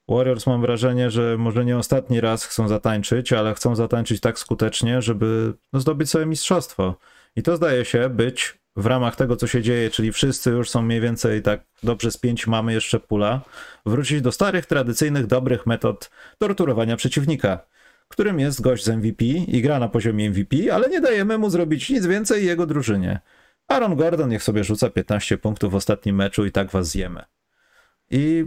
Warriors 0.10 0.48
mam 0.48 0.62
wrażenie, 0.62 1.12
że 1.12 1.38
może 1.38 1.66
nie 1.66 1.78
ostatni 1.78 2.22
raz 2.22 2.46
chcą 2.46 2.68
zatańczyć, 2.68 3.34
ale 3.34 3.54
chcą 3.54 3.76
zatańczyć 3.76 4.22
tak 4.22 4.40
skutecznie, 4.40 5.02
żeby 5.02 5.54
no, 5.74 5.80
zdobyć 5.80 6.10
sobie 6.10 6.26
mistrzostwo. 6.26 6.96
I 7.36 7.44
to 7.44 7.58
zdaje 7.58 7.86
się 7.86 8.10
być 8.10 8.60
w 8.76 8.86
ramach 8.86 9.16
tego, 9.16 9.36
co 9.36 9.48
się 9.48 9.62
dzieje, 9.62 9.90
czyli 9.90 10.12
wszyscy 10.12 10.50
już 10.50 10.70
są 10.70 10.82
mniej 10.82 11.02
więcej 11.02 11.42
tak 11.42 11.62
dobrze 11.84 12.12
z 12.12 12.18
pięć 12.18 12.48
mamy 12.48 12.74
jeszcze 12.74 13.00
pula, 13.00 13.42
wrócić 13.86 14.22
do 14.22 14.32
starych, 14.32 14.66
tradycyjnych, 14.66 15.28
dobrych 15.28 15.66
metod 15.66 16.10
torturowania 16.38 16.98
przeciwnika, 16.98 17.60
którym 18.08 18.40
jest 18.40 18.62
gość 18.62 18.84
z 18.84 18.90
MVP 18.90 19.26
i 19.26 19.62
gra 19.62 19.80
na 19.80 19.90
poziomie 19.90 20.30
MVP, 20.30 20.74
ale 20.74 20.90
nie 20.90 21.02
dajemy 21.02 21.38
mu 21.38 21.50
zrobić 21.50 21.90
nic 21.90 22.06
więcej 22.06 22.46
jego 22.46 22.66
drużynie. 22.66 23.20
Aaron 23.68 23.96
Gordon 23.96 24.30
niech 24.30 24.44
sobie 24.44 24.64
rzuca 24.64 24.90
15 24.90 25.38
punktów 25.38 25.72
w 25.72 25.76
ostatnim 25.76 26.16
meczu 26.16 26.46
i 26.46 26.52
tak 26.52 26.72
was 26.72 26.88
zjemy. 26.88 27.24
I 28.12 28.46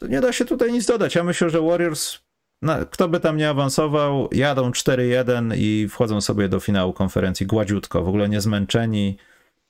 to 0.00 0.06
nie 0.06 0.20
da 0.20 0.32
się 0.32 0.44
tutaj 0.44 0.72
nic 0.72 0.86
dodać. 0.86 1.14
Ja 1.14 1.24
myślę, 1.24 1.50
że 1.50 1.60
Warriors, 1.60 2.18
no, 2.62 2.74
kto 2.90 3.08
by 3.08 3.20
tam 3.20 3.36
nie 3.36 3.48
awansował, 3.50 4.28
jadą 4.32 4.70
4-1 4.70 5.54
i 5.56 5.88
wchodzą 5.88 6.20
sobie 6.20 6.48
do 6.48 6.60
finału 6.60 6.92
konferencji 6.92 7.46
gładziutko, 7.46 8.02
w 8.02 8.08
ogóle 8.08 8.28
nie 8.28 8.40
zmęczeni. 8.40 9.16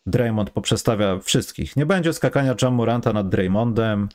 Draymond 0.07 0.51
poprzestawia 0.51 1.19
wszystkich. 1.19 1.77
Nie 1.77 1.87
będzie 1.87 2.13
skakania 2.13 2.55
Jamoranta 2.63 3.13
nad 3.13 3.29
Draymondem, 3.29 4.09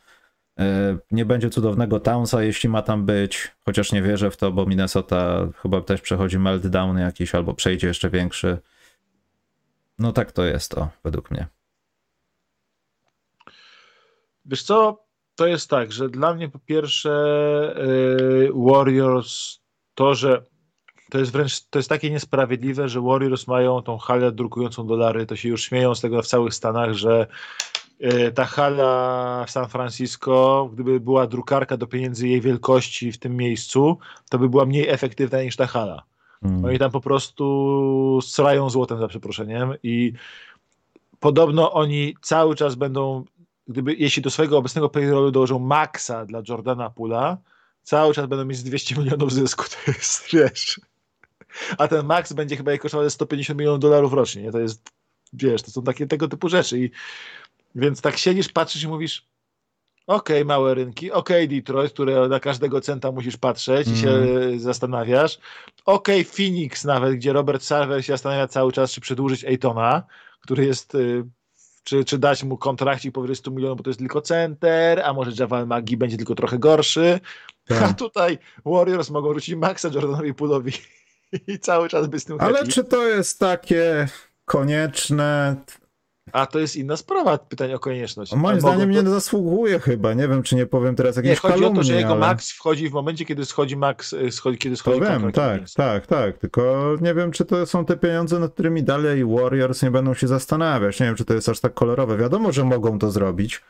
e, 0.60 0.98
nie 1.12 1.26
będzie 1.26 1.50
cudownego 1.50 2.00
Townsa, 2.00 2.44
jeśli 2.44 2.70
ma 2.70 2.82
tam 2.82 3.06
być, 3.06 3.52
chociaż 3.66 3.92
nie 3.92 4.02
wierzę 4.02 4.32
w 4.32 4.38
to, 4.38 4.52
bo 4.52 4.66
Minnesota 4.66 5.48
chyba 5.62 5.82
też 5.82 6.02
przechodzi 6.02 6.40
meltdown 6.40 6.98
jakiś, 6.98 7.36
albo 7.36 7.54
przejdzie 7.54 7.88
jeszcze 7.88 8.10
większy. 8.10 8.58
No 10.00 10.12
tak 10.12 10.32
to 10.32 10.46
jest 10.46 10.72
to, 10.72 10.90
według 11.04 11.32
mnie. 11.32 11.48
Wiesz 14.46 14.64
co, 14.64 15.05
to 15.36 15.48
jest 15.48 15.70
tak, 15.70 15.92
że 15.92 16.10
dla 16.10 16.34
mnie 16.34 16.50
po 16.50 16.60
pierwsze 16.60 17.10
yy, 17.78 18.52
Warriors 18.56 19.60
to, 19.96 20.16
że 20.16 20.44
to 21.10 21.20
jest 21.20 21.32
wręcz 21.32 21.62
to 21.70 21.80
jest 21.80 21.90
takie 21.90 22.10
niesprawiedliwe, 22.10 22.90
że 22.90 23.02
Warriors 23.02 23.48
mają 23.48 23.82
tą 23.82 23.98
halę 23.98 24.32
drukującą 24.32 24.88
dolary, 24.88 25.26
to 25.26 25.36
się 25.36 25.50
już 25.50 25.64
śmieją 25.64 25.96
z 25.96 26.02
tego 26.02 26.22
w 26.22 26.28
całych 26.28 26.54
Stanach, 26.54 26.94
że 26.94 27.28
yy, 28.00 28.32
ta 28.32 28.46
hala 28.46 29.46
w 29.48 29.52
San 29.52 29.70
Francisco, 29.70 30.70
gdyby 30.74 31.00
była 31.00 31.28
drukarka 31.28 31.78
do 31.78 31.88
pieniędzy 31.88 32.28
jej 32.28 32.42
wielkości 32.42 33.12
w 33.12 33.18
tym 33.18 33.38
miejscu, 33.38 33.98
to 34.30 34.40
by 34.40 34.50
była 34.50 34.66
mniej 34.66 34.90
efektywna 34.90 35.44
niż 35.44 35.56
ta 35.56 35.68
hala. 35.68 36.04
Hmm. 36.42 36.66
Oni 36.66 36.80
tam 36.80 36.92
po 36.92 37.02
prostu 37.02 38.20
srają 38.24 38.70
złotem 38.70 39.00
za 39.00 39.08
przeproszeniem 39.08 39.74
i 39.84 40.14
podobno 41.20 41.74
oni 41.74 42.16
cały 42.22 42.56
czas 42.56 42.76
będą 42.76 43.26
gdyby, 43.68 43.94
jeśli 43.94 44.22
do 44.22 44.30
swojego 44.30 44.58
obecnego 44.58 44.90
payrollu 44.90 45.32
dołożą 45.32 45.60
maksa 45.60 46.26
dla 46.26 46.42
Jordana 46.50 46.90
Pula, 46.90 47.38
cały 47.84 48.14
czas 48.14 48.26
będą 48.26 48.46
mieć 48.46 48.64
200 48.64 48.96
milionów 48.96 49.34
zysku. 49.34 49.64
To 49.86 49.92
jest, 49.92 50.28
wiesz. 50.34 50.82
A 51.78 51.88
ten 51.88 52.06
max 52.06 52.34
będzie 52.34 52.58
chyba 52.58 52.78
kosztował 52.78 53.10
150 53.10 53.60
milionów 53.60 53.80
dolarów 53.80 54.14
rocznie. 54.14 54.42
Nie? 54.42 54.52
To 54.52 54.60
jest, 54.60 54.90
wiesz, 55.34 55.62
to 55.62 55.72
są 55.72 55.84
takie 55.84 56.08
tego 56.08 56.28
typu 56.28 56.50
rzeczy. 56.50 56.80
I, 56.80 56.92
więc 57.76 58.02
tak 58.02 58.18
siedzisz, 58.18 58.50
patrzysz 58.50 58.84
i 58.84 58.88
mówisz, 58.88 59.28
okej, 60.08 60.38
okay, 60.38 60.46
małe 60.46 60.74
rynki, 60.74 61.12
okej, 61.12 61.46
okay, 61.46 61.58
Detroit, 61.58 61.94
które 61.94 62.28
na 62.28 62.40
każdego 62.40 62.82
centa 62.82 63.12
musisz 63.12 63.38
patrzeć 63.38 63.88
mm. 63.88 64.00
i 64.00 64.02
się 64.02 64.10
mhm. 64.10 64.60
zastanawiasz. 64.60 65.40
Okej, 65.86 66.22
okay, 66.22 66.34
Phoenix 66.34 66.84
nawet, 66.84 67.16
gdzie 67.16 67.34
Robert 67.34 67.64
Sarver 67.64 68.06
się 68.06 68.14
zastanawia 68.14 68.48
cały 68.48 68.72
czas, 68.72 68.92
czy 68.92 69.02
przedłużyć 69.02 69.46
Aytona, 69.46 70.04
który 70.42 70.66
jest 70.66 70.96
y, 70.96 71.26
czy, 71.86 72.06
czy 72.06 72.18
dać 72.18 72.44
mu 72.44 72.58
kontrakcik 72.58 73.14
powyżej 73.14 73.36
100 73.36 73.52
milionów, 73.52 73.78
bo 73.78 73.84
to 73.84 73.90
jest 73.90 74.00
tylko 74.00 74.22
center, 74.22 75.02
a 75.06 75.14
może 75.14 75.32
Javal 75.40 75.68
Magi 75.68 75.98
będzie 75.98 76.18
tylko 76.18 76.36
trochę 76.36 76.60
gorszy. 76.60 77.20
Tak. 77.68 77.82
A 77.84 77.94
tutaj 77.94 78.38
Warriors 78.66 79.10
mogą 79.10 79.30
wrócić 79.30 79.56
Maxa 79.56 79.90
Jordanowi 79.94 80.34
Pulowi 80.34 80.72
i 81.48 81.60
cały 81.60 81.90
czas 81.90 82.08
by 82.08 82.20
z 82.20 82.26
tym 82.26 82.38
Ale 82.40 82.58
happy. 82.60 82.72
czy 82.72 82.84
to 82.84 83.08
jest 83.08 83.40
takie 83.40 84.08
konieczne? 84.46 85.56
A 86.32 86.46
to 86.46 86.60
jest 86.60 86.76
inna 86.76 86.98
sprawa, 86.98 87.38
pytanie 87.38 87.76
o 87.76 87.80
konieczność. 87.80 88.36
Moim 88.36 88.62
zdaniem 88.62 88.94
to... 88.94 89.02
nie 89.02 89.10
zasługuje 89.10 89.80
chyba, 89.80 90.14
nie 90.14 90.28
wiem, 90.28 90.44
czy 90.44 90.56
nie 90.56 90.66
powiem 90.66 90.96
teraz 90.96 91.16
jakieś 91.16 91.30
Nie, 91.30 91.36
chodzi 91.36 91.54
kalumnie, 91.54 91.80
o 91.80 91.84
to, 91.84 91.84
że 91.84 91.96
jego 91.96 92.10
ale... 92.10 92.20
max 92.20 92.52
wchodzi 92.52 92.90
w 92.90 92.94
momencie, 92.94 93.26
kiedy 93.26 93.46
schodzi 93.46 93.78
max, 93.78 94.14
y, 94.14 94.32
schodzi, 94.32 94.58
kiedy 94.58 94.78
schodzi 94.78 95.00
To 95.00 95.06
wiem, 95.06 95.32
tak, 95.32 95.62
tak, 95.76 96.08
tak, 96.08 96.38
tylko 96.38 96.96
nie 97.02 97.14
wiem, 97.14 97.32
czy 97.32 97.46
to 97.46 97.66
są 97.66 97.86
te 97.86 97.98
pieniądze, 97.98 98.40
nad 98.40 98.54
którymi 98.54 98.84
dalej 98.84 99.26
Warriors 99.26 99.84
nie 99.84 99.92
będą 99.92 100.14
się 100.14 100.28
zastanawiać, 100.28 101.00
nie 101.00 101.06
wiem, 101.06 101.16
czy 101.16 101.26
to 101.26 101.34
jest 101.34 101.50
aż 101.50 101.60
tak 101.60 101.74
kolorowe. 101.74 102.18
Wiadomo, 102.18 102.52
że 102.52 102.64
mogą 102.64 103.00
to 103.00 103.12
zrobić, 103.12 103.62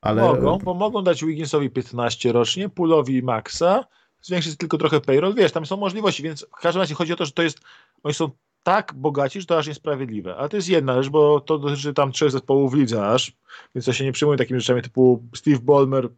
ale... 0.00 0.22
Mogą, 0.22 0.58
bo 0.58 0.74
mogą 0.74 1.02
dać 1.02 1.24
Wigginsowi 1.24 1.70
15 1.70 2.32
rocznie, 2.32 2.68
Pulowi 2.68 3.22
maxa, 3.22 3.84
zwiększyć 4.22 4.56
tylko 4.56 4.78
trochę 4.78 5.00
payroll, 5.00 5.34
wiesz, 5.34 5.52
tam 5.52 5.66
są 5.66 5.76
możliwości, 5.76 6.22
więc 6.22 6.46
w 6.58 6.60
każdym 6.60 6.80
razie 6.80 6.94
chodzi 6.94 7.12
o 7.12 7.16
to, 7.16 7.24
że 7.24 7.32
to 7.32 7.42
jest, 7.42 7.60
oni 8.02 8.14
są 8.14 8.30
tak 8.68 8.94
bogaci, 8.94 9.40
że 9.40 9.46
to 9.46 9.58
aż 9.58 9.66
niesprawiedliwe. 9.66 10.36
Ale 10.36 10.48
to 10.48 10.56
jest 10.56 10.68
jedna 10.68 11.02
rzecz, 11.02 11.12
bo 11.12 11.40
to 11.40 11.58
dotyczy 11.58 11.94
tam 11.94 12.12
trzech 12.12 12.30
zespołów 12.30 12.74
lidze 12.74 13.08
aż, 13.08 13.32
więc 13.74 13.86
ja 13.86 13.92
się 13.92 14.04
nie 14.04 14.12
przyjmuję 14.12 14.38
takimi 14.38 14.60
rzeczami 14.60 14.82
typu 14.82 15.22
Steve 15.34 15.58
Ballmer 15.58 16.08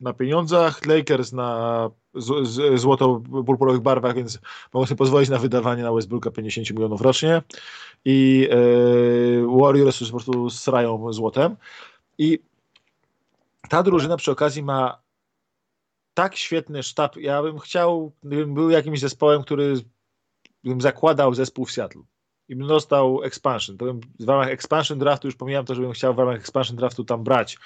na 0.00 0.12
pieniądzach, 0.12 0.86
Lakers 0.86 1.32
na 1.32 1.90
złoto-purpurowych 2.74 3.80
barwach, 3.80 4.14
więc 4.14 4.38
mogą 4.72 4.86
sobie 4.86 4.98
pozwolić 4.98 5.30
na 5.30 5.38
wydawanie 5.38 5.82
na 5.82 5.92
Westbrooka 5.92 6.30
50 6.30 6.70
milionów 6.70 7.00
rocznie 7.00 7.42
i 8.04 8.48
e, 8.50 9.58
Warriors 9.60 10.00
już 10.00 10.10
po 10.10 10.16
prostu 10.16 10.50
srają 10.50 11.12
złotem 11.12 11.56
i 12.18 12.38
ta 13.68 13.82
drużyna 13.82 14.16
przy 14.16 14.30
okazji 14.30 14.62
ma 14.62 14.98
tak 16.14 16.36
świetny 16.36 16.82
sztab. 16.82 17.16
Ja 17.16 17.42
bym 17.42 17.58
chciał, 17.58 18.12
gdybym 18.22 18.54
był 18.54 18.70
jakimś 18.70 19.00
zespołem, 19.00 19.42
który 19.42 19.74
bym 20.64 20.80
zakładał 20.80 21.34
zespół 21.34 21.64
w 21.64 21.72
Seattle 21.72 22.02
i 22.48 22.56
bym 22.56 22.68
dostał 22.68 23.22
expansion, 23.22 23.76
to 23.76 23.84
bym 23.84 24.00
w 24.20 24.28
ramach 24.28 24.48
expansion 24.48 24.98
draftu, 24.98 25.28
już 25.28 25.36
pomijam 25.36 25.64
to, 25.64 25.74
żebym 25.74 25.92
chciał 25.92 26.14
w 26.14 26.18
ramach 26.18 26.36
expansion 26.36 26.76
draftu 26.76 27.04
tam 27.04 27.24
brać 27.24 27.58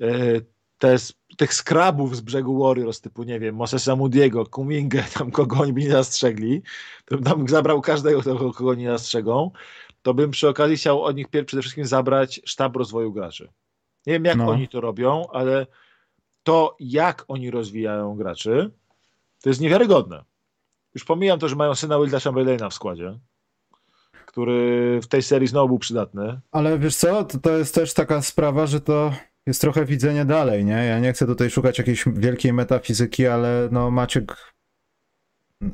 e, 0.00 0.40
te, 0.78 0.96
tych 1.36 1.54
skrabów 1.54 2.16
z 2.16 2.20
brzegu 2.20 2.62
Warriors, 2.62 3.00
typu, 3.00 3.22
nie 3.22 3.40
wiem, 3.40 3.54
Mosesa 3.54 3.92
Moody'ego, 3.92 4.50
Kumingę, 4.50 5.04
tam 5.18 5.30
kogo 5.30 5.56
oni 5.56 5.72
by 5.72 5.80
nie 5.80 5.90
zastrzegli, 5.90 6.62
to 7.04 7.14
bym 7.14 7.24
tam 7.24 7.48
zabrał 7.48 7.80
każdego, 7.80 8.22
kogo 8.52 8.70
oni 8.70 8.86
zastrzegą, 8.86 9.50
to 10.02 10.14
bym 10.14 10.30
przy 10.30 10.48
okazji 10.48 10.76
chciał 10.76 11.02
od 11.02 11.16
nich 11.16 11.28
przede 11.28 11.62
wszystkim 11.62 11.86
zabrać 11.86 12.40
sztab 12.44 12.76
rozwoju 12.76 13.12
graczy. 13.12 13.48
Nie 14.06 14.12
wiem, 14.12 14.24
jak 14.24 14.36
no. 14.36 14.48
oni 14.48 14.68
to 14.68 14.80
robią, 14.80 15.26
ale 15.32 15.66
to, 16.42 16.76
jak 16.80 17.24
oni 17.28 17.50
rozwijają 17.50 18.16
graczy, 18.16 18.70
to 19.42 19.48
jest 19.48 19.60
niewiarygodne. 19.60 20.24
Już 20.94 21.04
pomijam 21.04 21.38
to, 21.38 21.48
że 21.48 21.56
mają 21.56 21.74
syna 21.74 21.98
Wilda 21.98 22.20
Chamberlaina 22.20 22.68
w 22.68 22.74
składzie, 22.74 23.18
który 24.26 25.00
w 25.02 25.06
tej 25.06 25.22
serii 25.22 25.48
znowu 25.48 25.68
był 25.68 25.78
przydatny. 25.78 26.40
Ale 26.52 26.78
wiesz 26.78 26.96
co, 26.96 27.24
to, 27.24 27.38
to 27.38 27.58
jest 27.58 27.74
też 27.74 27.94
taka 27.94 28.22
sprawa, 28.22 28.66
że 28.66 28.80
to 28.80 29.12
jest 29.46 29.60
trochę 29.60 29.84
widzenie 29.84 30.24
dalej, 30.24 30.64
nie? 30.64 30.84
Ja 30.84 30.98
nie 30.98 31.12
chcę 31.12 31.26
tutaj 31.26 31.50
szukać 31.50 31.78
jakiejś 31.78 32.04
wielkiej 32.06 32.52
metafizyki, 32.52 33.26
ale 33.26 33.68
no 33.72 33.90
Maciek 33.90 34.53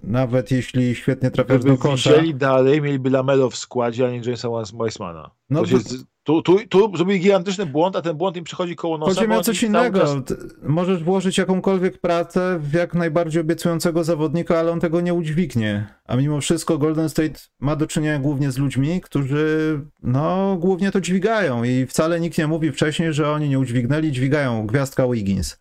nawet 0.02 0.50
jeśli 0.50 0.94
świetnie 0.94 1.30
trafiasz 1.30 1.64
do 1.64 1.76
kosza. 1.76 2.10
widzieli 2.10 2.34
dalej, 2.34 2.82
mieliby 2.82 3.10
Lamelo 3.10 3.50
w 3.50 3.56
składzie, 3.56 4.06
a 4.06 4.10
nie 4.10 4.16
Jamesa 4.24 4.48
Weissmana. 4.80 5.30
No 5.50 5.62
bo- 5.62 5.78
tu, 6.24 6.42
tu, 6.42 6.58
tu 6.68 6.96
zrobili 6.96 7.20
gigantyczny 7.20 7.66
błąd, 7.66 7.96
a 7.96 8.02
ten 8.02 8.16
błąd 8.16 8.36
im 8.36 8.44
przychodzi 8.44 8.76
koło 8.76 8.98
nosa. 8.98 9.14
Chodzi 9.14 9.28
mi 9.28 9.36
o 9.36 9.42
coś 9.42 9.62
innego. 9.62 10.00
czas- 10.00 10.14
Możesz 10.62 11.02
włożyć 11.02 11.38
jakąkolwiek 11.38 12.00
pracę 12.00 12.58
w 12.62 12.72
jak 12.74 12.94
najbardziej 12.94 13.40
obiecującego 13.40 14.04
zawodnika, 14.04 14.58
ale 14.58 14.72
on 14.72 14.80
tego 14.80 15.00
nie 15.00 15.14
udźwignie. 15.14 15.86
A 16.06 16.16
mimo 16.16 16.40
wszystko 16.40 16.78
Golden 16.78 17.08
State 17.08 17.40
ma 17.60 17.76
do 17.76 17.86
czynienia 17.86 18.18
głównie 18.18 18.50
z 18.50 18.58
ludźmi, 18.58 19.00
którzy 19.00 19.80
no 20.02 20.56
głównie 20.60 20.90
to 20.90 21.00
dźwigają 21.00 21.64
i 21.64 21.86
wcale 21.86 22.20
nikt 22.20 22.38
nie 22.38 22.46
mówi 22.46 22.72
wcześniej, 22.72 23.12
że 23.12 23.30
oni 23.30 23.48
nie 23.48 23.58
udźwignęli, 23.58 24.12
dźwigają. 24.12 24.66
Gwiazdka 24.66 25.08
Wiggins. 25.08 25.58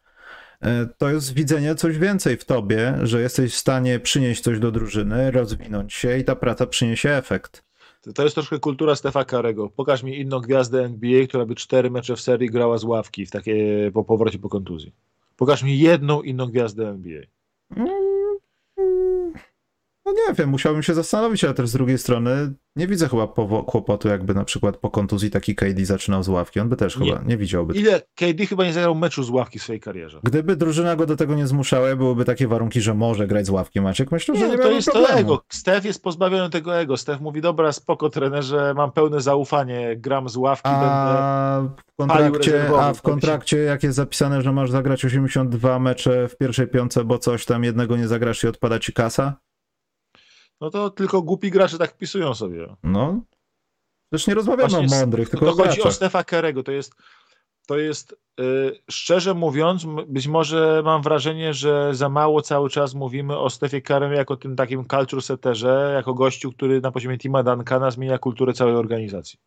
E, 0.64 0.88
To 0.98 1.10
jest 1.10 1.34
widzenie 1.34 1.76
coś 1.76 1.98
więcej 1.98 2.38
w 2.38 2.46
tobie, 2.46 2.98
że 3.04 3.22
jesteś 3.22 3.54
w 3.54 3.58
stanie 3.58 4.00
przynieść 4.00 4.42
coś 4.42 4.60
do 4.60 4.72
drużyny, 4.72 5.32
rozwinąć 5.32 5.94
się 5.94 6.18
i 6.18 6.24
ta 6.24 6.36
praca 6.36 6.66
przyniesie 6.68 7.10
efekt. 7.10 7.64
To- 8.02 8.14
To 8.14 8.24
jest 8.24 8.36
troszkę 8.36 8.60
kultura 8.60 8.96
Stefa 8.96 9.26
Karego. 9.26 9.70
Pokaż 9.70 10.04
mi 10.04 10.20
inną 10.20 10.40
gwiazdę 10.40 10.84
NBA, 10.86 11.28
która 11.28 11.46
by 11.46 11.56
cztery 11.56 11.92
mecze 11.92 12.16
w 12.16 12.22
serii 12.22 12.50
grała 12.50 12.78
z 12.78 12.84
ławki 12.84 13.26
w 13.26 13.32
takie, 13.32 13.56
po 13.94 14.04
powrocie 14.04 14.40
po 14.40 14.50
kontuzji. 14.50 14.94
Pokaż 15.36 15.64
mi 15.64 15.80
jedną 15.80 16.22
inną 16.22 16.46
gwiazdę 16.46 16.90
NBA. 16.90 17.22
No 20.10 20.16
nie 20.28 20.34
wiem, 20.34 20.50
musiałbym 20.50 20.84
się 20.84 20.94
zastanowić, 20.94 21.44
ale 21.44 21.54
też 21.54 21.70
z 21.70 21.74
drugiej 21.74 21.98
strony 21.98 22.54
nie 22.76 22.88
widzę 22.88 23.10
chyba 23.10 23.28
kłopotu, 23.68 24.08
jakby 24.08 24.34
na 24.34 24.46
przykład 24.46 24.78
po 24.78 24.90
kontuzji 24.90 25.30
taki 25.32 25.56
KD 25.56 25.86
zaczynał 25.86 26.24
z 26.24 26.28
ławki. 26.30 26.60
On 26.60 26.70
by 26.70 26.76
też 26.76 26.98
Nie. 26.98 27.12
chyba 27.12 27.24
nie 27.28 27.38
widziałby. 27.38 27.74
Ile 27.74 28.02
KD 28.16 28.46
chyba 28.46 28.64
nie 28.66 28.74
zagrał 28.74 28.96
meczu 28.96 29.24
z 29.24 29.30
ławki 29.30 29.60
w 29.60 29.64
swojej 29.64 29.80
karierze? 29.80 30.20
Gdyby 30.24 30.56
drużyna 30.56 30.96
go 30.96 31.06
do 31.06 31.16
tego 31.16 31.36
nie 31.36 31.48
zmuszała, 31.48 31.96
byłyby 31.96 32.26
takie 32.26 32.48
warunki, 32.48 32.82
że 32.82 32.94
może 32.94 33.28
grać 33.28 33.46
z 33.46 33.50
ławki 33.50 33.82
Maciek, 33.82 34.12
myślę, 34.12 34.36
że 34.36 34.42
Nie, 34.46 34.52
nie, 34.52 34.58
no 34.58 34.64
to 34.64 34.72
jest 34.72 34.88
to 34.88 34.92
problemu. 34.94 35.20
ego. 35.20 35.42
Stef 35.50 35.86
jest 35.86 36.04
pozbawiony 36.04 36.50
tego 36.50 36.78
ego. 36.78 36.98
Stef 36.98 37.22
mówi, 37.22 37.42
dobra, 37.42 37.72
spoko 37.72 38.10
trenerze, 38.10 38.74
mam 38.78 38.92
pełne 38.92 39.22
zaufanie, 39.22 39.96
gram 39.98 40.30
z 40.30 40.36
ławki, 40.36 40.70
będę... 40.70 40.88
A 40.88 41.62
w 41.94 41.96
kontrakcie, 41.98 42.70
a 42.80 42.94
w 42.94 43.02
to 43.02 43.10
kontrakcie 43.10 43.58
jak 43.58 43.84
jest 43.84 43.96
zapisane, 43.96 44.42
że 44.42 44.52
masz 44.52 44.72
zagrać 44.72 45.06
82 45.06 45.80
mecze 45.80 46.28
w 46.28 46.38
pierwszej 46.38 46.68
piątce, 46.68 47.04
bo 47.04 47.18
coś 47.18 47.46
tam 47.46 47.64
jednego 47.64 47.98
nie 47.98 48.08
zagrasz 48.08 48.44
i 48.44 48.48
odpada 48.48 48.80
ci 48.80 48.94
kasa? 48.94 49.40
No 50.62 50.70
to 50.70 50.90
tylko 50.90 51.22
głupi 51.22 51.52
gracze 51.52 51.78
tak 51.78 51.92
wpisują 51.92 52.34
sobie. 52.34 52.76
No. 52.84 53.22
Też 54.12 54.28
nie 54.28 54.34
rozmawiamy 54.34 54.70
Właśnie 54.70 54.98
o 54.98 55.00
mądrych, 55.00 55.30
to, 55.30 55.38
tylko 55.38 55.56
to 55.56 55.64
o 55.64 55.66
chodzi 55.66 55.82
o. 55.82 55.92
Stefa 55.92 56.24
Kerego. 56.24 56.64
To 56.64 56.72
jest, 56.72 56.96
to 57.68 57.78
jest 57.78 58.16
y, 58.40 58.80
szczerze 58.90 59.34
mówiąc, 59.34 59.86
być 60.08 60.28
może 60.28 60.82
mam 60.86 61.02
wrażenie, 61.02 61.54
że 61.54 61.96
za 61.96 62.10
mało 62.10 62.42
cały 62.42 62.70
czas 62.70 62.94
mówimy 62.94 63.38
o 63.38 63.50
Stefie 63.50 63.82
Kerem 63.82 64.14
jako 64.14 64.38
tym 64.38 64.56
takim 64.56 64.86
culture 64.86 65.22
setterze, 65.22 65.92
jako 65.96 66.14
gościu, 66.14 66.52
który 66.52 66.82
na 66.82 66.92
poziomie 66.92 67.18
Tima 67.18 67.44
Duncana 67.44 67.92
zmienia 67.92 68.18
kulturę 68.18 68.54
całej 68.54 68.76
organizacji. 68.76 69.40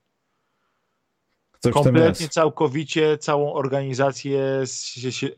Coś 1.58 1.72
Kompletnie, 1.72 2.28
całkowicie 2.28 3.18
całą 3.18 3.52
organizację, 3.52 4.64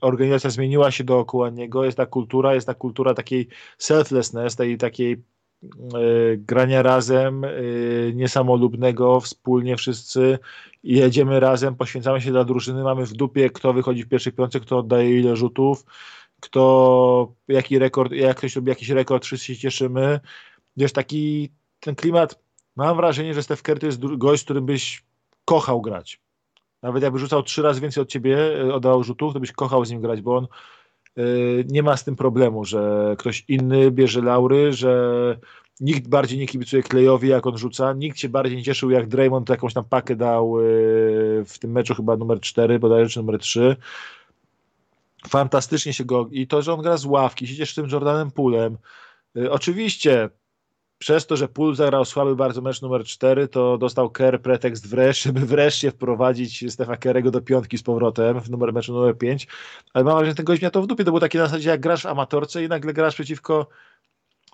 organizacja 0.00 0.50
zmieniła 0.50 0.90
się 0.90 1.04
dookoła 1.04 1.50
niego. 1.50 1.84
Jest 1.84 1.96
ta 1.96 2.06
kultura, 2.06 2.54
jest 2.54 2.66
ta 2.66 2.74
kultura 2.74 3.14
takiej 3.14 3.48
selflessness, 3.78 4.56
tej 4.56 4.78
takiej 4.78 5.24
grania 6.36 6.82
razem, 6.82 7.44
e, 7.44 7.50
niesamolubnego, 8.14 9.20
wspólnie 9.20 9.76
wszyscy 9.76 10.38
jedziemy 10.82 11.40
razem, 11.40 11.76
poświęcamy 11.76 12.20
się 12.20 12.30
dla 12.30 12.44
drużyny, 12.44 12.82
mamy 12.82 13.06
w 13.06 13.12
dupie, 13.12 13.50
kto 13.50 13.72
wychodzi 13.72 14.02
w 14.02 14.08
pierwszej 14.08 14.32
piątce, 14.32 14.60
kto 14.60 14.78
oddaje 14.78 15.20
ile 15.20 15.36
rzutów, 15.36 15.84
kto, 16.40 17.32
jaki 17.48 17.78
rekord, 17.78 18.12
jak 18.12 18.36
ktoś 18.36 18.56
robi 18.56 18.68
jakiś 18.68 18.88
rekord, 18.88 19.24
wszyscy 19.24 19.46
się 19.46 19.56
cieszymy. 19.56 20.20
Wiesz, 20.76 20.92
taki 20.92 21.50
ten 21.80 21.94
klimat, 21.94 22.38
mam 22.76 22.96
wrażenie, 22.96 23.34
że 23.34 23.42
Steph 23.42 23.62
Curry 23.62 23.80
to 23.80 23.86
jest 23.86 24.00
gość, 24.16 24.42
z 24.42 24.44
którym 24.44 24.66
byś 24.66 25.04
kochał 25.44 25.80
grać. 25.80 26.20
Nawet 26.82 27.02
jakby 27.02 27.18
rzucał 27.18 27.42
trzy 27.42 27.62
razy 27.62 27.80
więcej 27.80 28.02
od 28.02 28.08
ciebie, 28.08 28.60
y, 28.60 28.74
oddawał 28.74 29.04
rzutów, 29.04 29.34
to 29.34 29.40
byś 29.40 29.52
kochał 29.52 29.84
z 29.84 29.90
nim 29.90 30.00
grać, 30.00 30.20
bo 30.20 30.36
on 30.36 30.46
nie 31.68 31.82
ma 31.82 31.96
z 31.96 32.04
tym 32.04 32.16
problemu, 32.16 32.64
że 32.64 33.14
ktoś 33.18 33.44
inny 33.48 33.90
bierze 33.90 34.22
laury, 34.22 34.72
że 34.72 35.36
nikt 35.80 36.08
bardziej 36.08 36.38
nie 36.38 36.46
kibicuje 36.46 36.82
Klejowi, 36.82 37.28
jak 37.28 37.46
on 37.46 37.58
rzuca, 37.58 37.92
nikt 37.92 38.18
się 38.18 38.28
bardziej 38.28 38.56
nie 38.56 38.62
cieszył, 38.62 38.90
jak 38.90 39.08
Draymond 39.08 39.48
jakąś 39.48 39.74
tam 39.74 39.84
pakę 39.84 40.16
dał 40.16 40.60
y, 40.60 40.64
w 41.46 41.58
tym 41.58 41.72
meczu 41.72 41.94
chyba 41.94 42.16
numer 42.16 42.40
4, 42.40 42.78
bodajże 42.78 43.10
czy 43.10 43.18
numer 43.18 43.38
3. 43.38 43.76
Fantastycznie 45.28 45.92
się 45.92 46.04
go... 46.04 46.28
I 46.30 46.46
to, 46.46 46.62
że 46.62 46.72
on 46.72 46.82
gra 46.82 46.96
z 46.96 47.04
ławki, 47.04 47.46
siedzisz 47.46 47.72
z 47.72 47.74
tym 47.74 47.88
Jordanem 47.90 48.30
Poolem. 48.30 48.78
Y, 49.36 49.50
Oczywiście 49.50 50.30
przez 51.04 51.26
to, 51.26 51.36
że 51.36 51.48
Pool 51.48 51.74
zagrał 51.74 52.04
słaby 52.04 52.36
bardzo 52.36 52.60
mecz 52.60 52.82
numer 52.82 53.04
4, 53.04 53.48
to 53.48 53.78
dostał 53.78 54.10
Kerr 54.10 54.40
pretekst 54.42 54.88
wreszcie, 54.88 55.22
żeby 55.28 55.40
wreszcie 55.40 55.90
wprowadzić 55.90 56.72
Stefa 56.72 56.96
Kerego 56.96 57.30
do 57.30 57.40
piątki 57.40 57.78
z 57.78 57.82
powrotem 57.82 58.40
w 58.40 58.50
numer, 58.50 58.72
meczu 58.72 58.92
numer 58.92 59.18
5. 59.18 59.46
Ale 59.94 60.04
mam 60.04 60.14
wrażenie, 60.14 60.30
że 60.30 60.36
ten 60.36 60.44
gość 60.44 60.62
miał 60.62 60.70
to 60.70 60.82
w 60.82 60.86
dupie. 60.86 61.04
To 61.04 61.10
było 61.10 61.20
takie 61.20 61.38
na 61.38 61.46
zasadzie, 61.46 61.70
jak 61.70 61.80
grasz 61.80 62.02
w 62.02 62.06
amatorce 62.06 62.64
i 62.64 62.68
nagle 62.68 62.92
grasz 62.92 63.14
przeciwko 63.14 63.66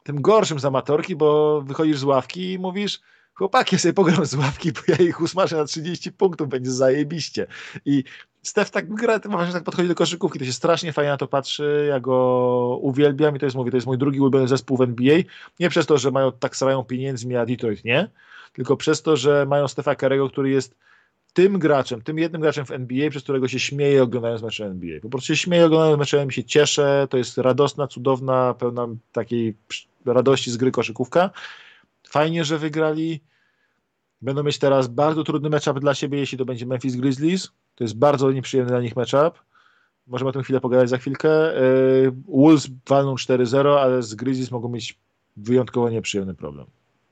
tym 0.02 0.22
gorszym 0.22 0.58
z 0.58 0.64
amatorki, 0.64 1.16
bo 1.16 1.60
wychodzisz 1.62 1.98
z 1.98 2.04
ławki 2.04 2.52
i 2.52 2.58
mówisz 2.58 3.00
chłopaki, 3.34 3.74
ja 3.74 3.78
sobie 3.78 3.92
pogram 3.92 4.26
z 4.26 4.34
ławki, 4.34 4.72
bo 4.72 4.80
ja 4.88 4.96
ich 4.96 5.20
usmażę 5.20 5.56
na 5.56 5.64
30 5.64 6.12
punktów, 6.12 6.48
będzie 6.48 6.70
zajebiście. 6.70 7.46
I 7.84 8.04
Stef 8.42 8.70
tak 8.70 8.94
gra, 8.94 9.20
że 9.46 9.52
tak 9.52 9.64
podchodzi 9.64 9.88
do 9.88 9.94
koszykówki, 9.94 10.38
to 10.38 10.44
się 10.44 10.52
strasznie 10.52 10.92
fajnie 10.92 11.10
na 11.10 11.16
to 11.16 11.26
patrzy, 11.26 11.86
ja 11.88 12.00
go 12.00 12.78
uwielbiam 12.82 13.36
i 13.36 13.38
to 13.38 13.46
jest, 13.46 13.56
mówię, 13.56 13.70
to 13.70 13.76
jest 13.76 13.86
mój 13.86 13.98
drugi 13.98 14.20
ulubiony 14.20 14.48
zespół 14.48 14.76
w 14.76 14.80
NBA, 14.80 15.18
nie 15.60 15.68
przez 15.68 15.86
to, 15.86 15.98
że 15.98 16.10
mają 16.10 16.32
tak 16.32 16.56
srają 16.56 16.84
pieniędzmi, 16.84 17.36
a 17.36 17.46
Detroit 17.46 17.84
nie, 17.84 18.08
tylko 18.52 18.76
przez 18.76 19.02
to, 19.02 19.16
że 19.16 19.46
mają 19.46 19.68
Stefa 19.68 19.94
Karego, 19.94 20.28
który 20.28 20.50
jest 20.50 20.76
tym 21.32 21.58
graczem, 21.58 22.02
tym 22.02 22.18
jednym 22.18 22.40
graczem 22.40 22.66
w 22.66 22.70
NBA, 22.70 23.10
przez 23.10 23.22
którego 23.22 23.48
się 23.48 23.58
śmieje 23.58 24.02
oglądając 24.02 24.42
mecze 24.42 24.66
NBA. 24.66 25.00
Po 25.00 25.08
prostu 25.08 25.26
się 25.26 25.36
śmieje 25.36 25.66
oglądając 25.66 25.98
mecze 25.98 26.20
NBA, 26.20 26.34
się 26.34 26.44
cieszę, 26.44 27.06
to 27.10 27.16
jest 27.16 27.38
radosna, 27.38 27.86
cudowna, 27.86 28.54
pełna 28.54 28.88
takiej 29.12 29.56
radości 30.06 30.50
z 30.50 30.56
gry 30.56 30.70
koszykówka. 30.70 31.30
Fajnie, 32.08 32.44
że 32.44 32.58
wygrali. 32.58 33.20
Będą 34.22 34.42
mieć 34.42 34.58
teraz 34.58 34.88
bardzo 34.88 35.24
trudny 35.24 35.50
matchup 35.50 35.80
dla 35.80 35.94
siebie, 35.94 36.18
jeśli 36.18 36.38
to 36.38 36.44
będzie 36.44 36.66
Memphis 36.66 36.96
Grizzlies. 36.96 37.52
To 37.74 37.84
jest 37.84 37.98
bardzo 37.98 38.32
nieprzyjemny 38.32 38.70
dla 38.70 38.80
nich 38.80 38.96
matchup. 38.96 39.42
Możemy 40.06 40.28
o 40.28 40.32
tym 40.32 40.42
chwilę 40.42 40.60
pogadać 40.60 40.88
za 40.88 40.98
chwilkę. 40.98 41.28
Yy, 41.28 42.12
Wolves 42.28 42.68
walną 42.88 43.14
4-0, 43.14 43.78
ale 43.78 44.02
z 44.02 44.14
Grizzlies 44.14 44.50
mogą 44.50 44.68
mieć 44.68 44.98
wyjątkowo 45.36 45.90
nieprzyjemny 45.90 46.34
problem. 46.34 46.66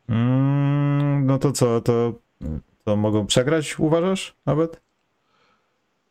Mm, 0.08 1.26
no 1.26 1.38
to 1.38 1.52
co, 1.52 1.80
to, 1.80 2.12
to 2.84 2.96
mogą 2.96 3.26
przegrać, 3.26 3.78
uważasz 3.78 4.34
nawet? 4.46 4.80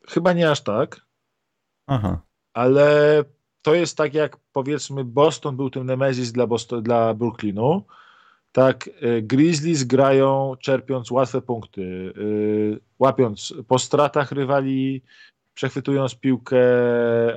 Chyba 0.07 0.33
nie 0.33 0.51
aż 0.51 0.61
tak, 0.61 1.01
Aha. 1.87 2.19
ale 2.53 3.23
to 3.61 3.75
jest 3.75 3.97
tak 3.97 4.13
jak 4.13 4.37
powiedzmy 4.53 5.03
Boston 5.03 5.55
był 5.55 5.69
tym 5.69 5.85
Nemesis 5.85 6.31
dla, 6.31 6.47
Boston, 6.47 6.83
dla 6.83 7.13
Brooklynu. 7.13 7.83
Tak, 8.51 8.89
y, 9.03 9.21
Grizzlies 9.21 9.83
grają 9.83 10.55
czerpiąc 10.59 11.11
łatwe 11.11 11.41
punkty, 11.41 11.81
y, 11.81 12.79
łapiąc 12.99 13.53
po 13.67 13.79
stratach 13.79 14.31
rywali, 14.31 15.01
przechwytując 15.53 16.15
piłkę, 16.15 16.57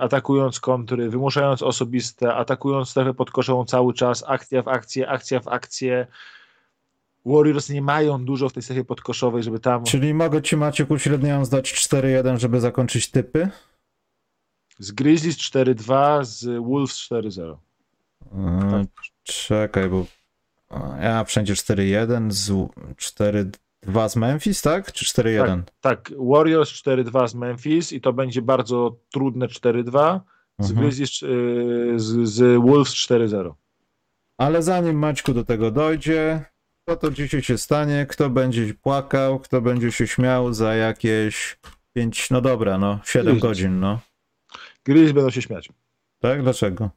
atakując 0.00 0.60
kontry, 0.60 1.10
wymuszając 1.10 1.62
osobiste, 1.62 2.34
atakując 2.34 2.88
strefę 2.88 3.14
podkoszową 3.14 3.64
cały 3.64 3.94
czas, 3.94 4.24
akcja 4.26 4.62
w 4.62 4.68
akcję, 4.68 5.08
akcja 5.08 5.40
w 5.40 5.48
akcję. 5.48 6.06
Warriors 7.26 7.68
nie 7.70 7.82
mają 7.82 8.24
dużo 8.24 8.48
w 8.48 8.52
tej 8.52 8.62
strefie 8.62 8.84
podkoszowej, 8.84 9.42
żeby 9.42 9.60
tam 9.60 9.84
Czyli 9.84 10.14
mogę 10.14 10.42
ci 10.42 10.56
Maciek 10.56 10.90
uśredniając 10.90 11.48
dać 11.48 11.72
4-1, 11.72 12.38
żeby 12.38 12.60
zakończyć 12.60 13.10
typy? 13.10 13.50
z 14.80 14.92
Grizzlies 14.92 15.36
4-2, 15.36 16.24
z 16.24 16.44
Wolves 16.44 16.96
4-0. 17.10 17.56
Yy, 18.32 18.86
Czekaj, 19.22 19.88
bo 19.88 20.06
ja 21.00 21.24
wszędzie 21.24 21.54
4-1, 21.54 22.30
z 22.30 22.50
4-2 23.86 24.08
z 24.08 24.16
Memphis, 24.16 24.62
tak? 24.62 24.92
Czy 24.92 25.04
4-1? 25.04 25.62
Tak, 25.80 26.10
Warriors 26.18 26.70
4-2 26.70 27.28
z 27.28 27.34
Memphis 27.34 27.92
i 27.92 28.00
to 28.00 28.12
będzie 28.12 28.42
bardzo 28.42 28.96
trudne 29.12 29.46
4-2. 29.46 30.20
Z 30.58 30.70
Mhm. 30.70 30.80
Grizzlies, 30.86 31.22
y, 31.22 31.92
z, 31.96 32.28
z 32.28 32.62
Wolves 32.62 32.92
4-0. 32.94 33.52
Ale 34.38 34.62
zanim 34.62 34.98
Maćku 34.98 35.34
do 35.34 35.44
tego 35.44 35.70
dojdzie, 35.70 36.44
to 36.84 36.96
to 36.96 37.10
dzisiaj 37.10 37.42
się 37.42 37.58
stanie, 37.58 38.06
kto 38.08 38.30
będzie 38.30 38.74
płakał, 38.74 39.38
kto 39.40 39.60
będzie 39.60 39.92
się 39.92 40.06
śmiał 40.06 40.52
za 40.52 40.74
jakieś 40.74 41.58
5, 41.92 42.30
no 42.30 42.40
dobra, 42.40 42.78
no 42.78 42.98
7 43.04 43.24
Grizzlies. 43.26 43.42
godzin, 43.42 43.80
no. 43.80 44.00
Grizzlies 44.84 45.12
będą 45.12 45.30
się 45.30 45.42
śmiać. 45.42 45.68
Tak? 46.18 46.42
Dlaczego? 46.42 46.90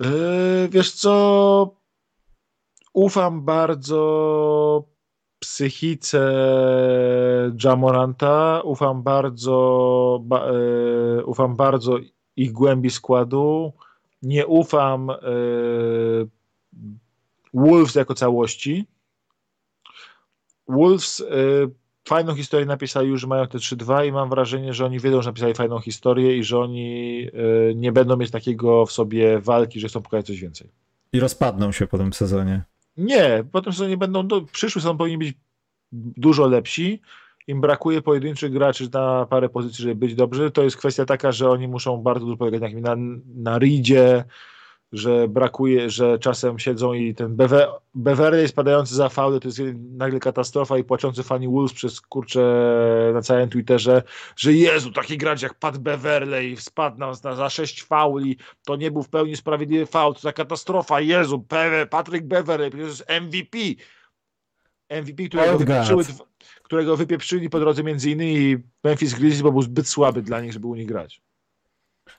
Yy, 0.00 0.68
wiesz 0.70 0.92
co? 0.92 1.76
Ufam 2.94 3.44
bardzo 3.44 4.84
psychice 5.38 6.32
Jamoranta, 7.64 8.60
ufam 8.64 9.02
bardzo, 9.02 10.20
ba, 10.22 10.52
yy, 10.52 11.24
ufam 11.26 11.56
bardzo 11.56 11.98
ich 12.36 12.52
głębi 12.52 12.90
składu. 12.90 13.72
nie 14.22 14.46
ufam 14.46 15.10
e, 15.10 15.16
Wolves 17.54 17.94
jako 17.94 18.14
całości. 18.14 18.86
Wolves 20.68 21.20
e, 21.20 21.24
fajną 22.08 22.34
historię 22.34 22.66
napisali 22.66 23.08
już, 23.08 23.26
mają 23.26 23.46
te 23.46 23.58
3-2 23.58 24.06
i 24.06 24.12
mam 24.12 24.30
wrażenie, 24.30 24.74
że 24.74 24.84
oni 24.84 25.00
wiedzą, 25.00 25.22
że 25.22 25.30
napisali 25.30 25.54
fajną 25.54 25.78
historię 25.80 26.38
i 26.38 26.44
że 26.44 26.58
oni 26.58 27.28
nie 27.74 27.92
będą 27.92 28.16
mieć 28.16 28.30
takiego 28.30 28.86
w 28.86 28.92
sobie 28.92 29.40
walki, 29.40 29.80
że 29.80 29.88
chcą 29.88 30.02
pokazać 30.02 30.26
coś 30.26 30.40
więcej. 30.40 30.70
I 31.12 31.20
rozpadną 31.20 31.72
się 31.72 31.86
po 31.86 31.98
tym 31.98 32.12
sezonie. 32.12 32.62
Nie, 32.96 33.44
po 33.52 33.62
tym 33.62 33.72
sezonie 33.72 33.96
będą, 33.96 34.26
do, 34.26 34.42
przyszły 34.42 34.80
sezon 34.80 34.98
powinni 34.98 35.18
być 35.18 35.34
dużo 35.92 36.46
lepsi. 36.46 37.00
Im 37.46 37.60
brakuje 37.60 38.02
pojedynczych 38.02 38.52
graczy 38.52 38.88
na 38.92 39.26
parę 39.26 39.48
pozycji, 39.48 39.82
żeby 39.82 39.94
być 39.94 40.14
dobrzy. 40.14 40.50
To 40.50 40.62
jest 40.62 40.76
kwestia 40.76 41.04
taka, 41.04 41.32
że 41.32 41.50
oni 41.50 41.68
muszą 41.68 42.02
bardzo 42.02 42.24
dużo 42.24 42.36
polegać 42.36 42.72
na, 42.74 42.96
na 43.36 43.58
Ridzie, 43.58 44.24
że 44.92 45.28
brakuje, 45.28 45.90
że 45.90 46.18
czasem 46.18 46.58
siedzą 46.58 46.92
i 46.92 47.14
ten 47.14 47.36
Bever 47.36 47.68
Beverley 47.94 48.48
spadający 48.48 48.94
za 48.94 49.08
faudę 49.08 49.40
to 49.40 49.48
jest 49.48 49.60
nagle 49.96 50.20
katastrofa 50.20 50.78
i 50.78 50.84
płaczący 50.84 51.22
fani 51.22 51.48
Wolves 51.48 51.72
przez 51.72 52.00
kurczę 52.00 52.40
na 53.14 53.22
całym 53.22 53.48
Twitterze, 53.48 54.02
że 54.36 54.52
Jezu, 54.52 54.92
taki 54.92 55.18
gracz 55.18 55.42
jak 55.42 55.54
Pat 55.54 55.78
Beverley 55.78 56.56
spadł 56.56 56.98
na, 56.98 57.12
na, 57.24 57.34
za 57.34 57.50
sześć 57.50 57.82
fauli, 57.82 58.36
to 58.64 58.76
nie 58.76 58.90
był 58.90 59.02
w 59.02 59.08
pełni 59.08 59.36
sprawiedliwy 59.36 59.86
faul, 59.86 60.14
to 60.14 60.20
za 60.20 60.32
katastrofa, 60.32 61.00
Jezu, 61.00 61.40
Pe 61.40 61.86
Patrick 61.86 62.26
Beverley, 62.26 62.70
to 62.70 62.76
jest 62.76 63.04
MVP. 63.20 63.58
MVP, 64.90 65.28
którego 65.28 65.58
wypieprzyły, 65.58 66.04
którego 66.62 66.96
wypieprzyli 66.96 67.50
po 67.50 67.60
drodze 67.60 67.82
między 67.82 68.10
innymi 68.10 68.56
Memphis 68.84 69.14
Grizzlies, 69.14 69.42
bo 69.42 69.52
był 69.52 69.62
zbyt 69.62 69.88
słaby 69.88 70.22
dla 70.22 70.40
nich, 70.40 70.52
żeby 70.52 70.66
u 70.66 70.74
nich 70.74 70.86
grać. 70.86 71.23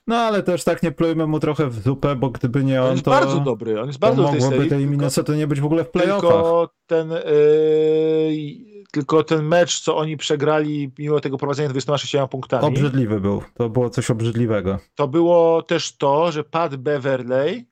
No 0.06 0.16
ale 0.16 0.42
też 0.42 0.64
tak 0.64 0.82
nie 0.82 0.92
plujmy 0.92 1.26
mu 1.26 1.40
trochę 1.40 1.66
w 1.66 1.82
zupę, 1.82 2.16
bo 2.16 2.30
gdyby 2.30 2.64
nie 2.64 2.82
on, 2.82 2.86
on 2.86 2.92
jest 2.92 3.04
to... 3.04 3.10
bardzo 3.10 3.40
dobry, 3.40 3.80
on 3.80 3.86
jest 3.86 3.98
bardzo 3.98 4.22
to 4.22 4.32
mogłoby 4.32 4.56
tej, 4.56 4.68
tej 4.68 4.86
Minnesota 4.86 5.34
nie 5.34 5.46
być 5.46 5.60
w 5.60 5.64
ogóle 5.64 5.84
w 5.84 5.90
playoffach. 5.90 6.20
Tylko 6.20 6.70
ten, 6.86 7.10
yy, 7.10 8.84
tylko 8.92 9.24
ten 9.24 9.44
mecz, 9.44 9.80
co 9.80 9.96
oni 9.96 10.16
przegrali 10.16 10.92
mimo 10.98 11.20
tego 11.20 11.38
prowadzenia 11.38 11.68
26 11.68 12.30
punktami. 12.30 12.66
Obrzydliwy 12.66 13.20
był, 13.20 13.42
to 13.54 13.68
było 13.68 13.90
coś 13.90 14.10
obrzydliwego. 14.10 14.78
To 14.94 15.08
było 15.08 15.62
też 15.62 15.96
to, 15.96 16.32
że 16.32 16.44
Pat 16.44 16.76
Beverley 16.76 17.66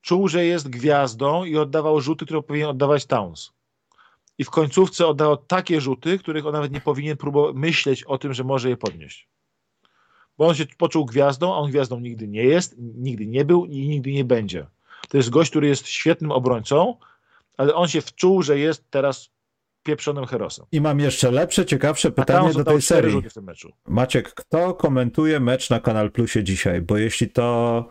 czuł, 0.00 0.28
że 0.28 0.44
jest 0.44 0.68
gwiazdą 0.68 1.44
i 1.44 1.56
oddawał 1.56 2.00
rzuty, 2.00 2.24
które 2.24 2.42
powinien 2.42 2.68
oddawać 2.68 3.06
Towns. 3.06 3.52
I 4.38 4.44
w 4.44 4.50
końcówce 4.50 5.06
oddawał 5.06 5.36
takie 5.36 5.80
rzuty, 5.80 6.18
których 6.18 6.46
on 6.46 6.52
nawet 6.52 6.72
nie 6.72 6.80
powinien 6.80 7.16
próbować 7.16 7.54
myśleć 7.56 8.04
o 8.04 8.18
tym, 8.18 8.34
że 8.34 8.44
może 8.44 8.68
je 8.68 8.76
podnieść 8.76 9.31
bo 10.38 10.46
on 10.46 10.54
się 10.54 10.66
poczuł 10.78 11.04
gwiazdą, 11.04 11.54
a 11.54 11.56
on 11.56 11.70
gwiazdą 11.70 12.00
nigdy 12.00 12.28
nie 12.28 12.44
jest, 12.44 12.74
nigdy 12.78 13.26
nie 13.26 13.44
był 13.44 13.64
i 13.64 13.88
nigdy 13.88 14.12
nie 14.12 14.24
będzie. 14.24 14.66
To 15.08 15.16
jest 15.16 15.30
gość, 15.30 15.50
który 15.50 15.68
jest 15.68 15.88
świetnym 15.88 16.30
obrońcą, 16.30 16.96
ale 17.56 17.74
on 17.74 17.88
się 17.88 18.00
wczuł, 18.00 18.42
że 18.42 18.58
jest 18.58 18.90
teraz 18.90 19.30
pieprzonym 19.82 20.26
herosem. 20.26 20.66
I 20.72 20.80
mam 20.80 21.00
jeszcze 21.00 21.30
lepsze, 21.30 21.66
ciekawsze 21.66 22.10
pytanie 22.10 22.52
do 22.52 22.64
tej 22.64 22.82
serii. 22.82 23.22
W 23.22 23.34
tym 23.34 23.44
meczu. 23.44 23.72
Maciek, 23.86 24.34
kto 24.34 24.74
komentuje 24.74 25.40
mecz 25.40 25.70
na 25.70 25.80
Kanal 25.80 26.10
Plusie 26.10 26.44
dzisiaj? 26.44 26.82
Bo 26.82 26.96
jeśli 26.98 27.28
to 27.28 27.88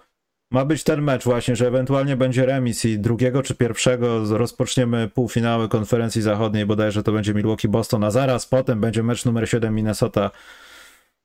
ma 0.51 0.65
być 0.65 0.83
ten 0.83 1.01
mecz 1.01 1.23
właśnie, 1.23 1.55
że 1.55 1.67
ewentualnie 1.67 2.17
będzie 2.17 2.45
remis 2.45 2.85
i 2.85 2.99
drugiego 2.99 3.43
czy 3.43 3.55
pierwszego 3.55 4.37
rozpoczniemy 4.37 5.09
półfinały 5.13 5.69
konferencji 5.69 6.21
zachodniej, 6.21 6.65
bodajże 6.65 7.03
to 7.03 7.11
będzie 7.11 7.33
Milwaukee 7.33 7.67
Boston, 7.67 8.03
a 8.03 8.11
zaraz 8.11 8.45
potem 8.45 8.81
będzie 8.81 9.03
mecz 9.03 9.25
numer 9.25 9.49
7 9.49 9.75
Minnesota 9.75 10.31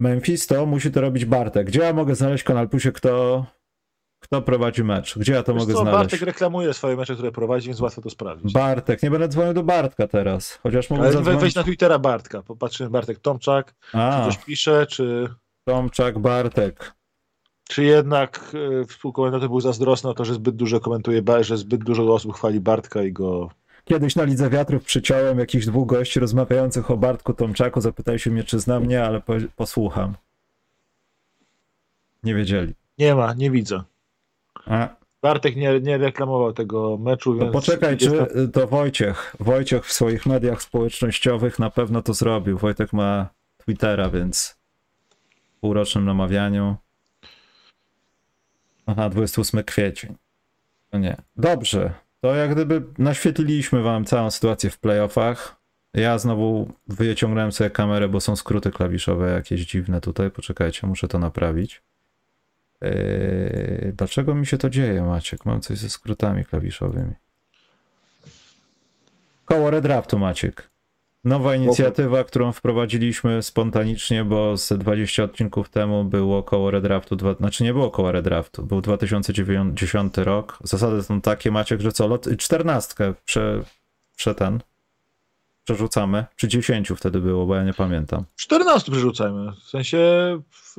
Memphis, 0.01 0.47
to 0.47 0.67
musi 0.67 0.91
to 0.91 1.01
robić 1.01 1.25
Bartek. 1.25 1.67
Gdzie 1.67 1.81
ja 1.81 1.93
mogę 1.93 2.15
znaleźć 2.15 2.45
Kanal 2.45 2.69
Plusie, 2.69 2.93
kto, 2.93 3.47
kto 4.21 4.43
prowadzi 4.43 4.85
mecz? 4.85 5.19
Gdzie 5.19 5.33
ja 5.33 5.43
to 5.43 5.53
Wiesz 5.53 5.63
mogę 5.63 5.75
co, 5.75 5.81
znaleźć? 5.81 5.99
Bartek 5.99 6.21
reklamuje 6.21 6.75
swoje 6.75 6.97
mecze, 6.97 7.15
które 7.15 7.33
prowadzi, 7.33 7.67
więc 7.67 7.81
łatwo 7.81 8.03
to 8.03 8.11
sprawdzić. 8.11 8.53
Bartek, 8.53 9.03
nie 9.03 9.11
będę 9.11 9.29
dzwonił 9.29 9.55
do 9.55 9.63
Bartka 9.63 10.07
teraz, 10.07 10.59
chociaż 10.63 10.91
mogę 10.91 11.13
zadzwonić... 11.13 11.41
wejdź 11.41 11.55
na 11.55 11.63
Twittera 11.63 11.99
Bartka, 11.99 12.43
popatrzymy 12.43 12.91
Bartek 12.91 13.19
Tomczak, 13.19 13.75
A, 13.93 14.19
czy 14.19 14.25
coś 14.25 14.45
pisze, 14.45 14.87
czy, 14.87 15.29
Tomczak, 15.65 16.19
Bartek. 16.19 16.95
czy 17.69 17.85
jednak 17.85 18.55
y, 18.83 18.85
współkomentator 18.85 19.49
był 19.49 19.61
zazdrosny 19.61 20.11
o 20.11 20.15
to, 20.15 20.25
że 20.25 20.35
zbyt 20.35 20.57
dużo 20.57 20.81
komentuje, 20.81 21.23
że 21.41 21.57
zbyt 21.57 21.85
dużo 21.85 22.15
osób 22.15 22.35
chwali 22.35 22.61
Bartka 22.61 23.03
i 23.03 23.13
go 23.13 23.51
Kiedyś 23.89 24.17
na 24.17 24.25
Lidze 24.25 24.51
Wiatrów 24.51 24.85
przyciąłem 24.85 25.39
jakichś 25.39 25.67
dwóch 25.67 25.89
gości 25.89 26.21
rozmawiających 26.21 26.91
o 26.91 26.97
Bartku 26.97 27.35
Tomczaku, 27.35 27.81
zapytali 27.81 28.19
się 28.19 28.31
mnie, 28.31 28.45
czy 28.45 28.59
zna 28.59 28.81
mnie, 28.81 29.05
ale 29.05 29.21
po, 29.21 29.33
posłucham. 29.57 30.15
Nie 32.23 32.35
wiedzieli. 32.35 32.75
Nie 32.99 33.15
ma, 33.15 33.35
nie 33.35 33.51
widzę. 33.51 33.83
A. 34.67 34.89
Bartek 35.23 35.57
nie, 35.57 35.81
nie 35.81 35.99
reklamował 35.99 36.53
tego 36.53 36.99
meczu, 36.99 37.35
to 37.35 37.41
więc... 37.41 37.53
poczekaj, 37.53 37.97
czy 37.97 38.11
to 38.53 38.67
Wojciech. 38.67 39.37
Wojciech 39.41 39.87
w 39.87 39.93
swoich 39.93 40.27
mediach 40.27 40.63
społecznościowych 40.63 41.59
na 41.59 41.71
pewno 41.71 42.03
to 42.03 42.15
zrobił. 42.15 42.59
Wojtek 42.59 42.93
ma 42.93 43.29
Twittera, 43.59 44.11
więc 44.11 44.59
w 45.57 45.61
półrocznym 45.61 46.05
namawianiu. 46.05 46.77
Aha, 48.87 49.09
28 49.09 49.65
kwiecień. 49.65 50.15
No 50.93 50.99
nie. 50.99 51.17
Dobrze. 51.37 52.06
To 52.27 52.35
jak 52.35 52.53
gdyby 52.53 52.83
naświetliliśmy 52.99 53.83
wam 53.83 54.05
całą 54.05 54.31
sytuację 54.31 54.71
w 54.71 54.79
playoffach. 54.79 55.57
Ja 55.95 56.19
znowu 56.19 56.73
wyciągnąłem 56.87 57.53
sobie 57.53 57.71
kamerę, 57.71 58.09
bo 58.09 58.21
są 58.21 58.37
skróty 58.37 58.71
klawiszowe 58.71 59.33
jakieś 59.33 59.67
dziwne 59.67 60.01
tutaj. 60.01 60.31
Poczekajcie, 60.31 60.87
muszę 60.87 61.09
to 61.09 61.19
naprawić. 61.19 61.83
Yy, 62.81 63.93
dlaczego 63.97 64.35
mi 64.35 64.47
się 64.47 64.59
to 64.59 64.71
dzieje, 64.71 65.03
Maciek? 65.03 65.47
Mam 65.47 65.61
coś 65.61 65.79
ze 65.79 65.91
skrótami 65.91 66.45
klawiszowymi. 66.45 67.15
Koło 69.45 69.71
redraftu, 69.71 70.19
Maciek. 70.19 70.71
Nowa 71.27 71.55
inicjatywa, 71.55 72.25
którą 72.25 72.53
wprowadziliśmy 72.53 73.43
spontanicznie, 73.43 74.25
bo 74.25 74.57
z 74.57 74.73
20 74.79 75.23
odcinków 75.23 75.69
temu 75.69 76.05
było 76.05 76.43
koło 76.43 76.71
redraftu, 76.71 77.17
dwa, 77.17 77.35
znaczy 77.35 77.65
nie 77.65 77.73
było 77.73 77.91
koło 77.91 78.13
redraftu, 78.13 78.67
był 78.67 78.81
2010 78.81 80.17
rok. 80.17 80.59
Zasady 80.65 81.03
są 81.03 81.21
takie, 81.21 81.51
Maciek, 81.51 81.81
że 81.81 81.93
co, 81.93 82.07
lot, 82.07 82.29
14 82.39 83.15
prze, 83.25 83.63
prze 84.17 84.35
ten, 84.35 84.61
przerzucamy, 85.65 86.25
czy 86.37 86.49
10 86.49 86.89
wtedy 86.97 87.21
było, 87.21 87.47
bo 87.47 87.57
ja 87.57 87.65
nie 87.65 87.75
pamiętam. 87.75 88.25
14 88.37 88.93
przerzucajmy, 88.93 89.53
w 89.53 89.69
sensie 89.69 89.99
w, 90.51 90.77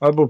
albo 0.00 0.28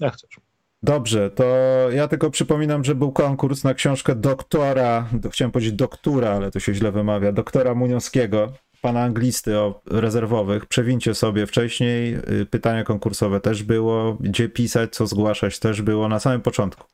jak 0.00 0.14
chcesz. 0.14 0.45
Dobrze, 0.86 1.30
to 1.30 1.44
ja 1.90 2.08
tylko 2.08 2.30
przypominam, 2.30 2.84
że 2.84 2.94
był 2.94 3.12
konkurs 3.12 3.64
na 3.64 3.74
książkę 3.74 4.14
doktora, 4.14 5.08
chciałem 5.30 5.52
powiedzieć 5.52 5.72
doktora, 5.72 6.30
ale 6.30 6.50
to 6.50 6.60
się 6.60 6.74
źle 6.74 6.92
wymawia, 6.92 7.32
doktora 7.32 7.74
Muniowskiego, 7.74 8.52
pana 8.82 9.02
anglisty 9.02 9.58
o 9.58 9.80
rezerwowych. 9.86 10.66
Przewincie 10.66 11.14
sobie 11.14 11.46
wcześniej, 11.46 12.14
y, 12.14 12.46
pytania 12.46 12.84
konkursowe 12.84 13.40
też 13.40 13.62
było, 13.62 14.16
gdzie 14.20 14.48
pisać, 14.48 14.94
co 14.94 15.06
zgłaszać 15.06 15.58
też 15.58 15.82
było 15.82 16.08
na 16.08 16.20
samym 16.20 16.40
początku. 16.40 16.86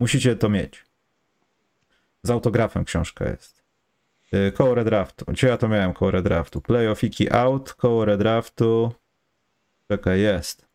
Musicie 0.00 0.36
to 0.36 0.48
mieć. 0.48 0.84
Z 2.22 2.30
autografem 2.30 2.84
książka 2.84 3.30
jest. 3.30 3.62
Y, 4.34 4.52
koło 4.52 4.74
redraftu. 4.74 5.24
Gdzie 5.28 5.46
ja 5.46 5.56
to 5.56 5.68
miałem 5.68 5.92
koło 5.92 6.10
redraftu? 6.10 6.60
Playoffiki 6.60 7.32
out, 7.32 7.74
koło 7.74 8.04
redraftu. 8.04 8.92
Czekaj, 9.88 10.20
jest. 10.20 10.66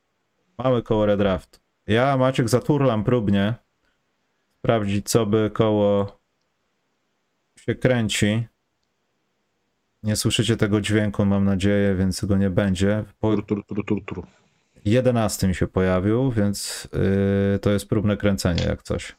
Mamy 0.58 0.82
koło 0.82 1.06
redraftu. 1.06 1.65
Ja, 1.88 2.18
Maciek, 2.18 2.50
zaturlam 2.50 3.04
próbnie. 3.04 3.54
Sprawdzić, 4.58 5.10
co 5.10 5.26
by 5.26 5.52
koło 5.54 6.20
się 7.60 7.76
kręci. 7.76 8.48
Nie 10.04 10.16
słyszycie 10.16 10.58
tego 10.58 10.82
dźwięku, 10.82 11.26
mam 11.26 11.46
nadzieję, 11.46 11.96
więc 11.96 12.26
go 12.26 12.38
nie 12.38 12.50
będzie. 12.50 13.04
Po... 13.20 13.42
Tur, 13.42 13.66
tur, 13.66 13.86
tur, 13.86 14.06
tur. 14.06 14.28
11 14.86 15.48
mi 15.48 15.56
się 15.56 15.68
pojawił, 15.68 16.32
więc 16.32 16.88
yy, 17.54 17.60
to 17.60 17.72
jest 17.72 17.90
próbne 17.90 18.18
kręcenie, 18.18 18.64
jak 18.64 18.84
coś. 18.84 19.16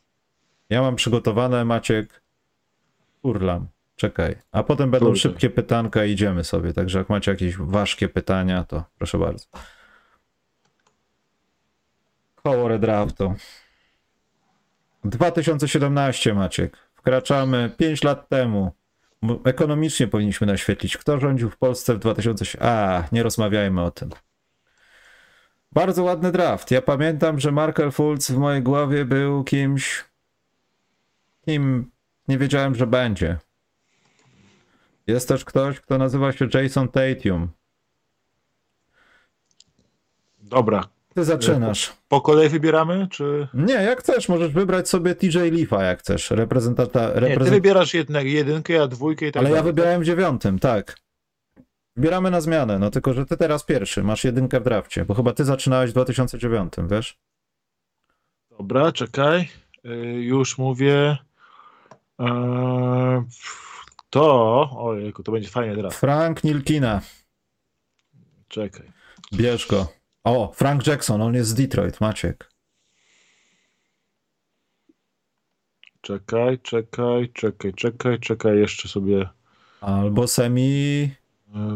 Ja 0.70 0.82
mam 0.82 0.96
przygotowane, 0.96 1.64
Maciek. 1.64 2.22
Turlam. 3.22 3.66
Czekaj. 3.96 4.36
A 4.52 4.62
potem 4.62 4.90
będą 4.90 5.06
Kurde. 5.06 5.20
szybkie 5.20 5.50
pytanka 5.50 6.04
i 6.04 6.12
idziemy 6.12 6.44
sobie. 6.44 6.72
Także 6.72 6.98
jak 6.98 7.08
macie 7.08 7.30
jakieś 7.30 7.56
ważkie 7.56 8.08
pytania, 8.08 8.64
to 8.64 8.84
proszę 8.98 9.18
bardzo. 9.18 9.46
Koło 12.46 12.68
redraftu. 12.68 13.34
2017, 15.04 16.34
Maciek. 16.34 16.76
Wkraczamy 16.94 17.70
5 17.76 18.04
lat 18.04 18.28
temu. 18.28 18.72
Ekonomicznie 19.44 20.08
powinniśmy 20.08 20.46
naświetlić, 20.46 20.96
kto 20.96 21.20
rządził 21.20 21.50
w 21.50 21.56
Polsce 21.56 21.94
w 21.94 21.98
2000. 21.98 22.62
A, 22.62 23.02
nie 23.12 23.22
rozmawiajmy 23.22 23.82
o 23.82 23.90
tym. 23.90 24.10
Bardzo 25.72 26.02
ładny 26.02 26.32
draft. 26.32 26.70
Ja 26.70 26.82
pamiętam, 26.82 27.40
że 27.40 27.52
Markel 27.52 27.92
Fultz 27.92 28.30
w 28.30 28.38
mojej 28.38 28.62
głowie 28.62 29.04
był 29.04 29.44
kimś, 29.44 30.04
kim 31.44 31.90
nie 32.28 32.38
wiedziałem, 32.38 32.74
że 32.74 32.86
będzie. 32.86 33.38
Jest 35.06 35.28
też 35.28 35.44
ktoś, 35.44 35.80
kto 35.80 35.98
nazywa 35.98 36.32
się 36.32 36.48
Jason 36.54 36.88
Tatum. 36.88 37.48
Dobra, 40.38 40.95
Ty 41.16 41.24
zaczynasz. 41.24 41.92
Po 42.08 42.20
kolei 42.20 42.48
wybieramy, 42.48 43.08
czy... 43.10 43.48
Nie, 43.54 43.74
jak 43.74 44.00
chcesz, 44.00 44.28
możesz 44.28 44.52
wybrać 44.52 44.88
sobie 44.88 45.14
TJ 45.14 45.38
Leafa, 45.52 45.82
jak 45.84 45.98
chcesz. 46.00 46.30
Reprezentanta. 46.30 47.06
Nie, 47.08 47.14
ty 47.14 47.20
Reprezent... 47.20 47.54
wybierasz 47.54 47.94
jednego, 47.94 48.28
jedynkę, 48.30 48.82
a 48.82 48.86
dwójkę 48.86 49.26
i 49.26 49.32
tak 49.32 49.40
Ale 49.40 49.50
ja 49.50 49.56
dalej. 49.56 49.72
wybrałem 49.72 50.00
w 50.00 50.04
dziewiątym, 50.04 50.58
tak. 50.58 50.96
Wybieramy 51.96 52.30
na 52.30 52.40
zmianę, 52.40 52.78
no 52.78 52.90
tylko, 52.90 53.12
że 53.12 53.26
ty 53.26 53.36
teraz 53.36 53.64
pierwszy, 53.64 54.02
masz 54.02 54.24
jedynkę 54.24 54.60
w 54.60 54.64
drafcie, 54.64 55.04
bo 55.04 55.14
chyba 55.14 55.32
ty 55.32 55.44
zaczynałeś 55.44 55.90
w 55.90 55.92
2009, 55.92 56.72
wiesz? 56.90 57.18
Dobra, 58.58 58.92
czekaj. 58.92 59.48
Y, 59.86 59.88
Już 60.22 60.58
mówię. 60.58 61.16
Eee, 62.18 63.22
To, 64.10 64.70
ojejku, 64.78 65.22
to 65.22 65.32
będzie 65.32 65.48
fajny 65.48 65.76
draft. 65.76 65.98
Frank 65.98 66.44
Nilkina, 66.44 67.00
Czekaj. 68.48 68.92
bierz 69.34 69.66
go. 69.66 69.88
O, 70.26 70.52
Frank 70.52 70.86
Jackson, 70.86 71.22
on 71.22 71.34
jest 71.34 71.50
z 71.50 71.54
Detroit, 71.54 72.00
Maciek. 72.00 72.50
Czekaj, 76.00 76.58
czekaj, 76.58 77.32
czekaj, 77.32 77.72
czekaj, 77.74 78.20
czekaj, 78.20 78.58
jeszcze 78.58 78.88
sobie. 78.88 79.28
Albo 79.80 80.28
Semi... 80.28 81.10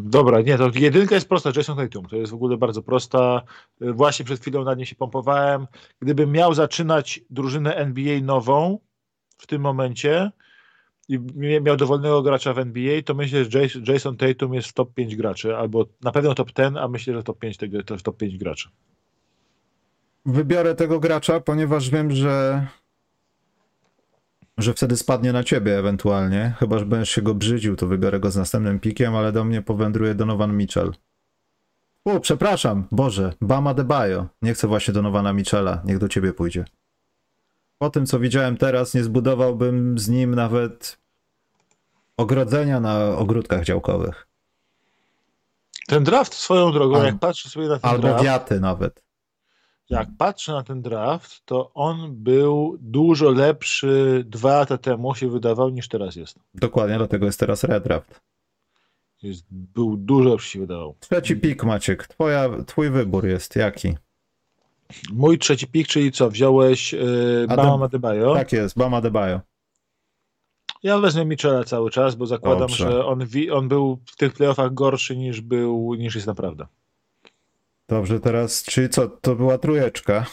Dobra, 0.02 0.40
nie, 0.40 0.58
to 0.58 0.70
jedynka 0.74 1.14
jest 1.14 1.28
prosta, 1.28 1.52
Jason 1.56 1.76
Tatum. 1.76 2.06
To 2.06 2.16
jest 2.16 2.32
w 2.32 2.34
ogóle 2.34 2.56
bardzo 2.56 2.82
prosta. 2.82 3.42
E, 3.80 3.92
Właśnie 3.92 4.24
przed 4.24 4.40
chwilą 4.40 4.64
na 4.64 4.74
niej 4.74 4.86
się 4.86 4.96
pompowałem. 4.96 5.66
Gdybym 6.00 6.32
miał 6.32 6.54
zaczynać 6.54 7.20
drużynę 7.30 7.76
NBA 7.76 8.20
nową 8.20 8.78
w 9.38 9.46
tym 9.46 9.62
momencie 9.62 10.30
i 11.10 11.18
miał 11.60 11.76
dowolnego 11.76 12.22
gracza 12.22 12.54
w 12.54 12.58
NBA, 12.58 13.02
to 13.02 13.14
myślę, 13.14 13.44
że 13.44 13.50
Jas- 13.50 13.92
Jason 13.92 14.16
Tatum 14.16 14.54
jest 14.54 14.68
w 14.68 14.72
top 14.72 14.94
5 14.94 15.16
graczy, 15.16 15.56
albo 15.56 15.86
na 16.02 16.12
pewno 16.12 16.34
top 16.34 16.52
10, 16.52 16.76
a 16.76 16.88
myślę, 16.88 17.14
że 17.14 17.22
top 17.22 17.38
5 17.38 17.56
tego, 17.56 17.82
to 17.82 17.96
top 17.96 18.16
5 18.16 18.38
graczy. 18.38 18.68
Wybiorę 20.26 20.74
tego 20.74 21.00
gracza, 21.00 21.40
ponieważ 21.40 21.90
wiem, 21.90 22.10
że 22.10 22.66
że 24.58 24.74
wtedy 24.74 24.96
spadnie 24.96 25.32
na 25.32 25.44
ciebie 25.44 25.78
ewentualnie. 25.78 26.54
Chyba, 26.58 26.78
że 26.78 26.86
będziesz 26.86 27.10
się 27.10 27.22
go 27.22 27.34
brzydził, 27.34 27.76
to 27.76 27.86
wybiorę 27.86 28.20
go 28.20 28.30
z 28.30 28.36
następnym 28.36 28.80
pikiem, 28.80 29.16
ale 29.16 29.32
do 29.32 29.44
mnie 29.44 29.62
powędruje 29.62 30.14
Donovan 30.14 30.56
Mitchell. 30.56 30.92
O, 32.04 32.20
przepraszam, 32.20 32.84
Boże, 32.92 33.32
Bama 33.40 33.74
Debajo. 33.74 34.26
Nie 34.42 34.54
chcę 34.54 34.68
właśnie 34.68 34.94
Donowana 34.94 35.32
Mitchella, 35.32 35.82
niech 35.84 35.98
do 35.98 36.08
ciebie 36.08 36.32
pójdzie. 36.32 36.64
Po 37.80 37.90
tym, 37.90 38.06
co 38.06 38.18
widziałem 38.18 38.56
teraz, 38.56 38.94
nie 38.94 39.04
zbudowałbym 39.04 39.98
z 39.98 40.08
nim 40.08 40.34
nawet 40.34 40.98
ogrodzenia 42.16 42.80
na 42.80 43.16
ogródkach 43.16 43.64
działkowych. 43.64 44.26
Ten 45.86 46.04
draft 46.04 46.34
swoją 46.34 46.72
drogą, 46.72 46.96
Al- 46.96 47.04
jak 47.04 47.18
patrzę 47.18 47.48
sobie 47.48 47.68
na 47.68 47.78
ten 47.78 47.90
Albo 47.90 48.02
draft, 48.08 48.24
wiaty 48.24 48.60
nawet. 48.60 49.02
jak 49.90 50.08
patrzę 50.18 50.52
na 50.52 50.62
ten 50.62 50.82
draft, 50.82 51.42
to 51.44 51.70
on 51.74 52.14
był 52.16 52.76
dużo 52.80 53.30
lepszy 53.30 54.24
dwa 54.28 54.50
lata 54.58 54.78
temu 54.78 55.14
się 55.14 55.28
wydawał 55.30 55.68
niż 55.70 55.88
teraz 55.88 56.16
jest. 56.16 56.38
Dokładnie, 56.54 56.96
dlatego 56.98 57.26
jest 57.26 57.40
teraz 57.40 57.64
redraft. 57.64 58.20
jest 59.22 59.44
był 59.50 59.96
dużo 59.96 60.28
lepszy 60.30 60.50
się 60.50 60.60
wydawał. 60.60 60.96
Trzeci 61.00 61.36
pik, 61.36 61.64
Maciek. 61.64 62.06
Twoja, 62.06 62.48
twój 62.66 62.90
wybór 62.90 63.26
jest 63.26 63.56
jaki? 63.56 63.96
Mój 65.12 65.38
trzeci 65.38 65.66
pik, 65.66 65.86
czyli 65.88 66.12
co, 66.12 66.30
wziąłeś 66.30 66.92
yy, 66.92 67.46
Bama 67.48 67.84
Adebayo. 67.84 68.34
Tak 68.34 68.52
jest, 68.52 68.78
Bama 68.78 69.00
Debajo. 69.00 69.40
Ja 70.82 70.98
wezmę 70.98 71.24
Michela 71.24 71.64
cały 71.64 71.90
czas, 71.90 72.14
bo 72.14 72.26
zakładam, 72.26 72.58
Dobrze. 72.68 72.90
że 72.92 73.06
on, 73.06 73.26
wi- 73.26 73.50
on 73.50 73.68
był 73.68 73.98
w 74.06 74.16
tych 74.16 74.32
playoffach 74.32 74.74
gorszy 74.74 75.16
niż 75.16 75.40
był, 75.40 75.94
niż 75.94 76.14
jest 76.14 76.26
naprawdę. 76.26 76.66
Dobrze, 77.88 78.20
teraz, 78.20 78.62
czyli 78.62 78.88
co, 78.88 79.08
to 79.08 79.36
była 79.36 79.58
trójeczka. 79.58 80.26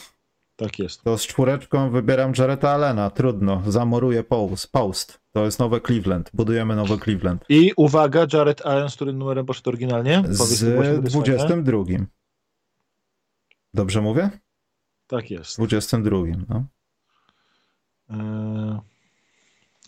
Tak 0.56 0.78
jest. 0.78 1.02
To 1.02 1.18
z 1.18 1.26
czwóreczką 1.26 1.90
wybieram 1.90 2.32
Jareta 2.38 2.70
Allena. 2.70 3.10
Trudno, 3.10 3.62
zamoruję 3.66 4.24
post. 4.24 4.72
post. 4.72 5.20
To 5.32 5.44
jest 5.44 5.58
nowe 5.58 5.80
Cleveland. 5.80 6.30
Budujemy 6.34 6.76
nowe 6.76 6.98
Cleveland. 6.98 7.44
I 7.48 7.72
uwaga, 7.76 8.26
Jared 8.32 8.66
Allen, 8.66 8.90
z 8.90 8.94
którym 8.96 9.18
numerem 9.18 9.46
poszedł 9.46 9.68
oryginalnie? 9.70 10.22
Powiedz 10.22 10.36
Z 10.36 10.60
to 10.60 10.66
jest 10.66 10.78
fajne. 10.88 11.02
22. 11.02 11.84
Dobrze 13.74 14.00
mówię? 14.00 14.30
Tak 15.08 15.30
jest. 15.30 15.56
22, 15.56 16.18
no. 16.48 16.64
Eee, 18.10 18.78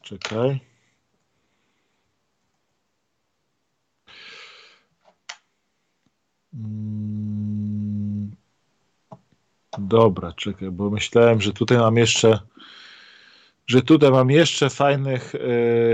czekaj. 0.03 0.61
Mm, 6.55 8.31
Dobra, 9.79 10.33
czekaj, 10.33 10.71
bo 10.71 10.91
myślałem, 10.91 11.41
że 11.41 11.53
tutaj 11.53 11.79
mam 11.79 11.97
jeszcze 11.97 12.39
że 13.67 13.83
tutaj 13.83 14.11
mam 14.11 14.31
jeszcze 14.31 14.71
fajnych, 14.71 15.33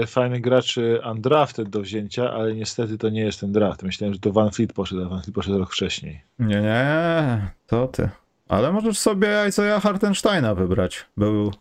e, 0.03 0.07
fajnych 0.07 0.41
graczy 0.41 1.01
undrafted 1.11 1.69
do 1.69 1.81
wzięcia, 1.81 2.31
ale 2.33 2.55
niestety 2.55 2.99
to 2.99 3.09
nie 3.09 3.21
jest 3.21 3.41
ten 3.41 3.53
draft. 3.53 3.83
Myślałem, 3.83 4.15
że 4.15 4.21
to 4.21 4.33
Van 4.33 4.51
Fleet 4.51 4.73
poszedł, 4.73 5.03
a 5.03 5.09
Van 5.09 5.23
Fleet 5.23 5.35
poszedł 5.35 5.59
rok 5.59 5.73
wcześniej. 5.73 6.21
Nie, 6.39 6.61
nie, 6.61 7.51
to 7.67 7.89
ty. 7.89 8.09
Ale 8.49 8.73
możesz 8.73 8.99
sobie 8.99 9.45
Isaiah 9.49 9.83
Hartensteina 9.83 10.55
wybrać. 10.55 11.07
Był 11.17 11.53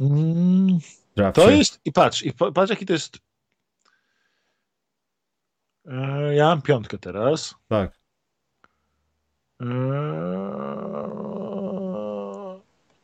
Mm. 0.00 0.78
To 1.34 1.50
jest, 1.50 1.80
i 1.84 1.92
patrz, 1.92 2.22
i 2.22 2.32
pa- 2.32 2.52
patrz 2.52 2.70
jaki 2.70 2.86
to 2.86 2.92
jest. 2.92 3.18
E, 5.86 6.34
Ja 6.34 6.46
mam 6.46 6.62
piątkę 6.62 6.98
teraz. 6.98 7.54
Tak. 7.68 7.98
E, 9.60 9.64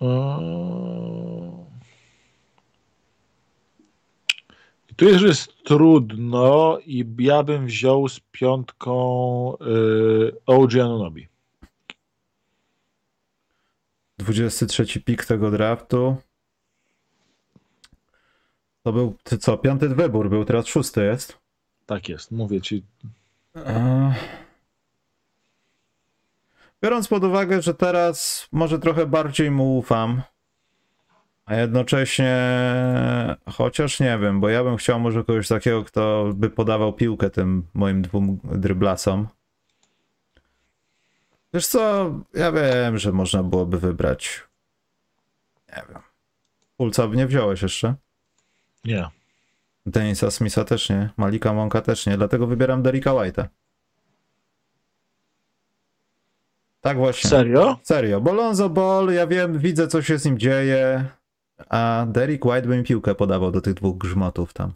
e, 0.03 1.65
I 4.91 4.95
tu 4.97 5.05
jest, 5.05 5.19
że 5.21 5.27
jest 5.27 5.63
trudno 5.65 6.79
i 6.87 7.05
ja 7.19 7.43
bym 7.43 7.67
wziął 7.67 8.09
z 8.09 8.21
piątką 8.21 9.57
y, 9.61 10.33
OG 10.47 10.75
Anunobi. 10.81 11.29
23 14.19 15.01
pik 15.01 15.25
tego 15.25 15.51
draftu. 15.51 16.17
To 18.83 18.93
był, 18.93 19.17
ty 19.23 19.39
co, 19.39 19.59
piąty 19.59 19.89
wybór 19.89 20.31
był, 20.31 20.45
teraz 20.45 20.67
szósty 20.67 21.05
jest. 21.05 21.39
Tak 21.87 22.09
jest, 22.09 22.31
mówię 22.31 22.61
ci. 22.61 22.83
Eee. 23.55 24.15
Biorąc 26.83 27.09
pod 27.09 27.25
uwagę, 27.25 27.63
że 27.63 27.75
teraz 27.75 28.49
może 28.53 28.79
trochę 28.79 29.07
bardziej 29.07 29.51
mu 29.51 29.79
ufam, 29.79 30.23
a 31.47 31.55
jednocześnie, 31.55 32.37
chociaż 33.51 34.01
nie 34.01 34.19
wiem, 34.19 34.41
bo 34.41 34.49
ja 34.49 34.65
bym 34.65 34.77
chciał 34.77 35.01
może 35.01 35.25
kogoś 35.25 35.49
takiego, 35.49 35.85
kto 35.85 36.33
by 36.35 36.51
podawał 36.51 36.93
piłkę 36.93 37.31
tym 37.31 37.67
moim 37.75 38.03
dwóm 38.03 38.39
dryblasom. 38.45 39.29
Wiesz 41.55 41.67
co, 41.67 42.13
ja 42.35 42.53
wiem, 42.53 42.99
że 42.99 43.13
można 43.13 43.43
byłoby 43.43 43.79
wybrać, 43.79 44.43
nie 45.69 45.83
wiem, 45.89 46.03
Pulca 46.77 47.09
by 47.09 47.17
nie 47.17 47.27
wziąłeś 47.27 47.63
jeszcze? 47.63 47.95
Nie. 48.85 49.09
Denisa 49.87 50.31
Smitha 50.31 50.65
też 50.65 50.91
nie, 50.91 51.11
Malika 51.17 51.53
Monka 51.53 51.81
też 51.81 52.07
nie, 52.07 52.17
dlatego 52.17 52.47
wybieram 52.47 52.83
Derricka 52.83 53.11
White'a. 53.11 53.47
Tak 56.81 56.97
właśnie. 56.97 57.31
Serio? 57.31 57.79
Serio, 57.83 58.21
bo 58.21 58.33
Lonzo 58.33 58.69
Ball, 58.69 59.13
ja 59.13 59.27
wiem, 59.27 59.59
widzę 59.59 59.89
co 59.89 60.03
się 60.03 60.19
z 60.19 60.25
nim 60.25 60.39
dzieje, 60.39 61.05
a 61.69 62.07
Derrick 62.09 62.45
White 62.45 62.69
by 62.69 62.77
mi 62.77 62.85
piłkę 62.85 63.15
podawał 63.15 63.51
do 63.51 63.61
tych 63.61 63.75
dwóch 63.75 63.99
grzmotów 63.99 64.53
tam. 64.53 64.73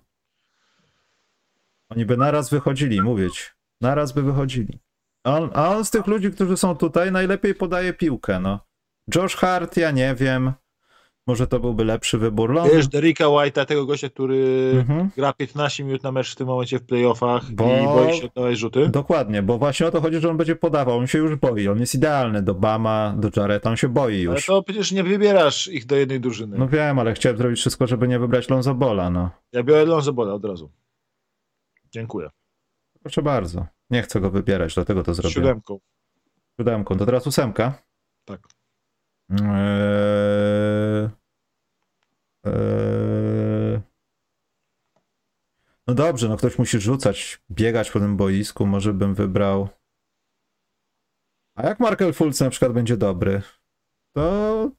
Oni 1.89 2.07
by 2.07 2.17
naraz 2.17 2.51
wychodzili, 2.51 3.03
mówić. 3.03 3.55
Naraz 3.81 4.13
by 4.13 4.23
wychodzili. 4.23 4.79
A 5.25 5.37
on, 5.39 5.51
a 5.55 5.69
on 5.77 5.85
z 5.85 5.91
tych 5.91 6.07
ludzi, 6.07 6.31
którzy 6.31 6.57
są 6.57 6.77
tutaj, 6.77 7.13
najlepiej 7.13 7.55
podaje 7.55 7.93
piłkę, 7.93 8.41
no. 8.41 8.61
Josh 9.15 9.35
Hart, 9.37 9.77
ja 9.77 9.91
nie 9.91 10.15
wiem. 10.15 10.53
Może 11.27 11.47
to 11.47 11.61
byłby 11.61 11.85
lepszy 11.85 12.19
wybór. 12.19 12.51
Lonzo... 12.53 12.75
Wiesz, 12.75 12.89
Derricka 12.89 13.25
White'a, 13.25 13.65
tego 13.67 13.87
gościa, 13.87 14.09
który 14.09 14.71
Mhm. 14.75 15.11
gra 15.17 15.33
15 15.33 15.85
minut 15.85 16.03
na 16.03 16.13
mecz 16.13 16.33
w 16.33 16.37
tym 16.37 16.47
momencie 16.47 16.79
w 16.79 16.87
playoffach 16.87 17.51
Bo- 17.53 17.65
i 17.65 17.85
boi 17.85 18.15
się 18.21 18.27
oddawać 18.27 18.59
rzuty. 18.59 18.89
Dokładnie, 18.89 19.43
bo 19.43 19.59
właśnie 19.59 19.87
o 19.87 19.91
to 19.91 20.01
chodzi, 20.01 20.21
że 20.21 20.31
on 20.31 20.37
będzie 20.37 20.57
podawał. 20.57 20.99
On 20.99 21.07
się 21.07 21.19
już 21.19 21.37
boi. 21.37 21.69
On 21.69 21.81
jest 21.81 21.95
idealny 21.95 22.43
do 22.43 22.55
Bama, 22.55 23.15
do 23.19 23.41
Jareta. 23.41 23.71
On 23.71 23.77
się 23.77 23.89
boi 23.89 24.27
Ale 24.27 24.35
już. 24.37 24.47
to 24.47 24.63
przecież 24.63 24.93
nie 24.93 25.05
wybierasz 25.05 25.69
ich 25.69 25.87
do 25.87 25.97
jednej 25.97 26.21
drużyny. 26.21 26.59
No 26.59 26.69
wiem, 26.69 26.99
ale 26.99 27.15
chciałem 27.15 27.39
zrobić 27.39 27.59
wszystko, 27.61 27.87
żeby 27.87 28.09
nie 28.09 28.19
wybrać 28.19 28.49
Lonzo 28.49 28.75
Bola, 28.75 29.11
no. 29.11 29.31
Ja 29.53 29.63
biorę 29.63 29.85
Lonzo 29.85 30.13
Bola 30.13 30.35
od 30.35 30.45
razu. 30.45 30.71
Dziękuję. 31.93 32.31
Proszę 33.03 33.23
bardzo. 33.23 33.67
Nie 33.91 34.03
chcę 34.03 34.21
go 34.21 34.31
wybierać, 34.31 34.75
dlatego 34.75 35.03
to 35.03 35.15
zrobię. 35.15 35.35
siódemką. 35.35 35.81
Siódemką. 36.61 36.99
To 36.99 37.07
teraz 37.07 37.27
ósemka. 37.27 37.83
Tak. 38.25 38.41
Eee... 39.31 41.09
Eee... 42.45 43.81
No 45.87 45.95
dobrze, 45.95 46.29
no 46.29 46.37
ktoś 46.37 46.59
musi 46.59 46.81
rzucać, 46.81 47.43
biegać 47.51 47.91
po 47.91 48.01
tym 48.01 48.17
boisku. 48.17 48.67
Może 48.67 48.95
bym 48.95 49.15
wybrał 49.15 49.69
A 51.55 51.67
jak 51.67 51.81
Markel 51.81 52.13
Fultz 52.13 52.41
na 52.41 52.51
przykład 52.51 52.73
będzie 52.73 52.97
dobry, 52.97 53.43
to 54.13 54.71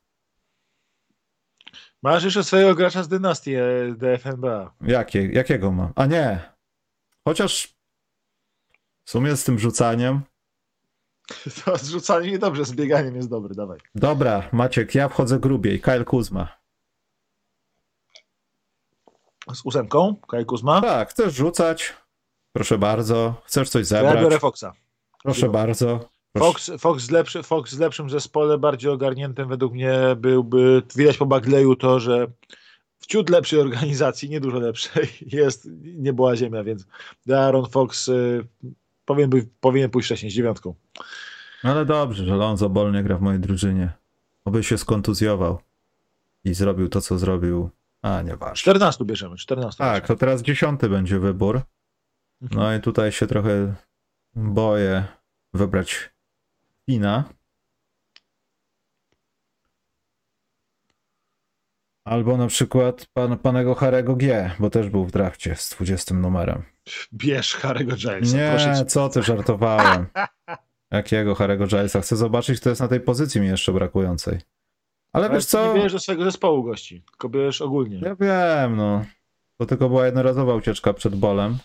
Masz 2.04 2.24
jeszcze 2.24 2.44
swojego 2.44 2.76
gracza 2.76 3.04
z 3.04 3.08
dynastii 3.08 3.56
e, 3.56 3.96
DFNBA. 3.98 4.74
jakie, 4.82 5.26
jakiego 5.26 5.72
ma? 5.72 5.92
A 5.96 6.06
nie. 6.06 6.40
Chociaż 7.28 7.79
w 9.10 9.12
sumie 9.12 9.36
z 9.36 9.44
tym 9.44 9.60
rzucaniem. 9.60 10.22
To 11.66 11.78
zrzucanie 11.78 12.32
niedobrze, 12.32 12.66
z 12.66 12.74
bieganiem 12.74 13.16
jest 13.16 13.30
dobry, 13.30 13.56
dawaj. 13.56 13.80
Dobra, 13.96 14.50
Maciek, 14.52 14.96
ja 14.96 15.10
wchodzę 15.10 15.40
grubiej. 15.40 15.82
Kyle 15.82 16.06
Kuzma. 16.06 16.48
Z 19.54 19.66
ósemką, 19.66 20.16
Kaj 20.28 20.46
Kuzma. 20.46 20.82
Tak, 20.82 21.10
chcesz 21.10 21.34
rzucać? 21.36 21.94
Proszę 22.54 22.78
bardzo. 22.78 23.42
Chcesz 23.46 23.70
coś 23.70 23.92
Ja 23.92 24.04
biorę 24.04 24.22
zebrać? 24.22 24.42
Foxa. 24.42 24.74
Proszę 25.24 25.50
bardzo. 25.50 26.10
Proszę. 26.34 26.48
Fox, 26.48 26.72
Fox, 26.80 27.04
z 27.04 27.12
lepszy, 27.12 27.44
Fox 27.44 27.72
z 27.72 27.80
lepszym 27.80 28.10
zespole, 28.10 28.58
bardziej 28.58 28.92
ogarniętym 28.92 29.50
według 29.50 29.74
mnie 29.74 30.00
byłby, 30.18 30.84
widać 30.96 31.18
po 31.18 31.26
Bagleju 31.26 31.76
to, 31.76 32.00
że 32.00 32.28
w 33.00 33.08
ciut 33.08 33.30
lepszej 33.30 33.60
organizacji, 33.60 34.30
nie 34.30 34.40
dużo 34.40 34.60
lepszej, 34.60 35.08
jest, 35.42 35.68
nie 35.82 36.14
była 36.14 36.36
ziemia, 36.36 36.64
więc 36.64 36.86
Aaron 37.30 37.70
Fox 37.70 38.08
y, 38.08 38.48
powinien, 39.10 39.30
by, 39.30 39.48
powinien 39.60 39.90
pójść 39.90 40.08
wcześniej 40.08 40.32
z 40.32 40.36
dziewiątką. 40.36 40.76
Ale 41.64 41.86
dobrze, 41.86 42.26
że 42.26 42.36
Lonzo 42.36 42.70
Ball 42.70 42.92
nie 42.92 43.04
gra 43.04 43.18
w 43.18 43.22
mojej 43.22 43.40
drużynie. 43.40 43.94
Oby 44.46 44.64
się 44.64 44.78
skontuzjował 44.78 45.60
i 46.44 46.54
zrobił 46.54 46.90
to, 46.90 47.02
co 47.02 47.18
zrobił. 47.18 47.70
A, 48.02 48.22
nieważne. 48.22 48.56
14 48.56 49.06
bierzemy, 49.06 49.36
14. 49.36 49.78
Tak, 49.78 50.08
to 50.08 50.16
teraz 50.16 50.42
dziesiąty 50.42 50.90
będzie 50.90 51.20
wybór. 51.20 51.62
No 52.42 52.76
i 52.76 52.80
tutaj 52.80 53.12
się 53.12 53.28
trochę 53.28 53.76
boję 54.36 55.04
wybrać 55.54 56.10
Fina. 56.86 57.24
Albo 62.06 62.38
na 62.38 62.48
przykład 62.48 63.06
pan, 63.14 63.38
panego 63.38 63.76
Harego 63.76 64.16
G, 64.16 64.52
bo 64.60 64.70
też 64.70 64.90
był 64.90 65.06
w 65.06 65.12
drafcie 65.12 65.56
z 65.56 65.70
20 65.70 66.16
numerem. 66.16 66.64
Bierz 67.14 67.58
Harry'ego 67.58 67.96
Gilesa, 67.96 68.38
Nie, 68.38 68.86
co 68.86 69.10
ty, 69.10 69.24
żartowałem. 69.24 70.06
Jakiego 70.92 71.36
Harego 71.36 71.68
Gilesa? 71.68 72.02
Chcę 72.02 72.16
zobaczyć, 72.16 72.60
kto 72.60 72.70
jest 72.70 72.82
na 72.82 72.88
tej 72.88 73.00
pozycji 73.00 73.42
mi 73.42 73.48
jeszcze 73.48 73.74
brakującej. 73.74 74.40
Ale 75.14 75.26
Ale 75.26 75.36
wiesz 75.36 75.46
co? 75.46 75.68
Nie 75.68 75.74
bierzesz 75.76 75.94
do 75.94 76.00
swojego 76.00 76.24
zespołu 76.24 76.64
gości, 76.64 77.04
tylko 77.12 77.30
bierzesz 77.30 77.62
ogólnie. 77.62 78.02
Ja 78.04 78.16
wiem, 78.16 78.76
no. 78.76 79.06
To 79.58 79.66
tylko 79.66 79.90
była 79.90 80.06
jednorazowa 80.06 80.56
ucieczka 80.56 80.94
przed 80.94 81.16
bolem. 81.16 81.58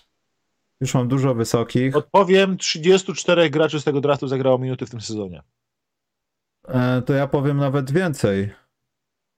Już 0.80 0.94
mam 0.94 1.08
dużo 1.08 1.34
wysokich. 1.34 1.96
Odpowiem, 1.96 2.56
34 2.56 3.50
graczy 3.50 3.80
z 3.80 3.84
tego 3.84 4.00
draftu 4.00 4.28
zagrało 4.28 4.58
minuty 4.58 4.86
w 4.86 4.90
tym 4.90 5.00
sezonie. 5.00 5.42
E, 6.68 7.02
to 7.02 7.12
ja 7.12 7.26
powiem 7.26 7.56
nawet 7.56 7.92
więcej, 7.92 8.52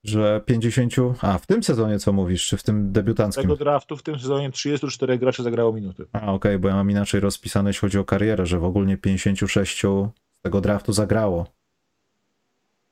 że 0.09 0.41
50. 0.47 0.93
A, 1.21 1.39
w 1.39 1.47
tym 1.47 1.63
sezonie 1.63 1.99
co 1.99 2.13
mówisz, 2.13 2.47
czy 2.47 2.57
w 2.57 2.63
tym 2.63 2.93
debiutanckim? 2.93 3.43
tego 3.43 3.57
draftu 3.57 3.97
w 3.97 4.03
tym 4.03 4.19
sezonie 4.19 4.51
34 4.51 5.19
graczy 5.19 5.43
zagrało 5.43 5.73
minuty. 5.73 6.07
A, 6.13 6.33
okej, 6.33 6.59
bo 6.59 6.69
ja 6.69 6.75
mam 6.75 6.91
inaczej 6.91 7.21
rozpisane, 7.21 7.71
jeśli 7.71 7.81
chodzi 7.81 7.99
o 7.99 8.05
karierę, 8.05 8.47
że 8.47 8.59
w 8.59 8.65
ogóle 8.65 8.97
56 8.97 9.81
z 9.81 10.43
tego 10.43 10.61
draftu 10.61 10.93
zagrało. 10.93 11.47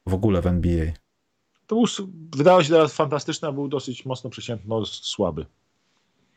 W 0.07 0.15
ogóle 0.15 0.43
w 0.43 0.47
NBA. 0.47 0.87
To 1.67 1.75
był, 1.75 1.85
wydało 2.37 2.63
się 2.63 2.71
teraz 2.71 2.95
fantastyczny, 2.95 3.49
a 3.49 3.53
był 3.53 3.69
dosyć 3.69 4.07
mocno 4.07 4.31
przeciętno 4.31 4.87
słaby. 4.87 5.47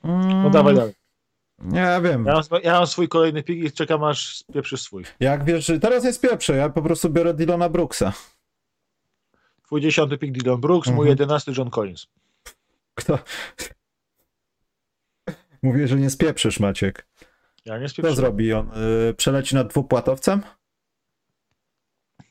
Mm, 0.03 0.43
No 0.43 0.49
dawaj 0.49 0.75
dalej. 0.75 0.93
Nie 1.59 1.99
wiem. 2.03 2.25
Ja 2.25 2.33
mam, 2.33 2.61
ja 2.63 2.73
mam 2.73 2.87
swój 2.87 3.07
kolejny 3.07 3.43
pik 3.43 3.63
i 3.63 3.71
czekam 3.71 4.03
aż 4.03 4.37
spieprzysz 4.37 4.81
swój. 4.81 5.03
Jak 5.19 5.45
wiesz, 5.45 5.71
teraz 5.81 6.03
jest 6.03 6.21
pierwsze, 6.21 6.55
ja 6.55 6.69
po 6.69 6.81
prostu 6.81 7.09
biorę 7.09 7.33
Dylona 7.33 7.69
Brooksa. 7.69 8.13
Twój 9.67 9.81
dziesiąty 9.81 10.17
pik 10.17 10.31
Dylan 10.31 10.61
Brooks, 10.61 10.87
mój 10.87 10.93
Mhm. 10.95 11.09
jedenasty 11.09 11.51
John 11.57 11.69
Collins. 11.69 12.07
Kto? 12.95 13.19
Mówię, 15.61 15.87
że 15.87 15.95
nie 15.95 16.09
spieprzysz, 16.09 16.59
Maciek. 16.59 17.07
Ja 17.65 17.77
nie 17.77 17.89
Co 17.89 18.15
zrobi 18.15 18.53
on? 18.53 18.71
Y, 19.09 19.13
przeleci 19.13 19.55
nad 19.55 19.67
dwupłatowcem? 19.67 20.41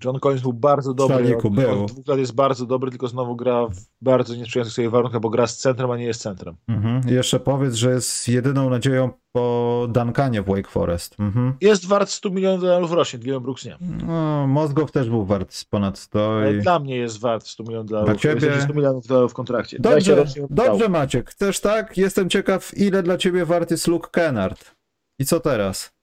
John 0.05 0.19
Collins 0.21 0.43
był 0.43 0.53
bardzo 0.53 0.95
dobry. 0.95 1.37
Od, 1.37 1.45
od 1.45 1.93
dwóch 1.93 2.07
lat 2.09 2.19
jest 2.19 2.35
bardzo 2.35 2.67
dobry, 2.67 2.91
tylko 2.91 3.09
znowu 3.09 3.37
gra 3.37 3.67
w 3.67 3.77
bardzo 4.01 4.35
niesprzyjających 4.35 4.75
sobie 4.75 4.91
warunkach, 4.91 5.21
bo 5.21 5.31
gra 5.31 5.47
z 5.47 5.57
centrum, 5.59 5.91
a 5.91 5.97
nie 5.97 6.05
jest 6.05 6.21
centrem. 6.23 6.57
Mhm. 6.69 7.01
Jeszcze 7.09 7.41
powiedz, 7.41 7.75
że 7.75 7.91
jest 7.91 8.29
jedyną 8.29 8.71
nadzieją 8.71 9.11
po 9.33 9.87
Duncanie 9.91 10.43
w 10.43 10.47
Wake 10.47 10.71
Forest. 10.71 11.21
Mhm. 11.21 11.55
Jest 11.61 11.87
wart 11.87 12.11
100 12.11 12.31
milionów 12.31 12.61
dolarów 12.61 12.93
rocznie, 12.93 13.19
Dylan 13.19 13.43
Brooks 13.43 13.65
nie. 13.65 13.77
No, 14.07 14.47
Mozgow 14.47 14.93
też 14.93 15.11
był 15.11 15.25
wart 15.25 15.65
ponad 15.71 15.99
100. 15.99 16.37
Ale 16.37 16.57
I... 16.57 16.61
dla 16.61 16.79
mnie 16.79 16.97
jest 16.97 17.21
wart 17.21 17.47
100 17.47 17.65
milionów 17.65 17.87
dolarów. 17.87 18.11
Dla 18.11 18.19
ciebie- 18.19 18.47
Jest 18.47 18.65
100 18.65 18.75
milionów 18.75 19.07
dolarów 19.07 19.33
w 19.33 19.35
kontrakcie. 19.35 19.79
20 19.79 20.17
Dobrze, 20.17 20.47
dobrze 20.51 20.89
Maciek. 20.89 21.31
Chcesz 21.31 21.61
tak? 21.61 21.97
Jestem 21.97 22.29
ciekaw, 22.31 22.79
ile 22.79 23.03
dla 23.03 23.17
ciebie 23.19 23.45
wart 23.45 23.71
jest 23.71 23.87
Luke 23.87 24.09
Kennard. 24.11 24.77
I 25.21 25.25
co 25.25 25.41
teraz? 25.41 25.96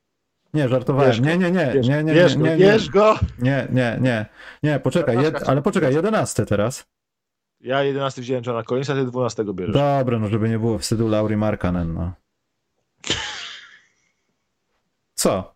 Nie, 0.54 0.70
żartowałem. 0.70 1.10
Bierz 1.10 1.20
Nie, 1.20 1.38
nie, 1.38 1.52
nie, 1.52 1.74
nie, 1.82 2.04
nie, 2.04 2.14
bierz 2.14 2.36
nie, 2.36 2.42
go, 2.42 2.50
nie, 2.50 2.58
bierz 2.58 2.86
nie, 2.86 2.92
go! 2.92 3.20
nie, 3.40 3.68
nie, 3.72 3.98
nie, 4.02 4.26
nie, 4.64 4.80
poczekaj, 4.80 5.24
jed... 5.24 5.50
ale 5.50 5.62
poczekaj, 5.62 5.94
jedenasty 5.94 6.46
teraz. 6.46 6.86
Ja 7.62 7.84
11 7.84 8.22
wziąłem 8.22 8.44
Johna 8.48 8.64
Collinsa, 8.64 8.94
ty 8.94 9.06
12 9.06 9.44
bierzesz. 9.54 9.74
Dobra, 9.74 10.20
no 10.20 10.28
żeby 10.28 10.50
nie 10.50 10.60
było 10.60 10.78
wstydu 10.78 11.08
Lauri 11.08 11.38
Markanen, 11.38 11.94
no. 11.94 12.14
Co? 15.14 15.54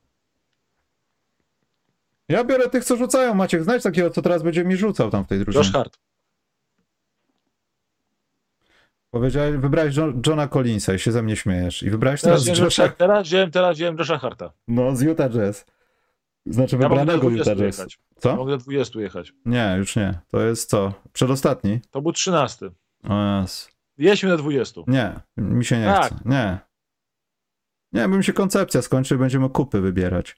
Ja 2.30 2.44
biorę 2.44 2.70
tych, 2.70 2.86
co 2.86 2.96
rzucają, 2.96 3.34
Maciek. 3.34 3.64
Znajdź 3.64 3.84
takiego, 3.84 4.10
co 4.10 4.22
teraz 4.22 4.44
będzie 4.44 4.66
mi 4.66 4.78
rzucał 4.78 5.12
tam 5.12 5.24
w 5.24 5.28
tej 5.28 5.38
Josh 5.38 5.46
drużynie. 5.46 5.74
Hart. 5.74 5.98
Powiedziałeś, 9.12 9.58
wybrałeś 9.58 9.96
Jo- 9.96 10.14
Johna 10.28 10.48
Collinsa 10.48 10.94
i 10.94 11.00
się 11.00 11.12
ze 11.12 11.24
mnie 11.24 11.36
śmiejesz. 11.36 11.84
I 11.84 11.90
wybrałeś 11.90 12.22
Teraz, 12.22 12.46
teraz, 12.46 12.60
Josha... 12.60 12.90
teraz, 12.90 13.28
wziąłem, 13.28 13.52
teraz 13.52 13.76
wziąłem 13.78 13.98
Josha 13.98 14.18
Harta. 14.18 14.54
No, 14.68 14.96
z 14.96 15.02
Utah 15.02 15.30
Jazz. 15.32 15.66
Znaczy 16.46 16.76
Ja 16.76 16.82
wybranego 16.90 17.20
20 17.30 17.52
Utah 17.52 17.64
Jazz. 17.66 17.78
jechać. 17.78 18.00
Co? 18.18 18.36
Mogę 18.36 18.52
do 18.52 18.58
20 18.58 19.00
jechać. 19.00 19.34
Nie, 19.46 19.76
już 19.78 19.96
nie. 19.96 20.20
To 20.28 20.42
jest 20.42 20.70
co? 20.70 20.94
Przedostatni? 21.14 21.80
To 21.92 22.02
był 22.02 22.12
13. 22.12 22.66
O 23.10 23.42
Jezu. 23.42 23.68
Jedźmy 23.98 24.30
na 24.30 24.38
20. 24.38 24.82
Nie, 24.88 25.20
mi 25.38 25.66
się 25.66 25.80
nie 25.80 25.86
Tak. 25.86 26.06
chce. 26.06 26.16
Nie. 26.26 26.58
Nie, 27.94 28.08
bo 28.10 28.18
mi 28.18 28.24
się 28.24 28.34
koncepcja 28.34 28.82
skończy 28.82 29.16
i 29.16 29.18
będziemy 29.18 29.50
kupy 29.50 29.82
wybierać. 29.82 30.36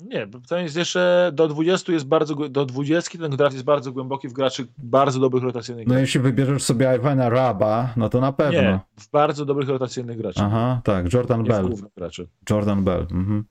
Nie, 0.00 0.28
to 0.48 0.58
jest 0.58 0.76
jeszcze 0.76 1.30
do 1.34 1.48
20 1.48 1.92
jest 1.92 2.06
bardzo, 2.06 2.34
do 2.34 2.66
20 2.66 3.18
ten 3.18 3.30
draft 3.30 3.54
jest 3.54 3.64
bardzo 3.64 3.92
głęboki 3.92 4.28
w 4.28 4.32
graczy 4.32 4.66
bardzo 4.78 5.20
dobrych 5.20 5.42
rotacyjnych 5.42 5.86
No 5.86 5.90
graczy. 5.90 6.00
jeśli 6.00 6.20
wybierzesz 6.20 6.62
sobie 6.62 6.96
Ivana 6.96 7.28
Raba, 7.28 7.92
no 7.96 8.08
to 8.08 8.20
na 8.20 8.32
pewno. 8.32 8.60
Nie, 8.62 8.80
w 9.00 9.10
bardzo 9.10 9.44
dobrych 9.44 9.68
rotacyjnych 9.68 10.16
graczy. 10.18 10.40
Aha, 10.42 10.80
tak, 10.84 11.12
Jordan 11.12 11.42
Nie 11.42 11.48
Bell. 11.48 11.70
graczy. 11.96 12.28
Jordan 12.50 12.84
Bell. 12.84 13.00
Mhm. 13.00 13.44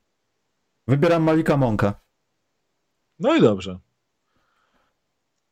Wybieram 0.88 1.24
Malika 1.24 1.58
Monka. 1.58 1.94
No 3.20 3.36
i 3.36 3.42
dobrze. 3.42 3.80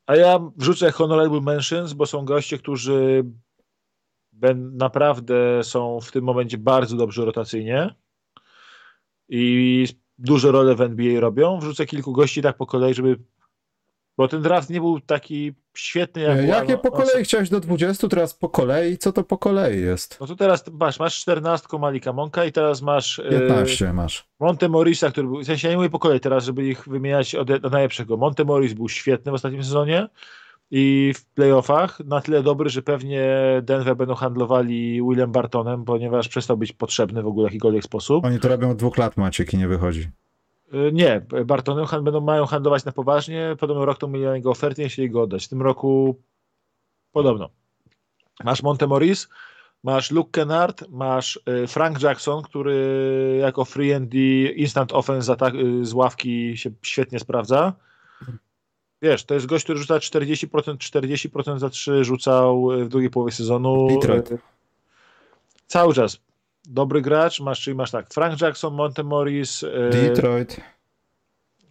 A 0.05 0.15
ja 0.15 0.39
wrzucę 0.57 0.91
honorable 0.91 1.41
mentions, 1.41 1.93
bo 1.93 2.05
są 2.05 2.25
goście, 2.25 2.57
którzy 2.57 3.23
ben, 4.31 4.77
naprawdę 4.77 5.63
są 5.63 5.99
w 6.01 6.11
tym 6.11 6.23
momencie 6.23 6.57
bardzo 6.57 6.97
dobrze 6.97 7.25
rotacyjnie 7.25 7.95
i 9.29 9.87
duże 10.17 10.51
role 10.51 10.75
w 10.75 10.81
NBA 10.81 11.19
robią. 11.19 11.59
Wrzucę 11.59 11.85
kilku 11.85 12.13
gości 12.13 12.41
tak 12.41 12.57
po 12.57 12.65
kolei, 12.65 12.93
żeby 12.93 13.19
bo 14.17 14.27
ten 14.27 14.41
draft 14.41 14.69
nie 14.69 14.79
był 14.79 14.99
taki 14.99 15.53
świetny 15.77 16.21
jak 16.21 16.37
E, 16.37 16.45
Jakie 16.45 16.77
po 16.77 16.91
kolei 16.91 17.23
chciałeś 17.23 17.49
do 17.49 17.59
20, 17.59 18.07
teraz 18.07 18.33
po 18.33 18.49
kolei? 18.49 18.97
Co 18.97 19.11
to 19.11 19.23
po 19.23 19.37
kolei 19.37 19.81
jest? 19.81 20.17
No 20.19 20.27
to 20.27 20.35
teraz 20.35 20.63
masz, 20.71 20.99
masz 20.99 21.19
14 21.19 21.67
Malika 21.79 22.13
Monka 22.13 22.45
i 22.45 22.51
teraz 22.51 22.81
masz 22.81 23.19
e, 23.19 23.29
15 23.29 23.93
masz. 23.93 24.27
Monte 24.39 24.69
Morisa, 24.69 25.11
który 25.11 25.27
był, 25.27 25.39
w 25.39 25.45
sensie 25.45 25.67
ja 25.67 25.71
nie 25.71 25.77
mówię 25.77 25.89
po 25.89 25.99
kolei 25.99 26.19
teraz, 26.19 26.45
żeby 26.45 26.63
ich 26.63 26.87
wymieniać 26.87 27.35
od, 27.35 27.49
od 27.49 27.71
najlepszego. 27.71 28.17
Monte 28.17 28.45
Morris 28.45 28.73
był 28.73 28.89
świetny 28.89 29.31
w 29.31 29.35
ostatnim 29.35 29.63
sezonie 29.63 30.07
i 30.75 31.13
w 31.15 31.25
playoffach 31.25 31.99
na 31.99 32.21
tyle 32.21 32.43
dobry, 32.43 32.69
że 32.69 32.81
pewnie 32.81 33.27
Denver 33.63 33.95
będą 33.97 34.15
handlowali 34.15 35.01
William 35.09 35.31
Bartonem, 35.31 35.85
ponieważ 35.85 36.27
przestał 36.27 36.57
być 36.57 36.71
potrzebny 36.73 37.23
w 37.23 37.27
ogóle 37.27 37.49
w 37.49 37.51
jakikolwiek 37.51 37.83
sposób. 37.83 38.25
Oni 38.25 38.39
to 38.39 38.47
robią 38.47 38.69
od 38.69 38.77
dwóch 38.77 38.97
lat, 38.97 39.17
Maciek, 39.17 39.53
i 39.53 39.57
nie 39.57 39.67
wychodzi. 39.67 40.09
Y, 40.73 40.91
Nie, 40.93 41.25
Bartonem 41.45 41.85
hand- 41.85 42.03
będą, 42.03 42.21
mają 42.21 42.45
handlować 42.45 42.85
na 42.85 42.91
poważnie. 42.91 43.55
Podobno 43.59 43.85
rok 43.85 43.97
to 43.97 44.07
mieli 44.07 44.25
na 44.25 44.35
niego 44.35 44.51
oferty, 44.51 44.81
nie 44.81 44.89
chcieli 44.89 45.09
go 45.09 45.21
oddać. 45.21 45.45
W 45.45 45.49
tym 45.49 45.61
roku 45.61 46.19
podobno. 47.11 47.49
Masz 48.43 48.63
Monte 48.63 48.87
Morris, 48.87 49.29
masz 49.83 50.11
Luke 50.11 50.31
Kennard, 50.31 50.83
masz 50.89 51.39
y, 51.63 51.67
Frank 51.67 52.01
Jackson, 52.01 52.43
który 52.43 53.37
jako 53.41 53.65
free 53.65 53.93
and 53.93 54.13
instant 54.55 54.91
offense 54.93 55.35
z, 55.35 55.55
y, 55.55 55.85
z 55.85 55.93
ławki 55.93 56.57
się 56.57 56.69
świetnie 56.81 57.19
sprawdza. 57.19 57.73
Wiesz, 59.03 59.23
to 59.23 59.33
jest 59.33 59.45
gość, 59.45 59.63
który 59.63 59.79
rzuca 59.79 59.97
40%, 59.97 60.77
40% 60.77 61.59
za 61.59 61.69
3 61.69 62.03
rzucał 62.03 62.71
y, 62.71 62.85
w 62.85 62.89
drugiej 62.89 63.09
połowie 63.09 63.31
sezonu. 63.31 63.87
Detroit. 63.87 64.31
Y, 64.31 64.37
Cały 65.67 65.93
czas. 65.93 66.19
Dobry 66.65 67.01
gracz, 67.01 67.39
masz, 67.39 67.61
czyli 67.61 67.75
masz 67.75 67.91
tak, 67.91 68.13
Frank 68.13 68.41
Jackson, 68.41 68.73
Monte 68.73 69.03
Morris, 69.03 69.63
y, 69.63 69.89
Detroit. 69.91 70.57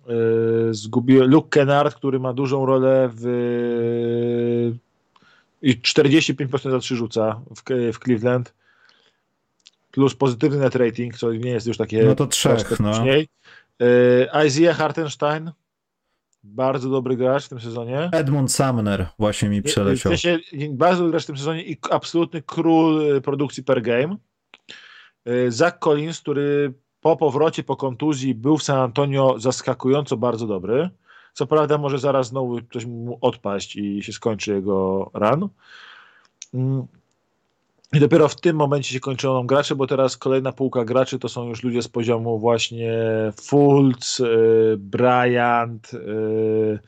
Yy, 0.07 0.75
zgubiłem 0.75 1.31
Luke 1.31 1.49
Kennard, 1.49 1.95
który 1.95 2.21
ma 2.21 2.33
dużą 2.33 2.67
rolę 2.67 3.11
w 3.13 3.23
i 5.63 5.77
45% 5.77 6.71
za 6.71 6.79
3 6.79 6.97
rzuca 6.97 7.41
w, 7.57 7.93
w 7.93 7.99
Cleveland 7.99 8.55
plus 9.91 10.15
pozytywny 10.15 10.59
net 10.59 10.77
rating, 10.77 11.19
co 11.19 11.33
nie 11.33 11.51
jest 11.51 11.67
już 11.67 11.77
takie 11.77 12.05
no 12.05 12.15
to 12.15 12.27
trzech, 12.27 12.81
no. 12.81 13.07
Yy, 13.07 13.27
Isaiah 14.47 14.77
Hartenstein 14.77 15.53
bardzo 16.45 16.91
dobry 16.91 17.17
gracz 17.17 17.45
w 17.45 17.49
tym 17.49 17.61
sezonie. 17.61 18.11
Edmund 18.13 18.53
Sumner 18.53 19.09
właśnie 19.19 19.49
mi 19.49 19.63
przeleciał. 19.63 20.13
W 20.13 20.21
sensie, 20.21 20.39
bardzo 20.71 20.99
dobry 20.99 21.11
gracz 21.11 21.23
w 21.23 21.27
tym 21.27 21.37
sezonie 21.37 21.63
i 21.63 21.77
absolutny 21.91 22.43
król 22.43 23.17
y, 23.17 23.21
produkcji 23.21 23.63
per 23.63 23.83
game. 23.83 24.17
Y, 25.29 25.53
Zach 25.53 25.79
Collins, 25.79 26.21
który 26.21 26.75
po 27.01 27.17
powrocie, 27.17 27.63
po 27.63 27.77
kontuzji 27.77 28.35
był 28.35 28.59
w 28.59 28.63
San 28.63 28.79
Antonio 28.79 29.35
zaskakująco 29.39 30.17
bardzo 30.17 30.47
dobry. 30.47 30.91
Co 31.33 31.47
prawda 31.47 31.79
może 31.79 31.99
zaraz 31.99 32.29
znowu 32.29 32.61
coś 32.73 32.87
mu 32.87 33.19
odpaść 33.21 33.77
i 33.77 34.03
się 34.03 34.13
skończy 34.13 34.53
jego 34.53 35.11
run. 35.15 35.49
I 37.93 38.01
dopiero 38.01 38.29
w 38.29 38.41
tym 38.41 38.57
momencie 38.57 38.95
się 38.95 39.01
kończą 39.01 39.35
nam 39.35 39.47
gracze, 39.47 39.75
bo 39.75 39.87
teraz 39.87 40.17
kolejna 40.17 40.53
półka 40.53 40.85
graczy 40.85 41.19
to 41.19 41.29
są 41.29 41.49
już 41.49 41.63
ludzie 41.63 41.83
z 41.83 41.89
poziomu 41.89 42.39
właśnie 42.39 42.93
Fultz, 43.43 44.21
y, 44.21 44.77
Bryant, 44.79 45.95
y, 45.95 46.79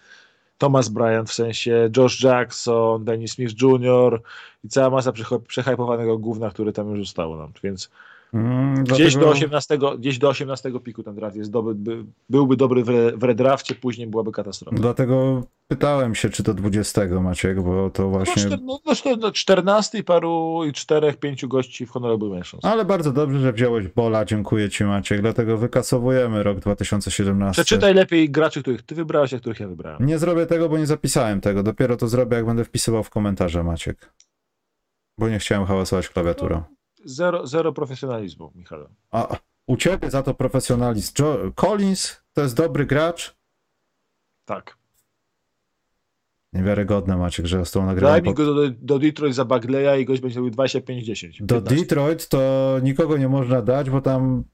Thomas 0.59 0.89
Bryant 0.89 1.31
w 1.31 1.35
sensie, 1.35 1.91
Josh 1.97 2.23
Jackson, 2.23 3.05
Dennis 3.05 3.33
Smith 3.33 3.63
Jr. 3.63 4.23
i 4.65 4.69
cała 4.69 4.91
masa 4.91 5.13
przehajpowanego 5.47 6.19
gówna, 6.19 6.51
które 6.51 6.73
tam 6.73 6.91
już 6.91 6.99
zostało 6.99 7.37
nam, 7.37 7.53
więc 7.63 7.91
Mm, 8.35 8.85
gdzieś, 8.85 9.13
dlatego... 9.13 9.21
do 9.21 9.31
18, 9.31 9.79
gdzieś 9.99 10.19
do 10.19 10.29
18 10.29 10.73
piku 10.85 11.03
ten 11.03 11.15
draft 11.15 11.37
jest 11.37 11.51
dobry, 11.51 11.75
by, 11.75 12.05
byłby 12.29 12.57
dobry 12.57 12.85
w, 12.85 12.89
w 13.17 13.23
redrafcie, 13.23 13.75
później 13.75 14.07
byłaby 14.07 14.33
katastrofa. 14.33 14.77
Dlatego 14.77 15.43
pytałem 15.69 16.15
się, 16.15 16.31
czy 16.31 16.43
to 16.43 16.55
20 16.55 17.21
Maciek, 17.21 17.63
bo 17.63 17.91
to 17.91 18.09
właśnie... 18.09 18.43
No, 18.63 18.81
no, 18.87 19.17
no 19.19 19.33
14 19.33 19.99
i 19.99 20.05
paru, 20.05 20.63
i 20.69 20.73
czterech, 20.73 21.17
pięciu 21.17 21.49
gości 21.49 21.87
w 21.87 21.91
Honorable 21.91 22.29
Mentions. 22.29 22.65
Ale 22.65 22.85
bardzo 22.85 23.13
dobrze, 23.13 23.41
że 23.41 23.53
wziąłeś 23.53 23.89
Bola, 23.89 24.25
dziękuję 24.25 24.71
ci 24.71 24.85
Maciek, 24.85 25.21
dlatego 25.21 25.59
wykasowujemy 25.59 26.43
rok 26.43 26.61
2017. 26.61 27.65
Przeczytaj 27.65 27.95
lepiej 27.95 28.31
graczy, 28.31 28.61
których 28.63 28.83
ty 28.83 28.95
wybrałeś, 28.95 29.35
a 29.35 29.39
których 29.39 29.61
ja 29.61 29.69
wybrałem. 29.69 30.07
Nie 30.07 30.19
zrobię 30.19 30.47
tego, 30.47 30.69
bo 30.69 30.79
nie 30.79 30.87
zapisałem 30.87 31.41
tego, 31.41 31.63
dopiero 31.63 31.97
to 31.97 32.09
zrobię, 32.09 32.37
jak 32.37 32.47
będę 32.47 32.65
wpisywał 32.65 33.03
w 33.03 33.11
komentarze 33.11 33.65
Maciek. 33.65 34.13
Bo 35.19 35.29
nie 35.29 35.39
chciałem 35.39 35.67
hałasować 35.67 36.09
klawiaturą. 36.09 36.57
No 36.57 36.75
zero, 37.05 37.47
zero 37.47 37.73
profesjonalizmu, 37.73 38.53
Michał. 38.55 38.89
A 39.11 39.37
u 39.67 39.77
ciebie 39.77 40.11
za 40.11 40.23
to 40.23 40.35
profesjonalizm. 40.35 41.13
Jo 41.19 41.53
Collins 41.55 42.21
to 42.33 42.43
jest 42.43 42.57
dobry 42.57 42.87
gracz? 42.87 43.37
Tak. 44.45 44.77
Niewiarygodne 46.53 47.17
Maciek, 47.17 47.47
że 47.47 47.65
z 47.65 47.71
tą 47.71 47.87
nagrywam. 47.87 48.13
Daj 48.13 48.23
mi 48.23 48.35
go 48.35 48.55
do, 48.55 48.71
do 48.71 48.99
Detroit 48.99 49.35
za 49.35 49.45
Bagleya 49.45 50.03
i 50.03 50.05
gość 50.05 50.23
będzie 50.23 50.41
robił 50.41 50.55
25-10. 50.55 51.45
Do 51.45 51.61
Detroit 51.61 52.29
to 52.29 52.39
nikogo 52.83 53.17
nie 53.17 53.29
można 53.29 53.63
dać, 53.63 53.91
bo 53.91 54.01
tam 54.01 54.45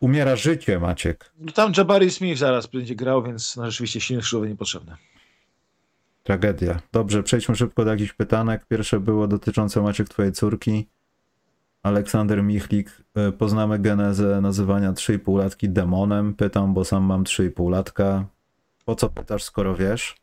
umiera 0.00 0.36
życie, 0.36 0.78
Maciek. 0.78 1.32
No 1.38 1.52
tam 1.52 1.72
Jabari 1.76 2.10
Smith 2.10 2.38
zaraz 2.38 2.66
będzie 2.66 2.94
grał, 2.94 3.22
więc 3.22 3.56
no, 3.56 3.70
rzeczywiście 3.70 4.00
silny 4.00 4.22
skrzydłowy 4.22 4.48
niepotrzebne. 4.48 4.96
Tragedia. 6.22 6.80
Dobrze, 6.92 7.22
przejdźmy 7.22 7.56
szybko 7.56 7.84
do 7.84 7.90
jakichś 7.90 8.12
pytanek. 8.12 8.66
Pierwsze 8.68 9.00
było 9.00 9.26
dotyczące 9.28 9.82
Maciek 9.82 10.08
twojej 10.08 10.32
córki. 10.32 10.88
Aleksander 11.82 12.42
Michlik, 12.42 13.02
e, 13.14 13.32
poznamy 13.32 13.78
genezę 13.78 14.40
nazywania 14.40 14.92
3,5-latki 14.92 15.68
demonem. 15.68 16.34
Pytam, 16.34 16.74
bo 16.74 16.84
sam 16.84 17.04
mam 17.04 17.24
3,5-latka. 17.24 18.24
Po 18.84 18.94
co 18.94 19.08
pytasz, 19.08 19.42
skoro 19.42 19.74
wiesz? 19.74 20.16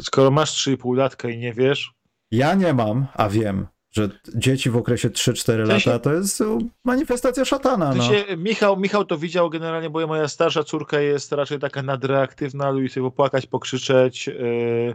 Skoro 0.00 0.30
masz 0.30 0.66
3,5-latka 0.66 1.30
i 1.30 1.38
nie 1.38 1.52
wiesz? 1.52 1.94
Ja 2.30 2.54
nie 2.54 2.74
mam, 2.74 3.06
a 3.14 3.28
wiem, 3.28 3.66
że 3.90 4.08
dzieci 4.34 4.70
w 4.70 4.76
okresie 4.76 5.10
3-4 5.10 5.66
lata 5.66 5.98
to 5.98 6.12
jest 6.12 6.42
manifestacja 6.84 7.44
szatana. 7.44 7.94
No. 7.94 8.04
Michał, 8.36 8.76
Michał 8.76 9.04
to 9.04 9.18
widział 9.18 9.50
generalnie, 9.50 9.90
bo 9.90 10.06
moja 10.06 10.28
starsza 10.28 10.64
córka 10.64 11.00
jest 11.00 11.32
raczej 11.32 11.58
taka 11.58 11.82
nadreaktywna, 11.82 12.70
lubi 12.70 12.88
sobie 12.88 13.04
popłakać, 13.04 13.46
pokrzyczeć. 13.46 14.26
Yy, 14.26 14.94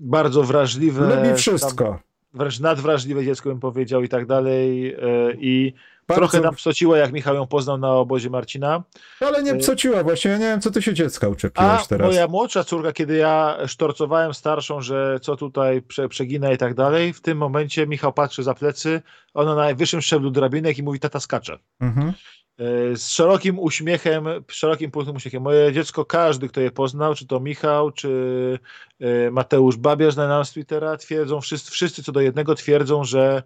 bardzo 0.00 0.42
wrażliwe. 0.42 1.16
Lubi 1.16 1.36
wszystko. 1.36 1.84
Tam, 1.84 1.98
wręcz 2.34 2.60
nadwrażliwe 2.60 3.24
dziecko 3.24 3.48
bym 3.48 3.60
powiedział 3.60 4.02
i 4.02 4.08
tak 4.08 4.26
dalej 4.26 4.94
e, 4.94 4.98
i 5.38 5.74
Bardzo... 6.08 6.20
trochę 6.20 6.40
nam 6.40 6.54
psociła, 6.54 6.98
jak 6.98 7.12
Michał 7.12 7.34
ją 7.34 7.46
poznał 7.46 7.78
na 7.78 7.94
obozie 7.94 8.30
Marcina. 8.30 8.82
Ale 9.20 9.42
nie 9.42 9.52
e, 9.52 9.56
psociła 9.56 10.02
właśnie, 10.02 10.30
ja 10.30 10.38
nie 10.38 10.44
wiem, 10.44 10.60
co 10.60 10.70
ty 10.70 10.82
się 10.82 10.94
dziecka 10.94 11.28
uczepiłeś 11.28 11.80
A 11.82 11.86
teraz. 11.88 12.08
moja 12.08 12.28
młodsza 12.28 12.64
córka, 12.64 12.92
kiedy 12.92 13.16
ja 13.16 13.58
sztorcowałem 13.66 14.34
starszą, 14.34 14.80
że 14.80 15.18
co 15.22 15.36
tutaj 15.36 15.82
prze, 15.82 16.08
przegina 16.08 16.52
i 16.52 16.58
tak 16.58 16.74
dalej, 16.74 17.12
w 17.12 17.20
tym 17.20 17.38
momencie 17.38 17.86
Michał 17.86 18.12
patrzy 18.12 18.42
za 18.42 18.54
plecy, 18.54 19.02
ona 19.34 19.54
na 19.54 19.62
najwyższym 19.62 20.00
szczeblu 20.00 20.30
drabinek 20.30 20.78
i 20.78 20.82
mówi, 20.82 21.00
tata 21.00 21.20
skacze. 21.20 21.58
Mhm. 21.80 22.12
E, 22.58 22.96
z 22.96 23.08
szerokim 23.08 23.58
uśmiechem, 23.58 24.24
szerokim 24.48 24.90
pulsem 24.90 25.16
uśmiechem. 25.16 25.42
Moje 25.42 25.72
dziecko, 25.72 26.04
każdy, 26.04 26.48
kto 26.48 26.60
je 26.60 26.70
poznał, 26.70 27.14
czy 27.14 27.26
to 27.26 27.40
Michał, 27.40 27.90
czy 27.90 28.58
e, 29.00 29.30
Mateusz 29.30 29.76
Babiarz 29.76 30.16
na 30.16 30.28
nam 30.28 30.44
z 30.44 30.50
Twittera, 30.50 30.96
twierdzą, 30.96 31.40
wszyscy, 31.40 31.70
wszyscy 31.70 32.02
co 32.02 32.12
do 32.12 32.20
jednego 32.20 32.54
twierdzą, 32.54 33.04
że 33.04 33.42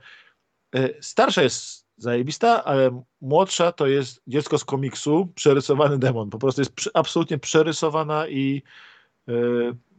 e, 0.74 1.02
starsza 1.02 1.42
jest 1.42 1.86
zajebista, 1.96 2.64
ale 2.64 3.02
młodsza 3.20 3.72
to 3.72 3.86
jest 3.86 4.22
dziecko 4.26 4.58
z 4.58 4.64
komiksu, 4.64 5.32
przerysowany 5.34 5.98
demon. 5.98 6.30
Po 6.30 6.38
prostu 6.38 6.60
jest 6.60 6.72
absolutnie 6.94 7.38
przerysowana 7.38 8.28
i 8.28 8.62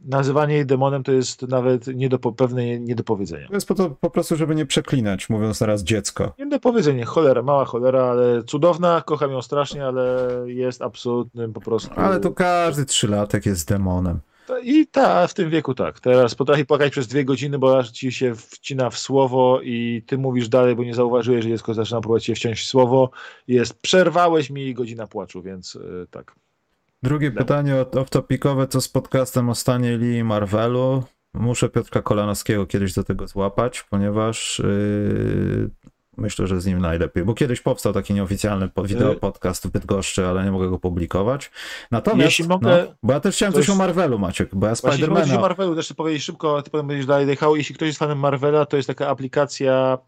nazywanie 0.04 0.54
jej 0.54 0.66
demonem 0.66 1.02
to 1.02 1.12
jest 1.12 1.42
nawet 1.42 1.86
nie 1.86 2.08
do, 2.08 2.18
pewne 2.18 2.80
nie 2.80 2.94
do 2.94 3.04
powiedzenia. 3.04 3.48
To 3.48 3.54
jest 3.54 3.68
po, 3.68 3.74
to, 3.74 3.90
po 3.90 4.10
prostu, 4.10 4.36
żeby 4.36 4.54
nie 4.54 4.66
przeklinać, 4.66 5.28
mówiąc 5.28 5.58
teraz 5.58 5.82
dziecko. 5.82 6.34
Nie 6.38 6.46
do 6.46 6.60
powiedzenia, 6.60 7.06
cholera, 7.06 7.42
mała 7.42 7.64
cholera, 7.64 8.04
ale 8.04 8.42
cudowna, 8.42 9.02
kocham 9.06 9.30
ją 9.30 9.42
strasznie, 9.42 9.86
ale 9.86 10.28
jest 10.46 10.82
absolutnym 10.82 11.52
po 11.52 11.60
prostu... 11.60 11.90
Ale 11.96 12.20
to 12.20 12.30
każdy 12.30 12.84
trzylatek 12.84 13.46
jest 13.46 13.68
demonem. 13.68 14.20
I 14.62 14.86
ta, 14.86 15.26
w 15.26 15.34
tym 15.34 15.50
wieku 15.50 15.74
tak. 15.74 16.00
Teraz 16.00 16.34
potrafi 16.34 16.66
płakać 16.66 16.92
przez 16.92 17.06
dwie 17.06 17.24
godziny, 17.24 17.58
bo 17.58 17.78
aż 17.78 17.90
ci 17.90 18.12
się 18.12 18.34
wcina 18.34 18.90
w 18.90 18.98
słowo 18.98 19.60
i 19.62 20.02
ty 20.06 20.18
mówisz 20.18 20.48
dalej, 20.48 20.76
bo 20.76 20.84
nie 20.84 20.94
zauważyłeś, 20.94 21.44
że 21.44 21.50
dziecko 21.50 21.74
zaczyna 21.74 22.00
próbować 22.00 22.24
się 22.24 22.34
wciąć 22.34 22.60
w 22.60 22.66
słowo. 22.66 23.10
Jest, 23.48 23.74
przerwałeś 23.80 24.50
mi 24.50 24.74
godzina 24.74 25.06
płaczu, 25.06 25.42
więc 25.42 25.74
yy, 25.74 26.06
tak. 26.10 26.34
Drugie 27.04 27.30
no. 27.30 27.38
pytanie 27.38 27.74
off-topicowe, 27.74 28.68
co 28.68 28.80
z 28.80 28.88
podcastem 28.88 29.50
o 29.50 29.54
Stanie 29.54 29.96
Lee 29.96 30.18
i 30.18 30.24
Marvelu? 30.24 31.02
Muszę 31.34 31.68
Piotrka 31.68 32.02
Kolanowskiego 32.02 32.66
kiedyś 32.66 32.94
do 32.94 33.04
tego 33.04 33.26
złapać, 33.26 33.82
ponieważ 33.90 34.62
yy, 34.64 35.70
myślę, 36.16 36.46
że 36.46 36.60
z 36.60 36.66
nim 36.66 36.78
najlepiej, 36.78 37.24
bo 37.24 37.34
kiedyś 37.34 37.60
powstał 37.60 37.92
taki 37.92 38.14
nieoficjalny 38.14 38.70
wideo 38.84 39.12
y- 39.12 39.16
podcast 39.16 39.66
w 39.66 39.70
Bydgoszczy, 39.70 40.26
ale 40.26 40.44
nie 40.44 40.50
mogę 40.50 40.70
go 40.70 40.78
publikować. 40.78 41.50
Natomiast, 41.90 42.24
Jeśli 42.24 42.48
mogę, 42.48 42.86
no, 42.88 42.94
bo 43.02 43.12
ja 43.12 43.20
też 43.20 43.34
chciałem 43.34 43.52
coś, 43.52 43.70
o 43.70 43.74
Marvelu, 43.74 44.18
Maciek, 44.18 44.54
bo 44.54 44.66
ja 44.66 44.72
Spider-Mana... 44.72 45.18
Jeśli 45.18 45.36
o 45.36 45.40
Marvelu, 45.40 45.76
też 45.76 45.92
powiedzieć 45.92 46.24
szybko, 46.24 46.58
a 46.58 46.62
ty 46.62 46.70
potem 46.70 46.86
będziesz 46.86 47.06
dalej 47.06 47.28
jechał. 47.28 47.56
Jeśli 47.56 47.74
ktoś 47.74 47.86
jest 47.86 47.98
fanem 47.98 48.18
Marvela, 48.18 48.66
to 48.66 48.76
jest 48.76 48.86
taka 48.86 49.08
aplikacja 49.08 49.98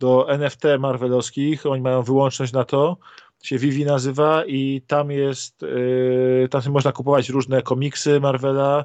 do 0.00 0.30
NFT 0.30 0.62
marvelowskich, 0.78 1.66
oni 1.66 1.82
mają 1.82 2.02
wyłączność 2.02 2.52
na 2.52 2.64
to, 2.64 2.96
się 3.42 3.58
Vivi 3.58 3.84
nazywa 3.84 4.44
i 4.46 4.82
tam 4.86 5.10
jest, 5.10 5.62
yy, 5.62 6.48
tam 6.50 6.62
można 6.68 6.92
kupować 6.92 7.28
różne 7.28 7.62
komiksy 7.62 8.20
Marvela, 8.20 8.84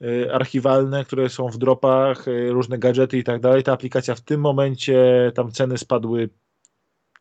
yy, 0.00 0.34
archiwalne, 0.34 1.04
które 1.04 1.28
są 1.28 1.48
w 1.48 1.58
dropach, 1.58 2.26
yy, 2.26 2.52
różne 2.52 2.78
gadżety 2.78 3.18
i 3.18 3.24
tak 3.24 3.40
dalej. 3.40 3.62
Ta 3.62 3.72
aplikacja 3.72 4.14
w 4.14 4.20
tym 4.20 4.40
momencie, 4.40 5.32
tam 5.34 5.52
ceny 5.52 5.78
spadły 5.78 6.28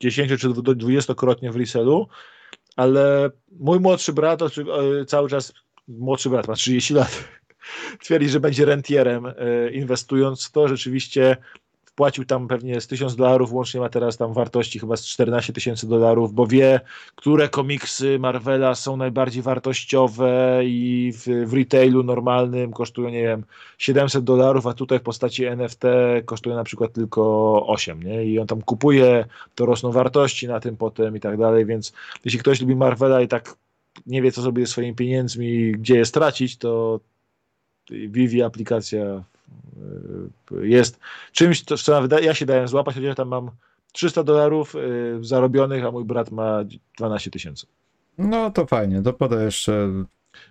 10 0.02 0.42
czy 0.42 0.50
20-krotnie 0.50 1.52
w 1.52 1.56
resellu, 1.56 2.08
ale 2.76 3.30
mój 3.60 3.80
młodszy 3.80 4.14
brat, 4.14 4.42
yy, 4.42 5.06
cały 5.06 5.30
czas 5.30 5.54
młodszy 5.88 6.30
brat, 6.30 6.48
ma 6.48 6.54
30 6.54 6.94
lat, 6.94 7.24
twierdzi, 8.04 8.30
że 8.30 8.40
będzie 8.40 8.66
rentierem 8.66 9.24
yy, 9.24 9.72
inwestując 9.72 10.46
w 10.46 10.52
to. 10.52 10.68
Rzeczywiście 10.68 11.38
wpłacił 11.94 12.26
tam 12.26 12.48
pewnie 12.48 12.82
z 12.82 12.88
1000 12.88 13.16
dolarów, 13.16 13.54
łącznie 13.54 13.80
ma 13.80 13.90
teraz 13.90 14.18
tam 14.18 14.34
wartości 14.34 14.80
chyba 14.80 14.98
z 14.98 15.06
14 15.06 15.54
tysięcy 15.54 15.88
dolarów, 15.88 16.34
bo 16.34 16.48
wie, 16.48 16.80
które 17.16 17.50
komiksy 17.50 18.20
Marvela 18.20 18.76
są 18.76 18.98
najbardziej 18.98 19.44
wartościowe 19.44 20.62
i 20.64 21.14
w, 21.16 21.50
w 21.50 21.54
retailu 21.54 22.04
normalnym 22.04 22.72
kosztują, 22.72 23.10
nie 23.10 23.22
wiem, 23.22 23.44
700 23.78 24.24
dolarów, 24.24 24.68
a 24.68 24.74
tutaj 24.74 25.00
w 25.00 25.02
postaci 25.02 25.46
NFT 25.46 25.84
kosztuje 26.26 26.56
na 26.56 26.64
przykład 26.64 26.94
tylko 26.94 27.24
8, 27.68 28.04
nie? 28.04 28.26
I 28.26 28.40
on 28.40 28.48
tam 28.48 28.62
kupuje, 28.62 29.26
to 29.56 29.66
rosną 29.66 29.92
wartości 29.92 30.48
na 30.48 30.60
tym 30.60 30.78
potem 30.78 31.18
i 31.18 31.20
tak 31.20 31.38
dalej, 31.38 31.66
więc 31.66 31.94
jeśli 32.26 32.40
ktoś 32.40 32.62
lubi 32.62 32.76
Marvela 32.76 33.22
i 33.22 33.28
tak 33.28 33.56
nie 34.06 34.22
wie, 34.22 34.32
co 34.32 34.42
zrobić 34.42 34.66
ze 34.66 34.72
swoimi 34.72 34.96
pieniędzmi, 34.96 35.72
gdzie 35.72 35.96
je 35.96 36.06
stracić, 36.06 36.58
to 36.58 37.00
Vivi 37.90 38.44
aplikacja 38.44 39.24
jest 40.62 41.00
czymś, 41.32 41.64
co 41.64 42.20
ja 42.22 42.34
się 42.34 42.46
dałem 42.46 42.68
złapać, 42.68 42.96
chociaż 42.96 43.16
tam 43.16 43.28
mam 43.28 43.52
300 43.92 44.24
dolarów 44.24 44.76
y, 44.76 45.18
zarobionych, 45.22 45.86
a 45.86 45.92
mój 45.92 46.06
brat 46.06 46.32
ma 46.32 46.64
12 46.98 47.32
tysięcy. 47.32 47.68
No 48.18 48.52
to 48.52 48.66
fajnie, 48.66 49.02
to 49.02 49.14
poda 49.14 49.44
jeszcze 49.44 49.90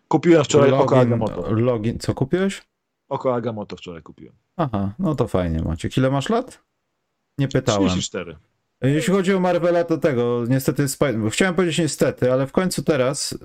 Kupiłem 0.08 0.44
wczoraj 0.44 0.72
Oko 0.72 1.00
Agamotto. 1.00 1.52
Login, 1.52 1.98
co 1.98 2.14
kupiłeś? 2.14 2.62
Oko 3.08 3.34
Agamotto 3.34 3.76
wczoraj 3.76 4.02
kupiłem. 4.02 4.34
Aha, 4.56 4.92
no 4.98 5.14
to 5.14 5.28
fajnie 5.28 5.62
macie. 5.62 5.88
Ile 5.96 6.10
masz 6.10 6.28
lat? 6.28 6.62
Nie 7.38 7.48
pytałem. 7.48 7.88
34. 7.88 8.36
Jeśli 8.82 9.12
chodzi 9.12 9.34
o 9.34 9.40
Marvela, 9.40 9.84
to 9.84 9.98
tego, 9.98 10.44
niestety, 10.48 10.86
chciałem 11.30 11.54
powiedzieć 11.54 11.78
niestety, 11.78 12.32
ale 12.32 12.46
w 12.46 12.52
końcu 12.52 12.82
teraz 12.82 13.38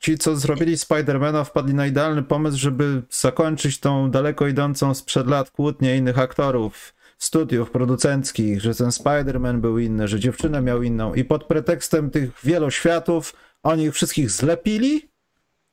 ci, 0.00 0.18
co 0.18 0.36
zrobili 0.36 0.78
Spidermana, 0.78 1.44
wpadli 1.44 1.74
na 1.74 1.86
idealny 1.86 2.22
pomysł, 2.22 2.58
żeby 2.58 3.02
zakończyć 3.10 3.80
tą 3.80 4.10
daleko 4.10 4.46
idącą 4.46 4.94
sprzed 4.94 5.26
lat 5.26 5.50
kłótnię 5.50 5.96
innych 5.96 6.18
aktorów, 6.18 6.94
studiów 7.18 7.70
producenckich, 7.70 8.60
że 8.60 8.74
ten 8.74 8.88
Spider-Man 8.88 9.58
był 9.58 9.78
inny, 9.78 10.08
że 10.08 10.20
dziewczynę 10.20 10.62
miał 10.62 10.82
inną 10.82 11.14
i 11.14 11.24
pod 11.24 11.44
pretekstem 11.44 12.10
tych 12.10 12.30
wieloświatów 12.44 13.34
oni 13.62 13.84
ich 13.84 13.94
wszystkich 13.94 14.30
zlepili 14.30 15.10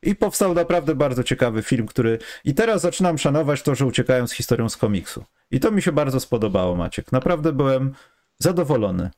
i 0.03 0.15
powstał 0.15 0.53
naprawdę 0.53 0.95
bardzo 0.95 1.23
ciekawy 1.23 1.63
film, 1.63 1.87
który 1.87 2.19
i 2.43 2.53
teraz 2.53 2.81
zaczynam 2.81 3.17
szanować 3.17 3.61
to, 3.61 3.75
że 3.75 3.85
uciekają 3.85 4.27
z 4.27 4.31
historią 4.31 4.69
z 4.69 4.77
komiksu. 4.77 5.23
I 5.51 5.59
to 5.59 5.71
mi 5.71 5.81
się 5.81 5.91
bardzo 5.91 6.19
spodobało, 6.19 6.75
Maciek. 6.75 7.11
Naprawdę 7.11 7.53
byłem 7.53 7.93
zadowolony. 8.39 9.09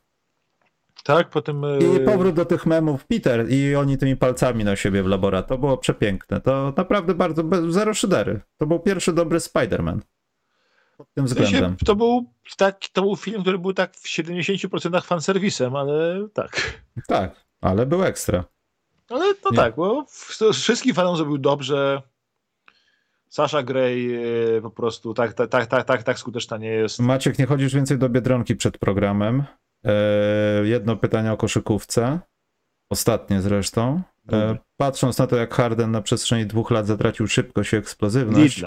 Tak, 1.04 1.30
potem. 1.30 1.62
I 1.96 2.00
powrót 2.04 2.34
do 2.34 2.44
tych 2.44 2.66
memów 2.66 3.04
Peter 3.04 3.50
i 3.50 3.76
oni 3.76 3.98
tymi 3.98 4.16
palcami 4.16 4.64
na 4.64 4.76
siebie 4.76 5.02
w 5.02 5.06
laboratorium. 5.06 5.48
To 5.48 5.66
było 5.66 5.78
przepiękne. 5.78 6.40
To 6.40 6.72
naprawdę 6.76 7.14
bardzo. 7.14 7.42
Zero 7.68 7.94
szydery. 7.94 8.40
To 8.58 8.66
był 8.66 8.80
pierwszy 8.80 9.12
dobry 9.12 9.38
Spider-Man. 9.38 9.98
Pod 10.96 11.12
tym 11.14 11.24
względem. 11.24 11.76
To 11.76 11.96
był, 11.96 12.32
tak, 12.56 12.78
to 12.92 13.02
był 13.02 13.16
film, 13.16 13.42
który 13.42 13.58
był 13.58 13.72
tak 13.72 13.96
w 13.96 14.06
70% 14.06 15.02
fanserwisem, 15.02 15.76
ale 15.76 16.28
tak. 16.34 16.80
Tak, 17.06 17.44
ale 17.60 17.86
był 17.86 18.04
ekstra. 18.04 18.44
Ale 19.10 19.24
no 19.44 19.50
Nie. 19.50 19.56
tak, 19.56 19.76
bo 19.76 20.06
wszystkim 20.52 20.94
fanom 20.94 21.16
zrobił 21.16 21.38
dobrze. 21.38 22.02
Sasha 23.28 23.62
Grey 23.62 24.14
e, 24.56 24.60
po 24.60 24.70
prostu 24.70 25.14
tak, 25.14 25.32
tak, 25.34 25.66
tak, 25.66 25.84
tak, 25.84 26.02
tak 26.02 26.18
skuteczna 26.18 26.56
nie 26.56 26.68
jest. 26.68 26.98
Maciek, 26.98 27.38
nie 27.38 27.46
chodzisz 27.46 27.74
więcej 27.74 27.98
do 27.98 28.08
Biedronki 28.08 28.56
przed 28.56 28.78
programem. 28.78 29.44
E, 29.84 29.92
jedno 30.64 30.96
pytanie 30.96 31.32
o 31.32 31.36
koszykówce. 31.36 32.20
Ostatnie 32.90 33.40
zresztą. 33.40 34.02
E, 34.32 34.58
patrząc 34.76 35.18
na 35.18 35.26
to, 35.26 35.36
jak 35.36 35.54
Harden 35.54 35.90
na 35.90 36.02
przestrzeni 36.02 36.46
dwóch 36.46 36.70
lat 36.70 36.86
zatracił 36.86 37.26
szybkość 37.26 37.72
i 37.72 37.76
eksplozywność. 37.76 38.64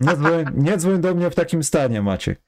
Nie 0.00 0.16
dzwoń, 0.16 0.44
nie 0.54 0.76
dzwoń 0.76 1.00
do 1.00 1.14
mnie 1.14 1.30
w 1.30 1.34
takim 1.34 1.62
stanie, 1.62 2.02
Maciek. 2.02 2.40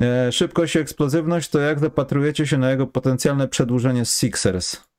E, 0.00 0.32
szybkość 0.32 0.76
i 0.76 0.78
eksplozywność 0.78 1.48
to 1.48 1.60
jak 1.60 1.78
zapatrujecie 1.78 2.46
się 2.46 2.58
na 2.58 2.70
jego 2.70 2.86
potencjalne 2.86 3.48
przedłużenie 3.48 4.04
z 4.04 4.18
Sixers? 4.18 4.93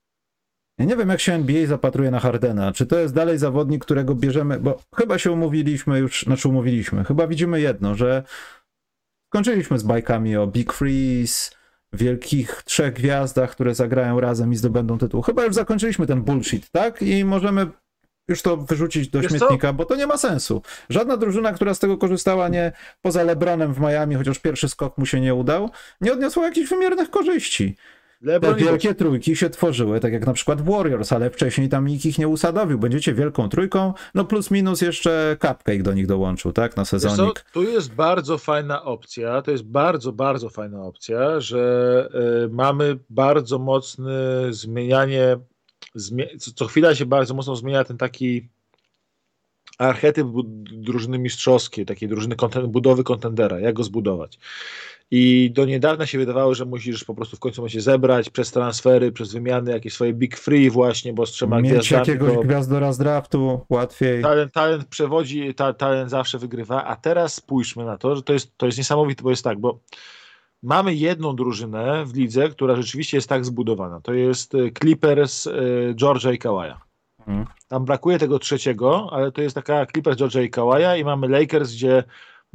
Ja 0.77 0.85
nie 0.85 0.95
wiem, 0.95 1.09
jak 1.09 1.19
się 1.19 1.33
NBA 1.33 1.67
zapatruje 1.67 2.11
na 2.11 2.19
Hardena. 2.19 2.71
Czy 2.71 2.85
to 2.85 2.99
jest 2.99 3.13
dalej 3.13 3.37
zawodnik, 3.37 3.85
którego 3.85 4.15
bierzemy, 4.15 4.59
bo 4.59 4.79
chyba 4.95 5.17
się 5.17 5.31
umówiliśmy 5.31 5.99
już, 5.99 6.23
znaczy 6.23 6.49
umówiliśmy, 6.49 7.03
chyba 7.03 7.27
widzimy 7.27 7.61
jedno, 7.61 7.95
że 7.95 8.23
skończyliśmy 9.27 9.79
z 9.79 9.83
bajkami 9.83 10.37
o 10.37 10.47
Big 10.47 10.73
Freeze, 10.73 11.51
wielkich 11.93 12.63
trzech 12.65 12.93
gwiazdach, 12.93 13.51
które 13.51 13.75
zagrają 13.75 14.19
razem 14.19 14.53
i 14.53 14.55
zdobędą 14.55 14.97
tytuł. 14.97 15.21
Chyba 15.21 15.45
już 15.45 15.55
zakończyliśmy 15.55 16.07
ten 16.07 16.21
bullshit, 16.21 16.69
tak? 16.69 17.01
I 17.01 17.25
możemy 17.25 17.67
już 18.27 18.41
to 18.41 18.57
wyrzucić 18.57 19.07
do 19.07 19.21
Wiesz 19.21 19.31
śmietnika, 19.31 19.67
co? 19.67 19.73
bo 19.73 19.85
to 19.85 19.95
nie 19.95 20.07
ma 20.07 20.17
sensu. 20.17 20.61
Żadna 20.89 21.17
drużyna, 21.17 21.53
która 21.53 21.73
z 21.73 21.79
tego 21.79 21.97
korzystała, 21.97 22.49
nie 22.49 22.71
poza 23.01 23.23
LeBronem 23.23 23.73
w 23.73 23.79
Miami, 23.79 24.15
chociaż 24.15 24.39
pierwszy 24.39 24.69
skok 24.69 24.97
mu 24.97 25.05
się 25.05 25.21
nie 25.21 25.33
udał, 25.33 25.69
nie 26.01 26.13
odniosła 26.13 26.45
jakichś 26.45 26.69
wymiernych 26.69 27.09
korzyści. 27.09 27.75
Lebron 28.25 28.55
Te 28.55 28.59
wielkie 28.59 28.95
trójki 28.95 29.35
się 29.35 29.49
tworzyły, 29.49 29.99
tak 29.99 30.13
jak 30.13 30.25
na 30.25 30.33
przykład 30.33 30.61
Warriors, 30.61 31.13
ale 31.13 31.29
wcześniej 31.29 31.69
tam 31.69 31.87
nikt 31.87 32.05
ich 32.05 32.17
nie 32.17 32.27
usadowił. 32.27 32.79
Będziecie 32.79 33.13
wielką 33.13 33.49
trójką, 33.49 33.93
no 34.15 34.25
plus 34.25 34.51
minus 34.51 34.81
jeszcze 34.81 35.37
Cupcake 35.41 35.83
do 35.83 35.93
nich 35.93 36.07
dołączył, 36.07 36.51
tak, 36.51 36.77
na 36.77 36.85
sezonik. 36.85 37.45
Tu 37.53 37.63
jest 37.63 37.93
bardzo 37.93 38.37
fajna 38.37 38.83
opcja, 38.83 39.41
to 39.41 39.51
jest 39.51 39.63
bardzo, 39.63 40.11
bardzo 40.11 40.49
fajna 40.49 40.83
opcja, 40.83 41.39
że 41.39 42.09
y, 42.45 42.49
mamy 42.49 42.97
bardzo 43.09 43.59
mocne 43.59 44.13
zmienianie 44.49 45.37
co 46.55 46.65
chwila 46.65 46.95
się 46.95 47.05
bardzo 47.05 47.33
mocno 47.33 47.55
zmienia 47.55 47.83
ten 47.83 47.97
taki 47.97 48.47
archetyp 49.77 50.27
drużyny 50.63 51.19
mistrzowskiej, 51.19 51.85
takiej 51.85 52.09
drużyny 52.09 52.35
budowy 52.67 53.03
kontendera, 53.03 53.59
jak 53.59 53.75
go 53.75 53.83
zbudować. 53.83 54.39
I 55.11 55.51
do 55.53 55.65
niedawna 55.65 56.05
się 56.05 56.17
wydawało, 56.17 56.55
że 56.55 56.65
musisz 56.65 57.03
po 57.03 57.15
prostu 57.15 57.37
w 57.37 57.39
końcu 57.39 57.69
się 57.69 57.81
zebrać 57.81 58.29
przez 58.29 58.51
transfery, 58.51 59.11
przez 59.11 59.33
wymiany, 59.33 59.71
jakieś 59.71 59.93
swoje 59.93 60.13
big 60.13 60.37
free 60.37 60.69
właśnie, 60.69 61.13
bo 61.13 61.25
z 61.25 61.31
trzema 61.31 61.61
Mieć 61.61 61.71
gwiazdami. 61.71 61.99
jakiegoś 61.99 62.33
to... 62.33 62.41
gwiazdora 62.41 62.93
z 62.93 62.97
draftu 62.97 63.61
łatwiej. 63.69 64.21
Talent, 64.21 64.53
talent 64.53 64.85
przewodzi, 64.85 65.53
ta, 65.53 65.73
talent 65.73 66.09
zawsze 66.09 66.37
wygrywa, 66.37 66.83
a 66.83 66.95
teraz 66.95 67.33
spójrzmy 67.33 67.85
na 67.85 67.97
to, 67.97 68.15
że 68.15 68.23
to 68.23 68.33
jest, 68.33 68.57
to 68.57 68.65
jest 68.65 68.77
niesamowite, 68.77 69.23
bo 69.23 69.29
jest 69.29 69.43
tak, 69.43 69.59
bo 69.59 69.79
mamy 70.63 70.93
jedną 70.93 71.35
drużynę 71.35 72.05
w 72.05 72.15
lidze, 72.15 72.49
która 72.49 72.75
rzeczywiście 72.75 73.17
jest 73.17 73.29
tak 73.29 73.45
zbudowana. 73.45 74.01
To 74.01 74.13
jest 74.13 74.55
e, 74.55 74.57
Clippers 74.79 75.47
e, 75.47 75.51
Georgia 75.95 76.31
i 76.31 76.37
Kawaja. 76.37 76.81
Hmm. 77.25 77.45
Tam 77.67 77.85
brakuje 77.85 78.19
tego 78.19 78.39
trzeciego, 78.39 79.09
ale 79.11 79.31
to 79.31 79.41
jest 79.41 79.55
taka 79.55 79.85
Clippers 79.85 80.17
Georgia 80.17 80.41
i 80.41 80.49
Kawaja 80.49 80.95
i 80.97 81.03
mamy 81.03 81.27
Lakers, 81.27 81.71
gdzie 81.71 82.03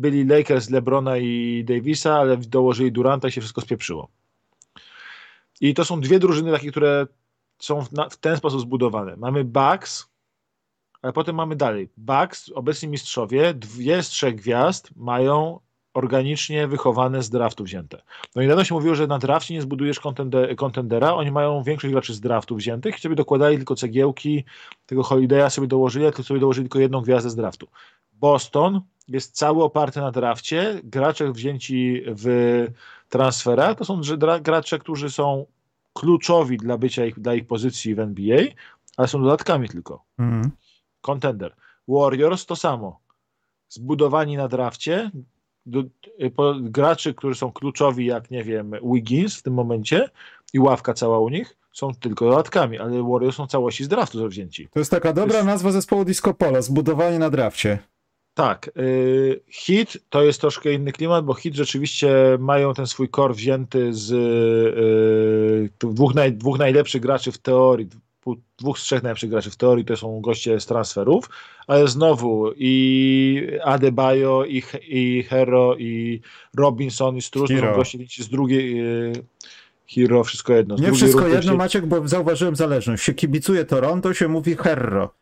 byli 0.01 0.24
Lakers 0.24 0.70
LeBrona 0.70 1.18
i 1.18 1.64
Davisa, 1.64 2.14
ale 2.14 2.36
dołożyli 2.36 2.93
Duranta 2.93 3.28
i 3.28 3.32
się 3.32 3.40
wszystko 3.40 3.60
spieprzyło. 3.60 4.09
I 5.60 5.74
to 5.74 5.85
są 5.85 6.01
dwie 6.01 6.18
drużyny 6.18 6.52
takie, 6.52 6.70
które 6.70 7.06
są 7.59 7.85
w, 7.85 7.93
na, 7.93 8.09
w 8.09 8.16
ten 8.16 8.36
sposób 8.36 8.60
zbudowane. 8.60 9.16
Mamy 9.16 9.44
Bucks, 9.44 10.09
ale 11.02 11.12
potem 11.12 11.36
mamy 11.36 11.56
dalej. 11.56 11.89
Bucks, 11.97 12.51
obecni 12.55 12.89
mistrzowie, 12.89 13.55
dwie 13.55 14.02
z 14.02 14.09
trzech 14.09 14.35
gwiazd 14.35 14.90
mają 14.97 15.60
organicznie 15.94 16.68
wychowane 16.68 17.22
z 17.22 17.31
draftu 17.31 17.64
wzięte. 17.64 18.02
No 18.36 18.43
i 18.43 18.44
niedawno 18.44 18.64
się 18.64 18.74
mówiło, 18.74 18.94
że 18.94 19.06
na 19.06 19.18
drafcie 19.18 19.55
nie 19.55 19.62
zbudujesz 19.62 20.01
kontendera, 20.56 21.14
oni 21.14 21.31
mają 21.31 21.62
większość 21.62 21.93
graczy 21.93 22.14
z 22.14 22.20
draftu 22.20 22.56
wziętych 22.56 22.98
i 22.98 23.01
sobie 23.01 23.14
dokładali 23.14 23.56
tylko 23.56 23.74
cegiełki, 23.74 24.44
tego 24.86 25.02
Holiday'a 25.02 25.51
sobie 25.51 25.66
dołożyli, 25.66 26.05
tylko 26.05 26.22
sobie 26.22 26.40
dołożyli 26.40 26.64
tylko 26.64 26.78
jedną 26.78 27.01
gwiazdę 27.01 27.31
z 27.31 27.36
draftu. 27.36 27.68
Boston 28.20 28.80
jest 29.09 29.36
cały 29.36 29.64
oparty 29.64 30.01
na 30.01 30.10
drafcie, 30.10 30.80
gracze 30.84 31.32
wzięci 31.32 32.02
w 32.06 32.66
transfera 33.09 33.74
to 33.74 33.84
są 33.84 34.01
gracze, 34.42 34.78
którzy 34.78 35.10
są 35.10 35.47
kluczowi 35.92 36.56
dla 36.56 36.78
bycia 36.78 37.06
ich, 37.06 37.20
dla 37.20 37.34
ich 37.34 37.47
pozycji 37.47 37.94
w 37.94 38.01
NBA, 38.01 38.44
ale 38.97 39.09
są 39.09 39.22
dodatkami 39.22 39.68
tylko. 39.68 40.05
Mhm. 40.18 40.51
Contender. 41.01 41.55
Warriors 41.88 42.47
to 42.47 42.56
samo. 42.56 43.01
Zbudowani 43.68 44.36
na 44.36 44.48
drafcie, 44.48 45.10
do, 45.66 45.82
po, 46.36 46.55
graczy, 46.60 47.14
którzy 47.14 47.38
są 47.38 47.52
kluczowi, 47.52 48.06
jak 48.06 48.30
nie 48.30 48.44
wiem, 48.44 48.72
Wiggins 48.92 49.36
w 49.36 49.42
tym 49.42 49.55
momencie 49.55 50.09
i 50.52 50.59
ławka 50.59 50.94
cała 50.94 51.18
u 51.18 51.28
nich, 51.28 51.56
są 51.72 51.94
tylko 51.94 52.30
dodatkami, 52.30 52.78
ale 52.78 53.02
Warriors 53.02 53.36
są 53.36 53.47
całości 53.47 53.84
z 53.84 53.88
draftu 53.88 54.28
wzięci. 54.28 54.68
To 54.72 54.78
jest 54.78 54.90
taka 54.90 55.12
dobra 55.12 55.36
jest... 55.36 55.47
nazwa 55.47 55.72
zespołu 55.72 56.05
Disco 56.05 56.34
Polo, 56.34 56.62
zbudowanie 56.62 57.18
na 57.18 57.30
drafcie. 57.30 57.78
Tak. 58.41 58.71
Y, 58.77 59.41
hit 59.49 59.99
to 60.09 60.23
jest 60.23 60.41
troszkę 60.41 60.73
inny 60.73 60.93
klimat, 60.93 61.25
bo 61.25 61.35
hit 61.35 61.55
rzeczywiście 61.55 62.11
mają 62.39 62.75
ten 62.75 62.87
swój 62.87 63.09
core 63.09 63.35
wzięty 63.35 63.95
z 63.95 64.12
y, 64.12 65.89
dwóch, 65.89 66.15
naj, 66.15 66.33
dwóch 66.33 66.59
najlepszych 66.59 67.03
graczy 67.03 67.33
w 67.33 67.39
teorii, 67.39 67.89
dwóch 68.59 68.79
z 68.79 68.83
trzech 68.83 69.03
najlepszych 69.03 69.31
graczy 69.31 69.51
w 69.51 69.57
teorii 69.57 69.85
to 69.85 69.97
są 69.97 70.21
goście 70.21 70.61
z 70.61 70.67
transferów, 70.67 71.31
ale 71.67 71.89
znowu 71.89 72.53
i 72.57 73.49
Adebayo, 73.65 74.45
i, 74.45 74.62
i 74.89 75.23
Hero, 75.23 75.77
i 75.79 76.21
Robinson, 76.57 77.17
i 77.17 77.23
Struz, 77.23 77.51
goście 77.77 77.99
z 78.25 78.29
drugiej 78.29 78.81
y, 78.81 79.12
Hero, 79.95 80.25
wszystko 80.25 80.53
jedno. 80.53 80.77
Nie 80.77 80.93
wszystko 80.93 81.29
jedno, 81.29 81.53
się... 81.53 81.59
Maciek, 81.59 81.87
bo 81.87 82.09
zauważyłem 82.09 82.57
zależność. 82.57 83.03
Się 83.03 83.15
kibicuje 83.15 83.65
Toronto, 83.65 84.15
się 84.15 84.29
mówi 84.29 84.57
Herro. 84.57 85.15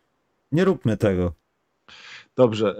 Nie 0.52 0.64
róbmy 0.64 0.96
tego. 0.96 1.37
Dobrze. 2.38 2.76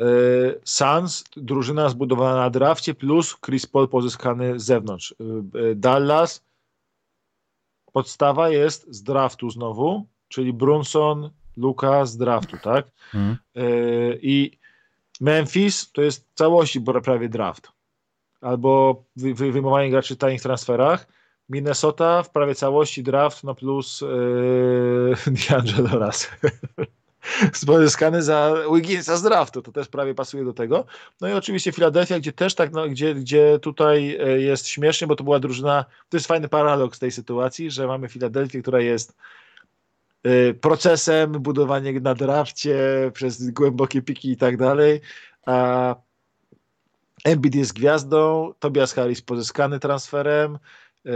Y, 0.56 0.60
Suns, 0.64 1.24
drużyna 1.36 1.88
zbudowana 1.88 2.36
na 2.36 2.50
drafcie, 2.50 2.94
plus 2.94 3.36
Chris 3.46 3.66
Paul 3.66 3.88
pozyskany 3.88 4.60
z 4.60 4.64
zewnątrz. 4.64 5.14
Y, 5.70 5.74
Dallas, 5.74 6.44
podstawa 7.92 8.48
jest 8.48 8.86
z 8.94 9.02
draftu 9.02 9.50
znowu, 9.50 10.06
czyli 10.28 10.52
Brunson, 10.52 11.30
Luka 11.56 12.06
z 12.06 12.16
draftu, 12.16 12.56
tak? 12.62 12.86
Y, 13.56 14.18
I 14.22 14.58
Memphis 15.20 15.92
to 15.92 16.02
jest 16.02 16.28
całości 16.34 16.80
prawie 17.02 17.28
draft. 17.28 17.72
Albo 18.40 19.04
wy, 19.16 19.34
wy, 19.34 19.52
wyjmowanie 19.52 19.90
graczy 19.90 20.14
w 20.14 20.18
tanich 20.18 20.42
transferach. 20.42 21.06
Minnesota 21.48 22.22
w 22.22 22.30
prawie 22.30 22.54
całości 22.54 23.02
draft, 23.02 23.44
no 23.44 23.54
plus 23.54 24.00
yy, 24.00 25.14
D'Angelo 25.36 26.06
Russell. 26.06 26.50
Pozyskany 27.66 28.22
za 28.22 28.54
Wigginsa 28.74 29.16
z 29.16 29.22
draftu, 29.22 29.62
to 29.62 29.72
też 29.72 29.88
prawie 29.88 30.14
pasuje 30.14 30.44
do 30.44 30.52
tego. 30.52 30.84
No 31.20 31.28
i 31.28 31.32
oczywiście 31.32 31.72
Filadelfia, 31.72 32.18
gdzie 32.18 32.32
też 32.32 32.54
tak, 32.54 32.72
no, 32.72 32.88
gdzie, 32.88 33.14
gdzie 33.14 33.58
tutaj 33.58 34.16
e, 34.20 34.40
jest 34.40 34.68
śmiesznie, 34.68 35.06
bo 35.06 35.16
to 35.16 35.24
była 35.24 35.38
drużyna, 35.38 35.84
to 36.08 36.16
jest 36.16 36.26
fajny 36.26 36.48
paradoks 36.48 36.98
tej 36.98 37.10
sytuacji, 37.10 37.70
że 37.70 37.86
mamy 37.86 38.08
Filadelfię, 38.08 38.62
która 38.62 38.80
jest 38.80 39.16
e, 40.22 40.54
procesem 40.54 41.32
budowania 41.32 41.92
na 42.00 42.14
drafcie 42.14 42.76
przez 43.14 43.50
głębokie 43.50 44.02
piki 44.02 44.30
i 44.30 44.36
tak 44.36 44.56
dalej, 44.56 45.00
a 45.46 45.94
Embiid 47.24 47.54
jest 47.54 47.72
gwiazdą, 47.72 48.52
Tobias 48.58 48.92
Harris 48.92 49.22
pozyskany 49.22 49.80
transferem, 49.80 50.58
e, 51.06 51.10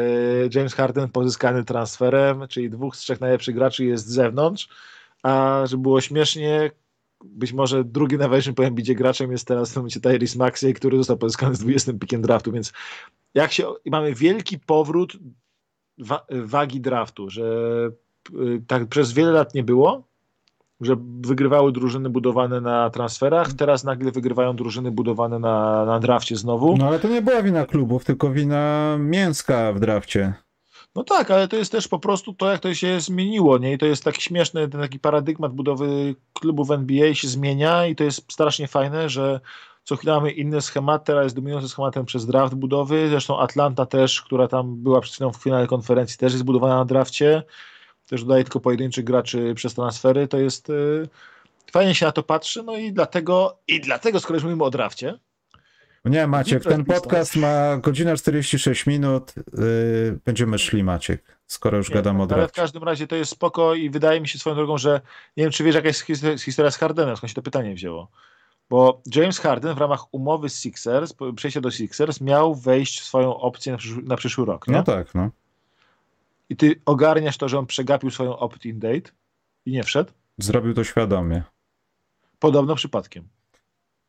James 0.55 0.74
Harden 0.74 1.09
pozyskany 1.09 1.64
transferem, 1.64 2.48
czyli 2.48 2.70
dwóch 2.70 2.97
z 2.97 2.98
trzech 2.98 3.20
najlepszych 3.20 3.55
graczy 3.55 3.84
jest 3.84 4.06
z 4.06 4.12
zewnątrz, 4.12 4.68
a 5.23 5.62
żeby 5.66 5.82
było 5.82 6.01
śmiesznie, 6.01 6.70
być 7.24 7.53
może 7.53 7.85
drugi 7.85 8.19
najważniejszym 8.19 8.55
po 8.55 8.65
Embiidzie 8.65 8.94
graczem 8.94 9.32
jest 9.32 9.47
teraz 9.47 9.70
w 9.70 9.74
tym 9.74 9.81
momencie 9.81 10.01
Tyrese 10.01 10.39
Maxey, 10.39 10.74
który 10.74 10.97
został 10.97 11.16
pozyskany 11.16 11.55
z 11.55 11.59
20 11.59 11.93
pikiem 11.93 12.23
draftu, 12.23 12.53
więc 12.53 12.73
jak 13.35 13.53
się, 13.53 13.66
mamy 13.86 14.15
wielki 14.15 14.59
powrót 14.59 15.16
wa 15.99 16.27
wagi 16.31 16.81
draftu, 16.81 17.31
że 17.31 17.44
y, 18.35 18.62
tak 18.66 18.86
przez 18.86 19.12
wiele 19.12 19.32
lat 19.32 19.55
nie 19.55 19.62
było, 19.62 20.12
że 20.81 20.97
wygrywały 21.20 21.73
drużyny 21.73 22.11
budowane 22.11 22.61
na 22.61 22.90
transferach, 22.90 23.53
teraz 23.53 23.85
nagle 23.85 24.12
wygrywają 24.12 24.57
drużyny 24.57 24.90
budowane 24.90 25.39
na, 25.39 25.85
na 25.85 26.01
drafcie 26.01 26.36
znowu. 26.36 26.77
No 26.77 26.89
ale 26.89 26.99
to 26.99 27.09
nie 27.09 27.23
była 27.23 27.43
wina 27.43 27.66
klubów, 27.66 28.05
tylko 28.05 28.31
wina 28.31 28.97
mięska 28.99 29.73
w 29.73 29.81
drafcie. 29.81 30.35
No 30.94 31.05
tak, 31.05 31.31
ale 31.31 31.48
to 31.48 31.56
jest 31.56 31.73
też 31.73 31.89
po 31.89 31.98
prostu 31.98 32.35
to, 32.35 32.51
jak 32.51 32.60
to 32.60 32.74
się 32.74 33.01
zmieniło, 33.01 33.59
nie? 33.59 33.73
I 33.73 33.78
to 33.78 33.86
jest 33.86 34.05
taki 34.05 34.23
śmieszny, 34.23 34.69
ten 34.69 34.81
taki 34.81 34.98
paradygmat 34.98 35.52
budowy 35.52 36.14
klubów 36.32 36.70
NBA 36.70 37.14
się 37.14 37.28
zmienia 37.28 37.86
i 37.86 37.97
to 37.97 38.05
jest 38.05 38.32
strasznie 38.32 38.69
fajne, 38.69 39.09
że 39.09 39.40
co 39.85 39.97
chwilę 39.97 40.14
mamy 40.14 40.31
inny 40.31 40.60
schemat, 40.60 41.05
teraz 41.05 41.24
jest 41.24 41.36
dominujący 41.36 41.69
schematem 41.69 42.05
przez 42.05 42.27
draft 42.27 42.55
budowy, 42.55 43.09
zresztą 43.09 43.39
Atlanta 43.39 43.86
też, 43.86 44.23
która 44.23 44.48
tam 44.48 44.77
była 44.77 45.01
przed 45.01 45.14
chwilą 45.14 45.32
w 45.32 45.36
finale 45.36 45.66
konferencji, 45.66 46.19
też 46.19 46.32
jest 46.32 46.44
budowana 46.44 46.77
na 46.77 46.85
drafcie, 46.85 47.43
też 48.06 48.23
dodaje 48.24 48.44
tylko 48.44 48.60
pojedynczych 48.60 49.05
graczy 49.05 49.55
przez 49.55 49.74
transfery, 49.74 50.28
to 50.28 50.39
jest 50.39 50.69
yy, 50.69 51.09
fajnie 51.73 51.94
się 51.94 52.06
na 52.06 52.12
to 52.12 52.23
patrzy, 52.23 52.62
no 52.62 52.77
i 52.77 52.93
dlatego, 52.93 53.59
i 53.69 53.81
dlatego, 53.81 54.20
skoro 54.20 54.36
już 54.36 54.44
mówimy 54.44 54.64
o 54.64 54.70
drafcie, 54.70 55.19
nie, 56.04 56.26
Maciek, 56.26 56.64
ten 56.64 56.84
podcast 56.84 57.36
ma 57.36 57.76
godzinę 57.76 58.16
46 58.16 58.86
minut. 58.86 59.34
Yy, 59.36 60.18
będziemy 60.24 60.58
szli, 60.58 60.84
Maciek, 60.84 61.38
skoro 61.46 61.78
już 61.78 61.88
nie, 61.88 61.94
gadam 61.94 62.20
o 62.20 62.26
Ale 62.30 62.48
w 62.48 62.52
każdym 62.52 62.82
razie 62.82 63.06
to 63.06 63.16
jest 63.16 63.30
spoko 63.30 63.74
i 63.74 63.90
wydaje 63.90 64.20
mi 64.20 64.28
się 64.28 64.38
swoją 64.38 64.56
drogą, 64.56 64.78
że 64.78 65.00
nie 65.36 65.44
wiem, 65.44 65.52
czy 65.52 65.64
wiesz, 65.64 65.74
jaka 65.74 65.88
jest 65.88 66.04
historia 66.44 66.70
z 66.70 66.76
Hardenem, 66.76 67.16
skąd 67.16 67.30
się 67.30 67.34
to 67.34 67.42
pytanie 67.42 67.74
wzięło. 67.74 68.10
Bo 68.70 69.02
James 69.14 69.38
Harden 69.38 69.74
w 69.74 69.78
ramach 69.78 70.14
umowy 70.14 70.48
z 70.48 70.60
Sixers, 70.60 71.14
przejścia 71.36 71.60
do 71.60 71.70
Sixers, 71.70 72.20
miał 72.20 72.54
wejść 72.54 73.00
w 73.00 73.04
swoją 73.04 73.36
opcję 73.36 73.72
na 73.72 73.78
przyszły, 73.78 74.02
na 74.02 74.16
przyszły 74.16 74.44
rok. 74.44 74.68
Nie? 74.68 74.74
No 74.74 74.82
tak, 74.82 75.14
no. 75.14 75.30
I 76.48 76.56
ty 76.56 76.80
ogarniasz 76.84 77.36
to, 77.36 77.48
że 77.48 77.58
on 77.58 77.66
przegapił 77.66 78.10
swoją 78.10 78.38
opt-in 78.38 78.78
date 78.78 79.10
i 79.66 79.72
nie 79.72 79.82
wszedł? 79.82 80.12
Zrobił 80.38 80.74
to 80.74 80.84
świadomie. 80.84 81.42
Podobno 82.38 82.74
przypadkiem. 82.74 83.28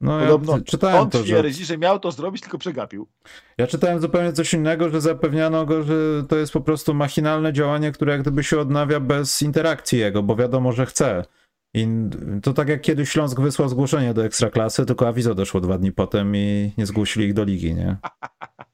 No, 0.03 0.19
Podobno 0.19 0.57
ja 0.57 0.63
czytałem 0.63 1.01
on 1.01 1.09
to, 1.09 1.23
twierdzi, 1.23 1.59
że... 1.59 1.65
że 1.65 1.77
miał 1.77 1.99
to 1.99 2.11
zrobić, 2.11 2.41
tylko 2.41 2.57
przegapił. 2.57 3.07
Ja 3.57 3.67
czytałem 3.67 3.99
zupełnie 3.99 4.33
coś 4.33 4.53
innego, 4.53 4.89
że 4.89 5.01
zapewniano 5.01 5.65
go, 5.65 5.83
że 5.83 6.23
to 6.29 6.35
jest 6.35 6.53
po 6.53 6.61
prostu 6.61 6.93
machinalne 6.93 7.53
działanie, 7.53 7.91
które 7.91 8.11
jak 8.11 8.21
gdyby 8.21 8.43
się 8.43 8.59
odnawia 8.59 8.99
bez 8.99 9.41
interakcji 9.41 9.99
jego, 9.99 10.23
bo 10.23 10.35
wiadomo, 10.35 10.71
że 10.71 10.85
chce. 10.85 11.25
I 11.73 11.87
to 12.43 12.53
tak 12.53 12.69
jak 12.69 12.81
kiedyś 12.81 13.09
Śląsk 13.09 13.39
wysłał 13.39 13.69
zgłoszenie 13.69 14.13
do 14.13 14.25
Ekstraklasy, 14.25 14.85
tylko 14.85 15.07
awizo 15.07 15.35
doszło 15.35 15.61
dwa 15.61 15.77
dni 15.77 15.91
potem 15.91 16.35
i 16.35 16.71
nie 16.77 16.85
zgłosili 16.85 17.25
ich 17.25 17.33
do 17.33 17.43
ligi, 17.43 17.75
nie? 17.75 17.97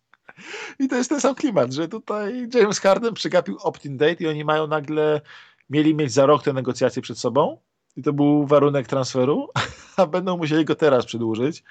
I 0.80 0.88
to 0.88 0.96
jest 0.96 1.10
ten 1.10 1.22
sam 1.22 1.36
klimat, 1.36 1.74
że 1.74 1.88
tutaj 1.88 2.48
James 2.54 2.80
Harden 2.80 3.14
przegapił 3.14 3.58
opt-in 3.62 3.98
date 3.98 4.24
i 4.24 4.28
oni 4.28 4.46
mają 4.46 4.68
nagle, 4.68 5.22
mieli 5.70 5.96
mieć 5.96 6.12
za 6.12 6.26
rok 6.26 6.44
te 6.44 6.54
negocjacje 6.54 7.02
przed 7.02 7.20
sobą 7.20 7.58
i 7.96 8.04
to 8.04 8.14
był 8.14 8.48
warunek 8.48 8.88
transferu, 8.88 9.48
a 9.98 10.06
będą 10.06 10.38
musieli 10.38 10.66
go 10.66 10.76
teraz 10.76 11.06
przedłużyć 11.06 11.64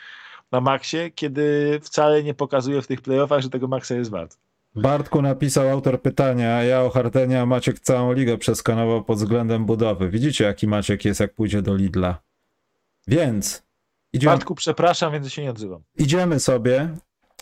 na 0.52 0.60
maksie, 0.60 1.12
kiedy 1.14 1.78
wcale 1.82 2.22
nie 2.22 2.34
pokazuje 2.34 2.82
w 2.82 2.86
tych 2.86 3.00
playoffach, 3.00 3.40
że 3.40 3.50
tego 3.50 3.68
maksa 3.68 3.94
jest 3.94 4.10
wart. 4.10 4.38
Bartku 4.74 5.22
napisał 5.22 5.68
autor 5.68 6.02
pytania, 6.02 6.62
ja 6.62 6.82
o 6.82 6.90
Hardenia 6.90 7.46
Maciek 7.46 7.80
całą 7.80 8.12
ligę 8.12 8.38
przeskanował 8.38 9.04
pod 9.04 9.18
względem 9.18 9.66
budowy. 9.66 10.10
Widzicie 10.10 10.44
jaki 10.44 10.66
Maciek 10.66 11.04
jest 11.04 11.20
jak 11.20 11.34
pójdzie 11.34 11.62
do 11.62 11.74
Lidla. 11.74 12.18
Więc 13.06 13.62
idziemy... 14.12 14.32
Bartku 14.32 14.54
przepraszam, 14.54 15.12
więc 15.12 15.32
się 15.32 15.42
nie 15.42 15.50
odzywam. 15.50 15.82
Idziemy 15.98 16.40
sobie. 16.40 16.88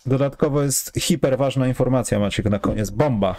Dodatkowo 0.06 0.62
jest 0.62 0.92
hiper 1.00 1.38
ważna 1.38 1.68
informacja 1.68 2.18
Maciek 2.18 2.46
na 2.46 2.58
koniec. 2.58 2.90
Bomba. 2.90 3.36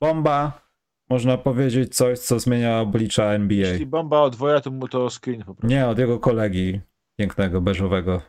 Bomba 0.00 0.69
można 1.10 1.38
powiedzieć 1.38 1.96
coś, 1.96 2.18
co 2.18 2.40
zmienia 2.40 2.80
oblicza 2.80 3.24
NBA. 3.24 3.68
Jeśli 3.68 3.86
bomba 3.86 4.20
odwoja, 4.20 4.60
to 4.60 4.70
mu 4.70 4.88
to 4.88 5.10
screen 5.10 5.44
po 5.44 5.54
prostu. 5.54 5.66
Nie, 5.66 5.88
od 5.88 5.98
jego 5.98 6.18
kolegi 6.18 6.80
pięknego, 7.16 7.60
beżowego. 7.60 8.20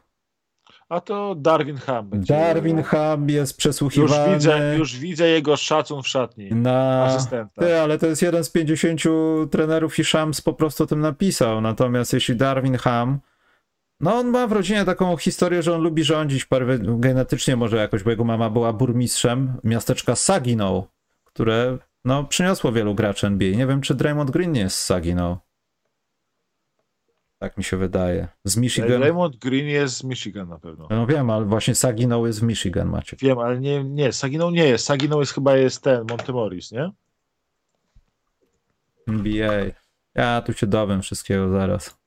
A 0.90 1.02
to 1.02 1.36
Darwin 1.36 1.78
Ham. 1.78 2.10
Darwin 2.14 2.84
Ham 2.84 3.30
jest 3.30 3.58
przesłuchiwany. 3.58 4.34
Już 4.34 4.34
widzę, 4.34 4.76
już 4.78 4.98
widzę 4.98 5.28
jego 5.28 5.58
szacun 5.58 6.04
w 6.04 6.08
szatni. 6.08 6.50
Na... 6.50 7.04
Asystenta. 7.04 7.62
Ty, 7.62 7.80
ale 7.80 7.98
to 7.98 8.08
jest 8.08 8.22
jeden 8.22 8.44
z 8.44 8.50
50 8.50 9.02
trenerów 9.52 10.00
i 10.00 10.04
Shams 10.04 10.42
po 10.42 10.54
prostu 10.54 10.84
o 10.84 10.88
tym 10.88 11.00
napisał. 11.00 11.62
Natomiast 11.62 12.14
jeśli 12.14 12.36
Darwin 12.36 12.78
Ham 12.78 13.20
no 14.02 14.16
on 14.16 14.28
ma 14.28 14.48
w 14.48 14.52
rodzinie 14.52 14.86
taką 14.86 15.18
historię, 15.18 15.64
że 15.64 15.76
on 15.76 15.82
lubi 15.82 16.04
rządzić 16.04 16.48
genetycznie 16.80 17.56
może 17.56 17.78
jakoś, 17.78 18.04
bo 18.04 18.10
jego 18.10 18.24
mama 18.24 18.50
była 18.50 18.74
burmistrzem 18.74 19.54
miasteczka 19.64 20.16
Saginaw, 20.16 20.84
które 21.24 21.78
no, 22.06 22.24
przyniosło 22.24 22.72
wielu 22.72 22.96
graczy 22.96 23.28
NBA. 23.28 23.56
Nie 23.56 23.68
wiem, 23.68 23.82
czy 23.82 23.96
Draymond 23.96 24.32
Green 24.32 24.52
nie 24.52 24.62
jest 24.62 24.78
z 24.78 24.86
Saginaw. 24.86 25.38
Tak 27.40 27.58
mi 27.58 27.64
się 27.64 27.78
wydaje. 27.78 28.28
Z 28.44 28.58
Michigan. 28.58 28.90
Draymond 28.90 29.38
Green 29.38 29.68
jest 29.68 29.98
z 29.98 30.04
Michigan 30.04 30.50
na 30.50 30.60
pewno. 30.60 30.88
No 30.90 31.08
wiem, 31.08 31.30
ale 31.30 31.46
właśnie 31.46 31.76
Saginaw 31.76 32.26
jest 32.26 32.40
w 32.40 32.44
Michigan, 32.44 32.90
macie. 32.90 33.18
Wiem, 33.20 33.40
ale 33.40 33.60
nie, 33.60 33.84
nie, 33.84 34.12
Saginaw 34.12 34.52
nie 34.52 34.68
jest. 34.68 34.86
Saginaw 34.86 35.20
jest 35.20 35.34
chyba 35.34 35.58
jest 35.58 35.84
ten, 35.84 36.06
Montemoris, 36.10 36.72
nie? 36.72 36.92
NBA. 39.08 39.64
Ja 40.16 40.42
tu 40.42 40.54
się 40.54 40.68
dowiem 40.68 41.02
wszystkiego 41.02 41.50
zaraz. 41.50 42.01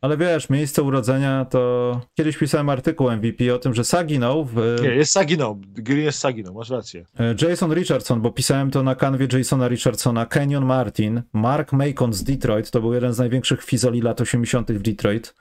Ale 0.00 0.16
wiesz, 0.16 0.50
miejsce 0.50 0.82
urodzenia 0.82 1.44
to... 1.44 2.00
Kiedyś 2.14 2.36
pisałem 2.36 2.68
artykuł 2.68 3.10
MVP 3.10 3.54
o 3.54 3.58
tym, 3.58 3.74
że 3.74 3.84
Saginaw... 3.84 4.36
W... 4.46 4.78
Nie, 4.82 4.88
jest 4.88 5.12
Saginaw. 5.12 5.56
Green 5.60 6.04
jest 6.04 6.18
Saginaw, 6.18 6.54
masz 6.54 6.70
rację. 6.70 7.04
E, 7.18 7.48
Jason 7.48 7.74
Richardson, 7.74 8.20
bo 8.20 8.30
pisałem 8.32 8.70
to 8.70 8.82
na 8.82 8.94
kanwie 8.94 9.28
Jasona 9.32 9.68
Richardsona, 9.68 10.26
Kenyon 10.26 10.64
Martin, 10.64 11.22
Mark 11.32 11.72
Macon 11.72 12.12
z 12.12 12.24
Detroit, 12.24 12.70
to 12.70 12.80
był 12.80 12.94
jeden 12.94 13.12
z 13.12 13.18
największych 13.18 13.62
fizoli 13.62 14.00
lat 14.00 14.20
80. 14.20 14.72
w 14.72 14.82
Detroit, 14.82 15.34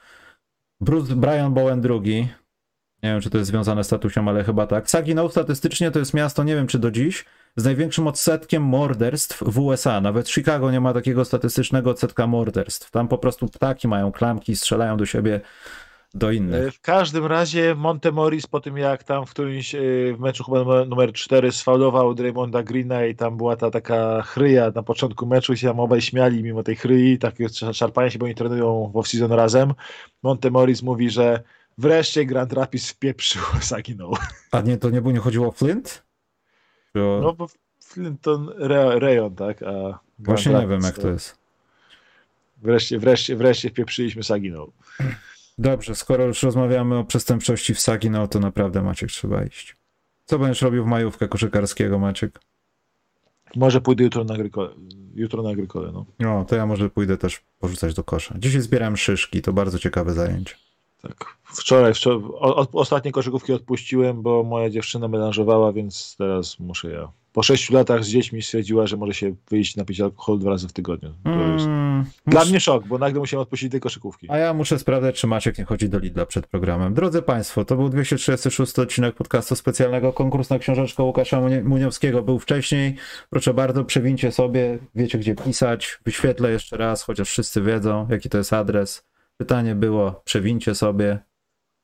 Bruce 0.82 1.16
Brian 1.16 1.54
Bowen 1.54 1.82
II, 1.90 2.28
nie 3.04 3.10
wiem, 3.10 3.22
czy 3.22 3.30
to 3.30 3.38
jest 3.38 3.48
związane 3.48 3.84
z 3.84 3.88
statusią, 3.88 4.30
ale 4.30 4.44
chyba 4.44 4.68
tak. 4.68 4.90
Saginaw 4.90 5.32
statystycznie 5.32 5.92
to 5.92 6.00
jest 6.00 6.14
miasto, 6.14 6.44
nie 6.44 6.56
wiem 6.56 6.68
czy 6.68 6.80
do 6.80 6.92
dziś, 6.92 7.26
z 7.60 7.66
największym 7.66 8.08
odsetkiem 8.08 8.64
morderstw 8.64 9.44
w 9.44 9.60
USA. 9.60 10.02
Nawet 10.02 10.30
Chicago 10.30 10.72
nie 10.72 10.80
ma 10.80 10.94
takiego 10.94 11.26
statystycznego 11.26 11.90
odsetka 11.90 12.28
morderstw. 12.28 12.92
Tam 12.92 13.08
po 13.08 13.18
prostu 13.18 13.48
ptaki 13.48 13.88
mają 13.88 14.12
klamki, 14.12 14.56
strzelają 14.56 14.98
do 14.98 15.06
siebie 15.06 15.42
do 16.14 16.32
innych. 16.32 16.74
W 16.74 16.82
każdym 16.82 17.26
razie 17.26 17.76
Montemoris 17.76 18.48
po 18.48 18.60
tym 18.60 18.78
jak 18.78 19.04
tam 19.04 19.26
w 19.26 19.30
którymś 19.30 19.76
e, 19.76 19.80
w 20.14 20.20
meczu 20.20 20.44
chyba 20.44 20.60
numer, 20.60 20.88
numer 20.88 21.14
4 21.14 21.52
sfaulował 21.52 22.14
Draymonda 22.14 22.64
Greena 22.64 23.06
i 23.06 23.16
tam 23.16 23.38
była 23.38 23.56
ta 23.56 23.72
taka 23.72 24.22
chryja 24.22 24.72
na 24.76 24.84
początku 24.84 25.26
meczu 25.26 25.54
i 25.54 25.58
się 25.58 25.68
tam 25.68 25.80
obaj 25.80 26.02
śmiali 26.02 26.44
mimo 26.44 26.64
tej 26.64 26.76
chryi, 26.76 27.20
takie 27.20 27.50
szarpania 27.74 28.10
się, 28.10 28.20
bo 28.20 28.26
oni 28.26 28.36
trenują 28.36 28.92
w 28.94 28.96
off-season 28.96 29.36
razem. 29.36 29.74
Montemoris 30.24 30.84
mówi, 30.84 31.10
że 31.10 31.44
wreszcie 31.78 32.26
Grand 32.26 32.54
Rapids 32.54 32.90
wpieprzył, 32.90 33.44
zaginął. 33.62 34.14
A 34.52 34.62
nie, 34.62 34.78
to 34.78 34.90
nie, 34.90 35.02
było, 35.02 35.14
nie 35.14 35.20
chodziło 35.20 35.48
o 35.48 35.52
Flint? 35.52 36.09
No 36.96 37.34
bo 37.34 37.48
Flinton 37.84 38.50
re, 38.58 39.00
rejon, 39.00 39.36
tak? 39.36 39.64
A 39.64 40.00
Właśnie 40.20 40.54
nie 40.54 40.68
wiem, 40.68 40.82
jak 40.82 40.98
to 40.98 41.10
jest. 41.10 41.38
Wreszcie, 42.58 43.00
wreszcie, 43.00 43.36
wreszcie 43.36 43.70
wpieprzyliśmy 43.70 44.24
Saginaw. 44.24 44.68
Dobrze, 45.58 45.96
skoro 45.96 46.26
już 46.26 46.44
rozmawiamy 46.44 46.98
o 46.98 47.04
przestępczości 47.04 47.74
w 47.74 47.80
Saginaw, 47.80 48.30
to 48.30 48.40
naprawdę 48.40 48.82
Maciek 48.82 49.10
trzeba 49.10 49.44
iść. 49.44 49.76
Co 50.26 50.40
będziesz 50.40 50.62
robił 50.62 50.84
w 50.84 50.88
majówkę 50.88 51.28
koszykarskiego, 51.28 52.00
Maciek? 52.00 52.40
Może 53.56 53.82
pójdę 53.82 54.04
jutro 54.04 54.24
na 54.24 54.34
agrykole. 54.34 54.70
Jutro 55.16 55.44
na 55.44 55.50
agrykole, 55.50 55.92
no. 55.92 56.06
No, 56.20 56.46
to 56.46 56.56
ja 56.56 56.66
może 56.66 56.90
pójdę 56.90 57.18
też 57.18 57.42
porzucać 57.60 57.94
do 57.94 58.04
kosza. 58.04 58.36
Dzisiaj 58.38 58.62
zbieram 58.62 58.98
szyszki, 58.98 59.42
to 59.42 59.54
bardzo 59.54 59.80
ciekawe 59.80 60.14
zajęcie. 60.14 60.56
Tak. 61.02 61.26
Wczoraj, 61.44 61.94
wczoraj 61.94 62.20
o, 62.34 62.68
ostatnie 62.74 63.12
koszykówki 63.12 63.54
odpuściłem, 63.54 64.22
bo 64.22 64.44
moja 64.44 64.70
dziewczyna 64.70 65.08
melanżowała, 65.08 65.74
więc 65.74 66.16
teraz 66.18 66.60
muszę 66.60 66.92
ja 66.92 67.12
po 67.34 67.44
sześciu 67.44 67.74
latach 67.74 68.04
z 68.04 68.08
dziećmi 68.10 68.42
stwierdziła, 68.42 68.88
że 68.88 68.98
może 68.98 69.14
się 69.14 69.36
wyjść 69.50 69.76
napić 69.76 70.02
alkohol 70.02 70.40
dwa 70.40 70.50
razy 70.50 70.68
w 70.68 70.74
tygodniu. 70.74 71.14
To 71.24 71.30
jest 71.54 71.66
Mm, 71.66 72.06
dla 72.28 72.42
mus- 72.42 72.50
mnie 72.50 72.60
szok, 72.60 72.88
bo 72.88 72.98
nagle 72.98 73.20
musiałem 73.20 73.42
odpuścić 73.42 73.72
tej 73.72 73.80
koszykówki. 73.82 74.28
A 74.30 74.38
ja 74.38 74.54
muszę 74.54 74.80
sprawdzać, 74.80 75.20
czy 75.20 75.28
Maciek 75.28 75.58
nie 75.58 75.66
chodzi 75.66 75.90
do 75.90 76.00
Lidla 76.00 76.26
przed 76.26 76.48
programem. 76.48 76.94
Drodzy 76.94 77.22
Państwo, 77.22 77.66
to 77.66 77.76
był 77.76 77.90
236 77.90 78.80
odcinek 78.80 79.16
podcastu 79.16 79.56
specjalnego. 79.56 80.14
Konkurs 80.14 80.50
na 80.50 80.60
książeczkę 80.60 81.04
Łukasza 81.04 81.42
Muniowskiego 81.64 82.22
był 82.22 82.40
wcześniej. 82.40 82.96
Proszę 83.30 83.54
bardzo, 83.54 83.84
przewincie 83.86 84.32
sobie, 84.32 84.80
wiecie 84.96 85.18
gdzie 85.20 85.36
pisać. 85.36 86.00
Wyświetlę 86.06 86.52
jeszcze 86.52 86.78
raz, 86.78 87.04
chociaż 87.04 87.30
wszyscy 87.30 87.62
wiedzą, 87.62 88.08
jaki 88.10 88.30
to 88.30 88.38
jest 88.38 88.54
adres. 88.54 89.09
Pytanie 89.40 89.76
było, 89.76 90.22
przewincie 90.26 90.76
sobie. 90.76 91.20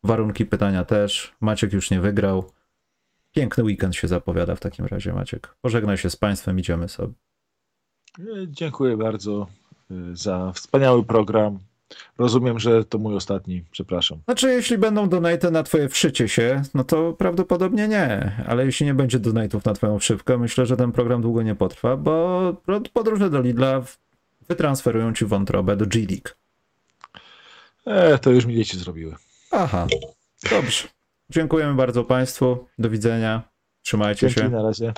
Warunki 0.04 0.46
pytania 0.46 0.86
też. 0.86 1.34
Maciek 1.42 1.74
już 1.74 1.92
nie 1.92 2.00
wygrał. 2.02 2.52
Piękny 3.32 3.64
weekend 3.64 3.96
się 3.96 4.08
zapowiada 4.08 4.56
w 4.56 4.60
takim 4.60 4.86
razie, 4.86 5.14
Maciek. 5.14 5.56
Pożegnaj 5.62 5.98
się 5.98 6.10
z 6.10 6.16
Państwem, 6.16 6.60
idziemy 6.60 6.90
sobie. 6.90 7.14
E, 8.20 8.24
Dziękuję 8.48 8.98
bardzo 8.98 9.48
e, 9.92 9.96
za 10.16 10.52
wspaniały 10.52 11.04
program. 11.04 11.60
Rozumiem, 12.18 12.60
że 12.60 12.86
to 12.86 12.98
mój 12.98 13.16
ostatni, 13.16 13.64
przepraszam. 13.72 14.20
Znaczy, 14.26 14.48
jeśli 14.52 14.78
będą 14.78 15.10
donaty 15.10 15.52
na 15.52 15.64
twoje 15.64 15.90
wszycie 15.90 16.30
się, 16.30 16.62
no 16.74 16.84
to 16.84 17.14
prawdopodobnie 17.14 17.88
nie. 17.88 18.32
Ale 18.48 18.66
jeśli 18.66 18.86
nie 18.86 18.94
będzie 18.94 19.20
donatów 19.20 19.66
na 19.66 19.74
twoją 19.74 20.00
wszywkę, 20.00 20.38
myślę, 20.38 20.66
że 20.66 20.78
ten 20.78 20.92
program 20.92 21.22
długo 21.22 21.42
nie 21.42 21.56
potrwa, 21.56 21.98
bo 21.98 22.56
podróże 22.94 23.30
do 23.30 23.42
Lidla 23.42 23.82
wytransferują 24.48 25.14
ci 25.14 25.26
wątrobę 25.26 25.78
do 25.78 25.86
G-League. 25.86 26.45
E, 27.86 28.18
to 28.18 28.32
już 28.32 28.46
mi 28.46 28.56
dzieci 28.56 28.78
zrobiły. 28.78 29.16
Aha, 29.52 29.88
dobrze. 30.52 30.88
Dziękujemy 31.30 31.76
bardzo 31.76 32.04
Państwu. 32.04 32.68
Do 32.78 32.90
widzenia. 32.90 33.50
Trzymajcie 33.82 34.28
Dzięki, 34.28 34.42
się. 34.42 34.50
na 34.50 34.64
razie. 34.64 34.94